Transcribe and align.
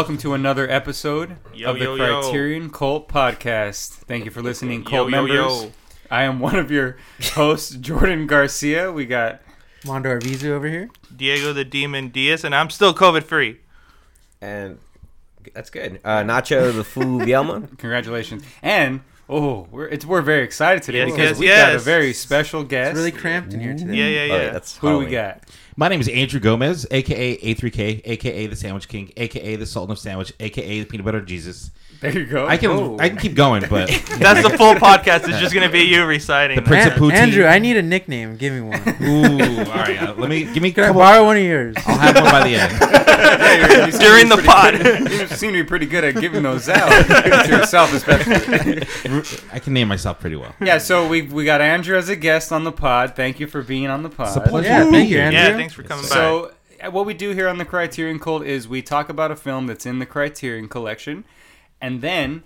Welcome 0.00 0.16
to 0.18 0.32
another 0.32 0.66
episode 0.66 1.36
Yo, 1.52 1.72
of 1.72 1.78
the 1.78 1.84
yo, 1.84 1.94
yo. 1.94 2.22
Criterion 2.22 2.70
Cult 2.70 3.06
Podcast. 3.06 3.88
Thank 4.06 4.24
you 4.24 4.30
for 4.30 4.40
listening, 4.40 4.82
Cult 4.82 5.10
yo, 5.10 5.26
members. 5.26 5.36
yo. 5.64 5.72
I 6.10 6.22
am 6.22 6.40
one 6.40 6.56
of 6.56 6.70
your 6.70 6.96
hosts, 7.34 7.72
Jordan 7.74 8.26
Garcia. 8.26 8.90
We 8.92 9.04
got 9.04 9.42
Mondo 9.84 10.08
Arvizu 10.18 10.52
over 10.52 10.66
here. 10.66 10.88
Diego 11.14 11.52
the 11.52 11.66
Demon 11.66 12.08
Diaz, 12.08 12.44
and 12.44 12.54
I'm 12.54 12.70
still 12.70 12.94
COVID 12.94 13.24
free. 13.24 13.60
and 14.40 14.78
that's 15.52 15.68
good. 15.68 16.00
Uh, 16.02 16.22
Nacho 16.22 16.74
the 16.74 16.82
Fool 16.82 17.20
Bielma. 17.20 17.68
congratulations, 17.78 18.42
and 18.62 19.02
oh, 19.28 19.68
we're 19.70 19.86
it's 19.88 20.06
we're 20.06 20.22
very 20.22 20.44
excited 20.44 20.82
today 20.82 21.00
Yes, 21.08 21.10
because 21.10 21.30
yes, 21.32 21.38
we 21.38 21.46
got 21.48 21.74
a 21.74 21.78
very 21.78 22.14
special 22.14 22.64
guest. 22.64 22.92
It's 22.92 22.96
really 23.00 23.12
cramped 23.12 23.52
in 23.52 23.60
here 23.60 23.76
today. 23.76 23.96
Yeah, 23.96 24.24
yeah, 24.24 24.32
Oh, 24.34 24.38
yeah. 24.38 24.52
that's 24.52 24.78
Who 24.78 24.86
do 24.88 24.92
we 24.92 25.12
Halloween. 25.12 25.12
got? 25.12 25.42
My 25.76 25.88
name 25.88 26.00
is 26.00 26.08
Andrew 26.08 26.40
Gomez, 26.40 26.86
aka 26.90 27.36
A3K, 27.38 28.02
aka 28.04 28.46
the 28.46 28.56
Sandwich 28.56 28.88
King, 28.88 29.12
aka 29.16 29.56
the 29.56 29.66
Sultan 29.66 29.92
of 29.92 29.98
Sandwich, 29.98 30.32
aka 30.40 30.80
the 30.80 30.84
Peanut 30.84 31.04
Butter 31.06 31.20
Jesus. 31.20 31.70
There 32.00 32.12
you 32.18 32.24
go. 32.26 32.46
I 32.46 32.56
can. 32.56 32.98
I 32.98 33.08
can 33.10 33.18
keep 33.18 33.34
going, 33.34 33.62
but 33.68 33.88
That's 34.18 34.42
the 34.42 34.56
full 34.56 34.74
podcast. 34.74 35.28
It's 35.28 35.38
just 35.38 35.52
gonna 35.54 35.68
be 35.70 35.80
you 35.82 36.04
reciting. 36.06 36.56
The. 36.56 36.62
Prince 36.62 36.86
An- 36.86 36.92
of 36.92 36.98
Poutine. 36.98 37.12
Andrew, 37.12 37.44
I 37.44 37.58
need 37.58 37.76
a 37.76 37.82
nickname. 37.82 38.36
Give 38.36 38.52
me 38.54 38.60
one. 38.62 38.80
ooh, 39.02 39.58
all 39.58 39.64
right. 39.76 40.02
Uh, 40.02 40.14
let 40.16 40.28
me 40.30 40.44
give 40.44 40.62
me. 40.62 40.70
a 40.70 40.72
Can 40.72 40.84
I 40.84 40.92
borrow 40.92 41.24
one 41.26 41.36
of 41.36 41.42
yours? 41.42 41.76
I'll 41.86 41.98
have 41.98 42.14
one 42.16 42.24
by 42.24 42.44
the 42.48 42.54
end. 42.56 42.96
Yeah, 43.20 43.76
you're- 43.84 43.90
seem 43.90 44.00
During 44.00 44.28
to 44.30 44.36
the 44.36 44.42
be 44.42 44.48
pod. 44.48 44.74
pretty- 44.80 45.14
you 45.14 45.26
seem 45.26 45.52
to 45.52 45.62
be 45.62 45.68
pretty 45.68 45.84
good 45.86 46.04
at 46.04 46.14
giving 46.16 46.42
those 46.42 46.68
out 46.70 46.88
to 46.88 47.48
yourself, 47.48 47.92
especially. 47.92 48.82
I 49.52 49.58
can 49.58 49.74
name 49.74 49.88
myself 49.88 50.20
pretty 50.20 50.36
well. 50.36 50.54
yeah, 50.60 50.78
so 50.78 51.06
we 51.06 51.22
we 51.22 51.44
got 51.44 51.60
Andrew 51.60 51.96
as 51.98 52.08
a 52.08 52.16
guest 52.16 52.50
on 52.50 52.64
the 52.64 52.72
pod. 52.72 53.14
Thank 53.16 53.38
you 53.38 53.46
for 53.46 53.62
being 53.62 53.88
on 53.88 54.02
the 54.02 54.08
pod. 54.08 54.28
It's 54.28 54.36
a 54.36 54.40
pleasure 54.40 54.68
Yeah, 54.68 54.78
to 54.80 54.84
be 54.86 54.90
thank 54.92 55.10
you, 55.10 55.16
here. 55.16 55.24
Andrew. 55.26 55.38
yeah, 55.40 55.56
thanks 55.60 55.74
for 55.74 55.82
coming 55.82 56.04
by. 56.04 56.08
So, 56.08 56.52
uh, 56.82 56.90
what 56.90 57.06
we 57.06 57.14
do 57.14 57.30
here 57.30 57.48
on 57.48 57.58
the 57.58 57.64
Criterion 57.64 58.18
Cult 58.18 58.44
is 58.44 58.66
we 58.68 58.82
talk 58.82 59.08
about 59.08 59.30
a 59.30 59.36
film 59.36 59.66
that's 59.66 59.86
in 59.86 59.98
the 59.98 60.06
Criterion 60.06 60.68
Collection, 60.68 61.24
and 61.80 62.00
then 62.00 62.42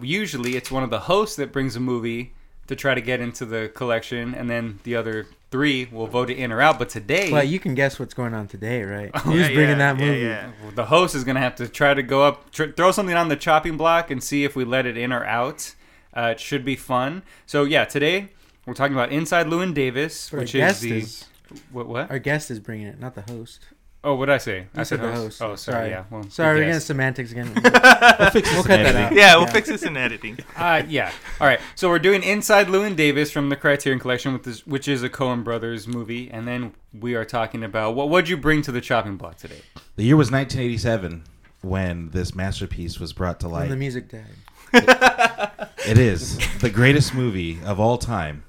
usually 0.00 0.56
it's 0.56 0.70
one 0.70 0.82
of 0.82 0.90
the 0.90 1.00
hosts 1.00 1.36
that 1.36 1.52
brings 1.52 1.76
a 1.76 1.80
movie 1.80 2.32
to 2.68 2.76
try 2.76 2.94
to 2.94 3.00
get 3.00 3.20
into 3.20 3.44
the 3.44 3.70
collection, 3.74 4.34
and 4.34 4.48
then 4.48 4.78
the 4.84 4.94
other 4.96 5.26
three 5.50 5.86
will 5.92 6.06
vote 6.06 6.30
it 6.30 6.38
in 6.38 6.50
or 6.52 6.60
out. 6.62 6.78
But 6.78 6.88
today, 6.88 7.30
Well, 7.30 7.42
you 7.44 7.58
can 7.58 7.74
guess 7.74 7.98
what's 7.98 8.14
going 8.14 8.32
on 8.34 8.46
today, 8.48 8.82
right? 8.84 9.10
Oh, 9.14 9.18
Who's 9.18 9.48
Yeah, 9.48 9.54
bringing 9.54 9.78
yeah, 9.78 9.92
that 9.94 9.98
yeah, 10.00 10.06
movie? 10.06 10.20
yeah. 10.20 10.50
the 10.74 10.86
host 10.86 11.14
is 11.14 11.24
going 11.24 11.34
to 11.34 11.40
have 11.42 11.56
to 11.56 11.68
try 11.68 11.92
to 11.92 12.02
go 12.02 12.22
up, 12.24 12.50
tr- 12.52 12.70
throw 12.76 12.90
something 12.92 13.16
on 13.16 13.28
the 13.28 13.36
chopping 13.36 13.76
block, 13.76 14.10
and 14.10 14.22
see 14.22 14.44
if 14.44 14.56
we 14.56 14.64
let 14.64 14.86
it 14.86 14.96
in 14.96 15.12
or 15.12 15.24
out. 15.26 15.74
Uh, 16.14 16.28
it 16.32 16.40
should 16.40 16.64
be 16.64 16.76
fun. 16.76 17.22
So, 17.46 17.64
yeah, 17.64 17.84
today 17.84 18.28
we're 18.64 18.74
talking 18.74 18.94
about 18.94 19.10
Inside 19.12 19.46
Llewyn 19.48 19.74
Davis, 19.74 20.30
But 20.30 20.36
our 20.36 20.42
which 20.42 20.54
is 20.54 20.80
the. 20.80 20.98
is 20.98 21.24
what? 21.72 21.86
What? 21.88 22.10
our 22.10 22.18
guest 22.18 22.50
is 22.50 22.58
bringing 22.60 22.86
it, 22.86 22.98
not 23.00 23.14
the 23.14 23.22
host. 23.22 23.60
Oh, 24.04 24.16
what 24.16 24.26
did 24.26 24.32
I 24.34 24.38
say? 24.38 24.66
I 24.74 24.78
said 24.82 24.98
said 24.98 25.00
the 25.00 25.12
host. 25.12 25.38
host. 25.38 25.42
Oh, 25.42 25.54
sorry. 25.54 25.90
Yeah. 25.90 26.02
Well, 26.10 26.24
Sorry, 26.28 26.58
we're 26.58 26.64
getting 26.64 26.80
semantics 26.80 27.30
again. 27.30 27.52
We'll 27.62 28.30
fix 28.30 28.48
this 28.50 28.52
We'll 28.52 28.62
in 28.62 28.66
cut 28.66 28.66
that 28.66 28.86
editing. 28.96 29.04
out. 29.04 29.12
yeah, 29.14 29.36
we'll 29.36 29.46
Yeah. 29.46 29.52
fix 29.52 29.68
this 29.68 29.82
in 29.84 29.96
editing. 29.96 30.38
Uh, 30.56 30.82
yeah. 30.88 31.12
All 31.40 31.46
right. 31.46 31.60
So 31.76 31.88
we're 31.88 32.00
doing 32.00 32.24
Inside 32.24 32.66
Llewyn 32.66 32.96
Davis 32.96 33.30
from 33.30 33.48
the 33.48 33.54
Criterion 33.54 34.00
Collection, 34.00 34.32
with 34.32 34.42
this, 34.42 34.66
which 34.66 34.88
is 34.88 35.04
a 35.04 35.08
Coen 35.08 35.44
Brothers 35.44 35.86
movie, 35.86 36.28
and 36.32 36.48
then 36.48 36.74
we 36.92 37.14
are 37.14 37.24
talking 37.24 37.62
about 37.62 37.94
what 37.94 38.08
would 38.10 38.28
you 38.28 38.36
bring 38.36 38.60
to 38.62 38.72
the 38.72 38.80
chopping 38.80 39.16
block 39.16 39.36
today? 39.36 39.60
The 39.94 40.02
year 40.02 40.16
was 40.16 40.32
1987 40.32 41.22
when 41.60 42.10
this 42.10 42.34
masterpiece 42.34 42.98
was 42.98 43.12
brought 43.12 43.38
to 43.40 43.46
when 43.48 43.60
light. 43.60 43.68
the 43.68 43.76
music 43.76 44.08
died. 44.10 44.24
It 45.86 45.98
is 45.98 46.38
the 46.60 46.70
greatest 46.70 47.12
movie 47.14 47.58
of 47.64 47.78
all 47.80 47.98
time, 47.98 48.44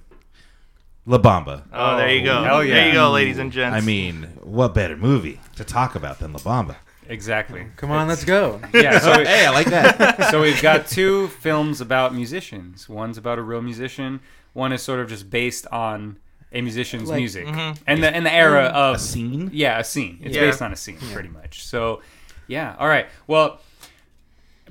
La 1.05 1.17
Bamba. 1.17 1.63
Oh, 1.73 1.97
there 1.97 2.13
you 2.15 2.23
go. 2.23 2.43
hell 2.43 2.59
There 2.59 2.87
you 2.87 2.93
go, 2.93 3.11
ladies 3.11 3.37
and 3.37 3.51
gents. 3.51 3.75
I 3.75 3.81
mean, 3.81 4.23
what 4.41 4.73
better 4.73 4.95
movie 4.95 5.39
to 5.57 5.63
talk 5.63 5.95
about 5.95 6.19
than 6.19 6.31
La 6.33 6.39
Bamba? 6.39 6.75
Exactly. 7.09 7.65
Come 7.75 7.91
on, 7.91 8.07
let's 8.07 8.23
go. 8.23 8.61
Yeah. 8.73 8.99
So, 8.99 9.11
hey, 9.25 9.45
I 9.45 9.49
like 9.49 9.67
that. 9.67 10.27
so 10.31 10.41
we've 10.41 10.61
got 10.61 10.87
two 10.87 11.27
films 11.27 11.81
about 11.81 12.15
musicians. 12.15 12.87
One's 12.87 13.17
about 13.17 13.37
a 13.37 13.41
real 13.41 13.61
musician. 13.61 14.21
One 14.53 14.71
is 14.71 14.81
sort 14.81 15.01
of 15.01 15.09
just 15.09 15.29
based 15.29 15.67
on 15.67 16.17
a 16.53 16.61
musician's 16.61 17.09
Like- 17.09 17.17
music 17.17 17.47
Mhm. 17.47 17.77
and 17.87 18.01
the 18.03 18.15
and 18.15 18.25
the 18.25 18.31
era 18.33 18.65
A 18.65 18.69
of 18.93 19.01
scene. 19.01 19.49
Yeah, 19.51 19.79
a 19.79 19.83
scene. 19.83 20.19
It's 20.23 20.35
Yeah. 20.35 20.41
based 20.43 20.61
on 20.61 20.71
a 20.71 20.75
scene, 20.77 20.97
pretty 21.11 21.29
much. 21.29 21.65
So, 21.65 22.01
yeah. 22.47 22.75
All 22.79 22.87
right. 22.87 23.07
Well, 23.27 23.59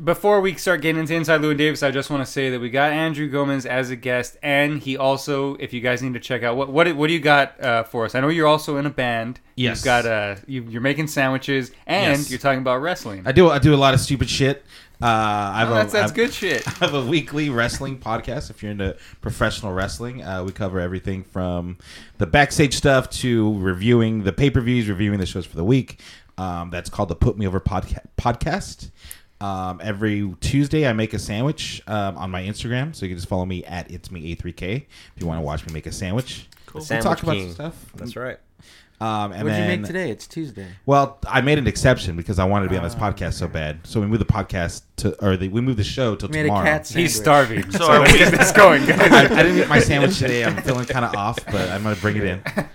before 0.03 0.41
we 0.41 0.55
start 0.55 0.81
getting 0.81 1.01
into 1.01 1.15
Inside 1.15 1.41
Llewyn 1.43 1.57
Davis, 1.59 1.83
I 1.83 1.91
just 1.91 2.11
want 2.11 2.25
to 2.25 2.31
say 2.31 2.51
that 2.51 2.61
we 2.61 2.71
got 2.71 2.93
Andrew 2.93 3.29
Gomez 3.29 3.67
as 3.67 3.91
a 3.91 3.97
guest, 3.97 4.37
and 4.43 4.79
he 4.81 4.97
also, 4.97 5.55
if 5.57 5.73
you 5.73 5.81
guys 5.81 6.03
need 6.03 6.15
to 6.15 6.21
check 6.21 6.43
out 6.43 6.57
what 6.57 6.71
what 6.71 6.91
what 6.97 7.09
do 7.09 7.13
you 7.13 7.21
got 7.21 7.61
uh, 7.63 7.83
for 7.85 8.05
us? 8.05 8.15
I 8.15 8.21
know 8.21 8.29
you're 8.29 8.47
also 8.47 8.77
in 8.79 8.87
a 8.87 8.91
band. 8.91 9.41
Yes. 9.57 9.79
You've 9.79 9.85
got 9.85 10.07
uh, 10.07 10.37
you, 10.47 10.63
you're 10.65 10.81
making 10.81 11.09
sandwiches, 11.09 11.73
and 11.87 12.19
Yes. 12.21 12.31
you're 12.31 12.39
talking 12.39 12.61
about 12.61 12.81
wrestling. 12.81 13.23
I 13.27 13.33
do. 13.33 13.51
I 13.51 13.59
do 13.59 13.75
a 13.75 13.77
lot 13.77 13.95
of 13.95 14.01
stupid 14.01 14.31
shit. 14.31 14.65
Uh, 15.01 15.07
I 15.07 15.59
have 15.59 15.69
Oh, 15.69 15.73
a, 15.73 15.75
that's 15.75 15.93
that's 15.93 16.13
I've- 16.13 16.21
good 16.23 16.33
shit. 16.33 16.67
I 16.69 16.71
have 16.85 16.95
a 16.95 17.05
weekly 17.05 17.51
wrestling 17.51 17.99
podcast. 17.99 18.51
If 18.51 18.63
you're 18.63 18.73
into 18.73 18.97
professional 19.21 19.73
wrestling, 19.73 20.23
uh, 20.23 20.45
we 20.45 20.53
cover 20.53 20.79
everything 20.81 21.23
from 21.25 21.77
the 22.19 22.27
backstage 22.27 22.75
stuff 22.75 23.11
to 23.11 23.59
reviewing 23.59 24.23
the 24.23 24.33
pay 24.33 24.49
per 24.49 24.61
views, 24.61 24.89
reviewing 24.89 25.19
the 25.19 25.27
shows 25.27 25.45
for 25.45 25.57
the 25.57 25.65
week. 25.65 26.01
Um, 26.39 26.71
that's 26.71 26.89
called 26.89 27.11
the 27.11 27.15
Put 27.15 27.37
Me 27.37 27.47
Over 27.47 27.61
podca- 27.61 28.07
podcast. 28.17 28.91
Um, 29.43 29.81
every 29.83 30.35
Tuesday, 30.41 30.87
I 30.87 30.93
make 30.93 31.15
a 31.15 31.19
sandwich 31.19 31.83
um, 31.89 32.17
on 32.17 32.31
my 32.31 32.43
Instagram, 32.43 32.95
so 32.95 33.05
you 33.05 33.11
can 33.11 33.19
just 33.19 33.29
follow 33.29 33.45
me 33.45 33.65
at 33.65 33.91
it's 33.91 34.11
me 34.11 34.37
a3k 34.37 34.77
if 34.77 34.87
you 35.17 35.27
want 35.27 35.39
to 35.39 35.43
watch 35.43 35.67
me 35.67 35.73
make 35.73 35.87
a 35.87 35.93
sandwich. 35.93 36.47
Cool. 36.67 36.81
We 36.81 36.85
Sandwich 36.87 37.05
talk 37.05 37.23
about 37.23 37.33
King. 37.35 37.47
some 37.49 37.55
stuff. 37.55 37.93
That's 37.97 38.15
right. 38.17 38.39
Um, 39.01 39.33
and 39.33 39.43
What'd 39.43 39.59
you 39.59 39.65
then, 39.67 39.81
make 39.81 39.87
today? 39.89 40.11
It's 40.13 40.29
Tuesday. 40.29 40.69
well, 40.87 41.19
I 41.27 41.41
made 41.41 41.59
an 41.59 41.67
exception 41.67 42.17
because 42.17 42.39
I 42.39 42.45
wanted 42.45 42.67
to 42.67 42.71
be 42.71 42.77
on 42.77 42.85
this 42.85 42.95
Ah, 42.97 43.11
podcast 43.11 43.33
so 43.35 43.49
bad. 43.49 43.81
So 43.85 44.01
we 44.01 44.07
moved 44.07 44.21
the 44.21 44.27
podcast 44.33 44.83
to, 44.99 45.21
or 45.25 45.37
the, 45.37 45.49
we 45.49 45.61
moved 45.61 45.79
the 45.81 45.83
show 45.85 46.15
till 46.15 46.29
We 46.29 46.35
made 46.35 46.41
a 46.43 46.45
tomorrow. 46.45 46.65
cat 46.65 46.87
He's 46.87 47.13
starving. 47.17 47.69
So 47.73 47.79
So, 47.79 47.87
are 47.91 48.01
we- 48.03 48.17
get 48.17 48.31
this 48.33 48.53
going, 48.53 48.87
guys. 48.87 49.01
I, 49.11 49.25
I 49.25 49.43
didn't 49.43 49.59
eat 49.59 49.69
my 49.69 49.81
sandwich 49.81 50.19
today. 50.21 50.45
I'm 50.45 50.57
feeling 50.63 50.87
kind 50.87 51.05
of 51.05 51.17
off, 51.17 51.37
but 51.47 51.69
I'm 51.71 51.83
gonna 51.83 51.97
bring 51.97 52.17
it 52.17 52.23
in. 52.25 52.43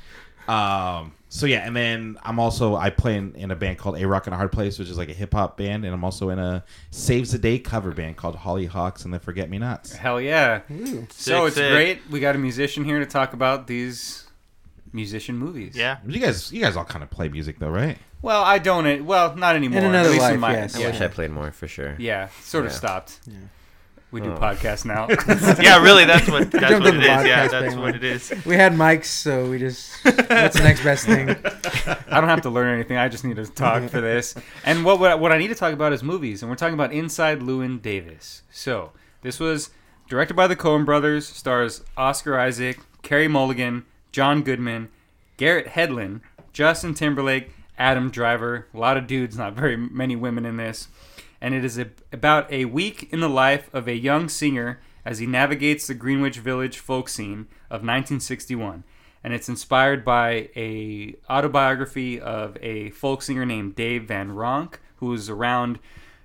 Um, 0.48 1.14
so 1.30 1.46
yeah, 1.46 1.66
and 1.68 1.76
then 1.76 2.18
I'm 2.24 2.40
also 2.40 2.76
I 2.76 2.90
play 2.90 3.18
in, 3.18 3.36
in 3.36 3.52
a 3.52 3.56
band 3.56 3.78
called 3.78 4.00
A 4.00 4.08
Rock 4.08 4.28
and 4.28 4.34
a 4.34 4.38
Hard 4.38 4.52
Place, 4.52 4.80
which 4.80 4.90
is 4.90 4.98
like 4.98 5.10
a 5.10 5.14
hip 5.14 5.34
hop 5.34 5.58
band, 5.58 5.84
and 5.84 5.94
I'm 5.94 6.04
also 6.04 6.30
in 6.30 6.40
a 6.40 6.64
Saves 6.92 7.32
the 7.32 7.38
Day 7.38 7.60
cover 7.60 7.92
band 7.92 8.16
called 8.18 8.38
Hollyhawks 8.38 9.04
and 9.04 9.14
the 9.14 9.20
Forget 9.20 9.50
Me 9.50 9.58
Nots. 9.58 9.94
Hell 9.94 10.22
yeah. 10.22 10.62
Ooh. 10.72 11.06
So 11.12 11.42
Sick, 11.42 11.48
it's 11.48 11.56
sick. 11.58 11.72
great. 11.72 12.00
We 12.10 12.20
got 12.20 12.36
a 12.36 12.40
musician 12.40 12.86
here 12.86 13.00
to 13.00 13.06
talk 13.06 13.34
about 13.34 13.68
these 13.68 14.26
musician 14.94 15.38
movies. 15.38 15.76
Yeah. 15.76 15.98
You 16.08 16.20
guys, 16.20 16.52
you 16.52 16.62
guys 16.62 16.78
all 16.78 16.86
kind 16.86 17.04
of 17.04 17.10
play 17.10 17.28
music 17.28 17.60
though, 17.60 17.70
right? 17.70 17.98
Well, 18.22 18.44
I 18.44 18.58
don't. 18.58 19.06
Well, 19.06 19.36
not 19.36 19.56
anymore. 19.56 19.80
In 19.80 19.86
another 19.86 20.10
At 20.10 20.14
least 20.14 20.26
in 20.26 20.32
life, 20.32 20.40
my, 20.40 20.54
yes. 20.54 20.76
I 20.76 20.80
yeah. 20.80 20.88
wish 20.88 21.02
I 21.02 21.08
played 21.08 21.32
more 21.32 21.52
for 21.52 21.68
sure. 21.68 21.96
Yeah, 22.00 22.30
sort 22.42 22.66
of 22.66 22.72
stopped. 22.72 23.20
Yeah. 23.28 23.34
stopped. 23.34 23.52
Yeah. 24.10 24.14
We 24.20 24.22
do 24.22 24.32
Oh. 24.34 24.38
podcasts 24.38 24.86
now. 24.86 25.08
Yeah, 25.62 25.82
really, 25.84 26.06
that's 26.06 26.30
what 26.30 26.50
that's 26.50 26.70
Jumped 26.70 26.86
what 26.86 26.94
on 26.96 27.02
it 27.02 27.04
the 27.08 27.20
is. 27.20 27.26
Yeah, 27.28 27.48
that's 27.48 27.76
what 27.76 27.96
it 27.96 28.04
is. 28.04 28.34
We 28.46 28.56
had 28.56 28.74
mics, 28.74 29.06
so 29.06 29.50
we 29.50 29.60
just. 29.60 29.92
What's 30.06 30.56
the 30.58 30.64
next 30.64 30.84
best 30.84 31.06
thing? 31.06 31.30
I 32.10 32.20
don't 32.22 32.30
have 32.30 32.42
to 32.44 32.50
learn 32.50 32.74
anything. 32.74 32.98
I 32.98 33.10
just 33.10 33.26
need 33.26 33.36
to 33.36 33.46
talk 33.46 33.90
for 33.90 34.00
this. 34.02 34.34
And 34.64 34.86
what 34.86 35.00
what, 35.00 35.20
what 35.20 35.32
I 35.34 35.38
need 35.38 35.50
to 35.50 35.56
talk 35.56 35.74
about 35.74 35.92
is 35.94 36.04
movies, 36.04 36.42
and 36.42 36.50
we're 36.50 36.56
talking 36.56 36.74
about 36.74 36.94
Inside 36.94 37.42
Llewyn 37.42 37.82
Davis. 37.82 38.44
So 38.50 38.92
this 39.24 39.40
was 39.42 39.72
directed 40.08 40.36
by 40.36 40.48
the 40.48 40.56
Coen 40.56 40.86
Brothers, 40.86 41.28
stars 41.28 41.84
Oscar 41.98 42.40
Isaac, 42.40 42.80
Carey 43.02 43.28
Mulligan, 43.28 43.86
John 44.14 44.42
Goodman, 44.42 44.88
Garrett 45.36 45.68
Hedlund, 45.68 46.22
Justin 46.54 46.94
Timberlake, 46.94 47.52
Adam 47.78 48.10
Driver. 48.10 48.68
A 48.74 48.78
lot 48.78 48.96
of 48.96 49.06
dudes, 49.06 49.38
not 49.38 49.52
very 49.54 49.76
many 49.76 50.16
women 50.16 50.46
in 50.46 50.56
this. 50.56 50.88
And 51.40 51.54
it 51.54 51.64
is 51.64 51.78
a, 51.78 51.90
about 52.12 52.52
a 52.52 52.66
week 52.66 53.12
in 53.12 53.20
the 53.20 53.30
life 53.30 53.70
of 53.74 53.88
a 53.88 53.96
young 53.96 54.30
singer 54.30 54.80
as 55.06 55.20
he 55.20 55.26
navigates 55.26 55.88
the 55.88 55.94
Greenwich 55.94 56.38
Village 56.38 56.80
folk 56.80 57.08
scene 57.10 57.48
of 57.70 57.82
1961 57.82 58.84
and 59.28 59.34
it's 59.34 59.50
inspired 59.50 60.06
by 60.06 60.50
a 60.56 61.14
autobiography 61.30 62.18
of 62.18 62.58
a 62.62 62.92
folk 62.92 63.22
singer 63.22 63.46
named 63.46 63.76
Dave 63.76 64.06
Van 64.06 64.30
Ronk, 64.32 64.76
who 64.98 65.08
was 65.08 65.30
around 65.30 65.80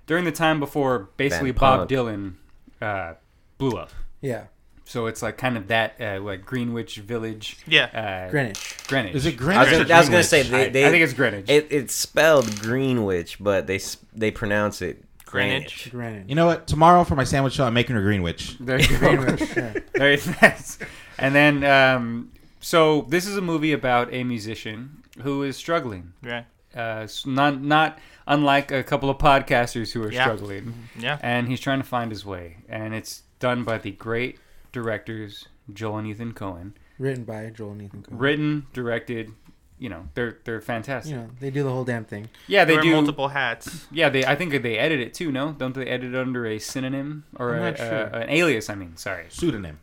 during 0.05 0.23
the 0.23 0.31
time 0.31 0.57
before 0.59 1.09
basically 1.17 1.51
Bob 1.51 1.89
Dylan 1.89 2.35
uh, 2.81 3.15
blew 3.57 3.77
up. 3.77 3.91
Yeah. 4.21 4.45
So 4.85 5.05
it's 5.05 5.21
like 5.21 5.37
kind 5.37 5.55
of 5.57 5.67
that 5.69 5.95
uh, 6.01 6.19
like 6.21 6.45
Greenwich 6.45 6.97
Village, 6.97 7.57
Yeah. 7.65 7.85
uh, 8.27 8.29
Greenwich. 8.31 8.77
Greenwich. 8.87 9.15
Is 9.15 9.25
it 9.25 9.33
I 9.33 9.37
Greenwich? 9.37 9.69
was, 9.71 9.79
gonna, 9.79 9.93
I 9.93 9.99
was 9.99 10.09
gonna 10.09 10.23
say 10.23 10.43
they, 10.43 10.65
I, 10.65 10.69
they 10.69 10.85
I 10.85 10.89
think 10.91 11.03
it's 11.03 11.13
Greenwich. 11.13 11.49
it, 11.49 11.67
it's 11.71 11.95
spelled 11.95 12.59
Greenwich, 12.59 13.37
but 13.39 13.65
they 13.67 13.79
they 14.13 14.29
pronounce 14.31 14.81
it 14.81 15.03
Greenwich. 15.25 15.89
Greenwich. 15.89 15.91
Greenwich. 15.91 16.29
You 16.29 16.35
know 16.35 16.45
what? 16.47 16.67
Tomorrow 16.67 17.05
for 17.05 17.15
my 17.15 17.23
sandwich 17.23 17.53
show, 17.53 17.65
I'm 17.65 17.73
making 17.73 17.95
a 17.95 18.01
Greenwich. 18.01 18.57
there 18.59 18.79
you 18.79 18.87
go. 18.99 19.15
Greenwich. 19.15 19.55
Yeah. 19.55 19.73
Very 19.95 20.19
nice. 20.41 20.77
And 21.17 21.33
then, 21.33 21.63
um, 21.63 22.31
so 22.59 23.03
this 23.09 23.25
is 23.25 23.37
a 23.37 23.41
movie 23.41 23.71
about 23.71 24.13
a 24.13 24.23
musician 24.23 25.03
who 25.21 25.43
is 25.43 25.55
struggling. 25.55 26.13
Right. 26.21 26.45
Uh, 26.75 27.07
not 27.25 27.61
not 27.61 27.99
unlike 28.27 28.71
a 28.71 28.83
couple 28.83 29.09
of 29.09 29.17
podcasters 29.17 29.91
who 29.93 30.03
are 30.03 30.11
Yeah. 30.11 30.23
struggling. 30.23 30.73
Yeah. 30.99 31.19
and 31.21 31.47
he's 31.47 31.59
trying 31.61 31.79
to 31.79 31.85
find 31.87 32.11
his 32.11 32.25
way. 32.25 32.57
And 32.67 32.93
it's 32.93 33.21
done 33.39 33.63
by 33.63 33.77
the 33.77 33.91
great 33.91 34.39
directors 34.73 35.47
Joel 35.71 35.99
and 35.99 36.07
Ethan 36.07 36.33
Coen. 36.33 36.73
Written 36.99 37.23
by 37.23 37.49
Joel 37.49 37.71
and 37.71 37.81
Ethan 37.83 38.03
Coen. 38.03 38.19
Written, 38.19 38.67
directed, 38.73 39.31
you 39.79 39.89
know 39.89 40.07
they're 40.13 40.37
they're 40.43 40.61
fantastic. 40.61 41.11
You 41.11 41.17
know, 41.19 41.29
they 41.39 41.49
do 41.49 41.63
the 41.63 41.69
whole 41.69 41.83
damn 41.85 42.05
thing. 42.05 42.29
yeah, 42.47 42.65
they 42.65 42.73
Wear 42.73 42.83
do. 42.83 42.91
multiple 42.91 43.29
hats. 43.29 43.85
Yeah, 43.91 44.09
they. 44.09 44.25
I 44.25 44.35
think 44.35 44.51
they 44.61 44.77
edit 44.77 44.99
it 44.99 45.13
too. 45.13 45.31
No, 45.31 45.51
don't 45.53 45.73
they 45.73 45.85
edit 45.87 46.13
it 46.13 46.17
under 46.17 46.45
a 46.45 46.59
synonym 46.59 47.23
or 47.37 47.55
I'm 47.55 47.61
a, 47.61 47.71
not 47.71 47.77
sure. 47.77 47.87
a- 47.87 48.17
an 48.23 48.29
alias? 48.29 48.69
I 48.69 48.75
mean, 48.75 48.95
sorry. 48.97 49.25
Pseudonym. 49.29 49.79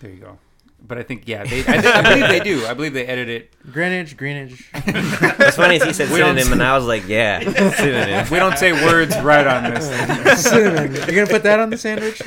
There 0.00 0.10
you 0.10 0.16
go. 0.20 0.38
But 0.86 0.98
I 0.98 1.02
think 1.04 1.28
yeah, 1.28 1.44
they. 1.44 1.60
I, 1.60 1.62
think, 1.80 1.86
I 1.86 2.02
believe 2.02 2.28
they 2.28 2.40
do. 2.40 2.66
I 2.66 2.74
believe 2.74 2.92
they 2.94 3.06
edit 3.06 3.28
it. 3.28 3.54
Greenwich, 3.72 4.16
Greenwich. 4.16 4.68
What's 4.72 5.56
funny 5.56 5.76
is 5.76 5.84
he 5.84 5.92
said 5.92 6.10
We 6.10 6.18
don't- 6.18 6.36
synonym, 6.36 6.54
and 6.54 6.62
I 6.62 6.76
was 6.76 6.86
like, 6.86 7.06
yeah, 7.06 7.40
synonym. 7.76 8.26
We 8.30 8.38
don't 8.38 8.58
say 8.58 8.72
words 8.72 9.16
right 9.20 9.46
on 9.46 9.72
this. 9.74 10.42
Cinnamon. 10.42 10.94
You're 10.94 11.06
gonna 11.06 11.26
put 11.26 11.42
that 11.44 11.60
on 11.60 11.70
the 11.70 11.78
sandwich? 11.78 12.20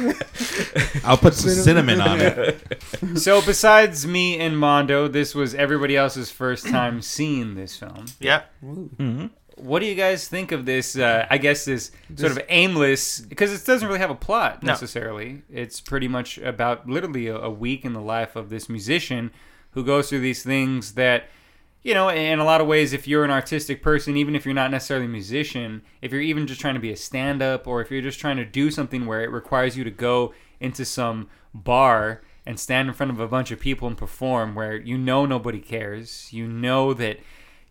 I'll 1.03 1.17
put 1.17 1.33
some 1.33 1.49
cinnamon 1.51 1.99
on 1.99 2.21
it. 2.21 3.19
So 3.19 3.41
besides 3.41 4.07
me 4.07 4.39
and 4.39 4.57
Mondo, 4.57 5.07
this 5.09 5.35
was 5.35 5.53
everybody 5.55 5.97
else's 5.97 6.31
first 6.31 6.65
time 6.67 7.01
seeing 7.01 7.55
this 7.55 7.75
film. 7.75 8.05
Yeah. 8.19 8.43
What 9.63 9.79
do 9.79 9.85
you 9.85 9.95
guys 9.95 10.27
think 10.27 10.51
of 10.51 10.65
this? 10.65 10.97
Uh, 10.97 11.25
I 11.29 11.37
guess 11.37 11.65
this 11.65 11.91
sort 12.15 12.31
of 12.33 12.39
aimless 12.49 13.21
because 13.21 13.53
it 13.53 13.65
doesn't 13.65 13.87
really 13.87 13.99
have 13.99 14.09
a 14.09 14.15
plot 14.15 14.61
No. 14.61 14.71
necessarily. 14.73 15.41
It's 15.51 15.79
pretty 15.79 16.07
much 16.07 16.37
about 16.37 16.87
literally 16.89 17.27
a, 17.27 17.37
a 17.37 17.49
week 17.49 17.85
in 17.85 17.93
the 17.93 18.01
life 18.01 18.35
of 18.35 18.49
this 18.49 18.67
musician 18.69 19.31
who 19.71 19.83
goes 19.83 20.09
through 20.09 20.19
these 20.19 20.43
things 20.43 20.93
that 20.95 21.29
you 21.81 21.93
know 21.93 22.09
in 22.09 22.39
a 22.39 22.43
lot 22.45 22.61
of 22.61 22.67
ways 22.67 22.93
if 22.93 23.07
you're 23.07 23.23
an 23.25 23.31
artistic 23.31 23.81
person 23.81 24.15
even 24.15 24.35
if 24.35 24.45
you're 24.45 24.53
not 24.53 24.69
necessarily 24.71 25.05
a 25.05 25.09
musician 25.09 25.81
if 26.01 26.11
you're 26.11 26.21
even 26.21 26.45
just 26.47 26.61
trying 26.61 26.75
to 26.75 26.79
be 26.79 26.91
a 26.91 26.95
stand-up 26.95 27.65
or 27.67 27.81
if 27.81 27.89
you're 27.91 28.01
just 28.01 28.19
trying 28.19 28.37
to 28.37 28.45
do 28.45 28.69
something 28.71 29.05
where 29.05 29.21
it 29.23 29.31
requires 29.31 29.75
you 29.75 29.83
to 29.83 29.91
go 29.91 30.33
into 30.59 30.85
some 30.85 31.27
bar 31.53 32.21
and 32.45 32.59
stand 32.59 32.87
in 32.87 32.93
front 32.93 33.11
of 33.11 33.19
a 33.19 33.27
bunch 33.27 33.49
of 33.51 33.59
people 33.59 33.87
and 33.87 33.97
perform 33.97 34.53
where 34.55 34.75
you 34.77 34.97
know 34.97 35.25
nobody 35.25 35.59
cares 35.59 36.31
you 36.31 36.47
know 36.47 36.93
that 36.93 37.17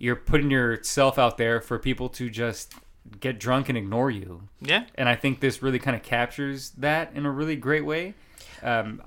you're 0.02 0.16
putting 0.16 0.50
yourself 0.50 1.16
out 1.18 1.36
there 1.38 1.60
for 1.60 1.78
people 1.78 2.08
to 2.08 2.28
just 2.28 2.74
get 3.20 3.38
drunk 3.38 3.68
and 3.68 3.78
ignore 3.78 4.10
you 4.10 4.42
Yeah. 4.60 4.84
and 4.96 5.08
i 5.08 5.14
think 5.14 5.40
this 5.40 5.62
really 5.62 5.78
kind 5.78 5.96
of 5.96 6.02
captures 6.02 6.70
that 6.78 7.12
in 7.14 7.24
a 7.26 7.30
really 7.30 7.56
great 7.56 7.84
way 7.84 8.14
um, 8.62 9.02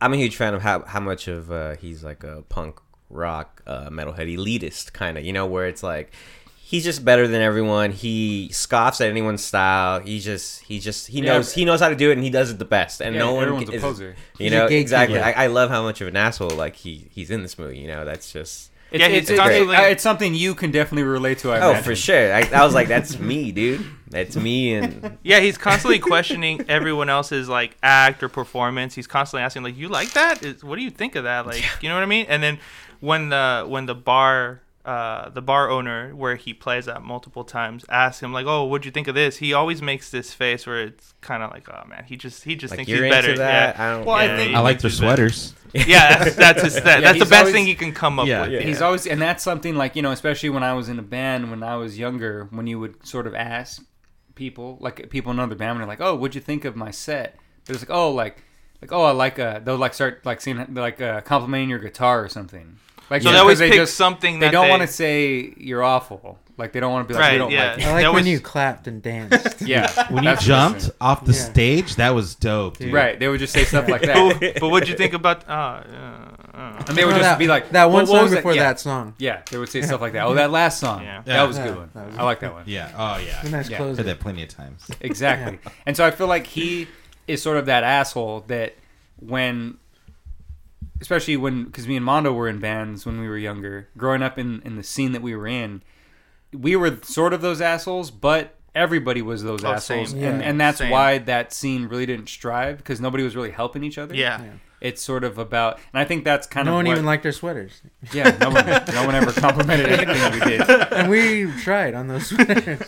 I'm 0.00 0.12
a 0.12 0.16
huge 0.16 0.36
fan 0.36 0.54
of 0.54 0.62
how 0.62 0.82
how 0.84 1.00
much 1.00 1.26
of 1.26 1.50
uh, 1.50 1.74
he's 1.76 2.04
like 2.04 2.22
a 2.22 2.42
punk 2.48 2.78
rock 3.10 3.62
uh, 3.66 3.90
metalhead 3.90 4.32
elitist 4.32 4.92
kind 4.92 5.18
of, 5.18 5.24
you 5.24 5.32
know, 5.32 5.44
where 5.46 5.66
it's 5.66 5.82
like 5.82 6.12
he's 6.56 6.84
just 6.84 7.04
better 7.04 7.26
than 7.26 7.42
everyone. 7.42 7.90
He 7.90 8.48
scoffs 8.52 9.00
at 9.00 9.08
anyone's 9.10 9.42
style. 9.42 9.98
He 9.98 10.20
just 10.20 10.62
he 10.62 10.78
just 10.78 11.08
he 11.08 11.18
Yeah, 11.18 11.32
knows 11.32 11.52
he 11.52 11.64
knows 11.64 11.80
how 11.80 11.88
to 11.88 11.96
do 11.96 12.10
it, 12.10 12.12
and 12.14 12.22
he 12.22 12.30
does 12.30 12.50
it 12.52 12.60
the 12.60 12.64
best. 12.64 13.00
And 13.02 13.14
Yeah, 13.16 13.22
no 13.22 13.34
one 13.34 13.42
everyone's 13.42 13.70
a 13.70 13.72
is, 13.72 13.82
poser. 13.82 14.14
You 14.38 14.44
He's 14.44 14.52
know 14.52 14.66
exactly. 14.66 15.18
I, 15.18 15.32
I 15.44 15.46
love 15.48 15.68
how 15.68 15.82
much 15.82 16.00
of 16.00 16.06
an 16.06 16.16
asshole 16.16 16.50
like 16.50 16.76
he 16.76 17.08
he's 17.10 17.32
in 17.32 17.42
this 17.42 17.58
movie. 17.58 17.78
You 17.78 17.88
know, 17.88 18.04
that's 18.04 18.32
just. 18.32 18.70
It's, 18.92 19.00
Yeah, 19.00 19.06
it's, 19.08 19.14
he's 19.28 19.30
it's, 19.30 19.38
constantly- 19.40 19.76
it- 19.76 19.92
it's 19.92 20.02
something 20.02 20.34
you 20.34 20.54
can 20.54 20.70
definitely 20.70 21.04
relate 21.04 21.38
to. 21.38 21.50
I 21.50 21.60
Oh, 21.60 21.70
imagine. 21.70 21.84
for 21.84 21.96
sure. 21.96 22.32
I, 22.34 22.48
I 22.52 22.64
was 22.64 22.74
like, 22.74 22.88
that's 22.88 23.18
me, 23.18 23.50
dude. 23.52 23.84
That's 24.08 24.36
me, 24.36 24.74
and 24.74 25.18
Yeah, 25.22 25.40
he's 25.40 25.56
constantly 25.58 25.98
questioning 25.98 26.64
everyone 26.68 27.08
else's 27.08 27.48
like 27.48 27.76
act 27.82 28.22
or 28.22 28.28
performance. 28.28 28.94
He's 28.94 29.06
constantly 29.06 29.42
asking 29.44 29.62
like, 29.62 29.76
"You 29.76 29.88
like 29.88 30.12
that? 30.12 30.42
Is, 30.44 30.62
what 30.62 30.76
do 30.76 30.82
you 30.82 30.90
think 30.90 31.14
of 31.16 31.24
that?" 31.24 31.46
Like, 31.46 31.64
you 31.80 31.88
know 31.88 31.94
what 31.94 32.02
I 32.02 32.06
mean? 32.06 32.26
And 32.28 32.42
then 32.42 32.58
when 33.00 33.30
the 33.30 33.64
when 33.66 33.86
the 33.86 33.94
bar 33.94 34.61
uh, 34.84 35.28
the 35.28 35.40
bar 35.42 35.70
owner 35.70 36.12
where 36.14 36.34
he 36.34 36.52
plays 36.52 36.88
at 36.88 37.02
multiple 37.02 37.44
times 37.44 37.84
asks 37.88 38.20
him 38.22 38.32
like, 38.32 38.46
"Oh, 38.46 38.64
what'd 38.64 38.84
you 38.84 38.90
think 38.90 39.06
of 39.08 39.14
this?" 39.14 39.36
He 39.36 39.52
always 39.52 39.80
makes 39.80 40.10
this 40.10 40.34
face 40.34 40.66
where 40.66 40.82
it's 40.82 41.14
kind 41.20 41.42
of 41.42 41.50
like, 41.52 41.68
"Oh 41.68 41.84
man, 41.88 42.04
he 42.04 42.16
just 42.16 42.42
he 42.44 42.56
just 42.56 42.72
like 42.72 42.78
thinks 42.78 42.90
you're 42.90 43.04
he's 43.04 43.14
into 43.14 43.22
better." 43.28 43.38
that. 43.38 43.76
Yeah. 43.76 43.84
I 43.84 43.96
don't. 43.96 44.04
Well, 44.06 44.16
I 44.16 44.36
think- 44.36 44.54
I 44.56 44.60
like 44.60 44.80
thinks 44.80 44.82
their 44.82 44.90
sweaters. 44.90 45.54
Yeah, 45.74 46.18
that's 46.24 46.36
that's 46.36 46.62
his, 46.62 46.74
that, 46.82 46.84
Yeah, 47.00 47.12
that's 47.12 47.18
the 47.20 47.24
best 47.24 47.34
always- 47.40 47.54
thing 47.54 47.64
he 47.66 47.74
can 47.74 47.92
come 47.92 48.18
up 48.18 48.26
Yeah, 48.26 48.42
with. 48.42 48.50
yeah. 48.52 48.60
He's 48.60 48.82
always, 48.82 49.06
and 49.06 49.22
that's 49.22 49.42
something 49.42 49.74
like 49.74 49.96
you 49.96 50.02
know, 50.02 50.10
especially 50.12 50.50
when 50.50 50.62
I 50.62 50.74
was 50.74 50.88
in 50.90 50.98
a 50.98 51.02
band 51.02 51.48
when 51.50 51.62
I 51.62 51.76
was 51.76 51.98
younger, 51.98 52.46
when 52.50 52.66
you 52.66 52.78
would 52.78 53.06
sort 53.06 53.26
of 53.26 53.34
ask 53.34 53.82
people, 54.34 54.76
like 54.80 55.08
people 55.10 55.32
in 55.32 55.38
another 55.38 55.54
band, 55.54 55.78
when 55.78 55.78
they're 55.78 55.86
like, 55.88 56.00
"Oh, 56.00 56.14
what'd 56.14 56.34
you 56.34 56.40
think 56.42 56.64
of 56.64 56.76
my 56.76 56.90
set?" 56.90 57.36
They're 57.64 57.74
just 57.74 57.88
like, 57.88 57.96
"Oh, 57.96 58.10
like, 58.10 58.42
like, 58.82 58.92
oh, 58.92 59.04
I 59.04 59.12
like 59.12 59.38
uh 59.38 59.60
They'll 59.60 59.76
like 59.76 59.94
start 59.94 60.26
like 60.26 60.40
saying 60.40 60.74
like 60.74 61.00
uh, 61.00 61.20
complimenting 61.22 61.70
your 61.70 61.78
guitar 61.78 62.22
or 62.24 62.28
something. 62.28 62.78
Like 63.12 63.22
So 63.22 63.26
just 63.28 63.34
they 63.34 63.40
always 63.40 63.58
'cause 63.60 63.68
pick 63.68 63.78
just- 63.78 63.94
something 63.96 64.38
They 64.40 64.46
that 64.46 64.52
don't 64.52 64.64
they- 64.64 64.70
want 64.70 64.82
to 64.82 64.88
say 64.88 65.52
you're 65.58 65.82
awful. 65.82 66.38
Like 66.58 66.72
they 66.72 66.80
don't 66.80 66.92
want 66.92 67.08
to 67.08 67.12
be 67.12 67.14
like, 67.14 67.22
Right, 67.22 67.32
we 67.32 67.38
don't 67.38 67.50
yeah. 67.50 67.70
like 67.72 67.78
I 67.78 67.80
you. 67.86 67.92
like 67.92 68.02
That 68.04 68.12
when 68.14 68.24
was- 68.24 68.28
you 68.28 68.40
clapped 68.40 68.86
and 68.86 69.02
danced. 69.02 69.60
Yeah, 69.66 69.90
When 70.12 70.22
you 70.24 70.36
jumped 70.36 70.80
different. 70.80 70.96
off 71.00 71.24
the 71.24 71.32
Yeah. 71.32 71.38
stage, 71.50 71.96
that 71.96 72.10
was 72.14 72.34
dope, 72.34 72.78
dude. 72.78 72.92
right? 72.92 73.18
They 73.18 73.28
would 73.28 73.40
just 73.40 73.52
say 73.52 73.64
stuff 73.64 73.88
like 73.88 74.02
that, 74.02 74.38
but, 74.40 74.60
but 74.60 74.68
what'd 74.68 74.88
you 74.88 74.96
think 74.96 75.12
about? 75.14 75.48
Uh, 75.48 75.52
uh, 75.52 76.56
uh. 76.56 76.84
and 76.88 76.96
they 76.96 77.04
would 77.04 77.14
Oh, 77.14 77.18
just 77.18 77.28
that, 77.30 77.38
be 77.38 77.48
like, 77.48 77.70
that 77.70 77.84
one 77.86 77.92
"What- 77.94 78.00
what 78.02 78.16
song 78.16 78.22
was 78.24 78.34
before 78.34 78.54
Yeah. 78.54 78.62
that 78.64 78.80
song. 78.80 79.14
Yeah, 79.18 79.40
they 79.50 79.58
would 79.58 79.68
say 79.70 79.82
stuff 79.82 80.00
like 80.00 80.12
that. 80.12 80.24
Oh, 80.26 80.34
that 80.34 80.50
last 80.50 80.78
song. 80.80 81.02
Yeah. 81.02 81.22
That 81.24 81.48
was 81.48 81.58
a 81.58 81.62
good 81.64 81.76
one. 81.76 81.90
was- 81.94 82.16
I 82.18 82.22
like 82.22 82.40
that 82.40 82.52
one. 82.54 82.64
Yeah. 82.66 82.90
Oh 82.96 83.18
yeah. 83.18 83.50
Nice 83.50 83.68
Yeah. 83.70 83.76
closer. 83.78 83.96
Said 83.96 84.06
that 84.06 84.20
plenty 84.20 84.42
of 84.42 84.48
times. 84.50 84.86
Exactly. 85.00 85.58
And 85.86 85.96
so 85.96 86.06
I 86.06 86.10
feel 86.10 86.26
like 86.28 86.46
he 86.46 86.86
is 87.28 87.42
sort 87.42 87.56
of 87.58 87.66
that 87.66 87.82
asshole 87.84 88.44
that 88.48 88.74
when, 89.20 89.78
especially 91.02 91.36
when, 91.36 91.64
because 91.64 91.86
me 91.86 91.96
and 91.96 92.04
Mondo 92.04 92.32
were 92.32 92.48
in 92.48 92.58
bands 92.60 93.04
when 93.04 93.20
we 93.20 93.28
were 93.28 93.36
younger, 93.36 93.88
growing 93.98 94.22
up 94.22 94.38
in, 94.38 94.62
in 94.64 94.76
the 94.76 94.82
scene 94.82 95.12
that 95.12 95.20
we 95.20 95.36
were 95.36 95.46
in, 95.46 95.82
we 96.54 96.76
were 96.76 96.98
sort 97.02 97.34
of 97.34 97.42
those 97.42 97.60
assholes, 97.60 98.10
but 98.10 98.54
everybody 98.74 99.20
was 99.20 99.42
those 99.42 99.62
Oh, 99.64 99.72
assholes. 99.72 100.10
same. 100.10 100.22
And, 100.24 100.40
Yeah. 100.40 100.48
and 100.48 100.60
that's 100.60 100.78
Same. 100.78 100.90
why 100.90 101.18
that 101.18 101.52
scene 101.52 101.86
really 101.88 102.06
didn't 102.06 102.28
strive 102.28 102.78
because 102.78 103.00
nobody 103.00 103.22
was 103.24 103.36
really 103.36 103.50
helping 103.50 103.84
each 103.84 103.98
other. 103.98 104.14
Yeah. 104.14 104.42
Yeah. 104.42 104.50
It's 104.82 105.00
sort 105.00 105.22
of 105.24 105.38
about, 105.38 105.76
and 105.92 106.00
I 106.00 106.04
think 106.04 106.24
that's 106.24 106.46
kind 106.46 106.66
no 106.66 106.72
of 106.72 106.72
No 106.72 106.76
one 106.78 106.86
what, 106.86 106.92
even 106.92 107.06
liked 107.06 107.24
our 107.24 107.30
sweaters, 107.32 107.80
yeah, 108.12 108.36
no 108.40 108.50
one, 108.50 108.66
no 108.66 109.06
one 109.06 109.14
ever 109.14 109.30
complimented 109.32 109.86
anything 109.92 110.08
that 110.08 110.32
we 110.34 110.40
did. 110.40 110.60
and 110.92 111.08
we 111.08 111.52
tried 111.62 111.94
on 111.94 112.08
those 112.08 112.26
sweaters. 112.26 112.80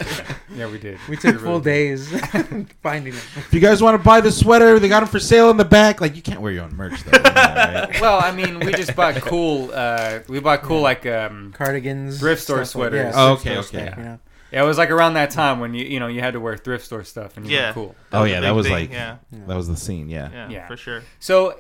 Yeah, 0.55 0.69
we 0.71 0.79
did. 0.79 0.99
We 1.09 1.17
took 1.17 1.35
really 1.37 1.39
full 1.45 1.61
did. 1.61 1.65
days 1.71 2.09
finding 2.83 3.13
them. 3.13 3.23
If 3.37 3.49
you 3.55 3.61
guys 3.61 3.81
want 3.83 3.97
to 3.99 4.05
buy 4.05 4.21
the 4.21 4.33
sweater, 4.33 4.79
they 4.81 4.89
got 4.89 5.01
them 5.01 5.09
for 5.09 5.21
sale 5.21 5.51
in 5.51 5.57
the 5.57 5.65
back. 5.65 6.01
Like 6.01 6.17
you 6.17 6.23
can't 6.23 6.41
wear 6.41 6.53
your 6.53 6.65
own 6.65 6.75
merch 6.77 7.03
though. 7.05 7.13
right? 7.23 7.97
Well, 8.01 8.19
I 8.21 8.33
mean, 8.33 8.59
we 8.61 8.73
just 8.73 8.95
bought 8.97 9.15
cool. 9.23 9.71
Uh, 9.73 10.21
we 10.29 10.41
bought 10.41 10.63
cool 10.63 10.81
like 10.81 11.07
um, 11.07 11.53
Cardigans, 11.57 12.19
Thrift 12.19 12.43
store 12.43 12.65
stuff 12.65 12.81
like- 12.83 12.91
sweaters. 12.91 13.15
yeah, 13.15 13.23
Oh, 13.23 13.33
okay, 13.35 13.41
store 13.63 13.79
okay. 13.79 13.87
stuff, 13.87 13.99
You 13.99 14.05
know? 14.05 14.19
Yeah, 14.53 14.63
it 14.63 14.67
was 14.67 14.79
like 14.79 14.91
around 14.91 15.15
that 15.15 15.31
time 15.31 15.59
when 15.61 15.75
you 15.75 15.85
you 15.85 15.99
know 16.01 16.07
you 16.07 16.21
had 16.21 16.35
to 16.35 16.41
wear 16.41 16.57
thrift 16.57 16.85
store 16.85 17.03
stuff 17.03 17.37
and 17.37 17.45
you 17.47 17.57
Yeah. 17.57 17.69
were 17.69 17.75
cool. 17.75 17.95
Oh 18.13 18.23
yeah, 18.25 18.41
that 18.41 18.53
was 18.55 18.67
thing, 18.67 18.73
like 18.73 18.93
yeah, 18.93 19.17
that 19.33 19.57
was 19.57 19.67
the 19.69 19.77
scene. 19.77 20.09
Yeah. 20.09 20.31
yeah, 20.33 20.49
Yeah. 20.49 20.67
for 20.69 20.77
sure. 20.77 21.03
So 21.19 21.57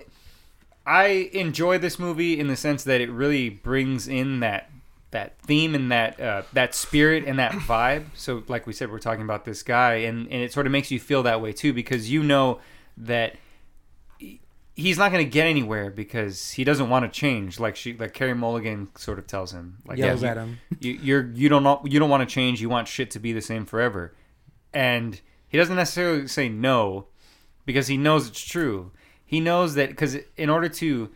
I 0.86 1.30
enjoy 1.32 1.78
this 1.78 1.98
movie 1.98 2.38
in 2.38 2.46
the 2.48 2.56
sense 2.56 2.84
that 2.84 3.00
it 3.00 3.10
really 3.10 3.48
brings 3.48 4.06
in 4.08 4.40
that 4.40 4.70
that 5.10 5.38
theme 5.38 5.74
and 5.74 5.90
that 5.92 6.20
uh, 6.20 6.42
that 6.52 6.74
spirit 6.74 7.24
and 7.24 7.38
that 7.38 7.52
vibe. 7.52 8.06
So 8.14 8.42
like 8.48 8.66
we 8.66 8.72
said, 8.72 8.90
we're 8.90 8.98
talking 8.98 9.22
about 9.22 9.44
this 9.44 9.62
guy, 9.62 9.94
and 9.94 10.26
and 10.30 10.42
it 10.42 10.52
sort 10.52 10.66
of 10.66 10.72
makes 10.72 10.90
you 10.90 10.98
feel 11.00 11.22
that 11.22 11.40
way 11.40 11.52
too 11.52 11.72
because 11.72 12.10
you 12.10 12.22
know 12.22 12.60
that. 12.96 13.36
He's 14.76 14.98
not 14.98 15.12
going 15.12 15.24
to 15.24 15.30
get 15.30 15.46
anywhere 15.46 15.88
because 15.88 16.50
he 16.50 16.64
doesn't 16.64 16.88
want 16.90 17.04
to 17.04 17.08
change. 17.20 17.60
Like 17.60 17.76
she, 17.76 17.92
like 17.96 18.12
Carey 18.12 18.34
Mulligan, 18.34 18.88
sort 18.96 19.20
of 19.20 19.26
tells 19.28 19.52
him, 19.52 19.76
like 19.86 19.98
Yells 19.98 20.22
you- 20.22 20.28
at 20.28 20.36
him. 20.36 20.58
you, 20.80 20.92
you're 21.00 21.30
you 21.32 21.48
don't 21.48 21.92
you 21.92 22.00
don't 22.00 22.10
want 22.10 22.28
to 22.28 22.32
change. 22.34 22.60
You 22.60 22.68
want 22.68 22.88
shit 22.88 23.08
to 23.12 23.20
be 23.20 23.32
the 23.32 23.40
same 23.40 23.66
forever, 23.66 24.16
and 24.72 25.20
he 25.46 25.56
doesn't 25.58 25.76
necessarily 25.76 26.26
say 26.26 26.48
no 26.48 27.06
because 27.64 27.86
he 27.86 27.96
knows 27.96 28.26
it's 28.26 28.44
true. 28.44 28.90
He 29.26 29.40
knows 29.40 29.74
that 29.74 29.90
because 29.90 30.16
in 30.36 30.50
order 30.50 30.68
to 30.68 31.10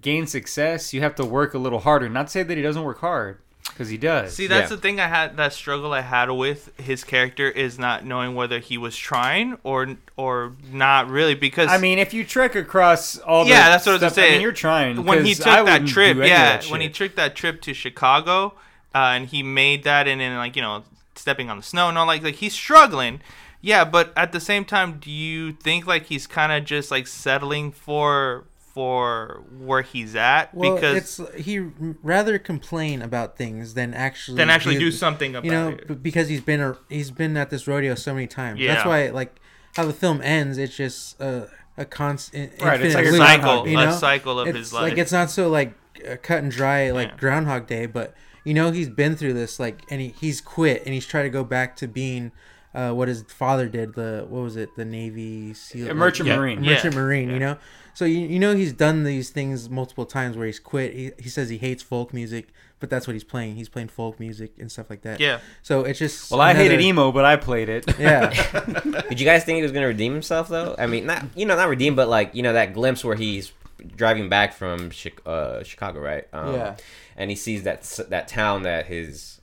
gain 0.00 0.26
success, 0.26 0.92
you 0.92 1.00
have 1.00 1.14
to 1.16 1.24
work 1.24 1.54
a 1.54 1.58
little 1.58 1.80
harder. 1.80 2.08
Not 2.08 2.26
to 2.26 2.30
say 2.32 2.42
that 2.42 2.56
he 2.56 2.62
doesn't 2.62 2.82
work 2.82 2.98
hard 3.00 3.38
because 3.68 3.88
he 3.88 3.96
does. 3.96 4.34
See, 4.34 4.46
that's 4.46 4.70
Yeah. 4.70 4.76
the 4.76 4.82
thing 4.82 5.00
I 5.00 5.08
had. 5.08 5.36
That 5.36 5.52
struggle 5.52 5.92
I 5.92 6.00
had 6.02 6.30
with 6.30 6.70
his 6.78 7.04
character 7.04 7.48
is 7.48 7.78
not 7.78 8.04
knowing 8.04 8.34
whether 8.34 8.58
he 8.58 8.76
was 8.76 8.96
trying 8.96 9.56
or 9.62 9.96
or 10.16 10.52
not 10.72 11.08
really. 11.08 11.34
Because 11.34 11.68
I 11.70 11.78
mean, 11.78 11.98
if 11.98 12.12
you 12.12 12.24
trek 12.24 12.54
across 12.54 13.18
all 13.18 13.44
the 13.44 13.50
Yeah, 13.50 13.68
that's 13.70 13.86
what 13.86 13.92
I 13.92 13.94
was 13.94 14.12
stuff, 14.12 14.16
gonna. 14.16 14.28
I 14.28 14.30
mean, 14.32 14.40
you're 14.42 14.52
trying. 14.52 15.04
when 15.04 15.24
he 15.24 15.32
'cause 15.34 15.44
took 15.44 15.46
I 15.54 15.62
that 15.64 15.86
trip, 15.86 16.16
do 16.16 16.22
any 16.22 16.30
of 16.32 16.36
yeah, 16.38 16.56
that 16.58 16.64
when 16.70 16.80
he 16.80 16.88
took 16.88 17.14
that 17.14 17.34
trip 17.36 17.60
to 17.62 17.72
Chicago, 17.74 18.54
uh, 18.94 18.98
and 19.14 19.26
he 19.28 19.42
made 19.42 19.84
that, 19.84 20.06
and 20.08 20.20
then 20.20 20.36
like 20.36 20.56
you 20.56 20.62
know, 20.62 20.84
stepping 21.14 21.48
on 21.48 21.56
the 21.56 21.62
snow 21.62 21.88
and 21.88 21.96
all 21.96 22.06
like 22.06 22.22
like 22.22 22.36
he's 22.36 22.52
struggling. 22.54 23.20
Yeah, 23.60 23.84
but 23.84 24.12
at 24.16 24.32
the 24.32 24.40
same 24.40 24.64
time, 24.64 24.98
do 25.00 25.10
you 25.10 25.52
think 25.52 25.86
like 25.86 26.06
he's 26.06 26.26
kind 26.26 26.52
of 26.52 26.64
just 26.64 26.90
like 26.90 27.06
settling 27.06 27.72
for 27.72 28.46
for 28.74 29.42
where 29.58 29.82
he's 29.82 30.14
at 30.14 30.54
Well, 30.54 30.74
because 30.74 31.18
it's 31.18 31.34
he 31.44 31.58
rather 31.58 32.38
complain 32.38 33.02
about 33.02 33.36
things 33.36 33.74
than 33.74 33.92
actually 33.94 34.36
then 34.36 34.50
actually 34.50 34.74
be- 34.76 34.80
do 34.84 34.92
something 34.92 35.34
about 35.34 35.44
you 35.44 35.50
know 35.50 35.68
it? 35.70 36.00
because 36.02 36.28
he's 36.28 36.40
been 36.42 36.60
a, 36.60 36.76
he's 36.88 37.10
been 37.10 37.36
at 37.36 37.50
this 37.50 37.66
rodeo 37.66 37.96
so 37.96 38.14
many 38.14 38.28
times. 38.28 38.60
Yeah. 38.60 38.74
That's 38.74 38.86
why 38.86 39.08
like 39.08 39.34
how 39.74 39.86
the 39.86 39.92
film 39.92 40.20
ends. 40.22 40.58
It's 40.58 40.76
just 40.76 41.20
a 41.20 41.48
a 41.76 41.84
constant 41.84 42.52
Right, 42.62 42.80
it's 42.80 42.94
like 42.94 43.06
a 43.06 43.16
cycle, 43.16 43.66
you 43.66 43.78
a 43.78 43.86
know? 43.86 43.92
cycle 43.92 44.38
of 44.38 44.48
it's 44.48 44.58
his 44.58 44.72
life. 44.72 44.82
Like 44.90 44.98
it's 44.98 45.12
not 45.12 45.30
so 45.30 45.48
like 45.48 45.74
cut 46.22 46.42
and 46.44 46.52
dry 46.52 46.90
like 46.90 47.08
Yeah. 47.08 47.16
Groundhog 47.16 47.66
Day, 47.66 47.86
but 47.86 48.14
you 48.44 48.54
know 48.54 48.70
he's 48.70 48.88
been 48.88 49.16
through 49.16 49.32
this 49.32 49.58
like 49.58 49.80
and 49.90 50.00
he, 50.00 50.08
he's 50.20 50.40
quit 50.40 50.82
and 50.84 50.94
he's 50.94 51.06
tried 51.06 51.24
to 51.24 51.30
go 51.30 51.42
back 51.42 51.74
to 51.76 51.88
being 51.88 52.30
uh, 52.78 52.92
what 52.92 53.08
his 53.08 53.22
father 53.28 53.68
did. 53.68 53.94
The 53.94 54.24
what 54.28 54.42
was 54.42 54.56
it? 54.56 54.70
The 54.76 54.84
Navy 54.84 55.52
SEAL, 55.54 55.90
A 55.90 55.94
merchant 55.94 56.28
Yeah. 56.28 56.36
marine. 56.36 56.62
Yeah. 56.62 56.74
merchant 56.74 56.94
marine. 56.94 57.28
Yeah. 57.28 57.34
You 57.34 57.40
know, 57.40 57.56
so 57.94 58.04
you, 58.04 58.20
you 58.20 58.38
know 58.38 58.54
he's 58.54 58.72
done 58.72 59.04
these 59.04 59.30
things 59.30 59.68
multiple 59.68 60.06
times 60.06 60.36
where 60.36 60.46
he's 60.46 60.60
quit. 60.60 60.94
He, 60.94 61.10
he 61.18 61.28
says 61.28 61.48
he 61.48 61.58
hates 61.58 61.82
folk 61.82 62.14
music, 62.14 62.44
but 62.80 62.88
that's 62.90 63.06
what 63.08 63.14
he's 63.14 63.24
playing. 63.24 63.56
He's 63.56 63.68
playing 63.68 63.88
folk 63.88 64.20
music 64.20 64.52
and 64.60 64.70
stuff 64.70 64.88
like 64.90 65.02
that. 65.02 65.18
Yeah. 65.18 65.40
So 65.62 65.82
it's 65.84 65.98
just 65.98 66.30
Well, 66.30 66.40
I 66.40 66.54
hated 66.54 66.80
emo, 66.80 67.10
but 67.10 67.24
I 67.24 67.34
played 67.36 67.68
it. 67.68 67.84
Yeah, 67.98 68.30
Did 69.08 69.18
you 69.18 69.26
guys 69.26 69.44
think 69.44 69.56
he 69.56 69.62
was 69.62 69.72
gonna 69.72 69.88
redeem 69.88 70.12
himself 70.12 70.48
though? 70.48 70.76
I 70.78 70.86
mean, 70.86 71.06
not 71.06 71.24
you 71.34 71.46
know, 71.46 71.56
not 71.56 71.68
redeem, 71.68 71.94
but 71.96 72.08
like 72.08 72.34
you 72.34 72.42
know 72.44 72.52
that 72.52 72.72
glimpse 72.74 73.04
where 73.04 73.16
he's 73.16 73.50
driving 73.96 74.28
back 74.28 74.52
from 74.54 74.90
Chi- 74.90 75.12
uh, 75.30 75.62
Chicago, 75.64 76.00
right? 76.00 76.26
Um, 76.32 76.54
Yeah. 76.54 76.76
And 77.16 77.30
he 77.30 77.36
sees 77.36 77.64
that 77.64 77.82
that 78.10 78.28
town 78.28 78.62
that 78.62 78.86
his. 78.86 79.37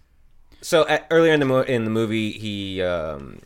So 0.65 0.87
at, 0.87 1.05
earlier 1.11 1.31
in 1.33 1.39
the 1.39 1.45
mo- 1.45 1.61
in 1.61 1.83
the 1.83 1.91
movie, 1.91 2.31
he 2.31 2.81
um, 2.81 3.39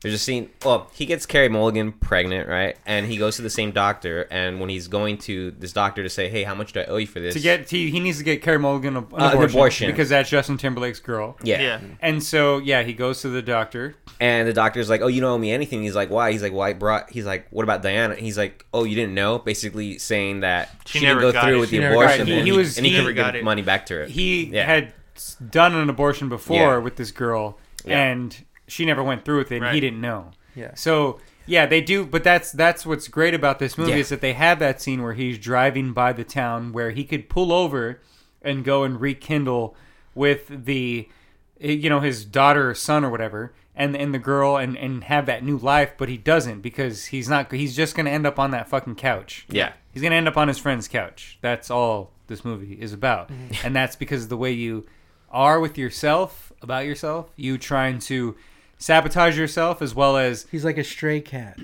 there's 0.00 0.14
a 0.14 0.18
scene. 0.18 0.48
Well, 0.64 0.88
he 0.94 1.04
gets 1.04 1.26
Carey 1.26 1.50
Mulligan 1.50 1.92
pregnant, 1.92 2.48
right? 2.48 2.78
And 2.86 3.04
he 3.04 3.18
goes 3.18 3.36
to 3.36 3.42
the 3.42 3.50
same 3.50 3.72
doctor, 3.72 4.26
and 4.30 4.58
when 4.58 4.70
he's 4.70 4.88
going 4.88 5.18
to 5.18 5.50
this 5.50 5.74
doctor 5.74 6.02
to 6.02 6.08
say, 6.08 6.30
"Hey, 6.30 6.42
how 6.44 6.54
much 6.54 6.72
do 6.72 6.80
I 6.80 6.84
owe 6.86 6.96
you 6.96 7.06
for 7.06 7.20
this?" 7.20 7.34
to 7.34 7.40
get 7.40 7.68
he, 7.68 7.90
he 7.90 8.00
needs 8.00 8.16
to 8.16 8.24
get 8.24 8.40
Carey 8.40 8.58
Mulligan 8.58 8.96
a- 8.96 9.00
an, 9.00 9.04
Uh, 9.12 9.16
an 9.16 9.24
abortion, 9.32 9.50
abortion. 9.58 9.90
because 9.90 10.08
that's 10.08 10.30
Justin 10.30 10.56
Timberlake's 10.56 11.00
girl. 11.00 11.36
yeah. 11.42 11.60
Yeah. 11.60 11.80
And 12.00 12.22
so 12.22 12.56
yeah, 12.56 12.84
he 12.84 12.94
goes 12.94 13.20
to 13.20 13.28
the 13.28 13.42
doctor. 13.42 13.94
And 14.18 14.48
the 14.48 14.54
doctor's 14.54 14.88
like, 14.88 15.02
"Oh, 15.02 15.08
you 15.08 15.20
don't 15.20 15.30
owe 15.32 15.36
me 15.38 15.52
anything." 15.52 15.82
He's 15.82 15.94
like, 15.94 16.08
"Why?" 16.08 16.32
He's 16.32 16.42
like, 16.42 16.54
"Why 16.54 16.72
brought?" 16.72 17.10
He's 17.10 17.26
like, 17.26 17.48
"What 17.50 17.64
about 17.64 17.82
Diana?" 17.82 18.14
He's 18.14 18.38
like, 18.38 18.64
"Oh, 18.72 18.84
you 18.84 18.94
didn't 18.96 19.12
know." 19.14 19.38
Basically 19.38 19.98
saying 19.98 20.40
that 20.40 20.70
She 20.86 21.00
she, 21.00 21.04
never 21.04 21.20
didn't 21.20 21.32
go 21.34 21.40
got 21.40 21.44
through 21.48 21.56
it. 21.56 21.60
with 21.60 21.68
She 21.68 21.76
the 21.76 21.82
never 21.82 21.94
abortion, 21.96 22.18
got 22.20 22.28
it. 22.28 22.38
and 22.38 22.46
He 22.46 22.52
he, 22.52 22.56
was- 22.56 22.78
and 22.78 22.86
he, 22.86 22.92
he 22.92 22.96
could 22.98 23.02
never 23.04 23.12
got 23.12 23.32
give 23.34 23.40
it. 23.42 23.44
money 23.44 23.60
back 23.60 23.84
to 23.86 23.94
her. 23.96 24.04
He 24.06 24.44
Yeah. 24.46 24.64
had 24.64 24.84
s- 24.84 24.92
done 25.36 25.74
an 25.74 25.88
abortion 25.90 26.28
before 26.28 26.56
Yeah. 26.56 26.76
with 26.78 26.96
this 26.96 27.10
girl, 27.10 27.58
Yeah. 27.84 28.02
and 28.02 28.44
she 28.66 28.84
never 28.84 29.02
went 29.02 29.24
through 29.24 29.38
with 29.38 29.52
it. 29.52 29.62
and 29.62 29.74
He 29.74 29.80
didn't 29.80 30.00
know. 30.00 30.30
yeah. 30.54 30.74
So 30.74 31.18
yeah, 31.46 31.66
they 31.66 31.80
do. 31.80 32.04
But 32.06 32.22
that's 32.22 32.52
that's 32.52 32.86
what's 32.86 33.08
great 33.08 33.34
about 33.34 33.58
this 33.58 33.76
movie 33.76 33.92
Yeah. 33.92 33.96
is 33.98 34.08
that 34.10 34.20
they 34.20 34.34
have 34.34 34.58
that 34.60 34.80
scene 34.80 35.02
where 35.02 35.14
he's 35.14 35.38
driving 35.38 35.92
by 35.92 36.12
the 36.12 36.24
town 36.24 36.72
where 36.72 36.90
he 36.90 37.04
could 37.04 37.28
pull 37.28 37.52
over 37.52 38.00
and 38.42 38.64
go 38.64 38.84
and 38.84 39.00
rekindle 39.00 39.74
with 40.14 40.46
the, 40.64 41.08
eh, 41.60 41.72
you 41.72 41.90
know, 41.90 42.00
his 42.00 42.24
daughter 42.24 42.70
or 42.70 42.74
son 42.74 43.04
or 43.04 43.10
whatever. 43.10 43.52
And, 43.76 43.96
and 43.96 44.12
the 44.12 44.18
girl 44.18 44.56
and, 44.58 44.76
and 44.76 45.04
have 45.04 45.24
that 45.26 45.42
new 45.42 45.56
life, 45.56 45.92
but 45.96 46.08
he 46.10 46.18
doesn't 46.18 46.60
because 46.60 47.06
he's 47.06 47.28
not. 47.30 47.50
He's 47.50 47.74
just 47.74 47.94
gonna 47.96 48.10
end 48.10 48.26
up 48.26 48.38
on 48.38 48.50
that 48.50 48.68
fucking 48.68 48.96
couch. 48.96 49.46
Yeah. 49.48 49.72
He's 49.92 50.02
gonna 50.02 50.16
end 50.16 50.28
up 50.28 50.36
on 50.36 50.48
his 50.48 50.58
friend's 50.58 50.86
couch. 50.86 51.38
That's 51.40 51.70
all 51.70 52.10
this 52.26 52.44
movie 52.44 52.74
is 52.74 52.92
about, 52.92 53.28
mm-hmm. 53.30 53.66
and 53.66 53.74
that's 53.74 53.96
because 53.96 54.24
of 54.24 54.28
the 54.28 54.36
way 54.36 54.52
you 54.52 54.86
are 55.30 55.60
with 55.60 55.78
yourself 55.78 56.52
about 56.62 56.84
yourself. 56.86 57.30
You 57.36 57.58
trying 57.58 57.98
to 58.00 58.36
sabotage 58.78 59.38
yourself 59.38 59.82
as 59.82 59.94
well 59.94 60.16
as 60.16 60.46
He's 60.50 60.64
like 60.64 60.78
a 60.78 60.84
stray 60.84 61.20
cat. 61.20 61.58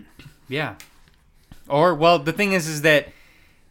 yeah. 0.49 0.75
Or 1.69 1.95
well, 1.95 2.19
the 2.21 2.33
thing 2.33 2.53
is, 2.53 2.69
is 2.69 2.83
that 2.83 3.09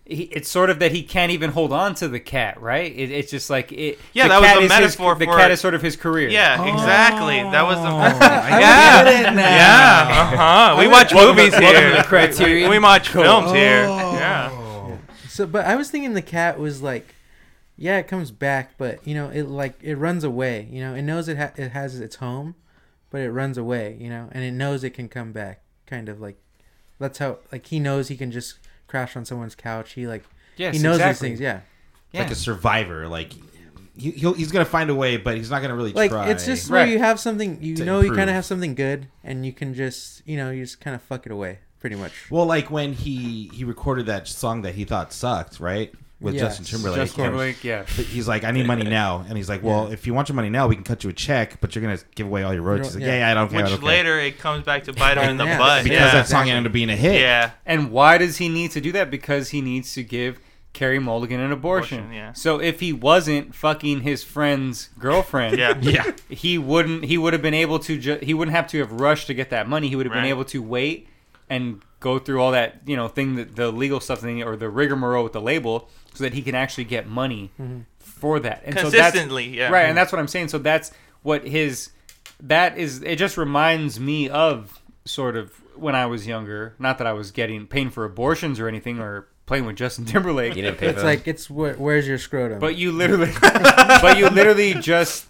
he, 0.06 0.24
it's 0.24 0.50
sort 0.52 0.70
of 0.70 0.80
that 0.80 0.92
he 0.92 1.02
can't 1.02 1.32
even 1.32 1.52
hold 1.52 1.72
on 1.74 1.96
to 1.96 2.08
the 2.08 2.20
cat, 2.20 2.62
right? 2.62 2.92
It, 2.92 3.10
it's 3.10 3.32
just 3.32 3.50
like 3.50 3.72
it. 3.72 3.98
Yeah, 4.14 4.28
that 4.28 4.40
was 4.42 4.50
the 4.50 4.68
metaphor. 4.68 4.86
is 4.86 4.92
his- 4.92 5.00
metaphor 5.00 5.16
the 5.16 5.26
cat 5.26 5.52
is 5.52 5.60
sort 5.62 5.74
of 5.74 5.82
his 5.82 5.96
career. 5.96 6.30
Yeah, 6.30 6.72
exactly. 6.74 7.38
That 7.42 7.64
was 7.64 7.78
the. 7.78 7.88
I 7.88 8.60
yeah, 8.60 9.04
get 9.04 9.34
it 9.34 9.36
yeah. 9.38 10.08
Uh 10.10 10.38
huh. 10.38 10.76
We 10.80 10.88
watch 10.88 11.14
movies 11.14 11.56
here. 11.56 11.92
to 11.92 11.98
the 11.98 12.04
Criterion. 12.04 12.70
We 12.70 12.78
watch 12.80 13.10
films 13.10 13.52
here. 13.52 13.86
Oh. 13.88 14.14
Yeah. 14.14 14.98
So, 15.30 15.48
but 15.48 15.66
I 15.66 15.76
was 15.76 15.90
thinking 15.90 16.14
the 16.14 16.22
cat 16.22 16.60
was 16.60 16.82
like, 16.82 17.15
yeah, 17.78 17.98
it 17.98 18.08
comes 18.08 18.32
back, 18.32 18.78
but 18.78 19.06
you 19.08 19.14
know, 19.16 19.30
it 19.30 19.44
like 19.44 19.76
it 19.82 19.96
runs 19.96 20.24
away. 20.24 20.68
You 20.72 20.82
know, 20.82 20.94
it 20.96 21.02
knows 21.02 21.28
it 21.28 21.38
ha- 21.38 21.52
it 21.56 21.70
has 21.70 22.00
its 22.00 22.18
home, 22.18 22.56
but 23.10 23.22
it 23.22 23.32
runs 23.32 23.58
away. 23.58 23.98
You 24.00 24.10
know, 24.10 24.30
and 24.32 24.44
it 24.44 24.52
knows 24.52 24.84
it 24.84 24.92
can 24.92 25.08
come 25.10 25.32
back. 25.32 25.62
Kind 25.86 26.10
of 26.10 26.20
like, 26.22 26.38
that's 27.00 27.18
how 27.20 27.40
like 27.52 27.66
he 27.68 27.80
knows 27.80 28.08
he 28.08 28.18
can 28.18 28.32
just 28.32 28.60
crash 28.88 29.16
on 29.16 29.26
someone's 29.26 29.56
couch. 29.56 29.94
He 29.94 30.08
like 30.08 30.24
Yes, 30.58 30.76
he 30.78 30.82
knows 30.82 30.96
exactly. 30.98 31.30
these 31.30 31.40
things. 31.40 31.42
Yeah, 31.42 31.60
Yeah. 32.12 32.22
like 32.24 32.32
a 32.32 32.36
survivor. 32.36 33.08
Like 33.08 33.34
he, 33.98 34.12
he'll, 34.12 34.34
he's 34.34 34.52
gonna 34.52 34.66
find 34.66 34.90
a 34.90 34.96
way, 34.96 35.18
but 35.18 35.36
he's 35.38 35.50
not 35.52 35.62
gonna 35.62 35.76
really 35.76 35.92
like 35.94 36.12
try. 36.12 36.30
it's 36.30 36.46
just 36.46 36.70
Right. 36.70 36.84
where 36.84 36.88
you 36.88 37.00
have 37.00 37.20
something 37.20 37.62
you 37.62 37.76
To 37.76 37.86
know 37.86 38.00
you 38.02 38.14
kind 38.14 38.30
of 38.30 38.36
have 38.36 38.46
something 38.46 38.74
good, 38.76 39.08
and 39.24 39.46
you 39.46 39.52
can 39.54 39.74
just 39.74 40.22
you 40.28 40.38
know 40.38 40.50
you 40.52 40.64
just 40.64 40.80
kind 40.82 40.96
of 40.96 41.02
fuck 41.02 41.26
it 41.26 41.32
away 41.32 41.60
pretty 41.80 41.96
much. 41.98 42.32
well, 42.32 42.46
like 42.46 42.72
when 42.72 42.94
he 42.94 43.50
he 43.54 43.64
recorded 43.64 44.06
that 44.08 44.28
song 44.28 44.62
that 44.64 44.76
he 44.76 44.86
thought 44.86 45.12
sucked, 45.14 45.60
right? 45.60 45.94
With 46.26 46.36
Yeah. 46.36 46.42
Justin 46.42 46.66
Timberlake. 46.66 46.96
Justin 46.98 47.24
Timberlake, 47.24 47.64
yeah. 47.64 47.86
He's 47.86 48.28
like, 48.28 48.44
I 48.44 48.52
need 48.52 48.66
money 48.68 48.84
now, 48.84 49.24
and 49.28 49.38
he's 49.38 49.48
like, 49.48 49.64
Well, 49.64 49.88
if 49.92 50.06
you 50.08 50.14
want 50.14 50.28
your 50.28 50.36
money 50.36 50.50
now, 50.50 50.68
we 50.68 50.76
can 50.76 50.84
cut 50.84 51.04
you 51.04 51.10
a 51.10 51.14
check, 51.14 51.62
but 51.62 51.76
you're 51.76 51.82
gonna 51.84 52.00
give 52.16 52.28
away 52.28 52.44
all 52.44 52.54
your 52.54 52.64
royalties. 52.64 52.88
He's 52.88 52.96
like, 52.96 53.04
Yeah. 53.04 53.14
yeah, 53.14 53.18
yeah, 53.20 53.32
I 53.32 53.34
don't 53.36 53.50
care. 53.50 53.62
Which 53.62 53.70
don't 53.72 53.80
care. 53.80 53.88
later 53.88 54.20
it 54.20 54.40
comes 54.40 54.66
back 54.66 54.84
to 54.86 54.94
bite 54.94 55.18
him 55.18 55.30
in 55.30 55.38
the 55.38 55.46
Yeah. 55.46 55.58
butt. 55.58 55.84
because 55.84 55.98
yeah. 56.00 56.12
that 56.12 56.28
song 56.28 56.42
Exactly. 56.42 56.52
ended 56.52 56.70
up 56.70 56.74
being 56.74 56.90
a 56.90 56.96
hit. 56.96 57.22
yeah. 57.22 57.52
And 57.66 57.92
why 57.92 58.18
does 58.18 58.38
he 58.38 58.50
need 58.50 58.72
to 58.72 58.82
do 58.82 58.92
that? 58.94 59.10
Because 59.10 59.50
he 59.50 59.62
needs 59.62 59.94
to 59.94 60.04
give 60.04 60.40
Carey 60.74 61.00
Mulligan 61.00 61.40
an 61.40 61.52
abortion. 61.54 62.00
Abortion, 62.00 62.14
yeah. 62.16 62.34
So 62.34 62.60
if 62.60 62.82
he 62.82 62.92
wasn't 62.92 63.56
fucking 63.56 64.02
his 64.02 64.24
friend's 64.26 64.90
girlfriend, 65.00 65.58
Yeah. 65.58 65.78
yeah. 65.82 66.12
he 66.28 66.58
wouldn't. 66.58 67.06
He 67.06 67.18
would 67.18 67.32
have 67.34 67.42
been 67.42 67.54
able 67.54 67.80
to. 67.80 67.98
Ju- 67.98 68.20
he 68.22 68.34
wouldn't 68.34 68.56
have 68.56 68.68
to 68.72 68.80
have 68.80 68.92
rushed 68.92 69.28
to 69.28 69.34
get 69.34 69.52
that 69.52 69.70
money. 69.70 69.88
He 69.90 69.96
would 69.96 70.06
have 70.06 70.14
been 70.14 70.26
able 70.26 70.44
to 70.46 70.62
wait 70.62 71.08
and 71.50 71.82
go 72.02 72.20
through 72.20 72.42
all 72.42 72.52
that 72.52 72.82
you 72.86 72.96
know 72.96 73.08
thing 73.08 73.36
that 73.36 73.56
the 73.56 73.72
legal 73.72 74.00
stuff 74.00 74.20
thing 74.20 74.44
or 74.44 74.56
the 74.56 74.68
rigmarole 74.70 75.24
with 75.24 75.34
the 75.34 75.42
label 75.42 75.90
so 76.16 76.24
that 76.24 76.34
he 76.34 76.42
can 76.42 76.56
actually 76.56 76.86
get 76.86 77.08
money 77.08 77.52
mm-hmm. 77.60 77.82
for 78.00 78.40
that. 78.40 78.64
And 78.66 78.76
so 78.76 78.90
that's 78.90 79.12
Consistently, 79.12 79.58
yeah. 79.58 79.70
right. 79.70 79.82
And 79.82 79.90
mm-hmm. 79.90 79.96
that's 79.96 80.12
what 80.12 80.20
I'm 80.20 80.28
saying. 80.28 80.48
So 80.50 80.58
that's 80.58 80.92
what 81.22 81.46
his. 81.46 81.92
That 82.42 82.78
is. 82.78 83.02
It 83.04 83.18
just 83.18 83.38
reminds 83.38 84.00
me 84.00 84.28
of 84.28 84.82
sort 85.06 85.38
of 85.38 85.54
when 85.76 85.96
I 85.96 86.06
was 86.06 86.28
younger. 86.28 86.76
Not 86.80 86.98
that 86.98 87.08
I 87.08 87.14
was 87.14 87.32
getting 87.32 87.68
paying 87.68 87.90
for 87.90 88.04
abortions 88.04 88.60
or 88.60 88.68
anything 88.68 89.00
or 89.00 89.28
playing 89.46 89.66
with 89.66 89.76
Justin 89.76 90.06
Timberlake. 90.06 90.56
You 90.56 90.64
didn't 90.64 90.78
pay 90.78 90.88
It's 90.88 91.00
for 91.00 91.06
like 91.06 91.28
it's 91.28 91.50
where, 91.50 91.76
where's 91.76 92.08
your 92.08 92.18
scrotum? 92.18 92.60
But 92.60 92.76
you 92.76 92.92
literally, 92.92 93.32
but 93.42 94.18
you 94.18 94.30
literally 94.30 94.74
just 94.76 95.28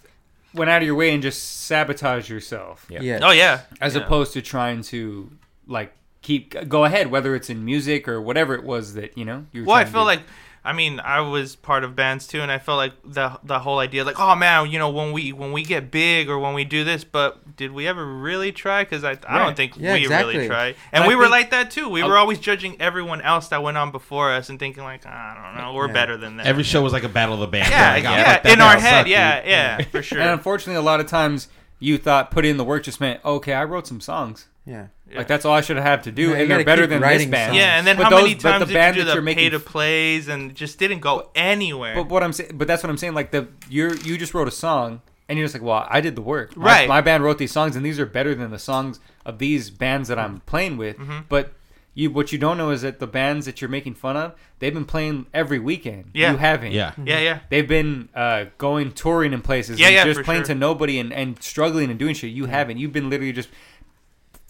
went 0.54 0.70
out 0.70 0.82
of 0.82 0.86
your 0.86 0.94
way 0.94 1.12
and 1.12 1.22
just 1.22 1.66
sabotage 1.66 2.30
yourself, 2.30 2.86
Yeah. 2.88 3.00
yeah, 3.02 3.18
Oh 3.22 3.30
yeah. 3.30 3.62
as 3.80 3.94
Yeah. 3.94 4.02
opposed 4.02 4.32
to 4.34 4.42
trying 4.42 4.82
to 4.84 5.30
like 5.66 5.92
keep 6.22 6.68
go 6.68 6.84
ahead, 6.84 7.10
whether 7.10 7.34
it's 7.34 7.50
in 7.50 7.64
music 7.64 8.08
or 8.08 8.20
whatever 8.20 8.54
it 8.54 8.64
was 8.64 8.94
that 8.94 9.16
you 9.16 9.24
know. 9.24 9.46
You 9.52 9.62
were 9.62 9.66
Well, 9.66 9.76
I 9.76 9.82
trying 9.82 9.92
to 9.92 9.98
feel 9.98 10.04
like, 10.04 10.20
I 10.66 10.72
mean, 10.72 11.00
I 11.00 11.20
was 11.20 11.56
part 11.56 11.84
of 11.84 11.94
bands 11.94 12.26
too, 12.26 12.40
and 12.42 12.50
I 12.50 12.58
felt 12.58 12.76
like 12.76 12.92
the 13.04 13.38
the 13.44 13.58
whole 13.60 13.78
idea, 13.78 14.04
like, 14.04 14.18
oh 14.20 14.34
man, 14.34 14.70
you 14.70 14.78
know, 14.78 14.90
when 14.90 15.12
we 15.12 15.32
when 15.32 15.52
we 15.52 15.62
get 15.62 15.90
big 15.90 16.28
or 16.28 16.38
when 16.38 16.52
we 16.54 16.64
do 16.64 16.84
this, 16.84 17.04
but 17.04 17.56
did 17.56 17.70
we 17.72 17.86
ever 17.86 18.04
really 18.04 18.52
try? 18.52 18.82
Because 18.84 19.04
I, 19.04 19.10
I 19.10 19.12
Right. 19.12 19.44
don't 19.44 19.56
think 19.56 19.76
Yeah, 19.76 19.94
we 19.94 20.00
exactly. 20.02 20.34
really 20.34 20.48
tried, 20.48 20.74
And 20.92 21.02
and 21.02 21.04
I 21.04 21.08
we 21.08 21.14
were 21.14 21.22
think- 21.24 21.30
like 21.30 21.50
that 21.52 21.70
too. 21.70 21.88
We 21.88 22.02
I- 22.02 22.06
were 22.06 22.18
always 22.18 22.38
judging 22.38 22.80
everyone 22.80 23.20
else 23.22 23.48
that 23.48 23.62
went 23.62 23.76
on 23.78 23.92
before 23.92 24.32
us 24.32 24.48
and 24.50 24.58
thinking 24.58 24.82
like, 24.82 25.06
I 25.06 25.34
don't 25.54 25.62
know, 25.64 25.72
we're 25.72 25.86
Yeah. 25.86 25.92
better 25.94 26.16
than 26.16 26.36
that. 26.38 26.46
Every 26.46 26.64
show 26.64 26.82
was 26.82 26.92
like 26.92 27.04
a 27.04 27.08
battle 27.08 27.34
of 27.34 27.40
the 27.40 27.46
bands. 27.46 27.70
yeah, 27.70 27.92
Like, 27.92 28.02
yeah, 28.02 28.34
fuck 28.42 28.44
in 28.52 28.60
our 28.60 28.72
head, 28.78 28.98
sucked, 29.00 29.08
yeah, 29.08 29.40
dude. 29.40 29.50
yeah, 29.50 29.80
for 29.84 30.02
sure. 30.02 30.20
and 30.20 30.30
unfortunately, 30.30 30.74
a 30.74 30.82
lot 30.82 31.00
of 31.00 31.06
times 31.06 31.48
you 31.78 31.96
thought 31.98 32.30
put 32.30 32.44
in 32.44 32.56
the 32.56 32.64
work 32.64 32.82
just 32.82 33.00
meant 33.00 33.20
okay. 33.24 33.52
I 33.54 33.64
wrote 33.64 33.86
some 33.86 34.00
songs. 34.00 34.46
yeah. 34.66 34.86
Yeah. 35.10 35.18
Like 35.18 35.28
that's 35.28 35.44
all 35.44 35.54
I 35.54 35.60
should 35.60 35.76
have 35.76 36.02
to 36.02 36.10
do, 36.12 36.30
Yeah, 36.30 36.36
and 36.38 36.50
they're 36.50 36.64
better 36.64 36.86
than 36.86 37.00
this 37.00 37.08
writing 37.08 37.30
band. 37.30 37.50
songs. 37.50 37.58
yeah, 37.58 37.78
and 37.78 37.86
then 37.86 37.96
But 37.96 38.04
how 38.04 38.10
those- 38.10 38.22
many 38.22 38.34
but 38.34 38.40
times 38.42 38.60
the 38.60 38.66
did 38.66 38.74
band 38.74 38.96
you 38.96 39.02
do 39.02 39.04
that 39.06 39.10
the 39.12 39.14
you're 39.16 39.22
making 39.22 39.44
pay 39.44 39.50
to 39.50 39.60
plays 39.60 40.26
and 40.28 40.54
just 40.54 40.78
didn't 40.78 40.98
go 41.00 41.30
anywhere? 41.34 41.94
But 41.94 42.08
what 42.08 42.22
I'm 42.24 42.32
saying, 42.32 42.52
but 42.54 42.66
that's 42.66 42.82
what 42.82 42.90
I'm 42.90 42.96
saying. 42.98 43.14
Like 43.14 43.30
the 43.30 43.46
you're 43.70 43.94
you 43.94 44.18
just 44.18 44.34
wrote 44.34 44.48
a 44.48 44.52
song, 44.52 45.00
and 45.28 45.38
you're 45.38 45.44
just 45.46 45.54
like, 45.54 45.62
well, 45.62 45.86
I 45.88 46.00
did 46.00 46.16
the 46.16 46.22
work. 46.22 46.56
My, 46.56 46.64
Right. 46.66 46.88
My 46.88 47.00
band 47.00 47.22
wrote 47.22 47.38
these 47.38 47.52
songs, 47.52 47.76
and 47.76 47.84
these 47.86 48.00
are 48.00 48.06
better 48.06 48.34
than 48.34 48.50
the 48.50 48.58
songs 48.58 48.98
of 49.24 49.38
these 49.38 49.70
bands 49.70 50.08
that 50.08 50.18
I'm 50.18 50.40
playing 50.40 50.76
with. 50.76 50.98
Mm-hmm. 50.98 51.18
But 51.28 51.52
you, 51.94 52.10
what 52.10 52.30
you 52.32 52.38
don't 52.38 52.58
know 52.58 52.70
is 52.70 52.82
that 52.82 52.98
the 52.98 53.06
bands 53.06 53.46
that 53.46 53.60
you're 53.62 53.70
making 53.70 53.94
fun 53.94 54.16
of, 54.18 54.34
they've 54.58 54.74
been 54.74 54.84
playing 54.84 55.26
every 55.32 55.58
weekend. 55.58 56.10
Yeah. 56.14 56.32
You 56.32 56.36
haven't. 56.38 56.72
Yeah. 56.72 56.92
yeah, 57.02 57.18
yeah. 57.20 57.38
They've 57.48 57.66
been 57.66 58.08
uh, 58.14 58.46
going 58.58 58.92
touring 58.92 59.32
in 59.32 59.40
places, 59.40 59.78
Yeah, 59.80 59.86
and 59.86 59.94
yeah, 59.94 60.04
just 60.04 60.18
for 60.18 60.24
playing 60.24 60.40
sure. 60.42 60.48
to 60.48 60.54
nobody 60.56 60.98
and, 60.98 61.10
and 61.12 61.42
struggling 61.42 61.88
and 61.90 61.98
doing 61.98 62.14
shit. 62.14 62.30
You 62.32 62.46
haven't. 62.46 62.76
You've 62.78 62.92
been 62.92 63.08
literally 63.08 63.32
just 63.32 63.48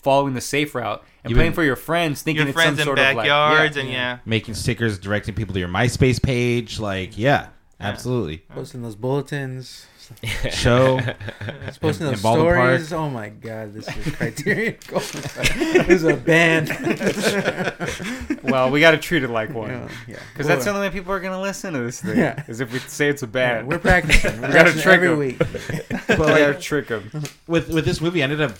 following 0.06 0.34
the 0.34 0.40
safe 0.40 0.72
route 0.76 1.02
and 1.24 1.30
You've 1.32 1.36
playing 1.38 1.50
been- 1.50 1.56
for 1.56 1.64
your 1.64 1.74
friends, 1.74 2.22
thinking 2.22 2.42
Your 2.42 2.48
it's 2.50 2.54
friends 2.54 2.78
some 2.78 2.80
in 2.80 2.84
sort 2.86 2.98
of 3.00 3.16
backyards 3.16 3.74
like, 3.76 3.84
and 3.86 3.92
yeah. 3.92 4.18
Making 4.24 4.54
stickers, 4.54 4.98
directing 5.00 5.34
people 5.34 5.52
to 5.54 5.58
your 5.58 5.68
MySpace 5.68 6.22
page. 6.22 6.78
Like, 6.78 7.18
yeah, 7.18 7.48
absolutely. 7.80 8.38
Posting 8.48 8.82
those 8.82 8.94
bulletins, 8.94 9.86
Show. 10.52 11.00
just 11.66 11.80
posting 11.80 12.06
In- 12.06 12.12
those 12.12 12.20
in 12.20 12.22
Baldwin 12.22 12.54
Park. 12.54 12.80
stories. 12.80 12.92
Oh 12.92 13.10
my 13.10 13.28
god, 13.30 13.74
this 13.74 13.88
is 13.88 14.14
Criterion. 14.14 14.76
this 14.88 15.88
is 15.88 16.04
a 16.04 16.14
band. 16.14 16.68
well, 18.44 18.70
we 18.70 18.78
got 18.78 18.92
to 18.92 18.98
treat 18.98 19.24
it 19.24 19.30
like 19.30 19.52
one. 19.52 19.70
yeah, 19.70 19.88
yeah. 20.06 20.18
Because 20.32 20.46
that's 20.46 20.64
the 20.64 20.70
only 20.70 20.86
way 20.86 20.92
people 20.92 21.12
are 21.12 21.18
gonna 21.20 21.40
listen 21.40 21.72
to 21.74 21.80
this 21.80 22.00
thing. 22.00 22.18
Yeah. 22.18 22.44
Is 22.46 22.60
if 22.60 22.72
we 22.72 22.78
say 22.78 23.08
it's 23.08 23.24
a 23.24 23.26
Yeah, 23.26 23.30
band. 23.32 23.66
we're 23.68 23.78
practicing. 23.80 24.40
We're 24.40 24.46
We 24.48 24.52
gotta 24.54 24.70
practicing 24.72 24.82
trick 24.82 24.94
every 24.94 25.08
'em. 25.08 25.18
week. 25.18 25.38
But 26.06 26.18
we 26.20 26.24
like, 26.26 26.38
gotta 26.38 26.54
trick 26.60 26.86
them. 26.88 27.10
with 27.48 27.68
with 27.70 27.84
this 27.84 28.00
movie, 28.00 28.20
I 28.22 28.24
ended 28.24 28.40
up 28.42 28.52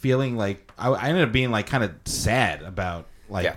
feeling 0.00 0.36
like 0.36 0.70
I, 0.78 0.88
I 0.90 1.08
ended 1.08 1.24
up 1.24 1.32
being 1.32 1.50
like 1.50 1.66
kind 1.66 1.84
of 1.84 1.92
sad 2.04 2.62
about 2.62 3.06
like 3.28 3.44
Yeah. 3.44 3.56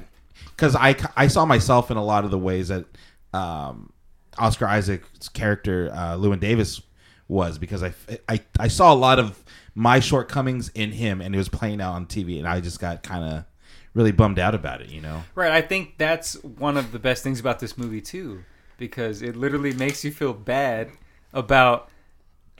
because 0.56 0.76
I 0.76 0.96
I 1.16 1.28
saw 1.28 1.46
myself 1.46 1.92
in 1.92 1.98
a 1.98 2.04
lot 2.04 2.26
of 2.26 2.32
the 2.32 2.40
ways 2.40 2.68
that 2.70 2.86
um, 3.34 3.92
Oscar 4.38 4.66
Isaac's 4.68 5.30
character 5.30 5.90
uh, 5.94 6.16
Llewyn 6.18 6.40
Davis 6.40 6.82
was 7.28 7.58
because 7.58 7.84
I, 7.84 7.94
I 8.28 8.42
I 8.60 8.68
saw 8.68 8.94
a 8.94 8.96
lot 8.96 9.20
of 9.20 9.44
my 9.74 10.00
shortcomings 10.02 10.70
in 10.76 10.92
him, 10.92 11.22
and 11.22 11.34
it 11.34 11.38
was 11.38 11.48
playing 11.48 11.80
out 11.80 11.94
on 11.94 12.06
TV, 12.06 12.38
and 12.40 12.48
I 12.48 12.60
just 12.60 12.80
got 12.82 13.04
kind 13.04 13.24
of 13.24 13.46
really 13.94 14.12
bummed 14.12 14.38
out 14.40 14.54
about 14.54 14.82
it. 14.82 14.90
You 14.90 15.00
know, 15.02 15.24
Right. 15.36 15.52
I 15.52 15.62
think 15.62 15.98
that's 15.98 16.34
one 16.44 16.76
of 16.78 16.92
the 16.92 17.00
best 17.00 17.24
things 17.24 17.40
about 17.40 17.60
this 17.60 17.78
movie 17.78 18.02
too, 18.02 18.44
because 18.78 19.22
it 19.22 19.36
literally 19.38 19.74
makes 19.74 20.04
you 20.04 20.12
feel 20.12 20.34
bad 20.34 20.92
about 21.34 21.88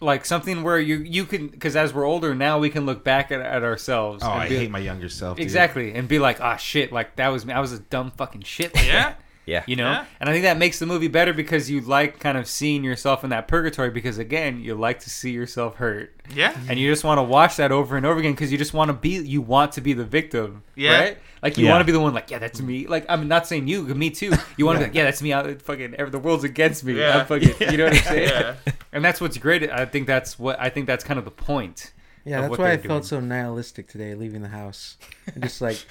like 0.02 0.26
something 0.26 0.64
where 0.64 0.80
you 0.80 0.98
you 0.98 1.26
can 1.26 1.48
because 1.48 1.76
as 1.76 1.94
we're 1.94 2.06
older 2.06 2.34
now 2.36 2.60
we 2.60 2.70
can 2.70 2.86
look 2.86 3.04
back 3.04 3.32
at, 3.32 3.40
at 3.40 3.64
ourselves. 3.64 4.24
oh, 4.24 4.32
and 4.32 4.42
I 4.42 4.50
be- 4.50 4.56
hate 4.58 4.72
my 4.72 4.80
younger 4.80 5.08
self. 5.10 5.38
dude. 5.38 5.44
exactly 5.44 5.94
and 5.94 6.08
be 6.08 6.20
like, 6.20 6.42
ah, 6.42 6.58
shit, 6.58 6.92
like 6.92 7.16
that 7.18 7.30
was 7.30 7.46
me. 7.46 7.54
I 7.54 7.60
was 7.60 7.72
a 7.72 7.80
dumb 7.80 8.12
fucking 8.12 8.42
shit. 8.42 8.76
Like 8.76 8.88
Yeah. 8.88 8.94
that." 9.04 9.22
Yeah. 9.48 9.64
You 9.66 9.76
know, 9.76 9.90
Yeah. 9.90 10.06
and 10.20 10.30
I 10.30 10.34
think 10.34 10.44
that 10.44 10.58
makes 10.58 10.78
the 10.78 10.86
movie 10.86 11.08
better 11.08 11.34
because 11.34 11.70
you 11.70 11.82
like 11.82 12.20
kind 12.20 12.38
of 12.38 12.48
seeing 12.48 12.84
yourself 12.84 13.24
in 13.24 13.32
that 13.32 13.48
purgatory 13.48 13.90
because 13.90 14.18
again, 14.20 14.60
you 14.62 14.76
like 14.76 15.00
to 15.00 15.10
see 15.10 15.32
yourself 15.32 15.76
hurt. 15.78 16.14
Yeah. 16.34 16.56
and 16.70 16.80
you 16.80 16.90
just 16.90 17.04
want 17.04 17.18
to 17.18 17.24
watch 17.24 17.58
that 17.58 17.72
over 17.72 17.98
and 17.98 18.06
over 18.06 18.20
again 18.20 18.34
because 18.34 18.52
you 18.52 18.58
just 18.58 18.74
want 18.74 18.90
to 18.90 18.94
be 18.94 19.10
you 19.18 19.42
want 19.42 19.72
to 19.74 19.82
be 19.82 19.94
the 19.94 20.06
victim 20.06 20.64
Yeah. 20.76 21.00
right 21.00 21.18
like 21.42 21.58
you 21.58 21.66
Yeah. 21.66 21.72
want 21.72 21.82
to 21.82 21.86
be 21.86 21.92
the 21.92 22.00
one 22.00 22.14
like 22.14 22.30
yeah 22.32 22.40
that's 22.40 22.62
me. 22.62 22.88
Like 22.88 23.06
i'm 23.10 23.28
not 23.28 23.48
saying 23.48 23.68
you 23.68 23.84
me 23.84 24.10
too. 24.10 24.32
You 24.58 24.66
want 24.66 24.78
to 24.78 24.86
be 24.86 24.86
like 24.90 24.96
yeah 24.96 25.04
that's 25.06 25.22
me. 25.22 25.34
I, 25.34 25.56
fucking 25.56 25.96
the 26.10 26.20
world's 26.20 26.44
against 26.44 26.84
me. 26.84 26.94
Yeah. 27.00 27.20
I'm 27.20 27.26
fucking, 27.26 27.56
you 27.72 27.78
know 27.78 27.86
what 27.86 27.94
i'm 27.94 28.04
saying? 28.04 28.30
Yeah. 28.30 28.56
and 28.92 29.04
that's 29.04 29.20
what's 29.22 29.38
great. 29.38 29.70
I 29.70 29.86
think 29.86 30.08
that's 30.08 30.38
what 30.40 30.60
i 30.60 30.70
think 30.70 30.88
that's 30.88 31.04
kind 31.04 31.18
of 31.20 31.26
the 31.26 31.32
point 31.32 31.94
Yeah, 32.26 32.38
of 32.38 32.42
that's 32.44 32.50
what 32.52 32.60
why 32.60 32.72
I 32.72 32.76
they're 32.78 32.88
felt 32.90 33.06
so 33.06 33.20
nihilistic 33.20 33.88
today 33.88 34.14
leaving 34.16 34.42
the 34.42 34.50
house. 34.50 34.98
I'm 35.36 35.42
just 35.42 35.62
like, 35.62 35.84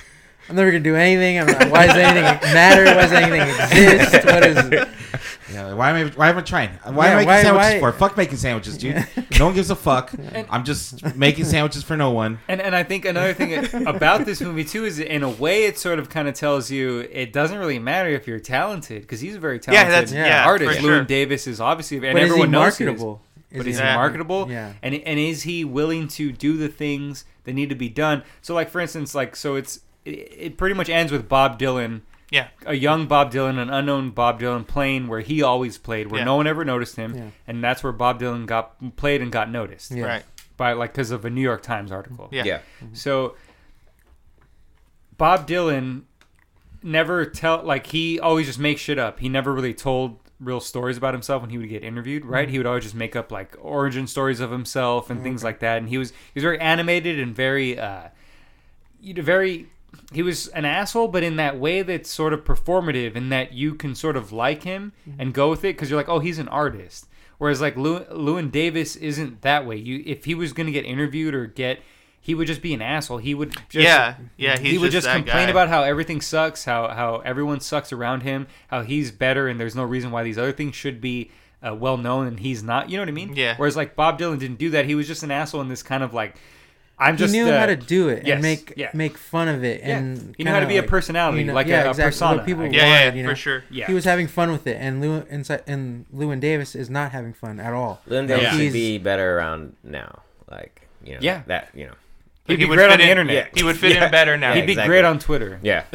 I'm 0.49 0.57
never 0.57 0.71
gonna 0.71 0.83
do 0.83 0.97
anything. 0.97 1.39
I'm 1.39 1.47
not, 1.47 1.71
why 1.71 1.87
does 1.87 1.97
anything 1.97 2.23
matter? 2.55 2.85
Why 2.87 3.03
does 3.03 3.13
anything 3.13 3.49
exist? 3.49 4.25
What 4.27 4.47
is? 4.47 4.89
Yeah, 5.53 5.75
why 5.75 5.91
am 5.91 5.97
I? 6.07 6.11
Why 6.11 6.29
am 6.31 6.39
I 6.39 6.43
trying? 6.43 6.71
Why 6.85 7.07
Yeah, 7.07 7.11
am 7.11 7.17
I 7.17 7.17
making 7.17 7.27
why- 7.27 7.43
sandwiches 7.43 7.73
why- 7.75 7.81
for? 7.81 7.93
Fuck 7.99 8.17
making 8.17 8.37
sandwiches, 8.37 8.79
dude. 8.79 9.05
no 9.41 9.47
one 9.47 9.55
gives 9.57 9.69
a 9.69 9.75
fuck. 9.75 10.13
I'm 10.49 10.63
just 10.65 11.17
making 11.17 11.45
sandwiches 11.47 11.83
for 11.83 11.97
no 11.97 12.13
one. 12.13 12.39
and 12.49 12.61
and 12.61 12.73
i 12.77 12.85
think 12.85 13.05
another 13.05 13.35
thing 13.35 13.85
about 13.89 14.25
this 14.27 14.41
movie 14.41 14.63
too 14.65 14.85
is 14.85 15.01
in 15.01 15.25
a 15.25 15.29
way 15.29 15.65
it 15.65 15.77
sort 15.77 15.99
of 15.99 16.09
kind 16.09 16.29
of 16.29 16.35
tells 16.35 16.71
you 16.71 17.01
it 17.11 17.33
doesn't 17.33 17.59
really 17.59 17.81
matter 17.81 18.11
if 18.11 18.29
you're 18.29 18.39
talented 18.39 19.03
because 19.03 19.19
he's 19.21 19.35
a 19.35 19.41
very 19.41 19.57
Yeah, 19.57 19.61
talented 19.73 19.93
that's 19.93 20.13
Yeah, 20.13 20.27
yeah, 20.27 20.47
artist 20.47 20.71
for 20.71 20.77
Llewyn 20.77 20.83
sure. 20.83 21.05
davis 21.05 21.47
is 21.49 21.61
obviously 21.61 21.97
and 21.97 22.13
But 22.15 22.23
is 22.23 22.29
he 22.29 22.31
everyone 22.31 22.51
knows 22.53 22.79
he 22.79 22.85
is. 22.85 22.89
marketable? 22.91 23.23
but 23.53 23.65
he- 23.67 23.71
is 23.73 23.79
he 23.79 23.83
Yeah. 23.85 23.95
marketable? 23.97 24.47
Yeah. 24.49 24.73
And 24.85 24.95
and 24.95 25.19
is 25.19 25.43
he 25.43 25.65
willing 25.65 26.07
to 26.09 26.31
do 26.31 26.57
the 26.59 26.69
things 26.69 27.25
that 27.43 27.55
need 27.55 27.71
to 27.71 27.75
be 27.75 27.89
done? 27.89 28.23
So 28.41 28.55
like 28.55 28.71
for 28.71 28.81
instance, 28.81 29.17
like 29.17 29.35
so 29.35 29.57
it's 29.57 29.81
it, 30.04 30.11
it 30.11 30.57
pretty 30.57 30.75
much 30.75 30.88
ends 30.88 31.12
with 31.12 31.28
Bob 31.28 31.59
Dylan, 31.59 32.02
Yeah. 32.30 32.49
a 32.66 32.75
young 32.75 33.07
Bob 33.07 33.33
Dylan, 33.33 33.59
an 33.61 33.71
unknown 33.71 34.11
Bob 34.11 34.40
Dylan 34.40 34.66
playing 34.66 35.09
where 35.09 35.21
he 35.21 35.42
always 35.42 35.78
played, 35.78 36.11
where 36.11 36.21
Yeah. 36.21 36.25
no 36.25 36.37
one 36.37 36.47
ever 36.47 36.64
noticed 36.64 36.97
him, 36.97 37.14
Yeah. 37.14 37.30
and 37.47 37.62
that's 37.62 37.83
where 37.83 37.92
Bob 37.92 38.21
Dylan 38.21 38.47
got 38.47 38.97
played 38.97 39.21
and 39.23 39.30
got 39.30 39.50
noticed 39.50 39.90
Yeah. 39.90 40.04
Right. 40.04 40.25
by 40.57 40.73
like 40.73 40.92
because 40.92 41.11
of 41.11 41.25
a 41.25 41.30
New 41.30 41.42
York 41.42 41.62
Times 41.62 41.92
article. 41.92 42.28
Yeah. 42.30 42.45
Yeah. 42.45 42.59
Mm-hmm. 42.83 42.95
So 42.95 43.35
Bob 45.16 45.47
Dylan 45.47 46.02
never 46.83 47.26
tell 47.26 47.62
like 47.62 47.88
he 47.88 48.19
always 48.19 48.47
just 48.47 48.59
makes 48.59 48.80
shit 48.80 48.99
up. 48.99 49.21
He 49.21 49.28
never 49.28 49.52
really 49.52 49.75
told 49.75 50.19
real 50.40 50.61
stories 50.61 50.97
about 50.97 51.12
himself 51.12 51.42
when 51.42 51.50
he 51.50 51.59
would 51.59 51.69
get 51.69 51.85
interviewed, 51.85 52.25
right? 52.25 52.47
Mm-hmm. 52.47 52.52
He 52.52 52.59
would 52.59 52.66
always 52.66 52.85
just 52.85 52.95
make 52.95 53.14
up 53.14 53.30
like 53.30 53.54
origin 53.61 54.07
stories 54.07 54.40
of 54.40 54.50
himself 54.50 55.11
and 55.11 55.19
mm-hmm. 55.19 55.25
things 55.25 55.45
like 55.45 55.61
that. 55.61 55.78
And 55.78 55.88
he 55.88 55.99
was 55.99 56.11
he 56.11 56.16
was 56.37 56.42
very 56.42 56.59
animated 56.59 57.21
and 57.21 57.37
very 57.37 57.78
uh 57.78 58.09
you 59.02 59.14
know, 59.14 59.23
very 59.23 59.66
he 60.12 60.23
was 60.23 60.49
an 60.49 60.64
asshole, 60.64 61.09
but 61.09 61.23
in 61.23 61.37
that 61.37 61.59
way 61.59 61.83
that's 61.83 62.11
sort 62.11 62.33
of 62.33 62.45
performative, 62.45 63.14
in 63.14 63.29
that 63.29 63.52
you 63.52 63.75
can 63.75 63.95
sort 63.95 64.17
of 64.17 64.33
like 64.33 64.64
him 64.64 64.93
and 65.19 65.33
go 65.33 65.50
with 65.50 65.61
it 65.61 65.75
because 65.76 65.90
you're 65.90 65.99
like, 65.99 66.09
oh, 66.09 66.19
he's 66.19 66.38
an 66.38 66.49
artist. 66.49 67.07
Whereas 67.38 67.61
like 67.61 67.76
Lew- 67.76 68.05
Llewyn 68.11 68.50
Davis 68.50 68.97
isn't 68.97 69.43
that 69.43 69.67
way. 69.67 69.76
You 69.76 70.02
if 70.05 70.25
he 70.25 70.35
was 70.35 70.52
gonna 70.52 70.73
get 70.73 70.85
interviewed 70.85 71.35
or 71.35 71.47
get, 71.47 71.81
he 72.21 72.35
would 72.35 72.47
just 72.47 72.61
be 72.61 72.75
an 72.75 72.83
asshole. 72.83 73.19
He 73.19 73.35
would 73.35 73.52
just, 73.71 73.85
yeah. 73.85 74.17
Yeah. 74.37 74.58
He's 74.58 74.73
he 74.73 74.78
would 74.78 74.91
just, 74.91 75.06
just 75.06 75.17
complain 75.17 75.47
guy. 75.47 75.50
about 75.50 75.69
how 75.69 75.82
everything 75.82 76.21
sucks, 76.21 76.65
how 76.65 76.89
how 76.89 77.19
everyone 77.25 77.61
sucks 77.61 77.93
around 77.93 78.23
him, 78.23 78.47
how 78.69 78.82
he's 78.82 79.11
better, 79.11 79.49
and 79.49 79.58
there's 79.58 79.75
no 79.75 79.85
reason 79.85 80.11
why 80.11 80.23
these 80.23 80.37
other 80.37 80.52
things 80.52 80.75
should 80.75 81.00
be 81.00 81.30
uh, 81.67 81.75
well 81.75 81.97
known 81.97 82.26
and 82.26 82.41
he's 82.41 82.63
not. 82.63 82.91
You 82.91 82.97
know 82.97 83.02
what 83.02 83.08
I 83.08 83.13
mean? 83.13 83.35
Yeah. 83.35 83.54
Whereas 83.56 83.76
like 83.76 83.97
Bob 83.97 84.19
Dylan 84.19 84.39
didn't 84.39 84.58
do 84.58 84.71
that. 84.71 84.85
He 84.85 84.95
was 84.95 85.06
just 85.06 85.23
an 85.23 85.30
asshole 85.30 85.61
in 85.63 85.69
this 85.69 85.82
kind 85.82 86.02
of 86.02 86.13
like, 86.13 86.35
I'm 87.00 87.15
He 87.17 87.19
just 87.19 87.32
knew 87.32 87.49
uh, 87.49 87.58
how 87.58 87.67
to 87.67 87.76
do 87.76 88.08
it 88.10 88.26
yes, 88.26 88.34
and 88.34 88.43
make 88.43 88.75
yeah. 88.76 88.91
make 88.93 89.17
fun 89.17 89.49
of 89.49 89.65
it, 89.65 89.80
Yeah. 89.80 89.97
and 89.99 90.34
He 90.36 90.45
knew 90.45 90.50
how 90.50 90.56
to 90.60 90.67
kinda 90.67 90.69
be 90.75 90.76
a 90.76 90.80
like, 90.82 90.91
personality, 90.91 91.45
like 91.45 91.67
a- 91.67 91.71
a 91.71 91.78
exactly, 91.91 92.04
persona, 92.04 92.36
What 92.36 92.47
people 92.47 92.63
I 92.63 92.67
Yeah. 92.67 92.73
guess. 92.73 92.82
Yeah. 92.82 92.99
wanted, 93.06 93.17
you 93.17 93.23
know? 93.23 93.28
for 93.30 93.36
sure. 93.36 93.65
Yeah. 93.71 93.86
He 93.86 93.95
was 93.95 94.04
having 94.04 94.26
fun 94.28 94.52
with 94.52 94.67
it, 94.67 94.76
and 94.78 95.02
Llewyn 95.02 95.26
inside 95.28 95.63
and 95.67 96.04
Llewyn 96.15 96.41
Davis 96.41 96.75
is 96.75 96.91
not 96.91 97.13
having 97.13 97.32
fun 97.32 97.58
at 97.58 97.73
all. 97.73 98.02
Lynn 98.06 98.28
Like, 98.28 98.36
Davis 98.41 98.52
should 98.52 98.60
he's- 98.60 98.73
be 98.75 98.99
better 98.99 99.39
around 99.39 99.76
now. 99.82 100.21
Like, 100.50 100.82
you 101.02 101.15
know, 101.15 101.21
Yeah. 101.23 101.41
that, 101.47 101.69
you 101.75 101.86
know. 101.86 101.95
He'd 102.50 102.58
He 102.58 102.65
be 102.65 102.69
would 102.71 102.76
great 102.76 102.91
on 102.91 102.99
the 102.99 103.04
in- 103.04 103.10
internet. 103.10 103.34
yeah. 103.34 103.47
He 103.54 103.63
would 103.63 103.76
fit 103.78 103.95
Yeah. 103.95 104.06
in 104.06 104.10
better 104.10 104.36
now. 104.36 104.52
He'd 104.54 104.67
be 104.67 104.73
exactly. 104.73 104.89
great 104.89 105.04
on 105.04 105.19
Twitter. 105.19 105.58
Yeah. 105.63 105.84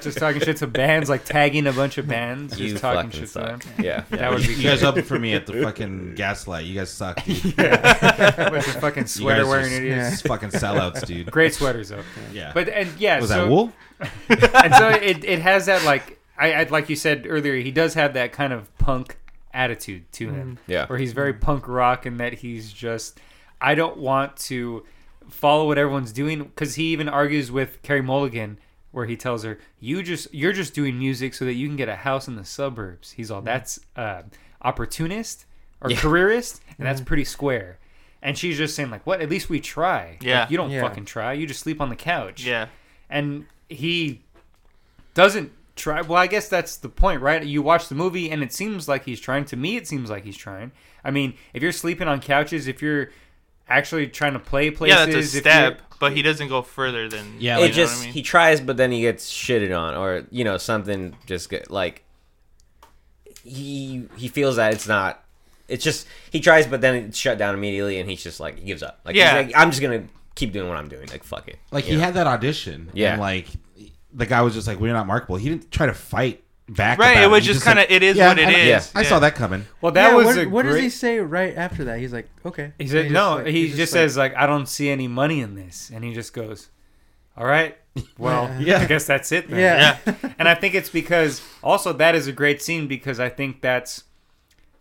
Just 0.00 0.18
talking 0.18 0.40
shit 0.40 0.56
to 0.58 0.66
bands, 0.66 1.08
like 1.08 1.24
tagging 1.24 1.66
a 1.66 1.72
bunch 1.72 1.98
of 1.98 2.08
bands, 2.08 2.58
you 2.58 2.70
just 2.70 2.82
talking 2.82 3.10
fucking 3.10 3.20
shit 3.20 3.28
to 3.32 3.38
them. 3.38 3.60
suck. 3.60 3.72
Yeah. 3.78 4.04
That 4.10 4.30
would 4.30 4.46
be 4.46 4.54
You 4.54 4.62
guys 4.64 4.82
open 4.82 5.02
for 5.04 5.18
me 5.18 5.34
at 5.34 5.46
the 5.46 5.62
fucking 5.62 6.14
gaslight. 6.14 6.64
You 6.64 6.74
guys 6.74 6.90
suck, 6.90 7.24
dude. 7.24 7.54
a 7.58 8.48
bunch 8.50 8.66
of 8.68 8.74
fucking 8.80 9.02
You 9.04 9.08
sweater 9.08 9.42
guys 9.42 9.48
wearing 9.50 9.72
are 9.72 9.76
idiots. 9.76 10.10
just 10.10 10.26
fucking 10.28 10.50
sellouts, 10.50 11.06
dude. 11.06 11.30
Great 11.30 11.54
sweaters 11.54 11.90
though. 11.90 12.02
Yeah. 12.32 12.50
But 12.54 12.68
and 12.68 12.88
yeah, 12.98 13.20
was 13.20 13.30
so, 13.30 13.42
that 13.44 13.48
wool? 13.50 13.72
and 14.28 14.74
so 14.74 14.88
it, 14.88 15.24
it 15.24 15.38
has 15.40 15.66
that 15.66 15.84
like 15.84 16.18
I, 16.36 16.52
I 16.54 16.62
like 16.64 16.88
you 16.88 16.96
said 16.96 17.26
earlier, 17.28 17.54
he 17.56 17.70
does 17.70 17.94
have 17.94 18.14
that 18.14 18.32
kind 18.32 18.52
of 18.52 18.76
punk 18.78 19.18
attitude 19.54 20.10
to 20.12 20.30
him. 20.30 20.56
Mm-hmm. 20.62 20.70
Yeah. 20.72 20.86
Where 20.86 20.98
he's 20.98 21.12
very 21.12 21.32
punk 21.34 21.68
rock 21.68 22.06
and 22.06 22.18
that 22.20 22.32
he's 22.34 22.72
just 22.72 23.20
I 23.62 23.74
don't 23.74 23.96
want 23.96 24.36
to 24.48 24.84
follow 25.30 25.66
what 25.66 25.78
everyone's 25.78 26.12
doing 26.12 26.42
because 26.44 26.74
he 26.74 26.86
even 26.92 27.08
argues 27.08 27.50
with 27.50 27.80
Carey 27.82 28.02
Mulligan 28.02 28.58
where 28.90 29.06
he 29.06 29.16
tells 29.16 29.44
her 29.44 29.58
you 29.80 30.02
just 30.02 30.32
you're 30.34 30.52
just 30.52 30.74
doing 30.74 30.98
music 30.98 31.32
so 31.32 31.44
that 31.46 31.54
you 31.54 31.66
can 31.68 31.76
get 31.76 31.88
a 31.88 31.96
house 31.96 32.28
in 32.28 32.36
the 32.36 32.44
suburbs. 32.44 33.12
He's 33.12 33.30
all 33.30 33.40
that's 33.40 33.78
uh, 33.96 34.22
opportunist 34.60 35.46
or 35.80 35.90
Yeah. 35.90 35.96
careerist 35.98 36.60
and 36.78 36.86
that's 36.86 37.00
pretty 37.00 37.24
square. 37.24 37.78
And 38.20 38.36
she's 38.38 38.56
just 38.56 38.76
saying 38.76 38.90
like, 38.90 39.06
"What? 39.06 39.20
At 39.20 39.28
least 39.30 39.48
we 39.48 39.60
try. 39.60 40.10
Like, 40.10 40.22
Yeah. 40.22 40.46
you 40.50 40.56
don't 40.56 40.70
Yeah. 40.70 40.82
fucking 40.82 41.06
try. 41.06 41.32
You 41.32 41.46
just 41.46 41.60
sleep 41.60 41.80
on 41.80 41.88
the 41.88 41.96
couch." 41.96 42.44
Yeah. 42.44 42.66
and 43.10 43.44
he 43.68 44.22
doesn't 45.14 45.52
try 45.76 46.00
well 46.02 46.18
i 46.18 46.26
guess 46.26 46.48
that's 46.48 46.76
the 46.76 46.88
point 46.88 47.20
right 47.22 47.44
you 47.44 47.62
watch 47.62 47.88
the 47.88 47.94
movie 47.94 48.30
and 48.30 48.42
it 48.42 48.52
seems 48.52 48.86
like 48.88 49.04
he's 49.04 49.18
trying 49.20 49.44
to 49.44 49.56
me 49.56 49.76
it 49.76 49.86
seems 49.86 50.10
like 50.10 50.22
he's 50.24 50.36
trying 50.36 50.70
i 51.04 51.10
mean 51.10 51.32
if 51.54 51.62
you're 51.62 51.72
sleeping 51.72 52.06
on 52.08 52.20
couches 52.20 52.66
if 52.68 52.82
you're 52.82 53.10
actually 53.76 54.06
trying 54.08 54.34
to 54.34 54.38
play 54.38 54.70
places 54.70 54.96
Yeah, 54.98 55.06
that's 55.06 55.34
a 55.34 55.38
step, 55.40 55.82
but 55.98 56.12
he 56.12 56.22
doesn't 56.22 56.48
go 56.48 56.62
further 56.62 57.08
than. 57.08 57.36
Yeah, 57.38 57.58
you 57.58 57.64
it 57.66 57.72
just 57.72 58.00
I 58.02 58.04
mean? 58.04 58.12
he 58.14 58.22
tries, 58.22 58.60
but 58.60 58.76
then 58.76 58.92
he 58.92 59.00
gets 59.00 59.30
shitted 59.30 59.76
on, 59.76 59.94
or 59.94 60.24
you 60.30 60.44
know 60.44 60.58
something 60.58 61.16
just 61.26 61.48
get 61.50 61.70
like 61.70 62.04
he 63.42 64.08
he 64.16 64.28
feels 64.28 64.56
that 64.56 64.72
it's 64.72 64.86
not. 64.86 65.22
It's 65.68 65.84
just 65.84 66.06
he 66.30 66.40
tries, 66.40 66.66
but 66.66 66.80
then 66.80 66.94
it's 66.96 67.18
shut 67.18 67.38
down 67.38 67.54
immediately, 67.54 67.98
and 67.98 68.08
he's 68.08 68.22
just 68.22 68.40
like 68.40 68.58
he 68.58 68.66
gives 68.66 68.82
up. 68.82 69.00
Like, 69.04 69.14
he's 69.14 69.22
Yeah. 69.24 69.34
like, 69.34 69.52
I'm 69.56 69.70
just 69.70 69.80
gonna 69.82 70.04
keep 70.34 70.52
doing 70.52 70.68
what 70.68 70.76
I'm 70.76 70.88
doing. 70.88 71.08
Like 71.08 71.24
fuck 71.24 71.48
it. 71.48 71.58
Like 71.70 71.86
You 71.86 71.92
he 71.92 71.96
know? 71.98 72.04
had 72.04 72.14
that 72.14 72.26
audition. 72.26 72.90
Yeah. 72.92 73.12
And 73.12 73.20
like 73.20 73.46
the 74.12 74.26
guy 74.26 74.42
was 74.42 74.54
just 74.54 74.66
like, 74.66 74.78
"We're 74.78 74.92
not 74.92 75.06
marketable." 75.06 75.36
He 75.36 75.48
didn't 75.48 75.70
try 75.70 75.86
to 75.86 75.94
fight 75.94 76.41
back. 76.72 76.98
Right, 76.98 77.12
about 77.12 77.24
it 77.24 77.30
was 77.30 77.44
He 77.46 77.52
just 77.52 77.66
like, 77.66 77.76
kinda- 77.76 77.94
it 77.94 78.02
is 78.02 78.16
yeah, 78.16 78.28
what 78.28 78.38
it 78.38 78.48
I, 78.48 78.52
is. 78.52 78.68
Yeah, 78.68 79.00
I 79.00 79.02
saw 79.04 79.18
that 79.20 79.34
coming. 79.34 79.66
well 79.80 79.92
that 79.92 80.10
Yeah, 80.10 80.14
was 80.16 80.26
what, 80.26 80.38
a 80.38 80.46
what 80.48 80.62
great, 80.64 80.72
does 80.74 80.82
he 80.82 80.90
say 80.90 81.18
right 81.20 81.56
after 81.56 81.84
that? 81.84 81.98
He's 81.98 82.12
like, 82.12 82.28
okay. 82.44 82.72
he 82.78 82.88
said 82.88 83.06
And 83.06 83.14
no 83.14 83.36
like- 83.36 83.46
he 83.46 83.66
he's 83.66 83.76
just 83.76 83.92
like- 83.92 84.00
says 84.00 84.16
like 84.16 84.34
i 84.36 84.46
don't 84.46 84.66
see 84.68 84.88
any 84.90 85.08
money 85.08 85.40
in 85.40 85.54
this 85.54 85.90
and 85.94 86.02
he 86.04 86.12
just 86.12 86.32
goes 86.34 86.68
all 87.36 87.46
right 87.46 87.76
well 88.18 88.54
Yeah. 88.60 88.78
i 88.80 88.86
guess 88.86 89.06
that's 89.06 89.32
it 89.32 89.48
then. 89.50 89.58
yeah, 89.58 89.98
and 90.38 90.48
I 90.48 90.54
think 90.54 90.74
it's 90.74 90.90
because 90.90 91.42
also 91.62 91.92
that 91.94 92.14
is 92.14 92.26
a 92.26 92.32
great 92.32 92.60
scene 92.62 92.86
because 92.88 93.20
I 93.20 93.28
think 93.28 93.60
that's 93.60 94.04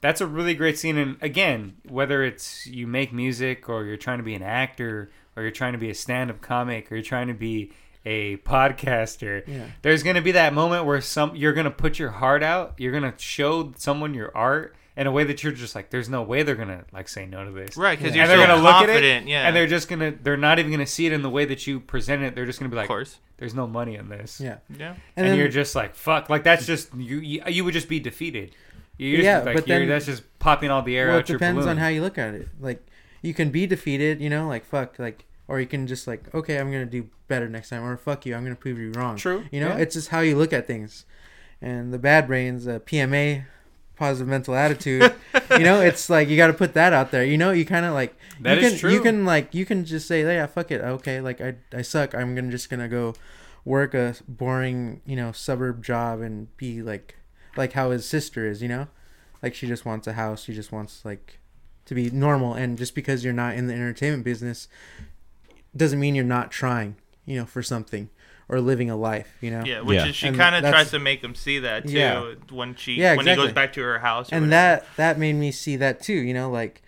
that's 0.02 0.20
a 0.20 0.26
really 0.26 0.56
great 0.56 0.80
scene. 0.80 0.98
And 0.98 1.18
again, 1.22 1.76
whether 1.88 2.24
it's 2.24 2.66
you 2.66 2.88
make 2.88 3.14
music 3.14 3.70
or 3.70 3.84
you're 3.86 3.98
trying 3.98 4.18
to 4.18 4.24
be 4.24 4.34
an 4.34 4.42
actor 4.42 5.12
or 5.36 5.44
you're 5.44 5.52
trying 5.52 5.74
to 5.74 5.78
be 5.78 5.92
a 5.92 5.94
stand-up 5.94 6.42
comic 6.42 6.92
or 6.92 6.96
you're 6.96 7.04
trying 7.04 7.28
to 7.28 7.36
be 7.36 7.72
a 8.06 8.38
podcaster, 8.38 9.48
Yeah. 9.48 9.66
there's 9.82 10.04
gonna 10.04 10.22
be 10.22 10.32
that 10.32 10.54
moment 10.54 10.86
where 10.86 11.02
some 11.02 11.36
you're 11.36 11.54
gonna 11.54 11.72
put 11.72 12.00
your 12.00 12.10
heart 12.10 12.44
out. 12.44 12.74
You're 12.78 12.92
gonna 12.92 13.14
show 13.18 13.74
someone 13.78 14.14
your 14.14 14.32
art 14.36 14.76
in 14.98 15.08
a 15.08 15.12
way 15.12 15.24
that 15.24 15.44
you're 15.44 15.54
just 15.54 15.74
like, 15.76 15.90
there's 15.90 16.10
no 16.10 16.22
way 16.22 16.44
they're 16.44 16.56
gonna 16.56 16.84
like 16.92 17.08
say 17.08 17.26
no 17.26 17.46
to 17.46 17.52
this. 17.52 17.78
Right, 17.78 17.98
because 17.98 18.16
Yeah. 18.16 18.24
you're 18.24 18.32
And 18.32 18.40
they're 18.42 18.48
so 18.48 18.54
gonna 18.54 18.64
look 18.64 18.74
at 18.74 18.86
confident. 18.88 19.28
it, 19.28 19.30
yeah, 19.32 19.48
and 19.48 19.56
they're 19.56 19.68
just 19.68 19.88
gonna, 19.88 20.12
they're 20.22 20.36
not 20.38 20.60
even 20.60 20.72
gonna 20.72 20.86
see 20.86 21.06
it 21.06 21.14
in 21.14 21.22
the 21.22 21.30
way 21.30 21.46
that 21.46 21.66
you 21.68 21.80
present 21.80 22.24
it. 22.24 22.36
They're 22.36 22.46
just 22.46 22.60
gonna 22.60 22.70
be 22.70 22.76
of 22.76 22.82
like, 22.82 22.88
course. 22.88 23.20
"There's 23.38 23.54
no 23.54 23.68
money 23.68 23.96
in 23.96 24.10
this." 24.10 24.42
yeah. 24.42 24.58
Yeah. 24.78 24.90
and, 24.90 24.98
And, 25.18 25.28
then 25.28 25.38
you're 25.38 25.48
just 25.48 25.76
like 25.76 25.96
fuck 25.96 26.30
like 26.30 26.44
that's 26.44 26.66
just 26.66 26.94
you 26.96 27.20
you, 27.20 27.42
you 27.48 27.64
would 27.64 27.74
just 27.74 27.88
be 27.90 28.00
defeated 28.00 28.56
you're 28.98 29.18
just, 29.18 29.26
Yeah, 29.26 29.40
like, 29.40 29.56
but 29.56 29.68
you're- 29.68 29.80
then- 29.80 29.90
that's 29.90 30.06
just 30.06 30.22
popping 30.38 30.70
all 30.70 30.84
the 30.84 30.96
air 30.96 31.08
well, 31.08 31.18
it 31.18 31.20
out 31.22 31.30
your 31.30 31.38
depends 31.40 31.58
balloon 31.60 31.70
on 31.70 31.78
how 31.78 31.88
you 31.88 32.02
look 32.04 32.20
at 32.20 32.36
it. 32.36 32.50
Like, 32.60 32.86
you 33.24 33.34
can 33.34 33.50
be 33.50 33.66
defeated, 33.66 34.22
you 34.22 34.30
know, 34.30 34.48
like 34.48 34.64
fuck, 34.66 35.00
like, 35.00 35.26
or 35.52 35.60
you 35.60 35.68
can 35.68 35.86
just 35.86 36.08
like, 36.08 36.34
okay, 36.34 36.58
I'm 36.58 36.72
gonna 36.72 36.86
do 36.86 37.10
better 37.28 37.50
next 37.50 37.70
time, 37.70 37.84
or 37.84 37.98
fuck 37.98 38.26
you, 38.26 38.34
I'm 38.36 38.44
gonna 38.44 38.56
prove 38.56 38.80
you 38.80 38.92
wrong. 38.94 39.18
True, 39.18 39.44
You 39.52 39.60
know, 39.60 39.68
yeah. 39.68 39.78
it's 39.78 39.96
just 39.96 40.08
how 40.08 40.22
you 40.22 40.38
look 40.38 40.54
at 40.54 40.66
things. 40.66 41.06
And 41.62 41.94
the 41.94 42.00
Bad 42.00 42.26
Brains, 42.28 42.68
uh, 42.68 42.80
PMA 42.80 43.46
positive 43.98 44.28
mental 44.28 44.56
attitude. 44.56 45.14
you 45.52 45.60
know, 45.60 45.82
it's 45.82 46.10
like 46.10 46.30
you 46.30 46.38
got 46.38 46.48
to 46.48 46.54
put 46.54 46.74
that 46.74 46.94
out 46.94 47.12
there. 47.12 47.24
You 47.24 47.38
know, 47.38 47.52
you 47.52 47.66
kind 47.66 47.86
of 47.86 47.94
like 47.94 48.16
That 48.40 48.58
you 48.58 48.64
is 48.66 48.72
can, 48.72 48.80
true. 48.80 48.92
You 48.92 49.02
can 49.02 49.26
like 49.26 49.54
you 49.54 49.66
can 49.66 49.86
just 49.86 50.08
say, 50.08 50.24
yeah, 50.24 50.48
fuck 50.48 50.72
it, 50.72 50.82
okay, 50.82 51.20
like 51.22 51.42
I 51.42 51.56
I 51.74 51.82
suck. 51.82 52.16
I'm 52.16 52.34
gonna 52.34 52.50
just 52.50 52.70
gonna 52.70 52.88
go 52.88 53.14
work 53.66 53.94
a 53.94 54.16
boring 54.28 55.02
you 55.06 55.16
know 55.16 55.32
suburb 55.32 55.84
job 55.84 56.22
and 56.22 56.56
be 56.58 56.82
like 56.82 57.18
like 57.58 57.74
how 57.74 57.92
his 57.92 58.06
sister 58.08 58.50
is. 58.50 58.62
You 58.62 58.70
know, 58.70 58.88
like 59.44 59.54
she 59.54 59.68
just 59.68 59.86
wants 59.86 60.08
a 60.08 60.14
house. 60.14 60.44
She 60.44 60.54
just 60.54 60.72
wants 60.72 61.04
like 61.04 61.40
to 61.86 61.96
be 61.96 62.10
normal. 62.10 62.54
And 62.54 62.78
just 62.78 62.96
because 62.96 63.24
you're 63.24 63.34
not 63.34 63.56
in 63.56 63.68
the 63.68 63.74
entertainment 63.74 64.24
business 64.24 64.68
doesn't 65.76 66.00
mean 66.00 66.16
you're 66.16 66.24
not 66.26 66.52
trying. 66.52 66.96
You 67.26 67.38
know, 67.40 67.46
for 67.46 67.62
something 67.62 68.10
or 68.50 68.60
living 68.60 68.90
a 68.90 68.96
life. 68.98 69.38
You 69.42 69.52
know. 69.52 69.64
Yeah, 69.64 69.82
which 69.82 69.96
Yeah. 69.98 70.08
is 70.08 70.16
she 70.16 70.32
kind 70.32 70.56
of 70.56 70.70
tries 70.70 70.92
to 70.92 71.00
make 71.00 71.24
him 71.24 71.36
see 71.36 71.60
that 71.60 71.88
too 71.88 71.94
Yeah. 71.94 72.34
when 72.50 72.76
she 72.76 72.94
Yeah, 72.94 73.16
when 73.16 73.28
he 73.28 73.36
goes 73.36 73.54
back 73.54 73.74
to 73.74 73.82
her 73.82 74.00
house. 74.00 74.30
and 74.32 74.48
whatever. 74.48 74.82
that 74.86 74.96
that 74.98 75.20
made 75.20 75.34
me 75.34 75.52
see 75.52 75.76
that 75.78 76.02
too 76.02 76.14
you 76.14 76.34
know 76.34 76.50
like 76.50 76.82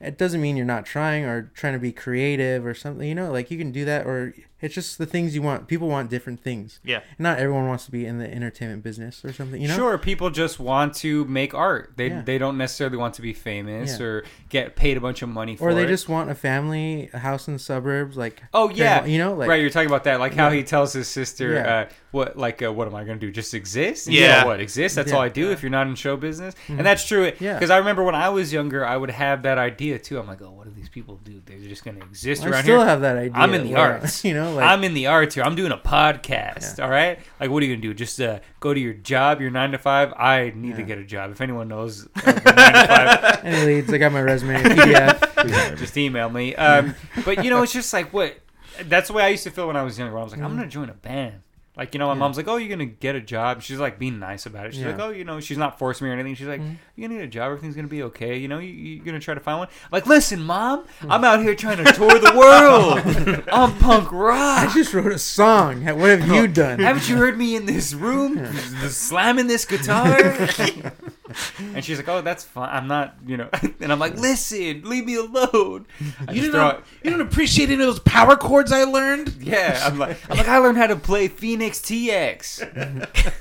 it 0.00 0.18
doesn't 0.18 0.40
mean 0.40 0.56
you're 0.56 0.66
not 0.66 0.84
trying 0.84 1.24
or 1.24 1.50
trying 1.54 1.72
to 1.74 1.78
be 1.78 1.92
creative 1.92 2.66
or 2.66 2.74
something 2.74 3.08
you 3.08 3.14
know 3.14 3.30
like 3.30 3.50
you 3.50 3.56
can 3.58 3.70
do 3.70 3.84
that 3.84 4.06
or 4.06 4.34
it's 4.64 4.74
just 4.74 4.98
the 4.98 5.06
things 5.06 5.34
you 5.34 5.42
want 5.42 5.68
people 5.68 5.88
want 5.88 6.10
different 6.10 6.40
things 6.42 6.80
yeah, 6.84 7.00
not 7.18 7.38
everyone 7.38 7.66
wants 7.68 7.84
to 7.84 7.90
be 7.90 8.04
in 8.06 8.18
the 8.18 8.28
entertainment 8.38 8.82
business 8.82 9.24
or 9.24 9.32
something 9.32 9.60
you 9.60 9.68
know 9.68 9.76
Sure, 9.76 9.98
people 9.98 10.30
just 10.30 10.58
want 10.58 10.94
to 10.96 11.24
make 11.26 11.52
art. 11.54 11.92
They 11.96 12.08
Yeah. 12.08 12.22
they 12.22 12.38
don't 12.38 12.56
necessarily 12.58 12.96
want 12.96 13.14
to 13.14 13.22
be 13.22 13.32
famous 13.32 13.98
Yeah. 13.98 14.06
or 14.06 14.24
get 14.48 14.76
paid 14.76 14.96
a 14.96 15.00
bunch 15.00 15.22
of 15.22 15.28
money 15.28 15.56
for 15.56 15.68
it. 15.68 15.72
or 15.72 15.74
they 15.74 15.84
it. 15.84 15.88
just 15.88 16.08
want 16.08 16.30
a 16.30 16.34
family 16.34 17.10
a 17.12 17.18
house 17.18 17.46
in 17.48 17.54
the 17.54 17.58
suburbs 17.60 18.16
like 18.16 18.42
Oh 18.52 18.70
yeah, 18.70 19.04
you 19.04 19.18
know 19.18 19.34
like 19.34 19.48
right. 19.48 19.60
You're 19.60 19.70
talking 19.70 19.88
about 19.88 20.04
that, 20.04 20.18
like 20.20 20.34
how 20.34 20.48
Yeah. 20.48 20.56
he 20.56 20.62
tells 20.64 20.92
his 20.92 21.08
sister, 21.08 21.52
Yeah. 21.54 21.74
uh, 21.74 21.84
"What, 22.12 22.36
like, 22.38 22.62
uh, 22.62 22.72
what 22.72 22.86
am 22.88 22.94
I 22.94 23.02
going 23.04 23.18
to 23.18 23.26
do? 23.26 23.32
Just 23.32 23.52
exist? 23.54 24.06
And 24.06 24.14
Yeah. 24.14 24.20
she's 24.26 24.36
like, 24.36 24.46
what 24.46 24.60
exist? 24.60 24.94
That's 24.96 25.10
Yeah. 25.10 25.16
all 25.16 25.22
I 25.22 25.28
do. 25.28 25.50
If 25.50 25.62
you're 25.62 25.70
not 25.70 25.86
in 25.86 25.94
show 25.96 26.16
business, 26.16 26.54
and 26.68 26.80
that's 26.86 27.06
true. 27.06 27.32
Yeah. 27.40 27.54
Because 27.54 27.70
I 27.70 27.78
remember 27.78 28.02
when 28.04 28.14
I 28.14 28.28
was 28.28 28.52
younger, 28.52 28.84
I 28.86 28.96
would 28.96 29.10
have 29.10 29.42
that 29.42 29.58
idea 29.58 29.98
too. 29.98 30.18
I'm 30.18 30.26
like, 30.26 30.40
oh, 30.42 30.50
what 30.52 30.64
do 30.66 30.72
these 30.76 30.88
people 30.88 31.18
do? 31.24 31.40
They're 31.44 31.58
just 31.68 31.84
going 31.84 31.98
to 31.98 32.04
exist 32.06 32.42
I 32.42 32.46
around 32.46 32.54
I 32.54 32.62
still 32.62 32.74
here. 32.76 32.80
Still 32.80 32.88
have 32.88 33.00
that 33.02 33.16
idea 33.16 33.32
I'm 33.34 33.54
in 33.54 33.64
the 33.64 33.74
arts. 33.76 34.24
you 34.28 34.34
know 34.34 34.53
like 34.54 34.70
I'm 34.70 34.84
in 34.84 34.94
the 34.94 35.06
arts 35.08 35.34
here. 35.34 35.44
I'm 35.44 35.54
doing 35.54 35.72
a 35.72 35.76
podcast. 35.76 36.82
All 36.82 36.90
right. 36.90 37.18
Like, 37.40 37.50
what 37.50 37.62
are 37.62 37.66
you 37.66 37.74
gonna 37.74 37.82
do? 37.82 37.94
Just 37.94 38.20
uh, 38.20 38.40
go 38.60 38.72
to 38.74 38.80
your 38.80 38.94
job, 38.94 39.40
your 39.40 39.50
nine 39.50 39.72
to 39.72 39.78
five. 39.78 40.12
I 40.14 40.52
need 40.54 40.76
to 40.76 40.82
get 40.82 40.98
a 40.98 41.04
job. 41.04 41.30
If 41.30 41.40
anyone 41.40 41.68
knows 41.68 42.06
uh, 42.16 42.20
nine 42.24 42.34
to 42.34 42.86
five, 42.86 43.40
any 43.44 43.66
leads 43.66 43.92
i 43.92 43.98
got 43.98 44.12
my 44.12 44.22
resume 44.22 44.56
pdf 44.62 45.78
just 45.78 45.96
email 45.96 46.28
me. 46.30 46.54
Um, 46.54 46.94
but 47.24 47.44
you 47.44 47.50
know, 47.50 47.62
it's 47.62 47.72
just 47.72 47.92
like 47.92 48.12
what. 48.12 48.38
That's 48.84 49.06
the 49.06 49.14
way 49.14 49.22
I 49.22 49.28
used 49.28 49.44
to 49.44 49.52
feel 49.52 49.68
when 49.68 49.76
I 49.76 49.82
was 49.82 49.98
younger. 49.98 50.18
I 50.18 50.22
was 50.22 50.32
like, 50.32 50.40
I'm 50.40 50.56
gonna 50.56 50.68
join 50.68 50.90
a 50.90 50.94
band. 50.94 51.40
Like 51.76 51.92
you 51.92 51.98
know, 51.98 52.06
my. 52.06 52.12
Yeah. 52.14 52.18
mom's 52.20 52.36
like, 52.36 52.46
"Oh, 52.46 52.56
you're 52.56 52.68
gonna 52.68 52.84
get 52.86 53.16
a 53.16 53.20
job." 53.20 53.60
She's 53.60 53.80
like 53.80 53.98
being 53.98 54.20
nice 54.20 54.46
about 54.46 54.66
it. 54.66 54.74
She's 54.74 54.82
Yeah. 54.82 54.90
like, 54.92 55.00
"Oh, 55.00 55.10
you 55.10 55.24
know," 55.24 55.40
she's 55.40 55.58
not 55.58 55.76
forcing 55.76 56.04
me 56.06 56.10
or 56.12 56.14
anything. 56.14 56.36
She's 56.36 56.46
like, 56.46 56.60
Mhm. 56.60 56.76
"You're 56.94 57.08
gonna 57.08 57.18
get 57.20 57.24
a 57.26 57.30
job. 57.30 57.46
Everything's 57.46 57.74
gonna 57.74 57.88
be 57.88 58.04
okay. 58.04 58.36
You 58.36 58.46
know, 58.46 58.58
you, 58.60 58.70
you're 58.70 59.04
gonna 59.04 59.18
try 59.18 59.34
to 59.34 59.40
find 59.40 59.58
one." 59.58 59.68
Like, 59.90 60.06
listen, 60.06 60.40
mom, 60.44 60.84
I'm 61.08 61.24
out 61.24 61.40
here 61.40 61.56
trying 61.56 61.84
to 61.84 61.92
tour 61.92 62.16
the 62.20 62.32
world. 62.36 63.44
I'm 63.52 63.76
punk 63.78 64.12
rock. 64.12 64.68
i 64.68 64.72
just 64.72 64.94
wrote 64.94 65.10
a 65.10 65.18
song 65.18 65.84
what 65.84 66.10
have 66.20 66.28
you 66.28 66.46
done 66.46 66.78
Haven't 66.78 67.08
you 67.08 67.16
heard 67.16 67.36
me 67.36 67.56
in 67.56 67.66
this 67.66 67.92
room 67.92 68.38
slamming 68.88 69.48
this 69.48 69.64
guitar? 69.64 70.16
and 71.58 71.84
she's 71.84 71.96
like, 71.96 72.08
"Oh, 72.08 72.20
that's 72.20 72.44
fine. 72.44 72.68
I'm 72.70 72.86
not, 72.86 73.16
you 73.26 73.36
know." 73.36 73.48
And 73.80 73.90
I'm 73.92 73.98
like, 73.98 74.16
"Listen, 74.16 74.82
leave 74.84 75.04
me 75.06 75.14
alone." 75.16 75.86
I 76.28 76.32
You 76.32 76.50
don't, 76.50 76.52
throw 76.52 76.82
you 77.02 77.10
don't 77.10 77.20
appreciate 77.20 77.70
any 77.70 77.74
of 77.74 77.80
those 77.80 78.00
power 78.00 78.36
chords 78.36 78.72
I 78.72 78.84
learned? 78.84 79.34
Yeah, 79.40 79.80
I'm 79.84 79.98
like, 79.98 80.18
I'm 80.30 80.36
like, 80.36 80.48
I 80.48 80.58
learned 80.58 80.78
how 80.78 80.86
to 80.86 80.96
play 80.96 81.28
Phoenix 81.28 81.80
TX. 81.80 83.32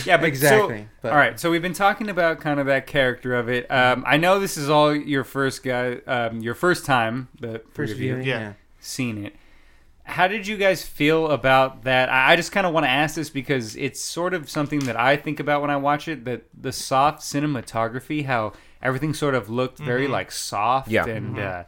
Yeah, 0.05 0.17
but 0.17 0.25
exactly 0.27 0.77
So, 0.79 0.85
but 1.01 1.11
all 1.11 1.17
right, 1.17 1.39
so 1.39 1.51
we've 1.51 1.61
been 1.61 1.73
talking 1.73 2.09
about 2.09 2.39
kind 2.39 2.59
of 2.59 2.65
that 2.67 2.87
character 2.87 3.35
of 3.35 3.49
it. 3.49 3.69
Um, 3.69 4.03
I 4.07 4.17
know 4.17 4.39
this 4.39 4.57
is 4.57 4.69
all 4.69 4.95
your 4.95 5.23
first 5.23 5.63
guy, 5.63 5.97
um, 6.07 6.39
your 6.39 6.55
first 6.55 6.85
time, 6.85 7.27
the 7.39 7.59
three 7.59 7.61
first 7.73 7.93
of 7.93 7.99
you 7.99 8.13
viewing 8.13 8.27
Yeah. 8.27 8.39
yeah. 8.39 8.53
seen 8.79 9.23
it. 9.25 9.35
How 10.03 10.27
did 10.27 10.45
you 10.47 10.57
guys 10.57 10.83
feel 10.83 11.27
about 11.29 11.83
that? 11.83 12.09
I 12.09 12.33
I 12.33 12.35
just 12.35 12.51
kind 12.51 12.65
of 12.67 12.73
want 12.73 12.85
to 12.85 12.89
ask 12.89 13.15
this 13.15 13.29
because 13.29 13.75
it's 13.75 14.01
sort 14.01 14.33
of 14.33 14.49
something 14.49 14.79
that 14.81 14.99
I 14.99 15.15
think 15.15 15.39
about 15.39 15.61
when 15.61 15.69
I 15.69 15.77
watch 15.77 16.07
it. 16.07 16.25
That 16.25 16.43
the 16.59 16.71
soft 16.71 17.21
cinematography, 17.21 18.25
how 18.25 18.53
everything 18.81 19.13
sort 19.13 19.35
of 19.35 19.49
looked 19.49 19.77
very 19.79 20.07
Mhm. 20.07 20.11
like 20.11 20.31
soft, 20.31 20.89
Yeah. 20.89 21.05
and 21.05 21.39
uh, 21.39 21.63